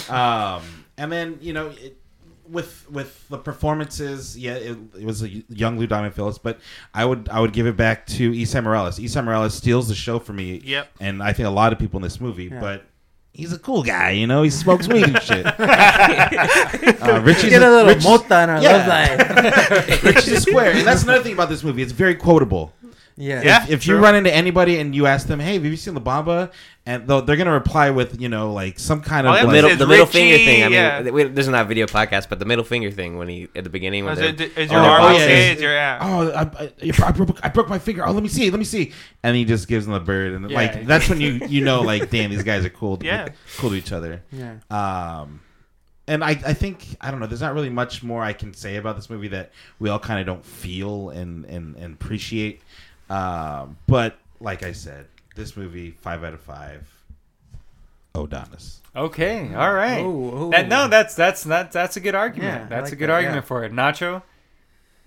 Italian? 0.09 0.59
um, 0.62 0.85
and 0.98 1.11
then 1.12 1.39
you 1.40 1.52
know, 1.52 1.69
it, 1.69 1.97
with 2.48 2.86
with 2.90 3.28
the 3.28 3.39
performances, 3.39 4.36
yeah, 4.39 4.55
it, 4.55 4.77
it 4.98 5.05
was 5.05 5.23
a 5.23 5.28
young 5.48 5.78
Lou 5.78 5.86
Diamond 5.86 6.15
Phillips, 6.15 6.39
but 6.39 6.59
I 6.93 7.05
would 7.05 7.28
I 7.28 7.40
would 7.40 7.52
give 7.52 7.66
it 7.66 7.77
back 7.77 8.07
to 8.07 8.32
Esai 8.32 8.62
Morales. 8.62 8.98
Esai 8.98 9.24
Morales 9.24 9.55
steals 9.55 9.89
the 9.89 9.94
show 9.94 10.19
for 10.19 10.32
me. 10.32 10.61
Yep. 10.65 10.89
and 11.01 11.23
I 11.23 11.32
think 11.32 11.47
a 11.47 11.51
lot 11.51 11.73
of 11.73 11.78
people 11.78 11.98
in 11.98 12.02
this 12.02 12.20
movie, 12.20 12.44
Yeah. 12.44 12.61
but. 12.61 12.85
He's 13.32 13.52
a 13.52 13.61
cool 13.61 13.85
guy, 13.85 14.11
you 14.11 14.27
know. 14.27 14.43
He 14.43 14.51
smokes 14.51 14.89
weed 14.89 15.05
and 15.05 15.23
shit. 15.23 15.47
uh, 15.61 17.20
Ritchie's 17.23 17.51
Get 17.51 17.62
a 17.62 17.70
little 17.70 17.86
Rich- 17.94 18.02
mota 18.05 18.43
in 18.43 18.51
our 18.51 18.61
Yeah. 18.61 18.73
love 18.77 18.86
life. 18.89 20.02
Ritchie's 20.02 20.43
square, 20.43 20.73
and 20.73 20.85
that's 20.86 21.05
another 21.05 21.23
thing 21.23 21.35
about 21.35 21.48
this 21.48 21.62
movie. 21.62 21.81
It's 21.81 21.93
very 21.93 22.16
quotable. 22.16 22.73
Yeah. 23.16 23.43
Yeah. 23.43 23.66
if 23.69 23.87
you 23.87 23.97
run 23.99 24.15
into 24.15 24.32
anybody 24.35 24.78
and 24.78 24.95
you 24.95 25.07
ask 25.07 25.27
them, 25.27 25.41
"Hey, 25.41 25.55
have 25.55 25.65
you 25.65 25.77
seen 25.77 25.95
La 25.95 26.01
Bamba?" 26.01 26.51
and 26.87 27.07
they'll, 27.07 27.20
they're 27.23 27.37
gonna 27.37 27.53
reply 27.53 27.91
with, 27.91 28.20
you 28.20 28.28
know, 28.28 28.53
like 28.53 28.78
some 28.78 29.03
kind 29.03 29.27
of 29.27 29.32
Oh, 29.32 29.37
the 29.37 29.41
yeah, 29.41 29.45
like, 29.47 29.53
middle, 29.53 29.70
the 29.77 29.87
middle 29.87 30.07
Ritchie, 30.07 30.12
finger 30.19 30.37
thing. 30.39 30.62
I 30.62 30.66
mean, 30.66 30.73
yeah. 30.73 31.11
we, 31.11 31.24
there's 31.24 31.47
not 31.49 31.62
a 31.66 31.69
video 31.69 31.87
podcast, 31.87 32.28
but 32.31 32.39
the 32.39 32.47
middle 32.47 32.65
finger 32.65 32.91
thing 32.91 33.19
when 33.19 33.28
he 33.28 33.49
at 33.55 33.65
the 33.65 33.70
beginning 33.70 34.05
when 34.07 34.15
Is, 34.15 34.19
they're- 34.19 34.47
it, 34.49 34.59
is 34.59 34.70
your 34.70 34.81
Oh, 34.81 34.85
arm 34.85 35.03
oh, 35.03 35.09
yeah, 35.11 35.15
okay? 35.24 35.47
yeah. 35.47 35.53
Is 35.53 35.61
your 35.61 35.73
yeah. 35.73 35.99
oh, 36.01 36.31
I, 36.31 36.41
I, 36.65 36.73
I, 37.09 37.12
broke, 37.12 37.39
I 37.45 37.49
broke 37.51 37.69
my 37.69 37.78
finger. 37.78 38.07
Oh, 38.07 38.12
let 38.12 38.23
me 38.23 38.28
see, 38.31 38.51
let 38.51 38.59
me 38.59 38.65
see, 38.65 38.93
and 39.23 39.37
he 39.37 39.45
just 39.45 39.69
gives 39.69 39.87
him 39.87 39.93
the 39.93 40.01
bird, 40.01 40.32
and 40.32 40.51
Yeah. 40.51 40.57
like 40.57 40.87
that's 40.87 41.09
when 41.09 41.20
you 41.20 41.32
you 41.49 41.62
know, 41.62 41.82
like, 41.82 42.09
damn, 42.11 42.31
these 42.31 42.43
guys 42.43 42.65
are 42.65 42.70
cool, 42.70 42.97
to- 42.97 43.05
Yeah. 43.07 43.28
cool 43.59 43.70
to 43.70 43.77
each 43.77 43.93
other. 43.93 44.23
Yeah. 44.32 44.55
Um, 44.70 45.41
and 46.09 46.24
I, 46.24 46.31
I 46.31 46.55
think 46.55 46.97
I 47.01 47.11
don't 47.12 47.20
know. 47.20 47.27
There's 47.27 47.41
not 47.43 47.55
really 47.55 47.70
much 47.70 48.03
more 48.03 48.23
I 48.24 48.32
can 48.32 48.53
say 48.55 48.77
about 48.77 48.97
this 48.97 49.09
movie 49.11 49.28
that 49.28 49.53
we 49.78 49.91
all 49.91 50.01
kind 50.01 50.19
of 50.19 50.27
don't 50.27 50.45
feel 50.45 51.11
and 51.11 51.45
and, 51.45 51.77
and 51.77 51.95
appreciate. 51.95 52.62
Um, 53.11 53.77
but 53.87 54.19
like 54.41 54.62
I 54.62 54.73
said, 54.73 55.07
this 55.37 55.57
movie 55.57 55.91
five 55.91 56.24
out 56.24 56.35
of 56.35 56.41
five. 56.41 56.89
Odonis. 58.15 58.78
Okay, 58.95 59.55
all 59.55 59.73
right. 59.73 60.01
Oh, 60.01 60.31
oh. 60.35 60.51
That, 60.51 60.69
no, 60.69 60.89
that's 60.89 61.15
that's 61.15 61.45
that, 61.45 61.70
that's 61.70 61.97
a 61.97 62.01
good 62.01 62.15
argument. 62.16 62.62
Yeah, 62.62 62.66
that's 62.69 62.85
like 62.85 62.93
a 62.95 62.97
good 62.97 63.09
that, 63.09 63.15
argument 63.15 63.37
yeah. 63.45 63.49
for 63.49 63.65
it. 63.65 63.73
Nacho, 63.73 64.23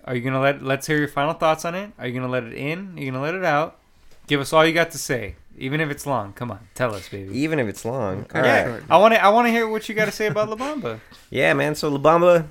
are 0.06 0.14
you 0.14 0.22
gonna 0.22 0.40
let 0.40 0.62
let's 0.62 0.86
hear 0.86 0.96
your 0.98 1.08
final 1.08 1.34
thoughts 1.34 1.64
on 1.66 1.74
it? 1.74 1.90
Are 1.98 2.06
you 2.06 2.14
gonna 2.14 2.32
let 2.32 2.44
it 2.44 2.54
in? 2.54 2.96
Are 2.96 3.00
you 3.00 3.10
gonna 3.10 3.22
let 3.22 3.34
it 3.34 3.44
out? 3.44 3.78
Give 4.26 4.40
us 4.40 4.54
all 4.54 4.64
you 4.64 4.72
got 4.72 4.90
to 4.92 4.98
say, 4.98 5.36
even 5.58 5.80
if 5.82 5.90
it's 5.90 6.06
long. 6.06 6.32
Come 6.32 6.50
on, 6.50 6.60
tell 6.74 6.94
us, 6.94 7.08
baby. 7.10 7.38
even 7.38 7.58
if 7.58 7.68
it's 7.68 7.84
long. 7.84 8.26
All 8.34 8.42
Yeah. 8.42 8.64
right. 8.66 8.82
I 8.88 8.96
want 8.96 9.12
to 9.12 9.22
I 9.22 9.28
want 9.28 9.46
to 9.48 9.50
hear 9.50 9.68
what 9.68 9.86
you 9.86 9.94
got 9.94 10.06
to 10.06 10.12
say 10.12 10.26
about 10.28 10.48
La 10.48 10.56
Bamba. 10.56 11.00
Yeah, 11.28 11.52
man. 11.52 11.74
So 11.74 11.90
La 11.90 11.98
Bamba, 11.98 12.46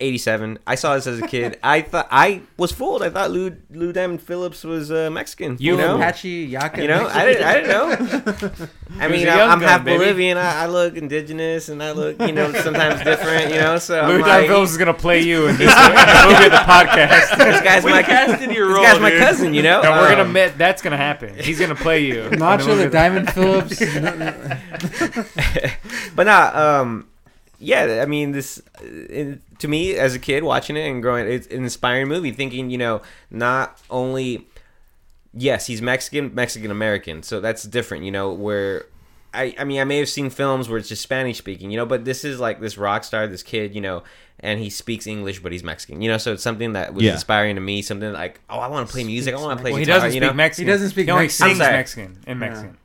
87. 0.00 0.58
I 0.66 0.74
saw 0.76 0.94
this 0.94 1.06
as 1.08 1.18
a 1.20 1.26
kid. 1.26 1.58
I 1.62 1.80
thought 1.82 2.06
I 2.10 2.42
was 2.56 2.70
fooled. 2.70 3.02
I 3.02 3.10
thought 3.10 3.30
Lou 3.32 3.56
Lou 3.70 3.92
Diamond 3.92 4.22
Phillips 4.22 4.62
was 4.62 4.92
uh, 4.92 5.10
Mexican. 5.10 5.56
You 5.58 5.72
You, 5.72 5.76
know, 5.78 5.96
Apache 5.96 6.44
Yaka. 6.44 6.80
you 6.82 6.86
know, 6.88 7.08
I 7.08 7.24
didn't, 7.24 7.44
I 7.44 7.54
didn't 7.54 7.68
know. 7.70 8.66
I 9.00 9.08
mean, 9.08 9.26
a 9.26 9.30
I, 9.30 9.36
young 9.36 9.50
I'm 9.50 9.58
gun, 9.60 9.68
half 9.68 9.84
baby. 9.84 9.98
Bolivian. 9.98 10.38
I, 10.38 10.62
I 10.62 10.66
look 10.66 10.94
indigenous, 10.96 11.68
and 11.68 11.82
I 11.82 11.90
look, 11.92 12.20
you 12.22 12.30
know, 12.32 12.52
sometimes 12.52 13.02
different. 13.02 13.50
You 13.52 13.60
know, 13.60 13.78
so 13.78 13.94
Lou 14.06 14.14
I'm 14.14 14.20
Don 14.20 14.28
like, 14.28 14.46
Phillips 14.46 14.70
is 14.70 14.76
gonna 14.78 14.94
play 14.94 15.20
you 15.22 15.48
in 15.48 15.56
this 15.56 15.68
in 15.72 15.84
the 15.94 16.26
movie 16.28 16.48
the 16.48 16.62
podcast. 16.64 17.36
this 17.38 17.60
guy's 17.62 17.82
We 17.84 17.90
my 17.90 18.02
casted 18.04 18.52
your 18.52 18.68
this 18.68 18.74
role, 18.76 18.84
guy's 18.84 19.00
my 19.00 19.10
dude. 19.10 19.20
cousin. 19.20 19.52
You 19.54 19.62
know, 19.64 19.82
No, 19.82 19.90
we're 19.90 20.08
gonna 20.10 20.20
Um, 20.22 20.28
admit 20.28 20.56
that's 20.58 20.80
gonna 20.80 20.96
happen. 20.96 21.34
He's 21.36 21.58
gonna 21.58 21.74
play 21.74 22.04
you. 22.04 22.22
in 22.22 22.30
the 22.30 22.36
Nacho 22.36 22.76
the 22.76 22.88
Diamond 22.88 23.32
Phillips. 23.32 23.80
no, 23.80 24.14
no. 24.14 25.24
but 26.14 26.24
nah, 26.26 26.80
um, 26.82 27.08
yeah, 27.58 28.00
I 28.02 28.06
mean, 28.06 28.32
this 28.32 28.60
uh, 28.80 28.84
it, 28.84 29.58
to 29.60 29.68
me 29.68 29.94
as 29.96 30.14
a 30.14 30.18
kid 30.18 30.44
watching 30.44 30.76
it 30.76 30.88
and 30.88 31.02
growing, 31.02 31.26
it's 31.26 31.46
an 31.48 31.64
inspiring 31.64 32.08
movie. 32.08 32.30
Thinking, 32.32 32.70
you 32.70 32.78
know, 32.78 33.02
not 33.30 33.80
only 33.90 34.46
yes, 35.34 35.66
he's 35.66 35.82
Mexican, 35.82 36.34
Mexican 36.34 36.70
American, 36.70 37.22
so 37.22 37.40
that's 37.40 37.64
different. 37.64 38.04
You 38.04 38.10
know, 38.12 38.32
where 38.32 38.86
I, 39.34 39.54
I 39.58 39.64
mean, 39.64 39.80
I 39.80 39.84
may 39.84 39.98
have 39.98 40.08
seen 40.08 40.30
films 40.30 40.68
where 40.68 40.78
it's 40.78 40.88
just 40.88 41.02
Spanish 41.02 41.38
speaking, 41.38 41.70
you 41.70 41.76
know, 41.76 41.86
but 41.86 42.04
this 42.04 42.24
is 42.24 42.40
like 42.40 42.60
this 42.60 42.78
rock 42.78 43.04
star, 43.04 43.26
this 43.26 43.42
kid, 43.42 43.74
you 43.74 43.80
know, 43.80 44.02
and 44.40 44.58
he 44.58 44.70
speaks 44.70 45.06
English, 45.06 45.40
but 45.40 45.52
he's 45.52 45.62
Mexican, 45.62 46.00
you 46.00 46.08
know, 46.08 46.16
so 46.16 46.32
it's 46.32 46.42
something 46.42 46.72
that 46.72 46.94
was 46.94 47.04
Yeah. 47.04 47.12
inspiring 47.12 47.56
to 47.56 47.60
me. 47.60 47.82
Something 47.82 48.12
like, 48.12 48.40
oh, 48.48 48.58
I 48.58 48.68
want 48.68 48.88
to 48.88 48.92
play 48.92 49.04
music, 49.04 49.34
I 49.34 49.38
want 49.38 49.58
to 49.58 49.62
play 49.62 49.72
Well, 49.72 49.80
he 49.80 49.84
doesn't 49.84 50.08
you 50.12 50.20
speak 50.20 50.22
know. 50.22 50.32
Mexican. 50.32 50.66
He 50.68 50.72
doesn't 50.72 50.88
speak 50.90 51.04
He 51.06 51.10
only 51.10 51.24
Mexican. 51.24 51.48
sings 51.50 51.60
I'm. 51.60 51.72
Mexican 51.72 52.18
in 52.26 52.38
Mexican. 52.38 52.78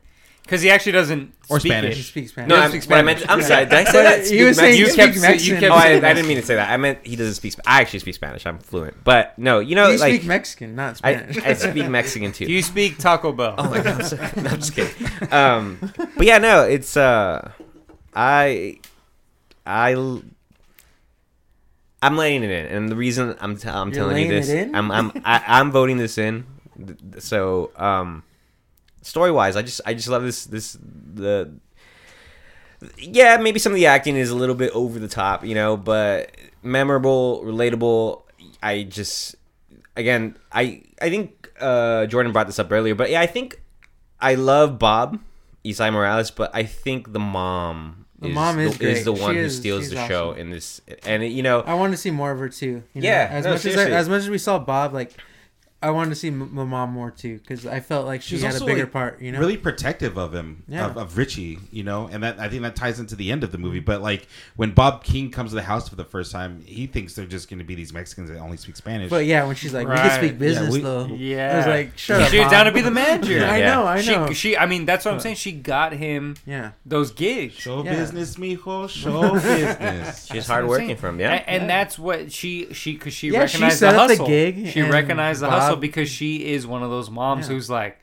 Because 0.44 0.60
he 0.60 0.68
actually 0.70 0.92
doesn't 0.92 1.32
Or 1.48 1.58
speak 1.58 1.72
Spanish. 1.72 1.94
He 1.94 2.00
It. 2.00 2.04
speaks 2.04 2.30
Spanish. 2.32 2.48
No, 2.50 2.56
I'm, 2.56 2.68
speaks 2.70 2.86
what 2.86 2.98
I 2.98 3.02
meant, 3.02 3.24
I'm 3.30 3.40
sorry. 3.42 3.64
Did 3.64 3.72
I 3.74 3.84
say 3.84 3.92
But 3.92 4.02
that? 4.02 4.26
he 4.26 4.44
was 4.44 4.56
Speak 4.58 4.64
saying 4.66 4.78
You 4.78 4.84
he 4.90 4.96
Mexican? 4.96 4.96
kept 4.96 5.14
speaks 5.14 5.20
sa- 5.22 5.26
you 5.26 5.32
Mexican. 5.54 5.60
kept 5.60 5.72
Oh, 5.72 5.76
I, 5.76 5.82
saying 5.82 6.04
I 6.04 6.12
didn't 6.14 6.28
mean 6.28 6.36
to 6.36 6.42
say 6.46 6.54
that. 6.56 6.70
I 6.70 6.76
meant 6.76 6.98
he 7.06 7.16
doesn't 7.16 7.34
speak. 7.34 7.54
I 7.66 7.80
actually 7.80 7.98
speak 8.00 8.14
Spanish. 8.14 8.46
I'm 8.46 8.58
fluent, 8.58 9.02
but 9.04 9.38
no, 9.38 9.60
you 9.60 9.74
know, 9.74 9.88
you 9.88 9.96
like 9.98 10.14
speak 10.16 10.26
Mexican, 10.28 10.74
not 10.76 11.00
I, 11.02 11.14
Spanish. 11.16 11.38
I 11.38 11.54
speak 11.54 11.88
Mexican 11.88 12.32
too. 12.32 12.44
Do 12.46 12.52
you 12.52 12.60
speak 12.62 12.98
Taco 12.98 13.32
Bell? 13.32 13.54
oh 13.56 13.70
my 13.70 13.80
god, 13.82 13.86
I'm, 13.86 14.02
sorry. 14.02 14.30
No, 14.42 14.50
I'm 14.50 14.56
just 14.60 14.74
kidding. 14.74 15.32
Um, 15.32 15.78
but 16.16 16.26
yeah, 16.26 16.36
no, 16.38 16.64
it's 16.64 16.94
uh, 16.96 17.50
I, 18.14 18.80
I, 19.64 19.92
I'm 22.02 22.16
letting 22.18 22.44
it 22.44 22.50
in, 22.50 22.66
and 22.66 22.88
the 22.90 22.96
reason 22.96 23.34
I'm 23.40 23.56
t- 23.56 23.66
I'm 23.68 23.88
You're 23.88 23.96
telling 23.96 24.18
you 24.24 24.28
this, 24.28 24.50
it 24.50 24.68
in? 24.68 24.74
I'm 24.74 24.90
I'm 24.90 25.10
I, 25.24 25.42
I'm 25.46 25.70
voting 25.72 25.96
this 25.96 26.18
in. 26.18 26.44
Th- 26.76 26.98
th- 26.98 27.22
So 27.22 27.70
um, 27.76 28.24
story 29.04 29.30
wise, 29.30 29.54
I 29.56 29.62
just 29.62 29.80
I 29.86 29.94
just 29.94 30.08
love 30.08 30.22
this 30.22 30.46
this 30.46 30.76
the. 30.80 31.52
Yeah, 32.98 33.38
maybe 33.38 33.58
some 33.58 33.72
of 33.72 33.76
the 33.76 33.86
acting 33.86 34.16
is 34.16 34.30
a 34.30 34.34
little 34.34 34.54
bit 34.54 34.70
over 34.72 34.98
the 34.98 35.08
top, 35.08 35.44
you 35.44 35.54
know, 35.54 35.76
but 35.76 36.36
memorable, 36.62 37.42
relatable. 37.44 38.22
I 38.62 38.82
just 38.82 39.36
again, 39.96 40.36
I 40.52 40.82
I 41.00 41.08
think 41.08 41.48
uh, 41.60 42.06
Jordan 42.06 42.32
brought 42.32 42.46
this 42.46 42.58
up 42.58 42.70
earlier, 42.70 42.94
but 42.94 43.10
yeah, 43.10 43.20
I 43.20 43.26
think 43.26 43.60
I 44.20 44.34
love 44.34 44.78
Bob 44.78 45.18
Esai 45.64 45.92
Morales, 45.92 46.30
but 46.30 46.50
I 46.54 46.64
think 46.64 47.12
the 47.12 47.20
mom. 47.20 48.00
The 48.18 48.28
mom 48.30 48.58
is 48.58 48.78
the, 48.78 48.84
great. 48.84 49.04
the 49.04 49.12
one 49.12 49.34
She 49.34 49.38
who 49.40 49.44
is- 49.44 49.56
steals 49.56 49.90
the 49.90 50.06
show 50.06 50.30
awesome. 50.30 50.40
in 50.40 50.50
this, 50.50 50.80
and 51.04 51.22
you 51.24 51.42
know, 51.42 51.60
I 51.60 51.74
want 51.74 51.92
to 51.92 51.96
see 51.98 52.10
more 52.10 52.30
of 52.32 52.38
her 52.38 52.48
too. 52.48 52.82
You 52.94 53.02
know? 53.02 53.08
Yeah, 53.08 53.28
as 53.30 53.44
no, 53.44 53.52
much 53.52 53.66
as 53.66 53.76
I, 53.76 53.90
as 53.90 54.08
much 54.08 54.20
as 54.20 54.30
we 54.30 54.38
saw 54.38 54.58
Bob, 54.58 54.92
like 54.94 55.12
I 55.84 55.90
wanted 55.90 56.10
to 56.10 56.16
see 56.16 56.28
m- 56.28 56.50
the 56.54 56.64
mom 56.64 56.90
more 56.92 57.10
too 57.10 57.38
because 57.38 57.66
I 57.66 57.80
felt 57.80 58.06
like 58.06 58.22
she 58.22 58.36
She's 58.36 58.42
had 58.42 58.60
a 58.60 58.64
bigger 58.64 58.84
like, 58.84 58.92
part. 58.92 59.20
You 59.20 59.32
know, 59.32 59.38
really 59.38 59.56
protective 59.56 60.16
of 60.18 60.34
him, 60.34 60.62
Yeah. 60.66 60.86
of, 60.86 60.96
of 60.96 61.16
Ritchie, 61.18 61.58
you 61.70 61.82
know, 61.84 62.08
and 62.10 62.22
that 62.22 62.38
I 62.40 62.48
think 62.48 62.62
that 62.62 62.74
ties 62.76 62.98
into 63.00 63.14
the 63.16 63.30
end 63.30 63.44
of 63.44 63.52
the 63.52 63.58
movie. 63.58 63.80
But 63.80 64.00
like 64.02 64.26
when 64.56 64.72
Bob 64.72 65.04
Keane 65.04 65.30
comes 65.30 65.50
to 65.50 65.56
the 65.56 65.62
house 65.62 65.88
for 65.88 65.96
the 65.96 66.04
first 66.04 66.32
time, 66.32 66.62
he 66.66 66.86
thinks 66.86 67.14
they're 67.14 67.26
just 67.26 67.48
going 67.50 67.58
to 67.58 67.64
be 67.64 67.74
these 67.74 67.92
Mexicans 67.92 68.30
that 68.30 68.38
only 68.38 68.56
speak 68.56 68.76
Spanish. 68.76 69.10
But 69.10 69.26
yeah, 69.26 69.46
when 69.46 69.56
she's 69.56 69.74
like, 69.74 69.86
"We 69.88 69.94
can 69.96 70.18
speak 70.18 70.38
business 70.38 70.72
we- 70.72 70.80
though," 70.80 71.06
Yeah, 71.06 71.52
I 71.52 71.56
was 71.58 71.66
like, 71.66 71.98
"Shut 71.98 72.22
up." 72.22 72.28
She 72.30 72.38
was 72.40 72.50
down 72.50 72.66
to 72.66 72.72
be 72.72 72.80
the 72.80 72.90
manager. 72.90 73.44
I 73.44 73.60
know, 73.60 73.84
I 73.86 74.02
know. 74.02 74.28
She, 74.28 74.34
she, 74.34 74.56
I 74.56 74.66
mean, 74.66 74.86
that's 74.86 75.04
what 75.04 75.12
I'm 75.14 75.20
saying. 75.20 75.36
She 75.36 75.52
got 75.52 75.92
him 75.92 76.36
yeah, 76.46 76.72
those 76.86 77.10
gigs. 77.12 77.54
show 77.54 77.84
Yeah. 77.84 77.94
business, 77.96 78.36
mijo, 78.36 78.88
show 78.88 79.32
business. 79.34 80.26
she's 80.26 80.28
That's 80.34 80.46
hard 80.48 80.66
working 80.66 80.88
saying. 80.88 80.96
for 80.98 81.08
him. 81.08 81.20
Yeah, 81.20 81.32
and, 81.34 81.62
and 81.62 81.70
that's 81.70 81.98
what 81.98 82.32
she 82.32 82.72
she 82.72 82.92
because 82.94 83.12
she 83.12 83.28
Yeah, 83.28 83.46
she 83.46 83.58
recognized 83.58 83.78
set 83.78 83.92
the 83.92 83.98
up 84.00 84.08
the 84.08 84.24
gig, 84.26 84.68
she 84.68 84.82
recognized 84.82 85.40
the 85.42 85.50
hustle 85.50 85.73
Bob- 85.76 85.80
because 85.88 86.08
she 86.08 86.46
is 86.52 86.66
one 86.66 86.82
of 86.82 86.90
those 86.90 87.10
moms 87.10 87.48
Yeah. 87.48 87.54
who's 87.54 87.68
like, 87.70 87.98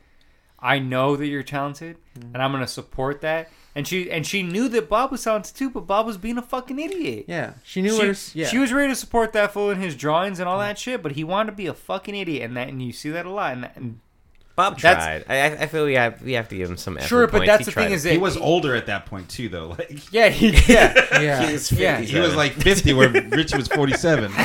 I 0.59 0.79
know 0.79 1.15
that 1.15 1.25
you're 1.27 1.43
talented, 1.43 1.97
Mm-hmm. 2.17 2.33
and 2.35 2.43
I'm 2.43 2.51
gonna 2.51 2.67
support 2.67 3.21
that. 3.21 3.49
And 3.73 3.87
she 3.87 4.11
and 4.11 4.27
she 4.27 4.43
knew 4.43 4.67
that 4.69 4.89
Bob 4.89 5.11
was 5.11 5.23
talented 5.23 5.55
too, 5.55 5.69
but 5.69 5.87
Bob 5.87 6.05
was 6.05 6.17
being 6.17 6.37
a 6.37 6.41
fucking 6.41 6.77
idiot. 6.77 7.25
yeah. 7.27 7.53
She 7.63 7.81
knew 7.81 7.91
She. 7.97 8.05
Her, 8.07 8.15
yeah, 8.41 8.47
she 8.47 8.57
was 8.57 8.73
ready 8.73 8.91
to 8.91 8.95
support 8.97 9.31
that 9.33 9.53
fool 9.53 9.69
in 9.71 9.79
his 9.79 9.95
drawings 9.95 10.39
and 10.41 10.49
all 10.49 10.59
that 10.59 10.77
shit, 10.77 11.01
but 11.01 11.13
he 11.13 11.23
wanted 11.23 11.51
to 11.51 11.55
be 11.57 11.67
a 11.67 11.73
fucking 11.73 12.13
idiot, 12.13 12.43
and 12.43 12.57
that 12.57 12.67
and 12.67 12.81
you 12.81 12.91
see 12.91 13.09
that 13.11 13.25
a 13.25 13.29
lot. 13.31 13.53
And, 13.53 13.63
that, 13.63 13.75
and 13.77 13.99
Bob 14.61 14.79
That's- 14.79 15.23
tried. 15.25 15.35
I, 15.35 15.41
I- 15.49 15.61
I 15.63 15.65
feel 15.67 15.85
we 15.85 15.93
have 15.95 16.21
we 16.21 16.33
have 16.33 16.47
to 16.49 16.55
give 16.55 16.69
him 16.69 16.77
some 16.77 16.97
effort 16.97 17.07
sure, 17.07 17.25
but 17.27 17.37
points. 17.39 17.47
that's 17.47 17.59
He 17.61 17.65
the 17.65 17.71
thing 17.71 17.91
it. 17.91 17.95
is 17.95 18.03
that 18.03 18.11
he 18.11 18.17
was 18.19 18.37
older 18.37 18.75
at 18.75 18.85
that 18.85 19.07
point 19.07 19.27
too, 19.29 19.49
though. 19.49 19.69
Like 19.79 20.13
yeah, 20.13 20.29
he, 20.29 20.49
yeah. 20.71 20.93
yeah. 21.19 21.45
He 21.47 21.53
was 21.53 21.71
Yeah. 21.71 21.99
he 21.99 22.19
was 22.19 22.35
like 22.35 22.51
fifty, 22.53 22.93
where 22.93 23.09
Ritchie 23.09 23.57
was 23.57 23.67
forty-seven. 23.67 24.31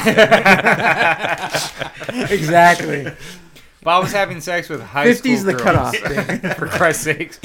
exactly. 2.31 3.07
Bob 3.83 4.03
was 4.05 4.13
having 4.13 4.41
sex 4.41 4.69
with 4.69 4.83
high 4.83 5.07
50's 5.09 5.41
school 5.41 5.53
the 5.53 5.53
girls. 5.53 5.63
cutoff. 5.63 6.57
for 6.57 6.67
Christ's 6.67 7.05
sakes. 7.05 7.39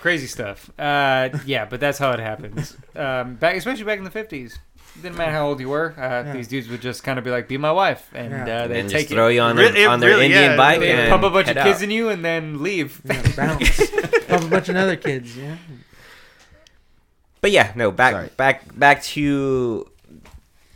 Crazy 0.00 0.26
stuff. 0.26 0.70
Uh, 0.78 1.28
yeah, 1.44 1.64
but 1.64 1.80
that's 1.80 1.98
how 1.98 2.10
it 2.12 2.20
happens. 2.20 2.76
Um, 2.96 3.34
back, 3.34 3.56
especially 3.56 3.84
back 3.84 3.98
in 3.98 4.04
the 4.04 4.10
fifties. 4.10 4.58
Didn't 5.02 5.16
matter 5.16 5.30
how 5.32 5.46
old 5.48 5.60
you 5.60 5.68
were. 5.68 5.94
Uh, 5.96 6.00
Yeah. 6.00 6.32
These 6.32 6.48
dudes 6.48 6.68
would 6.68 6.80
just 6.80 7.02
kind 7.04 7.18
of 7.18 7.24
be 7.24 7.30
like, 7.30 7.46
"Be 7.48 7.56
my 7.58 7.70
wife," 7.72 8.08
and 8.14 8.30
Yeah. 8.30 8.38
uh, 8.38 8.62
and 8.64 8.70
they 8.72 8.80
then 8.82 8.88
take 8.90 9.02
just 9.02 9.14
throw 9.14 9.28
you 9.28 9.40
on 9.40 9.56
their, 9.56 9.66
Really- 9.66 9.82
it 9.82 9.86
on 9.86 10.00
their 10.00 10.10
really- 10.10 10.26
Indian 10.26 10.50
yeah, 10.52 10.56
bike 10.56 10.80
they 10.80 10.92
and 10.92 11.10
pump 11.10 11.22
a 11.24 11.30
bunch 11.30 11.48
of 11.48 11.56
kids 11.56 11.78
out. 11.78 11.82
in 11.84 11.90
you, 11.90 12.08
and 12.08 12.24
then 12.24 12.62
leave. 12.62 13.00
Yeah, 13.04 13.22
bounce. 13.36 13.90
Pump 14.28 14.44
a 14.44 14.48
bunch 14.48 14.68
of 14.68 14.76
other 14.76 14.96
kids. 14.96 15.36
Yeah. 15.36 15.56
But 17.40 17.50
yeah, 17.52 17.72
no, 17.76 17.90
back 17.90 18.12
Sorry. 18.12 18.28
back 18.36 18.78
back 18.78 19.02
to 19.14 19.88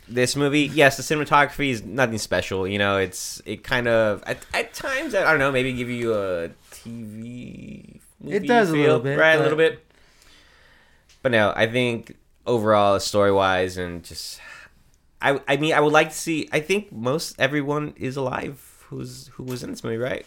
this 0.07 0.35
movie. 0.35 0.61
Yes, 0.73 0.95
the 0.97 1.03
cinematography 1.03 1.69
is 1.69 1.83
nothing 1.83 2.17
special. 2.17 2.67
You 2.67 2.79
know, 2.79 2.97
it's 2.97 3.41
it 3.45 3.63
kind 3.63 3.87
of 3.87 4.23
at, 4.25 4.37
at 4.53 4.73
times 4.73 5.13
I 5.13 5.23
don't 5.23 5.39
know, 5.39 5.51
maybe 5.51 5.73
give 5.73 5.89
you 5.89 6.13
a 6.13 6.49
TV. 6.71 7.99
Movie 8.21 8.35
It 8.37 8.47
does 8.47 8.69
a 8.69 8.75
little 8.75 8.99
bit, 8.99 9.17
right? 9.19 9.35
A 9.37 9.41
little 9.41 9.57
bit. 9.57 9.83
But 11.21 11.31
no, 11.33 11.53
I 11.55 11.67
think 11.67 12.15
overall, 12.45 12.99
story 12.99 13.31
wise, 13.31 13.77
and 13.77 14.03
just 14.03 14.39
I 15.21 15.39
I 15.47 15.57
mean, 15.57 15.73
I 15.73 15.79
would 15.79 15.93
like 15.93 16.09
to 16.09 16.15
see. 16.15 16.49
I 16.51 16.59
think 16.59 16.91
most 16.91 17.35
everyone 17.39 17.93
is 17.97 18.17
alive 18.17 18.85
who's 18.89 19.27
who 19.33 19.43
was 19.43 19.63
in 19.63 19.69
this 19.71 19.83
movie, 19.83 19.97
right? 19.97 20.25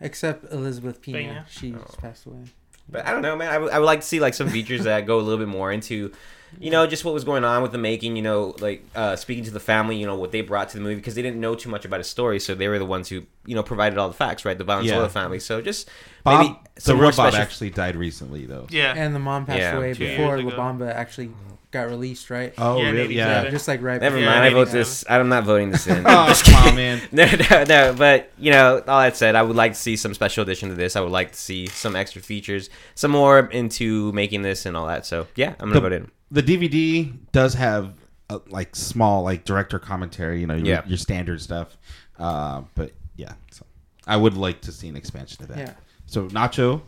Except 0.00 0.52
Elizabeth 0.52 1.00
Pena. 1.00 1.18
Pena. 1.18 1.46
She's 1.48 1.74
Oh. 1.74 1.94
passed 1.98 2.26
away. 2.26 2.44
But 2.88 3.06
I 3.06 3.10
don't 3.12 3.22
know, 3.22 3.34
man. 3.34 3.50
I 3.52 3.58
would- 3.58 3.72
I 3.72 3.78
would 3.78 3.86
like 3.86 4.00
to 4.02 4.06
see 4.06 4.20
like 4.20 4.34
some 4.34 4.48
features 4.50 4.84
that 4.84 5.06
go 5.06 5.18
a 5.18 5.22
little 5.22 5.38
bit 5.38 5.48
more 5.48 5.72
into, 5.72 6.12
you 6.58 6.70
know, 6.70 6.86
just 6.86 7.04
what 7.04 7.12
was 7.14 7.24
going 7.24 7.44
on 7.44 7.62
with 7.62 7.72
the 7.72 7.78
making. 7.78 8.16
You 8.16 8.22
know, 8.22 8.54
like 8.60 8.84
uh, 8.94 9.16
speaking 9.16 9.44
to 9.44 9.50
the 9.50 9.60
family. 9.60 9.96
You 9.96 10.06
know 10.06 10.16
what 10.16 10.32
they 10.32 10.40
brought 10.40 10.68
to 10.70 10.76
the 10.78 10.82
movie 10.82 10.96
because 10.96 11.14
they 11.14 11.22
didn't 11.22 11.40
know 11.40 11.54
too 11.54 11.68
much 11.68 11.84
about 11.84 11.98
his 12.00 12.08
story, 12.08 12.40
so 12.40 12.54
they 12.54 12.68
were 12.68 12.78
the 12.78 12.84
ones 12.86 13.08
who 13.08 13.22
you 13.44 13.54
know 13.54 13.62
provided 13.62 13.98
all 13.98 14.08
the 14.08 14.14
facts, 14.14 14.44
right? 14.44 14.56
The 14.56 14.64
Valenzuela 14.64 15.02
Yeah. 15.04 15.08
family. 15.08 15.40
So 15.40 15.60
just 15.60 15.88
Bob, 16.24 16.40
maybe 16.46 16.58
the 16.74 16.80
some 16.80 16.96
real 16.96 17.02
more 17.04 17.12
Bob 17.12 17.32
special. 17.32 17.40
actually 17.40 17.70
died 17.70 17.96
recently, 17.96 18.46
though. 18.46 18.66
Yeah. 18.70 18.94
And 18.96 19.14
the 19.14 19.18
mom 19.20 19.46
passed 19.46 19.58
Yeah, 19.60 19.76
away 19.76 19.92
before 19.92 20.36
ago. 20.36 20.48
La 20.48 20.54
Bamba 20.56 20.92
actually 20.92 21.30
got 21.72 21.88
released, 21.88 22.30
right? 22.30 22.54
Oh, 22.56 22.78
Yeah, 22.80 22.90
really? 22.90 23.16
yeah, 23.16 23.42
Yeah. 23.42 23.50
just 23.50 23.68
like 23.68 23.82
right. 23.82 24.00
Never 24.00 24.16
mind. 24.16 24.26
Yeah, 24.26 24.42
I 24.42 24.50
vote 24.50 24.68
this. 24.70 25.04
I'm 25.10 25.28
not 25.28 25.44
voting 25.44 25.70
this 25.72 25.86
in. 25.86 26.04
Oh, 26.06 26.40
come 26.44 26.54
on, 26.68 26.74
man. 26.76 27.02
no, 27.12 27.26
no, 27.50 27.64
no. 27.64 27.94
But 27.94 28.30
you 28.38 28.50
know, 28.50 28.82
all 28.86 29.00
that 29.00 29.16
said, 29.16 29.34
I 29.34 29.42
would 29.42 29.56
like 29.56 29.72
to 29.72 29.78
see 29.78 29.96
some 29.96 30.14
special 30.14 30.42
addition 30.42 30.68
to 30.70 30.74
this. 30.74 30.96
I 30.96 31.00
would 31.00 31.12
like 31.12 31.32
to 31.32 31.38
see 31.38 31.66
some 31.66 31.94
extra 31.96 32.22
features, 32.22 32.70
some 32.94 33.10
more 33.10 33.40
into 33.40 34.10
making 34.12 34.42
this 34.42 34.64
and 34.64 34.76
all 34.76 34.86
that. 34.86 35.04
So 35.04 35.26
yeah, 35.34 35.50
I'm 35.60 35.68
gonna 35.68 35.74
The- 35.74 35.80
vote 35.80 35.92
in. 35.92 36.10
The 36.30 36.42
DVD 36.42 37.12
does 37.32 37.54
have 37.54 37.94
uh, 38.28 38.38
like 38.48 38.74
small 38.74 39.22
like 39.22 39.44
director 39.44 39.78
commentary, 39.78 40.40
you 40.40 40.46
know, 40.46 40.54
your, 40.56 40.66
Yeah. 40.66 40.82
your 40.86 40.98
standard 40.98 41.40
stuff. 41.40 41.76
Uh, 42.18 42.62
but 42.74 42.92
yeah, 43.16 43.34
so 43.50 43.64
I 44.06 44.16
would 44.16 44.34
like 44.34 44.60
to 44.62 44.72
see 44.72 44.88
an 44.88 44.96
expansion 44.96 45.42
of 45.44 45.48
that. 45.50 45.58
Yeah. 45.58 45.72
So 46.06 46.26
Nacho, 46.28 46.82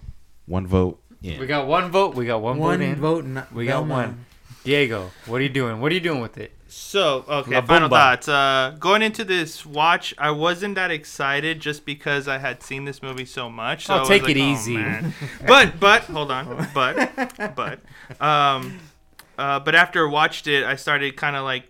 one 0.47 0.66
vote 0.66 1.01
in. 1.23 1.39
We 1.40 1.47
got 1.47 1.66
one 1.66 1.90
vote. 1.90 2.15
We 2.15 2.27
got 2.27 2.40
one, 2.43 2.59
One 2.59 2.78
vote 2.78 2.85
in. 2.85 2.97
vote. 2.97 3.24
Not 3.24 3.52
We 3.52 3.66
got 3.66 3.86
one. 3.86 4.24
Diego, 4.65 5.10
what 5.27 5.40
are 5.40 5.44
you 5.44 5.48
doing? 5.48 5.81
What 5.81 5.93
are 5.93 5.94
you 5.94 6.01
doing 6.01 6.20
with 6.20 6.36
it? 6.39 6.52
So 6.70 7.24
okay, 7.28 7.52
La 7.55 7.62
final 7.62 7.89
Bamba. 7.89 7.93
thoughts. 7.93 8.28
Uh, 8.28 8.77
going 8.78 9.01
into 9.02 9.24
this 9.24 9.65
watch, 9.65 10.12
I 10.19 10.31
wasn't 10.32 10.74
that 10.74 10.90
excited 10.90 11.60
just 11.60 11.86
because 11.86 12.28
I 12.28 12.36
had 12.39 12.62
seen 12.62 12.85
this 12.85 13.02
movie 13.02 13.24
so 13.24 13.48
much. 13.48 13.86
So 13.86 13.94
Oh, 13.94 13.97
I 13.97 14.01
was 14.01 14.09
take 14.09 14.23
like, 14.24 14.36
it 14.36 14.40
"Oh, 14.40 14.52
easy." 14.52 14.77
man." 14.77 15.15
but 15.47 15.81
but 15.81 16.02
hold 16.02 16.31
on, 16.31 16.69
but 16.74 17.56
but 17.56 17.81
um, 18.20 18.78
uh, 19.39 19.60
but 19.60 19.74
after 19.74 20.06
I 20.06 20.10
watched 20.10 20.47
it, 20.47 20.65
I 20.65 20.77
started 20.77 21.16
kind 21.16 21.36
of 21.36 21.44
like. 21.44 21.65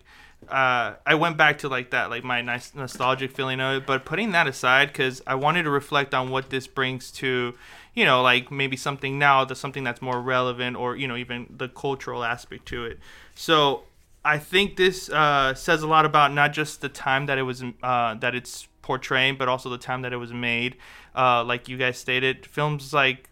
Uh, 0.48 0.94
I 1.04 1.16
went 1.16 1.36
back 1.36 1.58
to 1.58 1.68
like 1.68 1.90
that, 1.90 2.10
like 2.10 2.22
my 2.22 2.40
nice 2.42 2.72
nostalgic 2.72 3.32
feeling 3.32 3.60
of 3.60 3.82
it. 3.82 3.86
But 3.86 4.04
putting 4.04 4.30
that 4.32 4.46
aside, 4.46 4.86
because 4.88 5.20
I 5.26 5.34
wanted 5.34 5.64
to 5.64 5.70
reflect 5.70 6.14
on 6.14 6.30
what 6.30 6.50
this 6.50 6.68
brings 6.68 7.10
to, 7.12 7.54
you 7.92 8.04
know, 8.04 8.22
like 8.22 8.50
maybe 8.50 8.76
something 8.76 9.18
now, 9.18 9.44
that's 9.44 9.58
something 9.58 9.82
that's 9.82 10.00
more 10.00 10.20
relevant, 10.20 10.76
or 10.76 10.96
you 10.96 11.08
know, 11.08 11.16
even 11.16 11.52
the 11.54 11.68
cultural 11.68 12.22
aspect 12.22 12.66
to 12.66 12.84
it. 12.84 13.00
So 13.34 13.82
I 14.24 14.38
think 14.38 14.76
this 14.76 15.10
uh, 15.10 15.54
says 15.54 15.82
a 15.82 15.88
lot 15.88 16.06
about 16.06 16.32
not 16.32 16.52
just 16.52 16.80
the 16.82 16.88
time 16.88 17.26
that 17.26 17.36
it 17.36 17.42
was 17.42 17.64
uh, 17.82 18.14
that 18.14 18.34
it's 18.34 18.68
portraying, 18.82 19.36
but 19.36 19.48
also 19.48 19.68
the 19.68 19.76
time 19.78 20.02
that 20.02 20.12
it 20.12 20.18
was 20.18 20.32
made. 20.32 20.76
Uh, 21.16 21.42
like 21.44 21.68
you 21.68 21.76
guys 21.76 21.98
stated, 21.98 22.46
films 22.46 22.94
like 22.94 23.27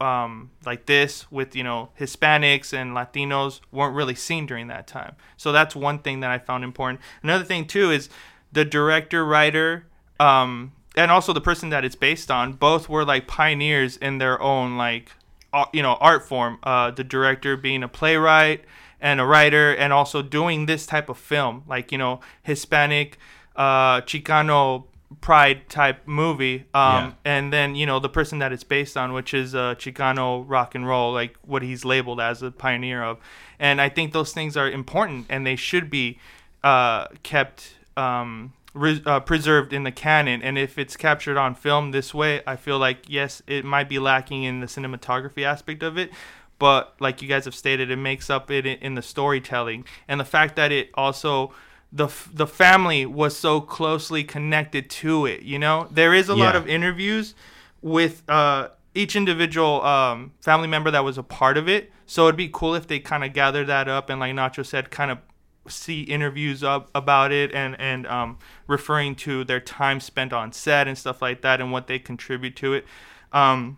um, 0.00 0.50
like 0.64 0.86
this 0.86 1.30
with 1.30 1.56
you 1.56 1.64
know 1.64 1.90
Hispanics 1.98 2.72
and 2.72 2.92
Latinos 2.92 3.60
weren't 3.72 3.94
really 3.94 4.14
seen 4.14 4.46
during 4.46 4.68
that 4.68 4.86
time. 4.86 5.16
So 5.36 5.52
that's 5.52 5.74
one 5.74 5.98
thing 5.98 6.20
that 6.20 6.30
I 6.30 6.38
found 6.38 6.64
important. 6.64 7.00
Another 7.22 7.44
thing 7.44 7.66
too 7.66 7.90
is 7.90 8.08
the 8.52 8.64
director, 8.64 9.24
writer, 9.24 9.86
um, 10.20 10.72
and 10.96 11.10
also 11.10 11.32
the 11.32 11.40
person 11.40 11.70
that 11.70 11.84
it's 11.84 11.96
based 11.96 12.30
on. 12.30 12.52
Both 12.54 12.88
were 12.88 13.04
like 13.04 13.26
pioneers 13.26 13.96
in 13.96 14.18
their 14.18 14.40
own 14.40 14.76
like 14.76 15.12
uh, 15.52 15.66
you 15.72 15.82
know 15.82 15.94
art 16.00 16.26
form. 16.26 16.58
Uh, 16.62 16.90
the 16.90 17.04
director 17.04 17.56
being 17.56 17.82
a 17.82 17.88
playwright 17.88 18.64
and 19.00 19.20
a 19.20 19.26
writer, 19.26 19.72
and 19.74 19.92
also 19.92 20.22
doing 20.22 20.66
this 20.66 20.86
type 20.86 21.08
of 21.08 21.18
film, 21.18 21.64
like 21.66 21.90
you 21.90 21.98
know 21.98 22.20
Hispanic, 22.42 23.18
uh, 23.56 24.00
Chicano 24.02 24.84
pride 25.20 25.68
type 25.68 26.06
movie. 26.06 26.64
Um, 26.74 26.92
Yeah. 26.94 27.12
and 27.24 27.52
then 27.52 27.74
you 27.74 27.86
know 27.86 27.98
the 27.98 28.08
person 28.08 28.38
that 28.40 28.52
it's 28.52 28.64
based 28.64 28.96
on, 28.96 29.12
which 29.12 29.32
is 29.34 29.54
uh, 29.54 29.74
Chicano 29.76 30.44
rock 30.46 30.74
and 30.74 30.86
roll, 30.86 31.12
like 31.12 31.36
what 31.42 31.62
he's 31.62 31.84
labeled 31.84 32.20
as 32.20 32.42
a 32.42 32.50
pioneer 32.50 33.02
of. 33.02 33.18
And 33.58 33.80
I 33.80 33.88
think 33.88 34.12
those 34.12 34.32
things 34.32 34.56
are 34.56 34.70
important, 34.70 35.26
and 35.28 35.46
they 35.46 35.56
should 35.56 35.90
be 35.90 36.18
uh, 36.62 37.06
kept 37.22 37.74
um, 37.96 38.52
re- 38.74 39.02
uh, 39.06 39.20
preserved 39.20 39.72
in 39.72 39.84
the 39.84 39.92
canon. 39.92 40.42
And 40.42 40.58
if 40.58 40.78
it's 40.78 40.96
captured 40.96 41.36
on 41.36 41.54
film 41.54 41.90
this 41.90 42.12
way, 42.12 42.42
I 42.46 42.56
feel 42.56 42.78
like 42.78 42.98
yes, 43.08 43.42
it 43.46 43.64
might 43.64 43.88
be 43.88 43.98
lacking 43.98 44.42
in 44.44 44.60
the 44.60 44.66
cinematography 44.66 45.42
aspect 45.44 45.82
of 45.82 45.96
it. 45.98 46.10
But 46.58 46.94
like 47.00 47.22
you 47.22 47.28
guys 47.28 47.44
have 47.44 47.54
stated, 47.54 47.90
it 47.90 47.96
makes 47.96 48.28
up 48.28 48.50
it 48.50 48.66
in 48.66 48.94
the 48.96 49.02
storytelling 49.02 49.84
and 50.08 50.18
the 50.20 50.24
fact 50.24 50.56
that 50.56 50.72
it 50.72 50.90
also 50.94 51.52
the 51.92 52.06
f- 52.06 52.28
the 52.32 52.46
family 52.46 53.06
was 53.06 53.36
so 53.36 53.60
closely 53.60 54.22
connected 54.24 54.90
to 54.90 55.26
it. 55.26 55.42
You 55.42 55.58
know, 55.58 55.88
there 55.90 56.14
is 56.14 56.28
a 56.28 56.34
lot 56.34 56.54
of 56.56 56.68
interviews 56.68 57.34
with 57.80 58.28
uh, 58.28 58.68
each 58.94 59.16
individual 59.16 59.82
um, 59.82 60.32
family 60.40 60.68
member 60.68 60.90
that 60.90 61.04
was 61.04 61.18
a 61.18 61.22
part 61.22 61.56
of 61.56 61.68
it. 61.68 61.92
So 62.06 62.26
it'd 62.26 62.36
be 62.36 62.50
cool 62.52 62.74
if 62.74 62.86
they 62.86 62.98
kind 62.98 63.24
of 63.24 63.32
gather 63.32 63.64
that 63.64 63.88
up 63.88 64.10
and, 64.10 64.20
like 64.20 64.34
Nacho 64.34 64.64
said, 64.64 64.90
kind 64.90 65.10
of 65.10 65.18
see 65.66 66.02
interviews 66.02 66.64
up 66.64 66.90
about 66.94 67.30
it 67.30 67.52
and 67.52 67.78
and 67.78 68.06
um, 68.06 68.38
referring 68.66 69.14
to 69.14 69.44
their 69.44 69.60
time 69.60 70.00
spent 70.00 70.32
on 70.32 70.52
set 70.52 70.88
and 70.88 70.96
stuff 70.96 71.20
like 71.20 71.42
that 71.42 71.60
and 71.60 71.72
what 71.72 71.86
they 71.86 71.98
contribute 71.98 72.56
to 72.56 72.74
it. 72.74 72.86
Um, 73.32 73.76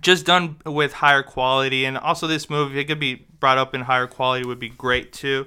just 0.00 0.24
done 0.24 0.56
with 0.64 0.94
higher 0.94 1.22
quality 1.22 1.84
and 1.84 1.98
also 1.98 2.26
this 2.26 2.48
movie 2.48 2.78
it 2.80 2.84
could 2.84 3.00
be 3.00 3.26
brought 3.40 3.58
up 3.58 3.74
in 3.74 3.82
higher 3.82 4.06
quality 4.06 4.46
would 4.46 4.58
be 4.58 4.70
great 4.70 5.12
too 5.12 5.46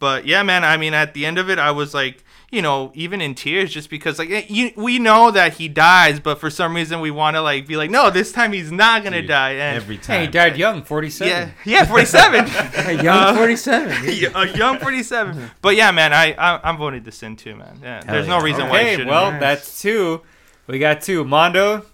but 0.00 0.26
yeah, 0.26 0.42
man. 0.42 0.64
I 0.64 0.76
mean, 0.76 0.92
at 0.94 1.14
the 1.14 1.24
end 1.24 1.38
of 1.38 1.48
it, 1.48 1.58
I 1.60 1.70
was 1.70 1.94
like, 1.94 2.24
you 2.50 2.62
know, 2.62 2.90
even 2.96 3.20
in 3.20 3.36
tears, 3.36 3.72
just 3.72 3.88
because 3.90 4.18
like 4.18 4.28
eh, 4.30 4.44
you, 4.48 4.72
we 4.74 4.98
know 4.98 5.30
that 5.30 5.52
he 5.54 5.68
dies, 5.68 6.18
but 6.18 6.40
for 6.40 6.50
some 6.50 6.74
reason 6.74 7.00
we 7.00 7.12
want 7.12 7.36
to 7.36 7.42
like 7.42 7.66
be 7.68 7.76
like, 7.76 7.90
no, 7.90 8.10
this 8.10 8.32
time 8.32 8.52
he's 8.52 8.72
not 8.72 9.04
gonna 9.04 9.20
Dude, 9.20 9.28
die. 9.28 9.50
And 9.52 9.76
every 9.76 9.96
Hey, 9.96 10.02
time. 10.02 10.20
he 10.22 10.26
died 10.26 10.56
young, 10.56 10.82
47. 10.82 11.30
yeah, 11.30 11.50
yeah, 11.64 11.84
forty 11.84 12.06
seven. 12.06 12.44
A 12.88 13.00
young 13.02 13.36
47. 13.36 14.02
dude. 14.04 14.32
a 14.34 14.48
young 14.58 14.78
47. 14.80 15.50
But 15.62 15.76
yeah, 15.76 15.92
man, 15.92 16.12
I, 16.12 16.32
I 16.32 16.60
I'm 16.68 16.76
voting 16.76 17.04
the 17.04 17.12
sin 17.12 17.36
too, 17.36 17.54
man. 17.54 17.78
Yeah, 17.80 18.02
Hell 18.04 18.14
there's 18.14 18.26
no 18.26 18.38
yeah. 18.38 18.44
reason 18.44 18.68
why. 18.68 18.78
It 18.80 18.82
Okay, 18.82 18.90
shouldn't. 18.92 19.10
well, 19.10 19.30
Nice. 19.30 19.40
that's 19.40 19.82
two. 19.82 20.22
We 20.66 20.78
got 20.80 21.02
two. 21.02 21.24
Mondo, 21.24 21.84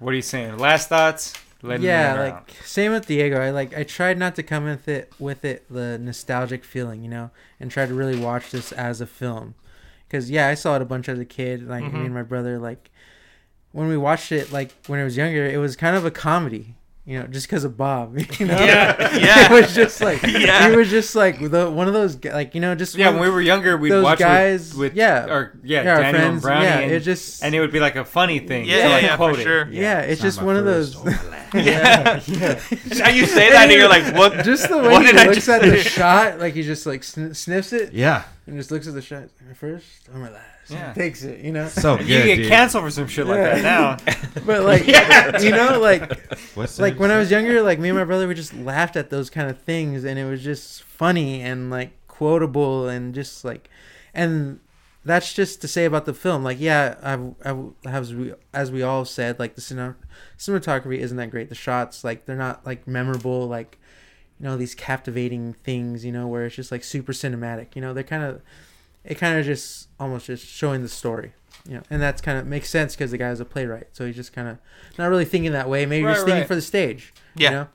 what 0.00 0.10
are 0.12 0.16
you 0.16 0.22
saying? 0.22 0.58
Last 0.58 0.88
thoughts? 0.88 1.32
Let 1.66 1.80
me 1.80 1.86
yeah 1.86 2.14
like 2.14 2.50
same 2.64 2.92
with 2.92 3.06
diego. 3.06 3.40
I 3.40 3.50
like 3.50 3.76
i 3.76 3.82
tried 3.82 4.18
not 4.18 4.34
to 4.36 4.42
come 4.42 4.64
with 4.64 4.88
it 4.88 5.12
with 5.18 5.44
it 5.44 5.64
the 5.70 5.98
nostalgic 5.98 6.64
feeling 6.64 7.02
you 7.02 7.08
know 7.08 7.30
and 7.60 7.70
try 7.70 7.84
to 7.86 7.92
really 7.94 8.18
watch 8.18 8.50
this 8.50 8.72
as 8.72 9.00
a 9.00 9.06
film. 9.06 9.54
Because 10.08 10.30
yeah 10.30 10.46
i 10.48 10.54
saw 10.54 10.76
it 10.76 10.82
a 10.82 10.84
bunch 10.84 11.08
as 11.08 11.18
a 11.18 11.24
kid 11.24 11.66
like 11.68 11.84
Mhm. 11.84 11.92
me 11.92 12.04
and 12.06 12.14
my 12.14 12.22
brother 12.22 12.58
like 12.58 12.90
when 13.72 13.88
we 13.88 13.96
watched 13.96 14.30
it 14.32 14.52
like 14.52 14.72
when 14.86 15.00
i 15.00 15.04
was 15.04 15.16
younger 15.16 15.44
it 15.44 15.58
was 15.58 15.74
kind 15.76 15.96
of 15.96 16.04
a 16.04 16.10
comedy 16.10 16.76
you 17.08 17.16
know 17.18 17.26
just 17.28 17.46
because 17.46 17.62
of 17.62 17.76
bob 17.76 18.18
you 18.40 18.46
know 18.46 18.58
Yeah, 18.58 19.16
yeah. 19.16 19.46
it 19.50 19.50
was 19.52 19.72
just 19.74 20.00
like 20.00 20.20
Yeah. 20.22 20.68
he 20.70 20.76
was 20.76 20.90
just 20.90 21.14
like 21.14 21.38
the, 21.50 21.70
one 21.70 21.86
of 21.86 21.94
those 21.94 22.22
like 22.24 22.54
you 22.56 22.60
know 22.60 22.74
just 22.74 22.96
yeah, 22.96 23.10
when 23.10 23.20
we 23.20 23.30
were 23.30 23.40
younger, 23.40 23.76
we'd 23.76 23.90
those 23.92 24.02
watch 24.04 24.18
guys- 24.18 24.74
with, 24.74 24.90
with 24.90 24.94
yeah. 24.96 25.26
or 25.26 25.58
yeah, 25.62 25.82
yeah, 25.84 25.94
our 25.94 26.02
Daniel 26.02 26.22
and 26.32 26.42
Brownie, 26.42 26.64
yeah 26.66 26.78
and, 26.80 26.92
it 26.92 27.00
just 27.00 27.44
and 27.44 27.54
it 27.54 27.60
would 27.60 27.70
be 27.72 27.78
like 27.80 27.94
a 27.96 28.04
funny 28.04 28.40
thing. 28.40 28.64
Yeah, 28.66 28.74
to, 28.74 28.80
yeah, 28.82 28.88
like, 28.94 29.02
yeah, 29.04 29.16
quote 29.16 29.34
for 29.36 29.40
it. 29.40 29.44
sure. 29.44 29.68
yeah, 29.70 30.00
it's 30.00 30.12
It's 30.14 30.22
just 30.22 30.42
one 30.42 30.56
of 30.56 30.64
those. 30.64 30.96
Yeah. 31.54 32.20
yeah 32.26 32.54
How 33.00 33.08
you 33.10 33.24
say 33.24 33.50
that, 33.52 33.62
and 33.70 33.72
you're 33.72 33.88
like, 33.88 34.14
what? 34.14 34.44
just 34.44 34.68
the 34.68 34.76
What 34.76 35.00
way 35.00 35.06
he 35.06 35.12
did 35.12 35.26
looks 35.28 35.48
at 35.48 35.62
the 35.62 35.78
shot, 35.78 36.38
like 36.40 36.54
he 36.54 36.62
just 36.64 36.84
like 36.86 37.04
sn- 37.04 37.32
sniffs 37.34 37.72
it 37.72 37.92
Yeah. 37.92 38.24
and 38.46 38.58
just 38.58 38.70
looks 38.72 38.88
at 38.88 38.94
the 38.94 39.00
shot. 39.00 39.28
My 39.46 39.54
first 39.54 40.08
or 40.12 40.18
my 40.18 40.30
last. 40.30 40.42
Yeah. 40.74 40.92
takes 40.92 41.22
it, 41.22 41.40
you 41.40 41.52
know. 41.52 41.68
So 41.68 41.92
You 42.00 42.06
good, 42.06 42.24
get 42.26 42.36
dude. 42.36 42.48
canceled 42.48 42.84
for 42.84 42.90
some 42.90 43.06
shit 43.06 43.26
like 43.26 43.38
Yeah. 43.38 43.60
that 43.60 43.62
now. 43.62 43.96
But 44.46 44.64
like, 44.64 44.86
you 45.42 45.50
know, 45.52 45.78
like 45.80 46.28
What's 46.54 46.78
like 46.78 46.98
when 46.98 47.10
I 47.10 47.18
was 47.18 47.30
younger, 47.30 47.62
like 47.62 47.78
me 47.78 47.88
and 47.88 47.98
my 47.98 48.04
brother, 48.04 48.26
we 48.28 48.34
just 48.34 48.52
laughed 48.54 48.96
at 48.96 49.10
those 49.10 49.30
kind 49.30 49.48
of 49.50 49.58
things, 49.60 50.04
and 50.04 50.18
it 50.18 50.24
was 50.24 50.42
just 50.42 50.82
funny 50.82 51.40
and 51.40 51.70
like 51.70 51.90
quotable 52.08 52.88
and 52.88 53.14
just 53.14 53.44
like, 53.44 53.68
and 54.14 54.58
that's 55.04 55.32
just 55.34 55.60
to 55.60 55.68
say 55.68 55.84
about 55.84 56.04
the 56.04 56.14
film. 56.14 56.42
Like, 56.42 56.58
yeah, 56.60 56.96
I, 57.02 57.48
I 57.50 57.56
as 57.88 58.12
we 58.14 58.34
as 58.52 58.70
we 58.72 58.82
all 58.82 59.04
said, 59.04 59.38
like 59.38 59.54
the 59.54 59.60
cinematography 60.38 60.98
isn't 60.98 61.16
that 61.16 61.30
great. 61.30 61.48
The 61.48 61.54
shots, 61.54 62.04
like, 62.04 62.26
they're 62.26 62.36
not 62.36 62.64
like 62.66 62.86
memorable, 62.86 63.46
like 63.46 63.78
you 64.38 64.44
know 64.44 64.56
these 64.56 64.74
captivating 64.74 65.54
things, 65.54 66.04
you 66.04 66.12
know, 66.12 66.26
where 66.26 66.44
it's 66.46 66.56
just 66.56 66.70
like 66.72 66.84
super 66.84 67.12
cinematic. 67.12 67.68
You 67.74 67.82
know, 67.82 67.94
they're 67.94 68.02
kind 68.04 68.22
of 68.22 68.42
it 69.06 69.14
kind 69.16 69.38
of 69.38 69.44
just 69.46 69.88
almost 69.98 70.26
just 70.26 70.44
showing 70.46 70.82
the 70.82 70.88
story. 70.88 71.32
You 71.68 71.76
know, 71.76 71.82
and 71.90 72.00
that's 72.00 72.20
kind 72.20 72.38
of 72.38 72.46
makes 72.46 72.68
sense 72.70 72.94
because 72.94 73.10
the 73.10 73.18
guy's 73.18 73.40
a 73.40 73.44
playwright, 73.44 73.88
so 73.92 74.06
he's 74.06 74.14
just 74.14 74.32
kind 74.32 74.46
of 74.48 74.58
not 74.98 75.08
really 75.08 75.24
thinking 75.24 75.52
that 75.52 75.68
way. 75.68 75.84
Maybe 75.86 76.04
Right, 76.04 76.12
just 76.14 76.24
thinking 76.24 76.40
right. 76.42 76.46
for 76.48 76.54
the 76.54 76.62
stage. 76.62 77.12
Yeah. 77.34 77.48
You 77.50 77.56
know? 77.56 77.68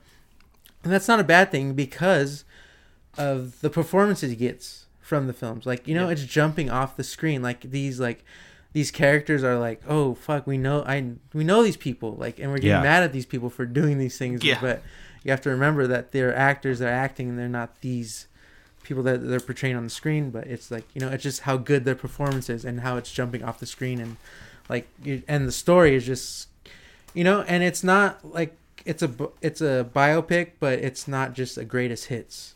And 0.84 0.92
that's 0.92 1.08
not 1.08 1.20
a 1.20 1.24
bad 1.24 1.50
thing 1.50 1.74
because 1.74 2.44
of 3.18 3.60
the 3.60 3.68
performances 3.70 4.30
he 4.30 4.36
gets 4.36 4.86
from 5.00 5.26
the 5.26 5.32
films. 5.34 5.66
Like, 5.66 5.86
you 5.86 5.94
know, 5.94 6.06
Yeah. 6.06 6.12
it's 6.12 6.24
jumping 6.24 6.70
off 6.70 6.96
the 6.96 7.04
screen. 7.04 7.42
Like 7.42 7.60
these 7.70 8.00
like 8.00 8.24
these 8.72 8.90
characters 8.90 9.44
are 9.44 9.58
like, 9.58 9.82
"Oh, 9.86 10.14
fuck, 10.14 10.46
we 10.46 10.56
know 10.56 10.82
I 10.86 11.12
we 11.34 11.44
know 11.44 11.62
these 11.62 11.76
people." 11.76 12.14
Like 12.16 12.38
and 12.38 12.50
we're 12.50 12.56
getting 12.56 12.70
Yeah. 12.70 12.82
mad 12.82 13.02
at 13.02 13.12
these 13.12 13.26
people 13.26 13.50
for 13.50 13.66
doing 13.80 13.98
these 13.98 14.16
things, 14.16 14.42
Yeah. 14.42 14.58
but 14.60 14.82
you 15.22 15.30
have 15.30 15.42
to 15.42 15.50
remember 15.50 15.86
that 15.86 16.12
they're 16.12 16.34
actors, 16.34 16.78
they're 16.78 16.88
acting 16.88 17.28
and 17.28 17.38
they're 17.38 17.48
not 17.48 17.80
these 17.82 18.26
people 18.82 19.02
that 19.04 19.26
they're 19.28 19.40
portraying 19.40 19.76
on 19.76 19.84
the 19.84 19.90
screen, 19.90 20.30
but 20.30 20.46
it's 20.46 20.70
like, 20.70 20.84
you 20.94 21.00
know, 21.00 21.08
it's 21.08 21.22
just 21.22 21.42
how 21.42 21.56
good 21.56 21.84
their 21.84 21.94
performance 21.94 22.48
is 22.50 22.64
and 22.64 22.80
how 22.80 22.96
it's 22.96 23.10
jumping 23.12 23.42
off 23.44 23.58
the 23.60 23.66
screen 23.66 24.00
and 24.00 24.16
like 24.68 24.88
and 25.28 25.46
the 25.46 25.52
story 25.52 25.94
is 25.94 26.06
just 26.06 26.48
you 27.14 27.24
know, 27.24 27.42
and 27.42 27.62
it's 27.62 27.84
not 27.84 28.24
like 28.24 28.56
it's 28.86 29.02
a 29.02 29.08
b- 29.08 29.26
it's 29.42 29.60
a 29.60 29.86
biopic, 29.94 30.52
but 30.60 30.78
it's 30.78 31.06
not 31.06 31.34
just 31.34 31.58
a 31.58 31.64
greatest 31.64 32.06
hits, 32.06 32.54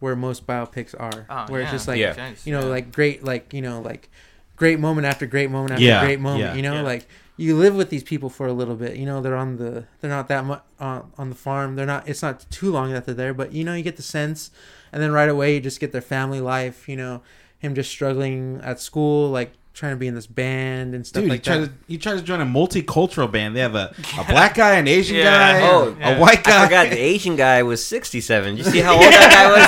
where 0.00 0.14
most 0.14 0.46
biopics 0.46 0.94
are, 0.98 1.26
Oh, 1.28 1.46
where 1.52 1.60
it's 1.62 1.72
just 1.72 1.88
like 1.88 1.98
Yeah. 1.98 2.30
you 2.44 2.52
know, 2.52 2.68
like 2.68 2.92
great, 2.92 3.24
like 3.24 3.52
you 3.52 3.62
know, 3.62 3.80
like 3.80 4.08
great 4.56 4.78
moment 4.78 5.06
after 5.06 5.26
great 5.26 5.50
moment 5.50 5.72
after 5.72 5.84
Yeah, 5.84 6.00
great 6.00 6.20
moment. 6.20 6.42
yeah. 6.50 6.54
You 6.54 6.62
know, 6.62 6.74
Yeah. 6.74 6.82
like 6.82 7.08
you 7.36 7.56
live 7.56 7.74
with 7.74 7.90
these 7.90 8.02
people 8.02 8.30
for 8.30 8.46
a 8.46 8.52
little 8.52 8.76
bit. 8.76 8.96
You 8.96 9.04
know, 9.06 9.20
they're 9.20 9.36
on 9.36 9.56
the 9.56 9.84
they're 10.00 10.10
not 10.10 10.28
that 10.28 10.44
much 10.44 10.62
uh, 10.80 10.84
on 10.84 11.12
on 11.18 11.28
the 11.28 11.36
farm. 11.36 11.76
They're 11.76 11.86
not. 11.86 12.08
It's 12.08 12.22
not 12.22 12.46
too 12.50 12.70
long 12.70 12.92
that 12.92 13.04
they're 13.06 13.14
there, 13.14 13.34
but 13.34 13.52
you 13.52 13.64
know, 13.64 13.74
you 13.74 13.82
get 13.82 13.96
the 13.96 14.02
sense, 14.02 14.50
and 14.92 15.02
then 15.02 15.12
right 15.12 15.28
away 15.28 15.54
you 15.54 15.60
just 15.60 15.80
get 15.80 15.92
their 15.92 16.00
family 16.00 16.40
life. 16.40 16.88
You 16.88 16.96
know, 16.96 17.22
him 17.58 17.74
just 17.74 17.90
struggling 17.90 18.60
at 18.62 18.80
school, 18.80 19.30
like 19.30 19.52
trying 19.76 19.92
to 19.92 19.96
be 19.96 20.06
in 20.06 20.14
this 20.14 20.26
band 20.26 20.94
and 20.94 21.06
stuff 21.06 21.20
Dude, 21.20 21.28
like 21.30 21.40
you 21.46 21.52
try 21.52 21.58
that. 21.58 21.66
to 21.66 21.72
you 21.86 21.98
try 21.98 22.14
to 22.14 22.22
join 22.22 22.40
a 22.40 22.46
multicultural 22.46 23.30
band. 23.30 23.54
They 23.54 23.60
have 23.60 23.74
a, 23.74 23.94
a 24.18 24.24
black 24.24 24.54
guy, 24.54 24.76
an 24.76 24.88
Asian 24.88 25.16
Yeah. 25.18 25.24
guy, 25.60 25.68
Oh, 25.68 25.94
a 25.94 25.98
yeah. 26.00 26.18
white 26.18 26.42
guy. 26.42 26.62
I 26.62 26.64
forgot 26.64 26.88
the 26.88 26.96
Asian 26.98 27.36
guy 27.36 27.62
was 27.62 27.84
67. 27.84 28.56
You 28.56 28.64
see 28.64 28.78
how 28.86 28.94
old 28.94 29.02
that 29.02 29.30
guy 29.30 29.52
was? 29.52 29.66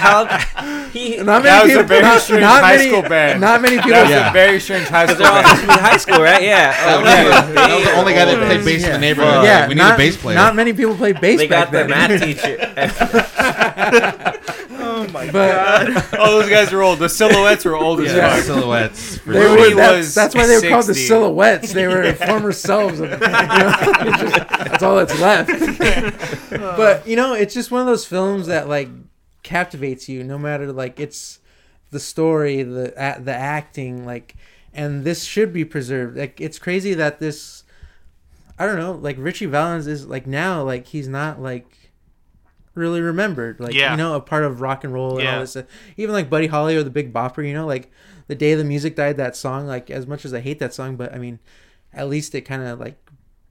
How 0.00 0.88
he? 0.90 1.16
Not 1.22 1.42
That 1.42 1.64
many 1.66 1.74
was 1.76 1.76
a 1.76 1.84
people. 1.84 1.86
very 1.88 2.02
Not, 2.02 2.20
strange 2.22 2.40
not 2.40 2.62
high 2.64 2.76
many, 2.78 2.88
school 2.88 3.02
band. 3.02 3.40
Not 3.42 3.60
many 3.60 3.76
people. 3.76 3.90
That 3.90 4.02
was 4.02 4.10
Yeah. 4.10 4.30
a 4.30 4.32
very 4.32 4.58
strange 4.60 4.88
high 4.88 5.04
school 5.06 5.18
They're 5.18 5.26
all 5.32 5.42
band. 5.42 5.62
in 5.62 5.68
high 5.68 5.96
school, 5.98 6.20
right? 6.22 6.42
Yeah. 6.42 6.70
That 6.72 6.94
Oh, 6.96 7.00
was, 7.02 7.04
they 7.48 7.54
that 7.54 7.76
was 7.76 7.84
the 7.84 7.92
only 7.96 8.12
guy 8.14 8.24
that 8.24 8.36
played 8.46 8.64
bass 8.64 8.84
in 8.84 8.92
the 8.92 8.98
neighborhood. 8.98 9.44
Yeah, 9.44 9.60
Like, 9.60 9.68
we 9.68 9.74
need 9.74 9.82
a 9.82 9.96
bass 9.98 10.16
player. 10.16 10.34
Not 10.36 10.56
many 10.56 10.72
people 10.72 10.94
play 10.96 11.12
bass 11.12 11.38
They 11.38 11.46
back 11.46 11.70
got 11.70 11.72
their 11.72 11.86
then. 11.86 12.08
math 12.08 12.22
teacher. 12.22 12.56
but 15.32 16.08
Oh, 16.18 16.40
those 16.40 16.50
guys 16.50 16.72
were 16.72 16.82
old. 16.82 16.98
The 16.98 17.08
silhouettes 17.08 17.64
were 17.64 17.76
old 17.76 18.00
as 18.00 18.12
yeah, 18.14 18.36
fuck. 18.36 18.44
silhouettes. 18.44 19.18
for 19.18 19.32
they 19.32 19.40
sure. 19.40 19.50
were, 19.50 19.56
Rudy 19.56 19.74
that's, 19.74 19.96
was 19.96 20.14
that's 20.14 20.34
why 20.34 20.46
they 20.46 20.56
were 20.56 20.68
called 20.68 20.86
the 20.86 20.94
60. 20.94 21.06
silhouettes. 21.06 21.72
They 21.72 21.86
were 21.86 22.12
former 22.14 22.52
selves. 22.52 23.00
Of, 23.00 23.10
you 23.10 23.16
know, 23.18 23.74
it's 24.00 24.20
just- 24.20 24.48
that's 24.48 24.82
all 24.82 24.96
that's 24.96 25.20
left. 25.20 26.50
but 26.50 27.06
you 27.06 27.16
know, 27.16 27.34
it's 27.34 27.54
just 27.54 27.70
one 27.70 27.80
of 27.80 27.86
those 27.86 28.04
films 28.04 28.46
that 28.46 28.68
like 28.68 28.88
captivates 29.42 30.08
you, 30.08 30.24
no 30.24 30.38
matter 30.38 30.72
like 30.72 30.98
it's 31.00 31.38
the 31.90 32.00
story, 32.00 32.62
the 32.62 32.92
a- 32.96 33.20
the 33.20 33.34
acting, 33.34 34.04
like, 34.04 34.34
and 34.74 35.04
this 35.04 35.24
should 35.24 35.52
be 35.52 35.64
preserved. 35.64 36.16
Like, 36.16 36.40
it's 36.40 36.58
crazy 36.58 36.94
that 36.94 37.20
this. 37.20 37.62
I 38.58 38.64
don't 38.64 38.78
know, 38.78 38.92
like 38.92 39.16
Ritchie 39.18 39.46
Valens 39.46 39.86
is 39.86 40.06
like 40.06 40.26
now, 40.26 40.62
like 40.62 40.86
he's 40.86 41.08
not 41.08 41.40
like 41.40 41.85
really 42.76 43.00
remembered. 43.00 43.58
Like 43.58 43.74
Yeah. 43.74 43.90
you 43.92 43.96
know, 43.96 44.14
a 44.14 44.20
part 44.20 44.44
of 44.44 44.60
rock 44.60 44.84
and 44.84 44.92
roll 44.92 45.12
and 45.18 45.22
Yeah. 45.24 45.34
all 45.34 45.40
this. 45.40 45.50
Stuff. 45.52 45.66
Even 45.96 46.12
like 46.14 46.30
Buddy 46.30 46.46
Holly 46.46 46.76
or 46.76 46.82
the 46.82 46.90
Big 46.90 47.12
Bopper, 47.12 47.46
you 47.46 47.54
know, 47.54 47.66
like 47.66 47.90
the 48.28 48.34
day 48.34 48.54
the 48.54 48.64
music 48.64 48.94
died, 48.96 49.16
that 49.16 49.34
song. 49.36 49.66
Like 49.66 49.90
as 49.90 50.06
much 50.06 50.24
as 50.24 50.32
I 50.34 50.40
hate 50.40 50.58
that 50.60 50.72
song, 50.74 50.96
but 50.96 51.12
I 51.14 51.18
mean, 51.18 51.38
at 51.92 52.08
least 52.08 52.34
it 52.34 52.42
kind 52.42 52.62
of 52.62 52.78
like 52.78 52.96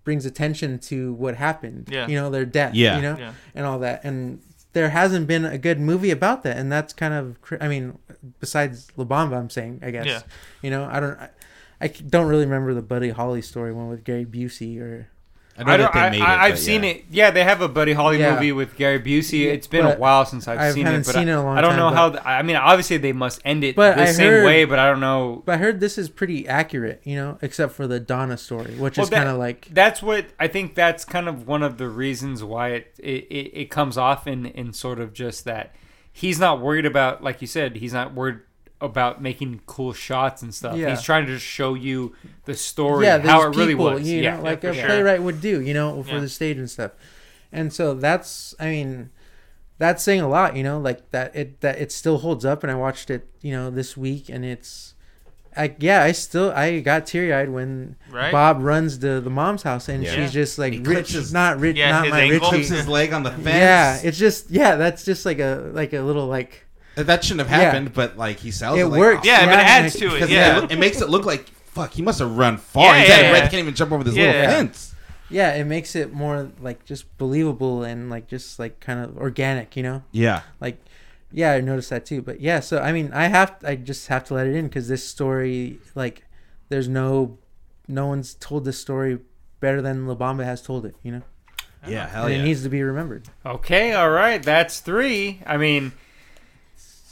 brings 0.04 0.26
attention 0.26 0.78
to 0.80 1.14
what 1.14 1.36
happened. 1.36 1.90
Yeah. 1.92 2.08
you 2.08 2.16
know, 2.16 2.30
their 2.30 2.46
death. 2.46 2.76
Yeah. 2.76 2.96
you 2.98 3.02
know, 3.02 3.18
Yeah. 3.18 3.34
and 3.56 3.66
all 3.66 3.80
that. 3.80 4.04
And 4.04 4.40
there 4.74 4.90
hasn't 4.90 5.26
been 5.26 5.46
a 5.46 5.58
good 5.58 5.80
movie 5.80 6.12
about 6.12 6.44
that, 6.44 6.58
and 6.58 6.70
that's 6.72 6.92
kind 6.94 7.14
of. 7.14 7.38
I 7.62 7.68
mean, 7.70 7.98
besides 8.42 8.90
La 8.98 9.06
Bamba, 9.06 9.38
I'm 9.38 9.50
saying, 9.50 9.80
I 9.82 9.90
guess. 9.92 10.06
Yeah. 10.06 10.22
You 10.62 10.70
know, 10.70 10.86
I 10.92 11.00
don't. 11.00 11.18
I 11.82 11.88
don't 11.88 12.28
really 12.28 12.44
remember 12.46 12.74
the 12.74 12.82
Buddy 12.82 13.10
Holly 13.10 13.42
story 13.42 13.74
one 13.74 13.88
with 13.90 14.04
Gary 14.04 14.26
Busey 14.26 14.80
or 14.80 15.08
I 15.58 15.64
know 15.64 15.72
I 15.72 15.78
that 15.78 15.84
don't, 15.84 15.94
they 15.94 16.00
I, 16.00 16.10
made 16.10 16.22
I, 16.22 16.34
it. 16.34 16.52
I've 16.52 16.60
seen 16.60 16.84
yeah. 16.84 16.90
it. 16.90 17.06
Yeah, 17.10 17.32
they 17.32 17.44
have 17.44 17.62
a 17.62 17.70
Buddy 17.70 17.94
Holly 17.94 18.20
Yeah. 18.20 18.34
movie 18.34 18.52
with 18.52 18.76
Gary 18.76 19.00
Busey. 19.00 19.46
It's 19.46 19.68
been 19.68 19.86
a 19.86 19.96
while 19.96 20.26
since 20.26 20.48
I've 20.50 20.60
I 20.60 20.72
seen 20.72 20.86
haven't 20.86 21.02
it, 21.02 21.06
but 21.06 21.16
seen 21.16 21.30
I, 21.30 21.32
it 21.32 21.36
a 21.36 21.42
long 21.42 21.58
I 21.58 21.62
don't 21.62 21.70
time, 21.72 21.80
know 21.80 21.90
but- 21.92 21.96
how. 21.96 22.10
th- 22.10 22.22
I 22.26 22.42
mean, 22.42 22.58
obviously 22.58 22.98
they 22.98 23.14
must 23.14 23.40
end 23.46 23.64
it 23.64 23.76
But 23.76 23.96
the 23.96 24.04
I 24.04 24.06
same 24.08 24.28
heard- 24.32 24.46
way, 24.46 24.66
but 24.66 24.80
I 24.80 24.90
don't 24.90 25.00
know. 25.00 25.44
But 25.46 25.54
I 25.54 25.58
heard 25.60 25.80
this 25.80 25.98
is 25.98 26.10
pretty 26.10 26.46
accurate, 26.48 27.00
you 27.06 27.16
know, 27.16 27.38
except 27.42 27.74
for 27.74 27.88
the 27.88 28.00
Donna 28.02 28.38
story, 28.38 28.74
which 28.76 28.98
Well, 28.98 29.06
is 29.06 29.10
kind 29.10 29.30
of 29.30 29.38
like 29.38 29.70
That's 29.72 30.02
what 30.04 30.26
I 30.40 30.48
think. 30.50 30.76
That's 30.76 31.06
kind 31.06 31.30
of 31.30 31.48
one 31.48 31.64
of 31.64 31.78
the 31.78 31.88
reasons 31.88 32.44
why 32.44 32.70
it 32.70 32.94
it, 33.00 33.24
it, 33.30 33.52
it 33.62 33.70
comes 33.72 33.98
off 33.98 34.28
in 34.28 34.46
in 34.48 34.74
sort 34.74 35.00
of 35.00 35.14
just 35.14 35.46
that 35.46 35.74
he's 36.12 36.40
not 36.40 36.62
worried 36.62 36.86
about, 36.86 37.24
like 37.24 37.42
you 37.42 37.48
said, 37.48 37.76
he's 37.78 37.92
not 37.94 38.14
worried 38.14 38.40
about 38.82 39.22
making 39.22 39.62
cool 39.66 39.94
shots 39.94 40.42
and 40.42 40.54
stuff. 40.54 40.78
Yeah. 40.78 40.90
He's 40.90 41.02
trying 41.02 41.26
to 41.26 41.34
just 41.34 41.46
show 41.46 41.74
you 41.76 42.14
the 42.46 42.54
story, 42.56 43.06
yeah, 43.06 43.20
how 43.20 43.40
it 43.40 43.44
there's 43.46 43.58
really 43.58 43.76
was. 43.76 44.08
you 44.08 44.22
yeah, 44.22 44.38
like 44.40 44.62
for 44.62 44.70
a 44.70 44.74
sure. 44.76 44.86
playwright 44.86 45.22
would 45.24 45.40
do, 45.42 45.62
you 45.62 45.74
know, 45.74 46.04
for 46.04 46.16
Yeah. 46.16 46.20
the 46.20 46.30
stage 46.30 46.58
and 46.58 46.70
stuff. 46.70 46.92
And 47.52 47.72
so 47.72 47.94
that's, 47.94 48.54
I 48.60 48.66
mean, 48.66 49.10
that's 49.78 50.04
saying 50.04 50.22
a 50.22 50.28
lot, 50.28 50.56
you 50.56 50.64
know, 50.64 50.78
like 50.80 51.10
that 51.12 51.36
it 51.36 51.62
that 51.62 51.80
it 51.80 51.92
still 51.92 52.18
holds 52.20 52.44
up. 52.46 52.64
And 52.64 52.72
I 52.72 52.76
watched 52.76 53.10
it, 53.10 53.28
you 53.42 53.52
know, 53.52 53.70
this 53.70 53.96
week, 53.96 54.28
and 54.30 54.44
it's, 54.44 54.94
I 55.56 55.74
yeah, 55.80 56.04
I 56.04 56.12
still 56.12 56.52
I 56.52 56.82
got 56.82 57.06
teary 57.08 57.34
eyed 57.34 57.50
when 57.50 57.96
Right? 58.12 58.32
Bob 58.32 58.62
runs 58.62 58.98
to 59.00 59.22
the 59.22 59.30
mom's 59.30 59.64
house, 59.64 59.88
and 59.88 60.04
Yeah. 60.04 60.14
she's 60.16 60.34
just 60.34 60.60
like 60.60 60.74
He 60.74 60.80
rich, 60.80 61.14
his- 61.14 61.32
not 61.32 61.60
rich, 61.62 61.78
Yeah, 61.78 61.92
not 61.92 62.04
his 62.06 62.12
my 62.12 62.22
ankle. 62.22 62.50
clips 62.50 62.68
his 62.68 62.88
leg 62.90 63.14
on 63.14 63.24
the 63.24 63.32
fence. 63.32 63.46
Yeah, 63.48 64.00
it's 64.04 64.18
just 64.18 64.52
yeah, 64.52 64.76
that's 64.76 65.06
just 65.06 65.26
like 65.26 65.40
a 65.40 65.72
like 65.74 65.94
a 65.94 66.02
little 66.02 66.28
like 66.28 66.65
that 66.96 67.24
shouldn't 67.24 67.48
have 67.48 67.60
Yeah. 67.60 67.66
happened, 67.66 67.94
but 67.94 68.18
like 68.18 68.40
he 68.40 68.52
sells 68.52 68.78
it. 68.78 68.82
it 68.84 68.88
like, 68.88 69.00
works. 69.00 69.22
oh, 69.24 69.28
Yeah, 69.28 69.46
but 69.46 69.54
it 69.54 69.60
and 69.60 69.68
adds 69.86 69.96
I- 69.96 70.00
to 70.00 70.16
it. 70.16 70.30
Yeah. 70.30 70.64
it, 70.64 70.72
it 70.72 70.80
makes 70.80 71.02
it 71.02 71.10
look 71.10 71.26
like 71.26 71.50
fuck. 71.50 71.92
He 71.94 72.02
must 72.02 72.20
have 72.20 72.32
run 72.38 72.58
far. 72.58 72.94
Yeah, 72.96 73.00
He's 73.02 73.10
yeah, 73.10 73.20
yeah. 73.22 73.34
He 73.36 73.40
can't 73.42 73.54
even 73.56 73.74
jump 73.76 73.92
over 73.92 74.04
this 74.04 74.14
little 74.16 74.32
Yeah. 74.34 74.48
fence. 74.50 74.96
yeah, 75.30 75.54
it 75.56 75.66
makes 75.66 75.96
it 75.96 76.14
more 76.14 76.52
like 76.62 76.86
just 76.86 77.18
believable 77.18 77.84
and 77.84 78.10
like 78.10 78.28
just 78.28 78.60
like 78.60 78.80
kind 78.80 79.00
of 79.04 79.18
organic, 79.18 79.76
you 79.76 79.84
know. 79.84 80.04
Yeah, 80.12 80.42
like 80.62 80.78
Yeah, 81.32 81.52
I 81.52 81.60
noticed 81.62 81.90
that 81.90 82.06
too. 82.06 82.22
But 82.22 82.40
yeah, 82.40 82.62
so 82.62 82.80
I 82.80 82.92
mean, 82.94 83.12
I 83.14 83.28
have 83.28 83.56
I 83.66 83.76
just 83.76 84.08
have 84.08 84.24
to 84.26 84.34
let 84.36 84.48
it 84.48 84.56
in 84.56 84.68
because 84.68 84.88
this 84.88 85.04
story, 85.06 85.80
like, 85.96 86.24
there's 86.70 86.88
no, 86.88 87.40
no 87.90 88.08
one's 88.08 88.36
told 88.36 88.64
this 88.64 88.80
story 88.80 89.20
better 89.60 89.82
than 89.82 90.08
La 90.08 90.16
Bamba 90.16 90.46
has 90.46 90.62
told 90.62 90.86
it. 90.86 90.96
You 91.04 91.12
know, 91.12 91.22
Yeah, 91.86 92.06
oh. 92.06 92.14
hell 92.14 92.26
and 92.28 92.36
yeah. 92.36 92.40
it 92.40 92.44
needs 92.44 92.64
to 92.64 92.70
be 92.70 92.82
remembered. 92.84 93.28
Okay, 93.46 93.92
all 93.94 94.10
right, 94.12 94.42
that's 94.42 94.80
three. 94.80 95.42
I 95.46 95.58
mean, 95.58 95.92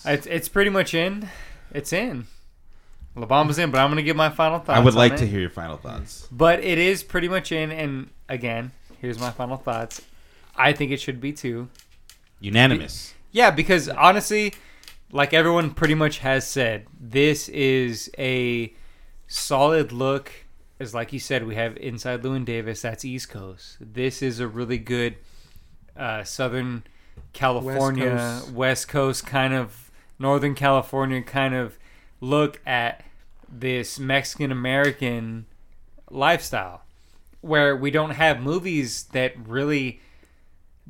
it's 0.06 0.26
it's 0.28 0.50
pretty 0.50 0.70
much 0.70 0.94
in. 0.94 1.30
It's 1.72 1.94
in. 1.94 2.28
La 3.16 3.28
Bamba's 3.28 3.60
in, 3.60 3.70
but 3.70 3.80
I'm 3.80 3.90
gonna 3.90 4.02
give 4.02 4.16
my 4.16 4.30
final 4.30 4.60
thoughts. 4.60 4.78
I 4.78 4.80
would 4.80 4.94
on 4.94 4.98
like 4.98 5.14
it. 5.14 5.18
to 5.18 5.28
hear 5.28 5.40
your 5.40 5.50
final 5.50 5.78
thoughts. 5.78 6.28
But 6.32 6.64
it 6.64 6.78
is 6.78 7.04
pretty 7.04 7.28
much 7.28 7.52
in, 7.52 7.72
and 7.72 8.10
again, 8.28 8.72
here's 9.00 9.20
my 9.20 9.30
final 9.30 9.58
thoughts. 9.58 10.02
I 10.56 10.74
think 10.74 10.92
it 10.92 11.00
should 11.00 11.22
be 11.22 11.32
two. 11.32 11.70
Unanimous. 12.40 13.14
Yeah, 13.32 13.52
because 13.52 13.88
honestly, 13.90 14.54
like 15.12 15.34
everyone 15.34 15.72
pretty 15.72 15.96
much 15.96 16.20
has 16.20 16.48
said, 16.48 16.88
this 17.00 17.50
is 17.50 18.10
a 18.18 18.74
solid 19.28 19.92
look. 19.92 20.32
As 20.80 20.94
like 20.94 21.14
you 21.14 21.20
said, 21.20 21.46
we 21.46 21.56
have 21.56 21.78
inside 21.78 22.24
Llewyn 22.24 22.46
Davis. 22.46 22.82
That's 22.82 23.06
East 23.06 23.30
Coast. 23.30 23.78
This 23.80 24.22
is 24.22 24.40
a 24.40 24.48
really 24.48 24.78
good 24.78 25.16
uh, 25.96 26.24
Southern 26.24 26.84
California, 27.32 28.42
West 28.54 28.88
Coast. 28.88 29.26
Coast 29.26 29.28
kind 29.28 29.54
of 29.54 29.83
Northern 30.20 30.56
California 30.56 31.22
kind 31.22 31.54
of 31.54 31.78
look 32.22 32.62
at 32.66 33.04
this 33.50 34.00
Mexican 34.00 34.52
American 34.52 35.46
lifestyle, 36.10 36.84
where 37.42 37.76
we 37.76 37.92
don't 37.92 38.12
have 38.12 38.40
movies 38.42 39.04
that 39.14 39.34
really 39.48 40.00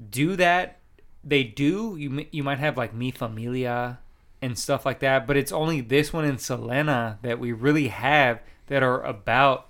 do 0.10 0.36
that 0.36 0.80
they 1.24 1.44
do. 1.44 1.96
You 1.98 2.26
you 2.32 2.44
might 2.44 2.60
have 2.60 2.78
like 2.78 2.94
Mi 2.94 3.12
Familia 3.12 4.00
and 4.42 4.58
stuff 4.60 4.86
like 4.86 5.00
that, 5.00 5.26
but 5.26 5.38
it's 5.38 5.52
only 5.52 5.80
this 5.82 6.12
one 6.12 6.26
in 6.26 6.38
Selena 6.38 7.18
that 7.22 7.40
we 7.40 7.52
really 7.54 7.88
have 7.88 8.42
that 8.68 8.84
are 8.84 9.02
about 9.04 9.68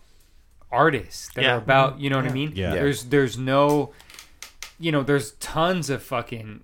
artists 0.72 1.30
that 1.36 1.44
Yeah. 1.44 1.54
are 1.56 1.58
about 1.60 1.94
mm-hmm. 1.94 2.04
you 2.04 2.10
know 2.10 2.16
what 2.18 2.26
I 2.26 2.30
Yeah. 2.30 2.34
mean. 2.34 2.52
Yeah. 2.56 2.72
There's 2.72 3.06
there's 3.06 3.38
no, 3.38 3.92
you 4.80 4.92
know, 4.92 5.04
there's 5.04 5.34
tons 5.34 5.90
of 5.90 6.02
fucking. 6.04 6.64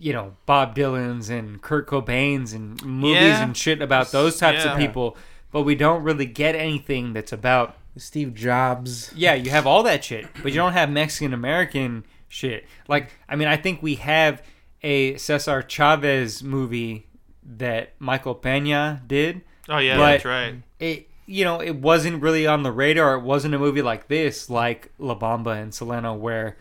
You 0.00 0.12
know 0.14 0.32
Bob 0.46 0.74
Dylan's 0.74 1.28
and 1.30 1.60
Kurt 1.62 1.86
Cobain's 1.86 2.52
and 2.52 2.82
movies 2.84 3.20
Yeah. 3.22 3.42
and 3.44 3.56
shit 3.56 3.82
about 3.82 4.10
those 4.12 4.38
types 4.38 4.64
Yeah. 4.64 4.72
of 4.72 4.78
people, 4.78 5.16
but 5.52 5.62
we 5.62 5.74
don't 5.74 6.02
really 6.02 6.26
get 6.26 6.54
anything 6.54 7.12
that's 7.12 7.32
about 7.32 7.76
Steve 7.96 8.34
Jobs. 8.34 9.12
yeah, 9.14 9.34
you 9.34 9.50
have 9.50 9.66
all 9.66 9.82
that 9.82 10.02
shit, 10.04 10.26
but 10.42 10.52
you 10.52 10.56
don't 10.56 10.72
have 10.72 10.88
Mexican 10.90 11.34
American 11.34 12.04
shit. 12.28 12.66
Like, 12.88 13.12
I 13.28 13.36
mean, 13.36 13.48
I 13.48 13.56
think 13.56 13.82
we 13.82 13.96
have 13.96 14.42
a 14.82 15.16
Cesar 15.18 15.60
Chavez 15.62 16.42
movie 16.42 17.06
that 17.44 17.92
Michael 17.98 18.34
Pena 18.34 19.02
did. 19.06 19.42
Oh 19.68 19.78
yeah, 19.78 19.96
But- 19.96 20.10
that's 20.12 20.24
right. 20.24 20.54
It, 20.78 21.08
you 21.26 21.44
know, 21.44 21.60
it 21.60 21.76
wasn't 21.76 22.22
really 22.22 22.46
on 22.46 22.62
the 22.62 22.72
radar. 22.72 23.14
It 23.16 23.22
wasn't 23.22 23.54
a 23.54 23.58
movie 23.58 23.82
like 23.82 24.08
this, 24.08 24.48
like 24.48 24.90
La 24.98 25.14
Bamba 25.18 25.60
and 25.60 25.74
Selena, 25.74 26.14
where 26.14 26.56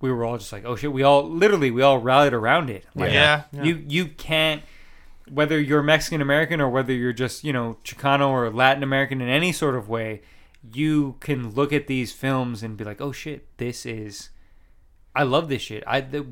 we 0.00 0.10
were 0.12 0.24
all 0.24 0.38
just 0.38 0.52
like, 0.52 0.64
oh 0.64 0.76
shit, 0.76 0.92
we 0.92 1.02
all 1.02 1.28
literally 1.28 1.70
we 1.70 1.82
all 1.82 1.98
rallied 1.98 2.32
around 2.34 2.70
it. 2.70 2.84
Like, 2.94 3.12
Yeah. 3.12 3.44
Yeah. 3.52 3.62
you 3.64 3.84
you 3.88 4.06
can't 4.06 4.62
whether 5.28 5.58
you're 5.60 5.82
Mexican 5.82 6.20
American 6.20 6.60
or 6.60 6.68
whether 6.68 6.92
you're 6.92 7.12
just 7.12 7.42
you 7.44 7.52
know 7.52 7.78
Chicano 7.84 8.28
or 8.28 8.50
Latin 8.50 8.82
American 8.82 9.20
in 9.20 9.28
any 9.28 9.52
sort 9.52 9.74
of 9.74 9.88
way, 9.88 10.22
you 10.72 11.16
can 11.20 11.50
look 11.50 11.72
at 11.72 11.86
these 11.86 12.12
films 12.12 12.62
and 12.62 12.76
be 12.76 12.84
like, 12.84 13.00
oh 13.00 13.12
shit, 13.12 13.46
this 13.58 13.84
is, 13.86 14.30
I 15.14 15.22
love 15.24 15.48
this 15.48 15.62
shit. 15.62 15.82
I 15.86 16.00
the, 16.00 16.26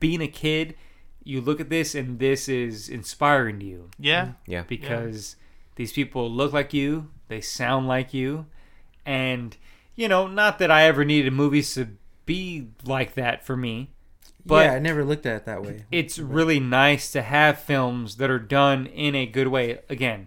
being 0.00 0.20
a 0.20 0.28
kid, 0.28 0.74
you 1.22 1.40
look 1.40 1.60
at 1.60 1.70
this 1.70 1.94
and 1.94 2.18
this 2.18 2.48
is 2.48 2.88
inspiring 2.88 3.60
to 3.60 3.66
you 3.66 3.90
Yeah. 3.98 4.32
Yeah. 4.46 4.62
because 4.66 5.36
these 5.76 5.92
people 5.92 6.28
look 6.30 6.52
like 6.52 6.72
you, 6.74 7.10
they 7.28 7.40
sound 7.40 7.86
like 7.86 8.12
you, 8.12 8.46
and 9.06 9.56
you 9.94 10.08
know, 10.08 10.26
not 10.26 10.58
that 10.58 10.70
I 10.70 10.84
ever 10.84 11.04
needed 11.04 11.32
movies 11.32 11.74
to 11.74 11.88
be 12.26 12.68
like 12.84 13.14
that 13.14 13.44
for 13.44 13.56
me. 13.56 13.90
But 14.44 14.66
yeah, 14.66 14.72
I 14.74 14.78
never 14.78 15.04
looked 15.04 15.26
at 15.26 15.36
it 15.36 15.44
that 15.44 15.62
way. 15.62 15.84
it's 15.92 16.18
really 16.18 16.58
nice 16.58 17.12
to 17.12 17.22
have 17.22 17.60
films 17.60 18.16
that 18.16 18.28
are 18.30 18.40
done 18.40 18.86
in 18.86 19.14
a 19.14 19.24
good 19.24 19.48
way. 19.48 19.80
Again, 19.88 20.26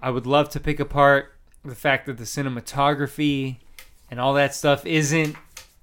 I 0.00 0.10
would 0.10 0.26
love 0.26 0.48
to 0.50 0.60
pick 0.60 0.80
apart 0.80 1.34
the 1.62 1.74
fact 1.74 2.06
that 2.06 2.16
the 2.16 2.24
cinematography 2.24 3.58
and 4.10 4.18
all 4.18 4.32
that 4.34 4.54
stuff 4.54 4.86
isn't 4.86 5.36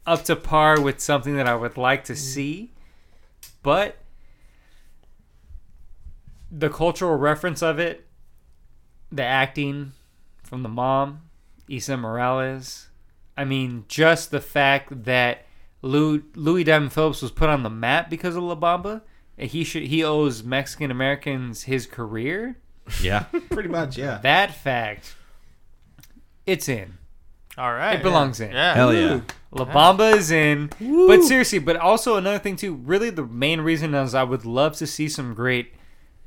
up 0.07 0.23
to 0.23 0.35
par 0.35 0.81
with 0.81 0.99
something 0.99 1.35
that 1.35 1.47
I 1.47 1.55
would 1.55 1.77
like 1.77 2.05
to 2.05 2.13
mm. 2.13 2.17
see, 2.17 2.71
but 3.61 3.97
the 6.49 6.69
cultural 6.69 7.17
reference 7.17 7.61
of 7.61 7.77
it, 7.77 8.07
the 9.11 9.23
acting 9.23 9.91
from 10.43 10.63
the 10.63 10.69
mom, 10.69 11.21
Esai 11.69 11.99
Morales, 11.99 12.86
I 13.37 13.45
mean, 13.45 13.85
just 13.87 14.31
the 14.31 14.41
fact 14.41 15.05
that 15.05 15.45
Lou, 15.81 16.23
Louis 16.35 16.63
Diamond 16.63 16.91
Phillips 16.91 17.21
was 17.21 17.31
put 17.31 17.49
on 17.49 17.63
the 17.63 17.69
map 17.69 18.09
because 18.09 18.35
of 18.35 18.43
La 18.43 18.55
Bamba. 18.55 19.01
and 19.37 19.49
He 19.49 19.63
should 19.63 19.83
he 19.83 20.03
owes 20.03 20.43
Mexican 20.43 20.89
Americans 20.91 21.63
his 21.63 21.85
career. 21.85 22.57
Yeah, 23.01 23.23
pretty 23.51 23.69
much. 23.69 23.97
Yeah. 23.97 24.17
That 24.23 24.55
fact, 24.55 25.15
it's 26.45 26.67
in. 26.67 26.97
All 27.57 27.73
right. 27.73 27.95
It 27.99 28.03
belongs 28.03 28.39
in. 28.39 28.51
Yeah. 28.51 28.75
Hell 28.75 28.93
yeah. 28.93 29.21
La 29.51 29.65
Bamba 29.65 30.15
is 30.15 30.29
in. 30.29 30.69
But 30.79 31.23
seriously, 31.23 31.57
but 31.59 31.75
also 31.75 32.15
another 32.15 32.37
thing 32.39 32.55
too. 32.55 32.75
Really, 32.75 33.09
the 33.09 33.25
main 33.25 33.61
reason 33.61 33.93
is 33.95 34.13
I 34.13 34.23
would 34.23 34.45
love 34.45 34.75
to 34.77 34.87
see 34.87 35.09
some 35.09 35.33
great 35.33 35.73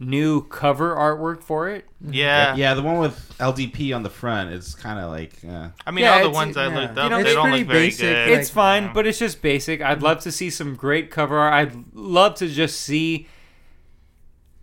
new 0.02 0.42
cover 0.48 0.96
artwork 0.96 1.42
for 1.42 1.68
it. 1.68 1.84
Yeah. 2.00 2.56
Yeah, 2.56 2.72
the 2.74 2.80
one 2.82 2.98
with 2.98 3.34
LDP 3.38 3.94
on 3.94 4.02
the 4.02 4.08
front 4.10 4.50
is 4.50 4.74
kind 4.74 4.98
of 4.98 5.10
like. 5.10 5.34
Uh, 5.46 5.68
I 5.86 5.90
mean, 5.90 6.04
Yeah, 6.04 6.12
all 6.12 6.18
the 6.20 6.24
it's- 6.30 6.34
ones 6.34 6.56
I 6.56 6.68
yeah. 6.68 6.78
looked 6.80 6.96
You 6.96 7.02
up, 7.02 7.10
know, 7.10 7.16
they 7.18 7.22
it's 7.24 7.34
don't 7.34 7.42
pretty 7.48 7.58
look 7.64 7.68
very 7.68 7.86
basic, 7.88 8.00
good. 8.08 8.28
it's 8.30 8.48
fine, 8.50 8.84
Yeah. 8.84 8.92
but 8.94 9.06
it's 9.06 9.18
just 9.18 9.42
basic. 9.42 9.82
I'd 9.82 10.02
love 10.02 10.20
to 10.20 10.32
see 10.32 10.48
some 10.50 10.74
great 10.74 11.10
cover 11.10 11.38
art. 11.38 11.52
I'd 11.52 11.84
love 11.94 12.34
to 12.36 12.48
just 12.48 12.80
see 12.80 13.28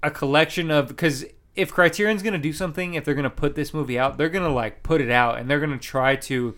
a 0.03 0.09
collection 0.11 0.71
of 0.71 0.87
because 0.87 1.25
if 1.55 1.71
Criterion's 1.71 2.23
gonna 2.23 2.37
do 2.37 2.53
something, 2.53 2.93
if 2.95 3.05
they're 3.05 3.13
gonna 3.15 3.29
put 3.29 3.55
this 3.55 3.73
movie 3.73 3.97
out, 3.99 4.17
they're 4.17 4.29
gonna 4.29 4.49
like 4.53 4.81
put 4.83 5.01
it 5.01 5.09
out 5.11 5.37
and 5.39 5.49
they're 5.49 5.59
gonna 5.59 5.77
try 5.77 6.15
to 6.15 6.55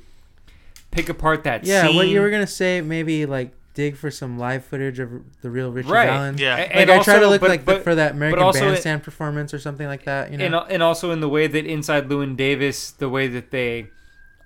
pick 0.92 1.10
apart 1.10 1.44
that 1.44 1.66
Yeah, 1.66 1.86
scene. 1.88 1.96
what 1.96 2.08
you 2.08 2.20
were 2.22 2.30
gonna 2.30 2.48
say? 2.48 2.82
Maybe 2.82 3.26
like 3.26 3.52
dig 3.80 3.96
for 3.96 4.12
some 4.12 4.38
live 4.38 4.64
footage 4.66 5.00
of 5.00 5.10
the 5.42 5.50
real 5.50 5.72
Ritchie 5.72 5.90
Right. 5.90 6.08
Valens. 6.08 6.40
Yeah. 6.42 6.56
Like 6.58 6.70
and 6.76 6.92
I 6.92 7.02
try 7.02 7.20
to 7.20 7.28
look 7.28 7.42
but- 7.42 7.50
like 7.50 7.66
the, 7.66 7.80
for 7.80 7.96
that 7.96 8.12
American 8.12 8.44
also 8.44 8.66
it- 8.66 8.72
Bandstand 8.72 9.04
performance 9.04 9.54
or 9.54 9.60
something 9.60 9.88
like 9.88 10.04
that. 10.06 10.32
You 10.32 10.38
know. 10.38 10.46
and 10.64 10.72
and 10.74 10.84
also 10.84 11.12
in 11.12 11.20
the 11.22 11.30
way 11.30 11.48
that 11.48 11.66
inside 11.66 12.10
Llewyn 12.10 12.36
Davis, 12.36 12.92
the 12.92 13.10
way 13.10 13.28
that 13.28 13.52
they 13.52 13.88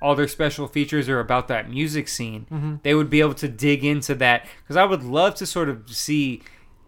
all 0.01 0.15
their 0.15 0.27
special 0.27 0.68
features 0.68 1.07
are 1.07 1.19
about 1.22 1.47
that 1.47 1.69
music 1.69 2.07
scene, 2.10 2.45
Mm-hmm. 2.51 2.76
they 2.84 2.93
would 2.93 3.10
be 3.10 3.22
able 3.22 3.34
to 3.35 3.47
dig 3.47 3.84
into 3.85 4.14
that 4.15 4.45
because 4.61 4.76
I 4.76 4.84
would 4.84 5.01
love 5.03 5.35
to 5.35 5.45
sort 5.45 5.69
of 5.69 5.89
see, 5.89 6.41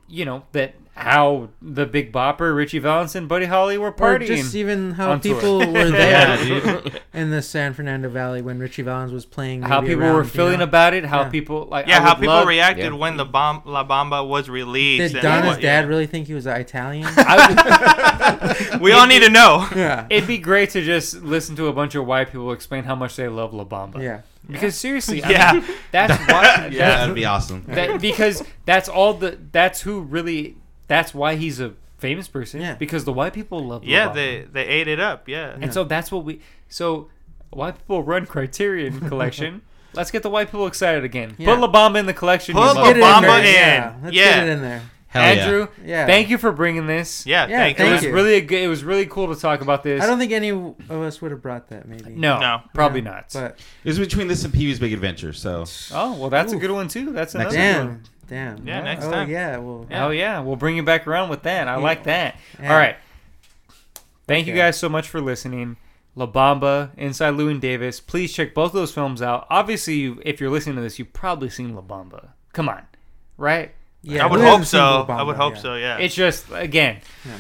you 0.08 0.26
know, 0.26 0.44
that 0.52 0.76
how 0.98 1.50
the 1.62 1.86
Big 1.86 2.14
Bopper, 2.14 2.56
Ritchie 2.56 2.80
Valens, 2.80 3.16
and 3.16 3.28
Buddy 3.28 3.48
Holly 3.48 3.78
were 3.78 3.88
or 3.90 3.94
partying. 3.94 4.28
just 4.28 4.56
even 4.56 4.92
how 4.92 5.12
on 5.12 5.20
tour. 5.20 5.36
people 5.36 5.60
were 5.74 5.90
there 5.92 6.38
dude. 6.38 7.02
in 7.14 7.32
the 7.32 7.42
San 7.42 7.74
Fernando 7.74 8.08
Valley 8.08 8.42
when 8.42 8.60
Ritchie 8.60 8.84
Valens 8.84 9.12
was 9.12 9.26
playing. 9.26 9.62
how 9.64 9.82
people 9.82 10.04
around, 10.04 10.14
were 10.16 10.24
you 10.24 10.30
feeling 10.30 10.60
know? 10.60 10.64
about 10.64 10.94
it, 10.94 11.04
how 11.04 11.24
Yeah. 11.24 11.30
people 11.30 11.66
like 11.70 11.88
yeah, 11.88 12.00
how 12.00 12.14
people 12.14 12.28
love- 12.36 12.48
reacted 12.48 12.86
Yeah. 12.94 12.98
when 12.98 13.18
the 13.18 13.26
bomb 13.26 13.62
La 13.66 13.86
Bamba 13.86 14.26
was 14.26 14.48
released. 14.48 15.14
Did 15.16 15.22
Donna's 15.22 15.58
dad 15.58 15.84
yeah. 15.84 15.86
really 15.90 16.08
think 16.08 16.28
he 16.28 16.34
was 16.34 16.48
Italian? 16.48 17.08
I, 17.18 18.80
We 18.82 18.94
all 18.94 19.06
need 19.08 19.20
to 19.22 19.30
know. 19.30 19.68
yeah. 19.76 20.08
it'd 20.10 20.28
be 20.28 20.38
great 20.38 20.70
to 20.72 20.82
just 20.82 21.22
listen 21.24 21.56
to 21.58 21.68
a 21.68 21.74
bunch 21.74 21.96
of 21.96 22.06
white 22.06 22.28
people 22.32 22.52
explain 22.54 22.86
how 22.86 22.96
much 22.96 23.16
they 23.18 23.28
love 23.28 23.54
La 23.54 23.66
Bamba. 23.66 24.02
Yeah. 24.02 24.22
Because 24.48 24.76
seriously, 24.76 25.24
I 25.24 25.30
Yeah. 25.36 25.54
mean, 25.54 25.64
that's 25.92 26.14
why. 26.32 26.70
yeah, 26.72 26.98
that'd 26.98 27.16
be 27.16 27.26
awesome. 27.26 27.64
that 27.68 28.02
because 28.10 28.44
that's 28.66 28.88
all 28.90 29.14
the 29.14 29.38
that's 29.52 29.82
who 29.82 30.02
really 30.02 30.56
that's 30.88 31.14
why 31.14 31.36
he's 31.36 31.60
a 31.60 31.74
famous 31.98 32.28
person 32.28 32.62
Yeah. 32.62 32.76
because 32.76 33.06
the 33.06 33.14
white 33.14 33.34
people 33.34 33.60
love 33.66 33.84
Yeah, 33.84 34.10
LeBron. 34.10 34.14
they 34.14 34.46
they 34.52 34.66
ate 34.68 34.88
it 34.88 35.00
up. 35.00 35.28
Yeah. 35.28 35.56
and 35.60 35.74
so 35.74 35.84
that's 35.84 36.12
what 36.12 36.24
we 36.26 36.42
so 36.70 37.10
white 37.52 37.78
people 37.78 38.04
run 38.04 38.26
Criterion 38.26 39.00
collection 39.08 39.62
let's 39.94 40.12
get 40.12 40.22
the 40.24 40.30
white 40.30 40.48
people 40.52 40.68
excited 40.68 41.04
again 41.06 41.36
Yeah. 41.38 41.56
put 41.56 41.60
La 41.62 41.72
Bamba 41.72 42.00
in 42.00 42.06
the 42.06 42.14
collection 42.14 42.54
Put 42.54 42.60
you 42.62 42.66
La 42.68 42.74
love. 42.74 42.88
Get 42.88 42.98
it 42.98 43.04
Bamba 43.04 43.40
in 43.40 43.46
in. 43.46 43.54
Yeah. 43.54 43.94
Let's 44.04 44.16
Yeah. 44.16 44.24
get 44.36 44.48
it 44.48 44.52
in 44.52 44.62
there. 44.62 44.82
Hell 45.16 45.24
Andrew 45.24 45.68
Yeah. 45.84 46.06
thank 46.06 46.30
you 46.30 46.38
for 46.38 46.52
bringing 46.52 46.88
this 46.88 47.26
Yeah, 47.26 47.48
Yeah, 47.48 47.58
thank, 47.58 47.78
thank 47.78 47.90
it 47.90 47.94
was 48.08 48.14
really 48.14 48.36
a 48.36 48.42
good 48.42 48.62
it 48.64 48.68
was 48.68 48.84
really 48.84 49.06
cool 49.06 49.34
to 49.34 49.40
talk 49.40 49.62
about 49.62 49.84
this 49.84 50.04
I 50.04 50.08
don't 50.08 50.20
think 50.20 50.32
any 50.32 50.50
of 50.50 50.92
us 50.92 51.22
would 51.22 51.32
have 51.32 51.42
brought 51.42 51.70
that. 51.70 51.88
Maybe. 51.88 52.12
no, 52.16 52.40
No. 52.40 52.62
probably 52.74 53.02
Yeah, 53.02 53.10
not 53.12 53.30
But 53.34 53.60
It 53.84 53.90
was 53.90 54.00
between 54.00 54.28
this 54.28 54.44
and 54.44 54.54
Pee 54.54 54.66
Wee's 54.66 54.80
Big 54.80 54.94
Adventure, 54.94 55.34
so 55.34 55.66
oh 55.94 56.16
well 56.18 56.30
that's 56.30 56.54
a 56.54 56.58
good 56.58 56.72
one 56.72 56.88
too 56.88 57.12
that's 57.12 57.34
Next 57.34 57.56
another 57.56 57.86
one 57.90 58.04
damn, 58.28 58.56
damn. 58.56 58.68
Yeah, 58.68 58.82
next 58.82 59.06
oh, 59.06 59.12
time. 59.12 59.30
yeah. 59.30 59.58
Well. 59.58 59.88
Oh 59.92 60.10
yeah, 60.10 60.40
we'll 60.42 60.56
bring 60.56 60.76
you 60.76 60.84
back 60.84 61.08
around 61.08 61.30
with 61.30 61.44
that. 61.44 61.68
I 61.68 61.78
Yeah. 61.78 61.84
like 61.84 62.04
that. 62.06 62.38
Yeah. 62.62 62.72
All 62.72 62.78
right. 62.78 62.96
Thank 64.28 64.48
you 64.48 64.54
guys 64.56 64.78
so 64.78 64.90
much 64.90 65.08
for 65.08 65.22
listening. 65.22 65.78
La 66.16 66.26
Bamba, 66.26 66.92
Inside 66.98 67.34
Llewyn 67.34 67.60
Davis. 67.60 68.00
Please 68.00 68.34
check 68.34 68.54
both 68.54 68.72
those 68.74 68.92
films 68.92 69.22
out. 69.22 69.46
Obviously, 69.50 69.96
you, 69.96 70.22
if 70.26 70.40
you're 70.40 70.50
listening 70.50 70.78
to 70.78 70.82
this, 70.82 70.98
you've 70.98 71.14
probably 71.14 71.50
seen 71.50 71.76
La 71.76 71.82
Bamba. 71.82 72.30
Come 72.54 72.70
on, 72.70 72.84
right? 73.38 73.74
Yeah, 74.08 74.24
I 74.26 74.28
would 74.30 74.40
hope 74.42 74.66
so. 74.66 74.78
La 75.08 75.18
I 75.18 75.24
would 75.24 75.36
hope 75.36 75.56
Yeah. 75.56 75.62
so. 75.62 75.76
Yeah. 75.76 75.98
It's 75.98 76.16
just 76.16 76.46
again, 76.52 77.00
Yeah. 77.26 77.32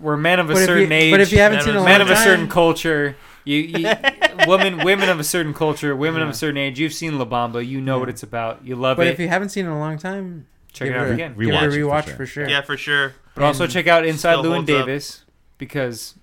we're 0.00 0.16
men 0.16 0.38
of 0.40 0.48
a 0.50 0.54
But 0.54 0.64
certain 0.66 0.90
you- 0.90 0.96
age. 0.96 1.12
but 1.12 1.20
if 1.20 1.32
you 1.32 1.38
haven't 1.38 1.56
men 1.58 1.64
seen 1.66 1.76
a 1.76 1.82
men 1.84 2.00
long 2.00 2.08
of 2.08 2.10
a 2.10 2.16
certain 2.16 2.48
culture, 2.48 3.16
you, 3.44 3.56
you 3.58 3.90
women 4.46 4.78
women 4.84 5.08
of 5.08 5.18
a 5.18 5.24
certain 5.24 5.52
culture, 5.54 5.94
women 5.96 6.22
of 6.22 6.28
a 6.28 6.34
certain 6.34 6.56
age. 6.58 6.78
You've 6.78 6.92
seen 6.92 7.18
La 7.18 7.24
Bamba, 7.24 7.66
you 7.66 7.80
know 7.80 7.94
Yeah. 7.96 8.00
what 8.00 8.08
it's 8.08 8.22
about. 8.22 8.60
You 8.64 8.76
love 8.76 8.96
But 8.96 9.06
it. 9.06 9.10
But 9.10 9.12
if 9.14 9.20
you 9.20 9.28
haven't 9.28 9.48
seen 9.50 9.64
it 9.64 9.68
in 9.68 9.74
a 9.74 9.78
long 9.78 9.98
time, 9.98 10.46
Check 10.72 10.88
it 10.88 10.96
out 10.96 11.08
a, 11.08 11.12
again. 11.12 11.34
Give 11.38 11.48
it 11.48 11.54
a 11.54 11.58
Rewatch 11.58 11.72
for 11.72 11.78
rewatch 11.78 12.04
sure. 12.06 12.14
for 12.16 12.26
sure. 12.26 12.48
yeah, 12.48 12.60
for 12.60 12.76
sure. 12.76 13.14
But 13.34 13.44
also 13.44 13.66
check 13.66 13.86
out 13.86 14.04
Inside 14.06 14.38
still 14.38 14.52
Llewyn 14.52 14.60
up. 14.60 14.66
Davis 14.66 15.24
because 15.56 16.14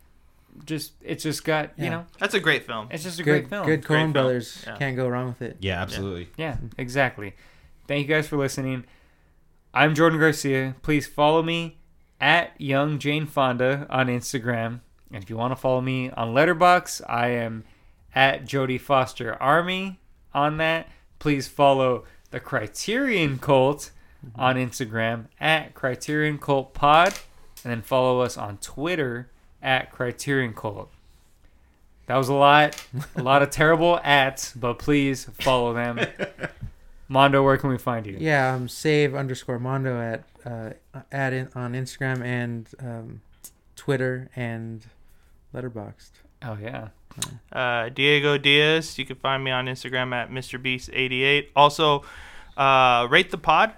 just 0.65 0.93
it's 1.01 1.23
just 1.23 1.43
got 1.43 1.71
you 1.77 1.89
know 1.89 2.05
That's 2.19 2.33
a 2.33 2.39
great 2.39 2.65
film. 2.65 2.87
it's 2.91 3.03
just 3.03 3.19
a 3.19 3.23
good, 3.23 3.31
great 3.41 3.49
film. 3.49 3.65
good 3.65 3.83
Great 3.83 3.99
Coen 4.07 4.13
brothers 4.13 4.63
Yeah. 4.65 4.77
can't 4.77 4.95
go 4.95 5.07
wrong 5.09 5.27
with 5.27 5.41
it. 5.41 5.57
Yeah, 5.59 5.81
absolutely. 5.81 6.29
Yeah, 6.37 6.57
exactly. 6.77 7.33
Thank 7.87 8.07
you 8.07 8.13
guys 8.13 8.27
for 8.27 8.37
listening. 8.37 8.85
I'm 9.77 9.93
Jordan 9.93 10.19
Garcia. 10.19 10.73
Please 10.83 11.05
follow 11.05 11.43
me 11.43 11.79
at 12.21 12.53
Young 12.57 12.97
Jane 12.97 13.25
Fonda 13.25 13.85
on 13.89 14.07
Instagram. 14.07 14.79
And 15.11 15.21
if 15.21 15.29
you 15.29 15.35
want 15.35 15.51
to 15.51 15.57
follow 15.57 15.81
me 15.81 16.09
on 16.11 16.33
Letterboxd, 16.33 17.01
I 17.09 17.31
am 17.31 17.65
at 18.15 18.45
Jody 18.45 18.77
Foster 18.77 19.35
Army 19.43 19.99
on 20.33 20.55
that. 20.59 20.87
Please 21.19 21.49
follow 21.49 22.05
the 22.31 22.39
Criterion 22.39 23.37
Cult 23.37 23.91
on 24.33 24.55
Instagram 24.55 25.25
at 25.41 25.73
Criterion 25.73 26.37
Cult 26.37 26.73
Pod. 26.73 27.13
And 27.65 27.73
then 27.73 27.81
follow 27.81 28.21
us 28.21 28.37
on 28.37 28.59
Twitter 28.59 29.29
at 29.61 29.91
Criterion 29.91 30.53
Cult. 30.53 30.89
That 32.05 32.15
was 32.15 32.29
a 32.29 32.33
lot, 32.33 32.81
a 33.17 33.21
lot 33.21 33.41
of 33.41 33.49
terrible 33.49 33.99
ats, 34.05 34.53
but 34.55 34.79
please 34.79 35.25
follow 35.33 35.73
them. 35.73 35.99
Mondo, 37.07 37.43
where 37.43 37.57
can 37.57 37.69
we 37.69 37.77
find 37.77 38.05
you? 38.05 38.17
Yeah, 38.19 38.53
um, 38.53 38.67
save 38.67 39.13
underscore 39.13 39.59
Mondo 39.59 40.01
at 40.01 40.23
uh, 40.45 40.71
at 41.11 41.33
in, 41.33 41.49
on 41.55 41.73
Instagram 41.73 42.23
and 42.23 42.67
um, 42.79 43.21
Twitter 43.75 44.29
and 44.35 44.85
Letterboxd. 45.53 46.11
Oh 46.43 46.57
yeah. 46.61 46.89
uh, 47.51 47.89
Diego 47.89 48.37
Diaz. 48.37 48.97
You 48.97 49.05
can 49.05 49.15
find 49.17 49.43
me 49.43 49.51
on 49.51 49.67
Instagram 49.67 50.13
at 50.13 50.29
MrBeast88. 50.29 51.49
Also, 51.55 52.03
uh, 52.57 53.07
rate 53.09 53.31
the 53.31 53.37
pod, 53.37 53.73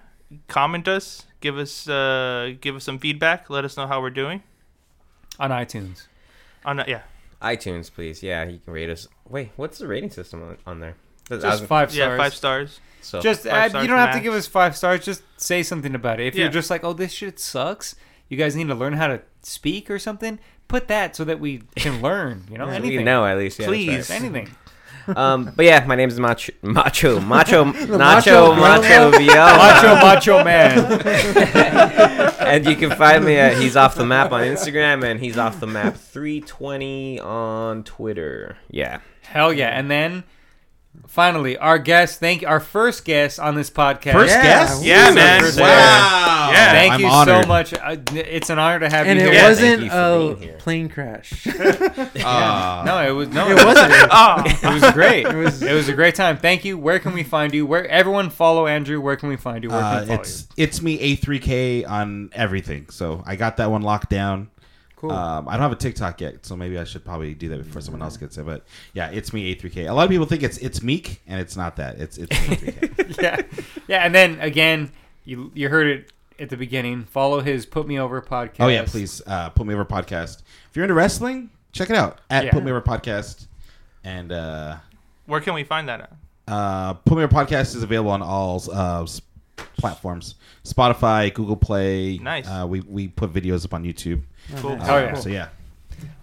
comment 0.47 0.87
us, 0.87 1.25
give 1.41 1.57
us 1.57 1.87
uh, 1.89 2.53
give 2.61 2.75
us 2.75 2.83
some 2.83 2.97
feedback. 2.97 3.49
Let 3.49 3.65
us 3.65 3.75
know 3.77 3.87
how 3.87 4.01
we're 4.01 4.09
doing. 4.09 4.41
On 5.39 5.51
iTunes. 5.51 6.07
On 6.65 6.79
uh, 6.79 6.85
yeah, 6.87 7.01
iTunes, 7.41 7.91
please. 7.93 8.23
Yeah, 8.23 8.45
you 8.45 8.59
can 8.59 8.73
rate 8.73 8.89
us. 8.89 9.07
Wait, 9.27 9.51
what's 9.57 9.77
the 9.77 9.87
rating 9.87 10.09
system 10.11 10.41
on, 10.41 10.57
on 10.65 10.79
there? 10.79 10.95
I 11.31 11.35
Just 11.37 11.65
five 11.65 11.91
stars. 11.91 11.95
yeah, 11.97 12.17
five 12.17 12.33
stars. 12.33 12.79
so 13.01 13.19
Just 13.21 13.43
Five 13.43 13.53
uh, 13.53 13.69
stars 13.69 13.83
you 13.83 13.87
don't 13.89 13.99
have 13.99 14.15
to 14.15 14.21
give 14.21 14.33
us 14.33 14.47
five 14.47 14.75
stars. 14.77 15.03
Just 15.05 15.23
say 15.37 15.63
something 15.63 15.93
about 15.95 16.19
it. 16.19 16.27
If 16.27 16.35
Yeah. 16.35 16.43
you're 16.43 16.51
just 16.51 16.69
like, 16.69 16.83
oh, 16.83 16.93
this 16.93 17.11
shit 17.11 17.39
sucks. 17.39 17.95
You 18.29 18.37
guys 18.37 18.55
need 18.55 18.67
to 18.67 18.75
learn 18.75 18.93
how 18.93 19.07
to 19.07 19.21
speak 19.41 19.89
or 19.89 19.99
something. 19.99 20.39
Put 20.67 20.87
that 20.89 21.15
so 21.15 21.23
that 21.23 21.39
we 21.39 21.63
can 21.75 22.01
learn. 22.07 22.43
You 22.51 22.57
know, 22.57 22.69
Yeah. 22.69 22.79
we 22.81 23.03
know 23.03 23.25
at 23.25 23.37
least. 23.37 23.59
Yeah, 23.59 23.67
Please. 23.67 24.09
right. 24.09 24.19
anything. 24.21 24.49
Um, 25.15 25.53
but 25.55 25.63
yeah, 25.63 25.85
my 25.85 25.95
name 25.95 26.09
is 26.09 26.19
Macho, 26.19 26.51
Macho, 26.61 27.19
Macho, 27.21 27.63
Macho 27.63 27.95
Nacho, 27.97 28.57
Macho 28.57 29.11
Viola. 29.11 29.57
Macho, 29.57 29.95
macho 29.95 30.43
man. 30.43 31.01
and 32.39 32.65
you 32.65 32.75
can 32.75 32.91
find 32.91 33.23
me 33.23 33.37
at 33.37 33.55
He's 33.57 33.77
Off 33.77 33.95
the 33.95 34.05
Map 34.05 34.33
on 34.33 34.41
Instagram 34.41 35.05
and 35.09 35.17
He's 35.21 35.37
Off 35.37 35.61
the 35.61 35.65
Map 35.67 35.95
320 35.95 37.21
on 37.21 37.85
Twitter. 37.85 38.57
Yeah. 38.69 38.99
Hell 39.21 39.53
yeah! 39.53 39.69
And 39.69 39.89
then 39.89 40.25
finally, 41.07 41.57
our 41.57 41.77
guest. 41.79 42.19
Thank 42.19 42.41
you 42.41 42.47
our 42.47 42.59
first 42.59 43.05
guest 43.05 43.39
on 43.39 43.55
this 43.55 43.69
podcast. 43.69 44.13
First 44.13 44.33
Yeah, 44.35 44.43
guest? 44.43 44.83
Yeah, 44.83 45.09
Woo. 45.09 45.15
man. 45.15 45.41
First 45.41 45.59
Wow. 45.59 45.65
guest. 45.67 46.53
Yeah. 46.53 46.71
Thank 46.71 46.93
I'm 46.93 46.99
you 47.01 47.07
honored. 47.07 47.43
so 47.43 47.47
much. 47.47 47.73
Uh, 47.73 47.95
it's 48.15 48.49
an 48.49 48.57
honor 48.59 48.79
to 48.79 48.89
have 48.89 49.05
And 49.07 49.19
you 49.19 49.25
it 49.25 49.31
here. 49.31 49.41
Yeah, 49.41 49.49
wasn't 49.49 49.67
thank 49.81 49.83
you 49.83 49.89
for 49.89 50.55
a 50.55 50.57
plane 50.59 50.89
crash. 50.89 51.47
Uh, 51.47 52.83
No, 52.85 53.07
it 53.07 53.11
was 53.11 53.29
no. 53.29 53.49
it 53.49 53.63
wasn't. 53.65 53.93
Oh, 54.11 54.43
It 54.45 54.81
was 54.81 54.91
great. 54.93 55.25
It 55.25 55.35
was- 55.35 55.61
It 55.61 55.73
was 55.73 55.89
a 55.89 55.93
great 55.93 56.15
time. 56.15 56.37
Thank 56.37 56.63
you. 56.65 56.77
Where 56.77 56.99
can 56.99 57.13
we 57.13 57.23
find 57.23 57.53
you? 57.53 57.65
Where 57.65 57.87
everyone 57.87 58.29
follow 58.29 58.67
Andrew? 58.67 59.01
Where 59.01 59.15
can 59.15 59.29
we 59.29 59.35
find 59.35 59.63
you? 59.63 59.69
Where 59.69 59.79
can 59.81 59.87
Uh, 59.97 59.99
we 60.01 60.05
follow 60.07 60.19
it's 60.21 60.47
it's 60.55 60.81
me 60.81 60.97
A3K 61.17 61.87
on 61.87 62.29
everything. 62.33 62.87
So 62.89 63.23
I 63.25 63.35
got 63.35 63.57
that 63.57 63.69
one 63.71 63.81
locked 63.81 64.09
down. 64.09 64.49
Cool. 64.97 65.11
Um, 65.11 65.47
I 65.47 65.53
don't 65.53 65.61
have 65.61 65.71
a 65.71 65.75
TikTok 65.75 66.19
yet, 66.21 66.45
so 66.45 66.55
maybe 66.57 66.77
I 66.77 66.83
should 66.83 67.05
probably 67.05 67.33
do 67.35 67.47
that 67.49 67.63
before 67.63 67.81
someone 67.81 68.01
else 68.01 68.17
gets 68.17 68.37
it. 68.37 68.45
But 68.45 68.65
yeah, 68.93 69.09
it's 69.11 69.31
me 69.31 69.55
A3K. 69.55 69.87
A 69.89 69.93
lot 69.93 70.03
of 70.05 70.09
people 70.09 70.25
think 70.25 70.41
it's 70.43 70.57
it's 70.57 70.81
Meek, 70.81 71.21
and 71.27 71.39
it's 71.39 71.55
not 71.55 71.75
that. 71.75 71.99
It's 71.99 72.17
it's 72.17 72.31
me 72.49 72.55
A3K. 72.55 73.21
yeah, 73.21 73.41
yeah. 73.87 74.05
And 74.05 74.13
then 74.15 74.39
again, 74.41 74.91
you 75.23 75.51
you 75.53 75.69
heard 75.69 75.85
it 75.87 76.11
at 76.39 76.49
the 76.49 76.57
beginning. 76.57 77.03
Follow 77.05 77.41
his 77.41 77.65
Put 77.65 77.87
Me 77.87 77.99
Over 77.99 78.21
podcast. 78.23 78.55
oh 78.59 78.67
yeah, 78.69 78.83
please 78.85 79.21
uh, 79.27 79.49
put 79.49 79.67
me 79.67 79.73
over 79.75 79.85
podcast. 79.85 80.41
If 80.69 80.75
you're 80.75 80.83
into 80.83 80.95
wrestling, 80.95 81.51
check 81.73 81.91
it 81.91 81.95
out 81.95 82.19
at 82.31 82.45
Yeah. 82.45 82.51
Put 82.51 82.63
Me 82.63 82.71
Over 82.71 82.81
Podcast. 82.81 83.45
And 84.03 84.31
uh, 84.31 84.77
where 85.27 85.41
can 85.41 85.53
we 85.53 85.63
find 85.63 85.87
that? 85.89 86.01
At? 86.01 86.13
uh, 86.51 86.93
Put 86.93 87.17
Me 87.17 87.23
Over 87.23 87.33
Podcast 87.35 87.75
is 87.75 87.83
available 87.83 88.09
on 88.11 88.23
all 88.23 88.63
uh, 88.73 89.03
s- 89.03 89.21
platforms: 89.77 90.35
Spotify, 90.63 91.31
Google 91.33 91.55
Play. 91.57 92.17
Nice. 92.17 92.47
Uh, 92.47 92.65
we 92.67 92.79
we 92.81 93.07
put 93.09 93.31
videos 93.31 93.63
up 93.65 93.73
on 93.75 93.83
YouTube. 93.83 94.23
Cool. 94.57 94.77
nice. 94.77 94.89
Oh, 94.89 94.97
yeah. 94.97 95.13
So 95.15 95.29
yeah. 95.29 95.49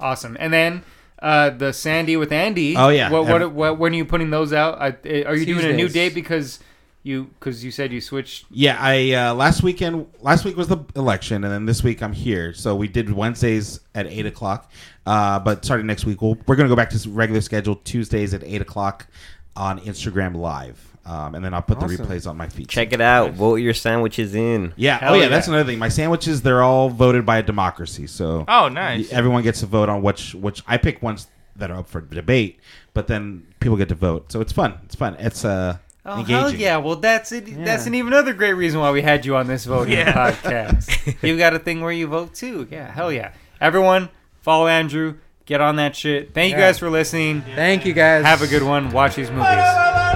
awesome. 0.00 0.36
And 0.40 0.52
then. 0.52 0.82
Uh, 1.22 1.48
the 1.48 1.72
Sandy 1.72 2.18
with 2.18 2.30
Andy. 2.32 2.76
Oh, 2.76 2.90
yeah. 2.90 3.08
What, 3.08 3.26
what, 3.26 3.52
what 3.52 3.78
when 3.78 3.94
are 3.94 3.96
you 3.96 4.04
putting 4.04 4.28
those 4.28 4.52
out? 4.52 4.78
I, 4.78 4.94
eh, 5.06 5.22
are 5.22 5.34
you 5.34 5.46
doing 5.46 5.64
a 5.64 5.72
new 5.72 5.88
date 5.88 6.14
because 6.14 6.58
you 7.04 7.30
because 7.38 7.62
you 7.62 7.70
said 7.70 7.92
you 7.92 8.00
switched? 8.00 8.46
Yeah, 8.50 8.76
I 8.80 9.12
uh, 9.12 9.34
last 9.34 9.62
weekend. 9.62 10.06
Last 10.20 10.44
week 10.44 10.56
was 10.56 10.68
the 10.68 10.78
election, 10.96 11.44
and 11.44 11.52
then 11.52 11.66
this 11.66 11.84
week 11.84 12.02
I'm 12.02 12.14
here. 12.14 12.52
So 12.54 12.74
we 12.74 12.88
did 12.88 13.12
Wednesdays 13.12 13.78
at 13.94 14.06
eight 14.06 14.26
o'clock. 14.26 14.70
Uh, 15.06 15.38
but 15.38 15.64
starting 15.64 15.86
next 15.86 16.06
week, 16.06 16.22
we'll, 16.22 16.36
we're 16.46 16.56
going 16.56 16.68
to 16.68 16.72
go 16.72 16.76
back 16.76 16.90
to 16.90 17.10
regular 17.10 17.42
schedule 17.42 17.76
Tuesdays 17.76 18.32
at 18.34 18.42
eight 18.42 18.62
o'clock 18.62 19.06
on 19.54 19.78
Instagram 19.80 20.34
Live, 20.34 20.93
um, 21.06 21.34
and 21.34 21.44
then 21.44 21.52
I'll 21.54 21.62
put 21.62 21.78
Awesome. 21.78 21.96
the 21.96 22.02
replays 22.02 22.26
on 22.28 22.36
my 22.36 22.48
feed. 22.48 22.68
Check 22.68 22.92
it 22.92 23.00
out. 23.00 23.32
Vote 23.34 23.56
your 23.56 23.74
sandwiches 23.74 24.34
in. 24.34 24.72
Yeah. 24.76 24.98
Hell 24.98 25.12
oh 25.12 25.16
yeah, 25.16 25.22
yeah. 25.24 25.28
that's 25.28 25.48
another 25.48 25.64
thing. 25.64 25.78
My 25.78 25.88
sandwiches, 25.90 26.42
they're 26.42 26.62
all 26.62 26.88
voted 26.88 27.26
by 27.26 27.38
a 27.38 27.42
democracy. 27.42 28.06
So 28.06 28.44
Oh, 28.48 28.68
nice. 28.68 29.12
everyone 29.12 29.42
gets 29.42 29.60
to 29.60 29.66
vote 29.66 29.88
on 29.88 30.02
which 30.02 30.34
which 30.34 30.62
I 30.66 30.76
pick 30.78 31.02
ones 31.02 31.26
that 31.56 31.70
are 31.70 31.76
up 31.78 31.88
for 31.88 32.00
debate, 32.00 32.58
but 32.94 33.06
then 33.06 33.46
people 33.60 33.76
get 33.76 33.88
to 33.90 33.94
vote. 33.94 34.32
So 34.32 34.40
it's 34.40 34.52
fun. 34.52 34.78
It's 34.84 34.94
fun. 34.94 35.16
It's 35.18 35.44
uh 35.44 35.76
Oh 36.06 36.18
engaging. 36.18 36.34
hell 36.36 36.54
yeah! 36.54 36.76
Well, 36.76 36.96
that's 36.96 37.32
it. 37.32 37.64
That's 37.64 37.86
an 37.86 37.94
even 37.94 38.12
other 38.12 38.34
great 38.34 38.52
reason 38.52 38.78
why 38.78 38.90
we 38.90 39.00
had 39.00 39.24
you 39.24 39.36
on 39.36 39.46
this 39.46 39.64
voting 39.74 39.94
Yeah. 39.94 40.12
podcast. 40.32 41.16
You've 41.26 41.38
got 41.38 41.54
a 41.54 41.58
thing 41.58 41.80
where 41.80 41.92
you 41.92 42.06
vote 42.08 42.34
too. 42.34 42.68
Yeah, 42.70 42.90
hell 42.92 43.10
yeah! 43.10 43.32
Everyone, 43.58 44.10
follow 44.42 44.66
Andrew. 44.66 45.16
Get 45.46 45.62
on 45.62 45.76
that 45.76 45.96
shit. 45.96 46.34
Thank 46.34 46.52
you 46.52 46.58
guys 46.58 46.78
for 46.78 46.90
listening. 46.90 47.40
Thank 47.54 47.86
you 47.86 47.94
guys. 47.94 48.22
Have 48.24 48.42
a 48.42 48.46
good 48.46 48.62
one. 48.62 48.90
Watch 48.90 49.14
these 49.14 49.30
movies. 49.30 50.13